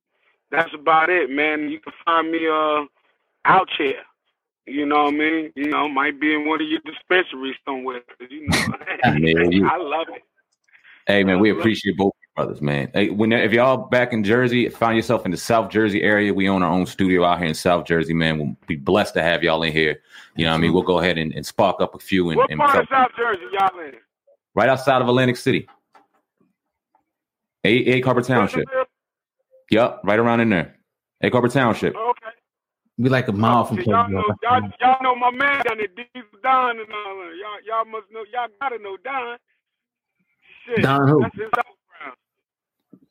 that's 0.50 0.72
about 0.72 1.10
it, 1.10 1.28
man. 1.28 1.68
You 1.68 1.80
can 1.80 1.92
find 2.06 2.32
me 2.32 2.48
uh, 2.48 2.84
out 3.44 3.68
here. 3.76 4.00
You 4.66 4.86
know 4.86 5.04
what 5.04 5.12
I 5.14 5.16
mean? 5.16 5.52
You 5.56 5.68
know, 5.68 5.88
might 5.90 6.18
be 6.18 6.32
in 6.32 6.46
one 6.48 6.62
of 6.62 6.68
your 6.68 6.80
dispensaries 6.86 7.56
somewhere. 7.66 8.00
You 8.30 8.48
know, 8.48 8.64
I 9.04 9.76
love 9.76 10.06
it. 10.08 10.22
Hey 11.06 11.22
man, 11.22 11.38
we 11.40 11.50
appreciate 11.50 11.98
both 11.98 12.14
brothers, 12.38 12.62
man. 12.62 12.88
Hey, 12.94 13.10
when 13.10 13.32
if 13.32 13.52
y'all 13.52 13.76
back 13.76 14.12
in 14.12 14.22
Jersey, 14.22 14.68
find 14.68 14.96
yourself 14.96 15.24
in 15.24 15.32
the 15.32 15.36
South 15.36 15.70
Jersey 15.70 16.02
area, 16.02 16.32
we 16.32 16.48
own 16.48 16.62
our 16.62 16.70
own 16.70 16.86
studio 16.86 17.24
out 17.24 17.38
here 17.38 17.48
in 17.48 17.54
South 17.54 17.84
Jersey, 17.84 18.14
man. 18.14 18.38
We'll 18.38 18.56
be 18.68 18.76
blessed 18.76 19.14
to 19.14 19.22
have 19.22 19.42
y'all 19.42 19.62
in 19.64 19.72
here. 19.72 20.00
You 20.36 20.44
know 20.44 20.52
what 20.52 20.58
I 20.58 20.60
mean? 20.60 20.72
We'll 20.72 20.84
go 20.84 21.00
ahead 21.00 21.18
and, 21.18 21.34
and 21.34 21.44
spark 21.44 21.80
up 21.80 21.96
a 21.96 21.98
few. 21.98 22.30
And, 22.30 22.38
what 22.38 22.50
and 22.50 22.60
part 22.60 22.78
of 22.78 22.88
South 22.88 23.10
Jersey 23.16 23.42
y'all 23.52 23.76
in? 23.80 23.94
Right 24.54 24.68
outside 24.68 25.02
of 25.02 25.08
Atlantic 25.08 25.36
City. 25.36 25.68
A 27.64 27.84
Egg 27.86 28.04
Harbor 28.04 28.22
Township. 28.22 28.68
Yep, 29.70 30.00
right 30.04 30.18
around 30.18 30.38
in 30.40 30.50
there. 30.50 30.76
Egg 31.20 31.32
Harbor 31.32 31.48
Township. 31.48 31.96
Okay. 31.96 32.26
We 32.98 33.08
like 33.08 33.26
a 33.26 33.32
mile 33.32 33.64
from 33.64 33.80
y'all 33.80 34.08
know, 34.08 34.24
y'all, 34.42 34.62
y'all 34.80 35.02
know 35.02 35.14
my 35.16 35.30
man 35.30 35.62
down 35.64 35.78
there, 35.78 35.88
Diesel 35.88 36.28
Don 36.42 36.78
and 36.78 36.88
all 36.92 37.16
that. 37.18 37.32
Y'all, 37.36 37.60
y'all 37.66 37.84
must 37.84 38.12
know, 38.12 38.24
y'all 38.32 38.48
gotta 38.60 38.78
know 38.78 38.96
Don. 39.04 39.38
Shit, 40.66 40.82
Don 40.82 41.08
who? 41.08 41.20
That's 41.20 41.34
his 41.34 41.44
background. 41.44 41.67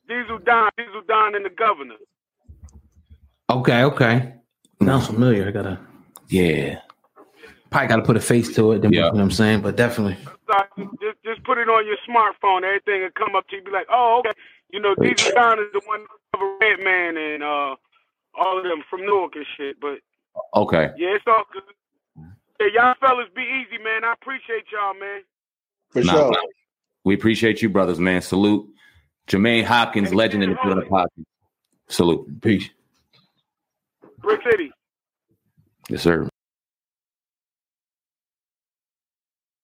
Diesel 0.08 0.38
Don, 0.38 0.70
Diesel 0.76 1.02
Don 1.06 1.34
and 1.34 1.44
the 1.44 1.50
governor. 1.50 1.94
Okay, 3.50 3.82
okay. 3.84 4.34
Sounds 4.82 5.06
familiar. 5.06 5.48
I 5.48 5.50
gotta, 5.50 5.78
yeah. 6.28 6.80
Probably 7.70 7.88
gotta 7.88 8.02
put 8.02 8.16
a 8.16 8.20
face 8.20 8.54
to 8.54 8.72
it. 8.72 8.82
Then, 8.82 8.92
yeah. 8.92 9.06
You 9.06 9.12
know 9.12 9.16
what 9.16 9.22
I'm 9.22 9.30
saying? 9.30 9.60
But 9.60 9.76
definitely. 9.76 10.16
Just, 11.00 11.22
just 11.24 11.44
put 11.44 11.58
it 11.58 11.68
on 11.68 11.86
your 11.86 11.96
smartphone. 12.08 12.62
Everything 12.62 13.02
will 13.02 13.10
come 13.10 13.36
up 13.36 13.46
to 13.48 13.56
you. 13.56 13.62
Be 13.62 13.70
like, 13.70 13.86
oh, 13.90 14.20
okay. 14.20 14.32
You 14.72 14.80
know, 14.80 14.94
Diesel 14.94 15.32
Don 15.34 15.58
is 15.58 15.66
the 15.72 15.82
one 15.84 16.00
of 16.34 16.40
a 16.40 16.56
red 16.60 16.80
man 16.82 17.16
and 17.16 17.42
uh, 17.42 17.76
all 18.34 18.58
of 18.58 18.64
them 18.64 18.82
from 18.88 19.04
Newark 19.04 19.34
and 19.36 19.46
shit. 19.56 19.78
But 19.80 19.98
okay. 20.54 20.90
Yeah, 20.96 21.14
it's 21.14 21.24
all 21.26 21.44
good. 21.52 21.62
Yeah, 22.60 22.66
y'all 22.74 22.94
fellas 23.00 23.28
be 23.36 23.42
easy, 23.42 23.82
man. 23.82 24.04
I 24.04 24.14
appreciate 24.14 24.64
y'all, 24.72 24.94
man. 24.94 25.22
For 25.90 26.02
nah, 26.02 26.12
sure. 26.12 26.30
Nah. 26.30 26.38
We 27.04 27.14
appreciate 27.14 27.62
you, 27.62 27.68
brothers, 27.68 27.98
man. 27.98 28.20
Salute. 28.20 28.68
Jermaine 29.28 29.64
Hopkins, 29.64 30.14
legend 30.14 30.42
in 30.42 30.50
the 30.50 30.56
field 30.56 30.78
of 30.78 30.84
podcast. 30.84 31.24
Salute. 31.88 32.40
Peace. 32.40 32.68
Brick 34.20 34.40
City. 34.50 34.70
Yes, 35.88 36.02
sir. 36.02 36.28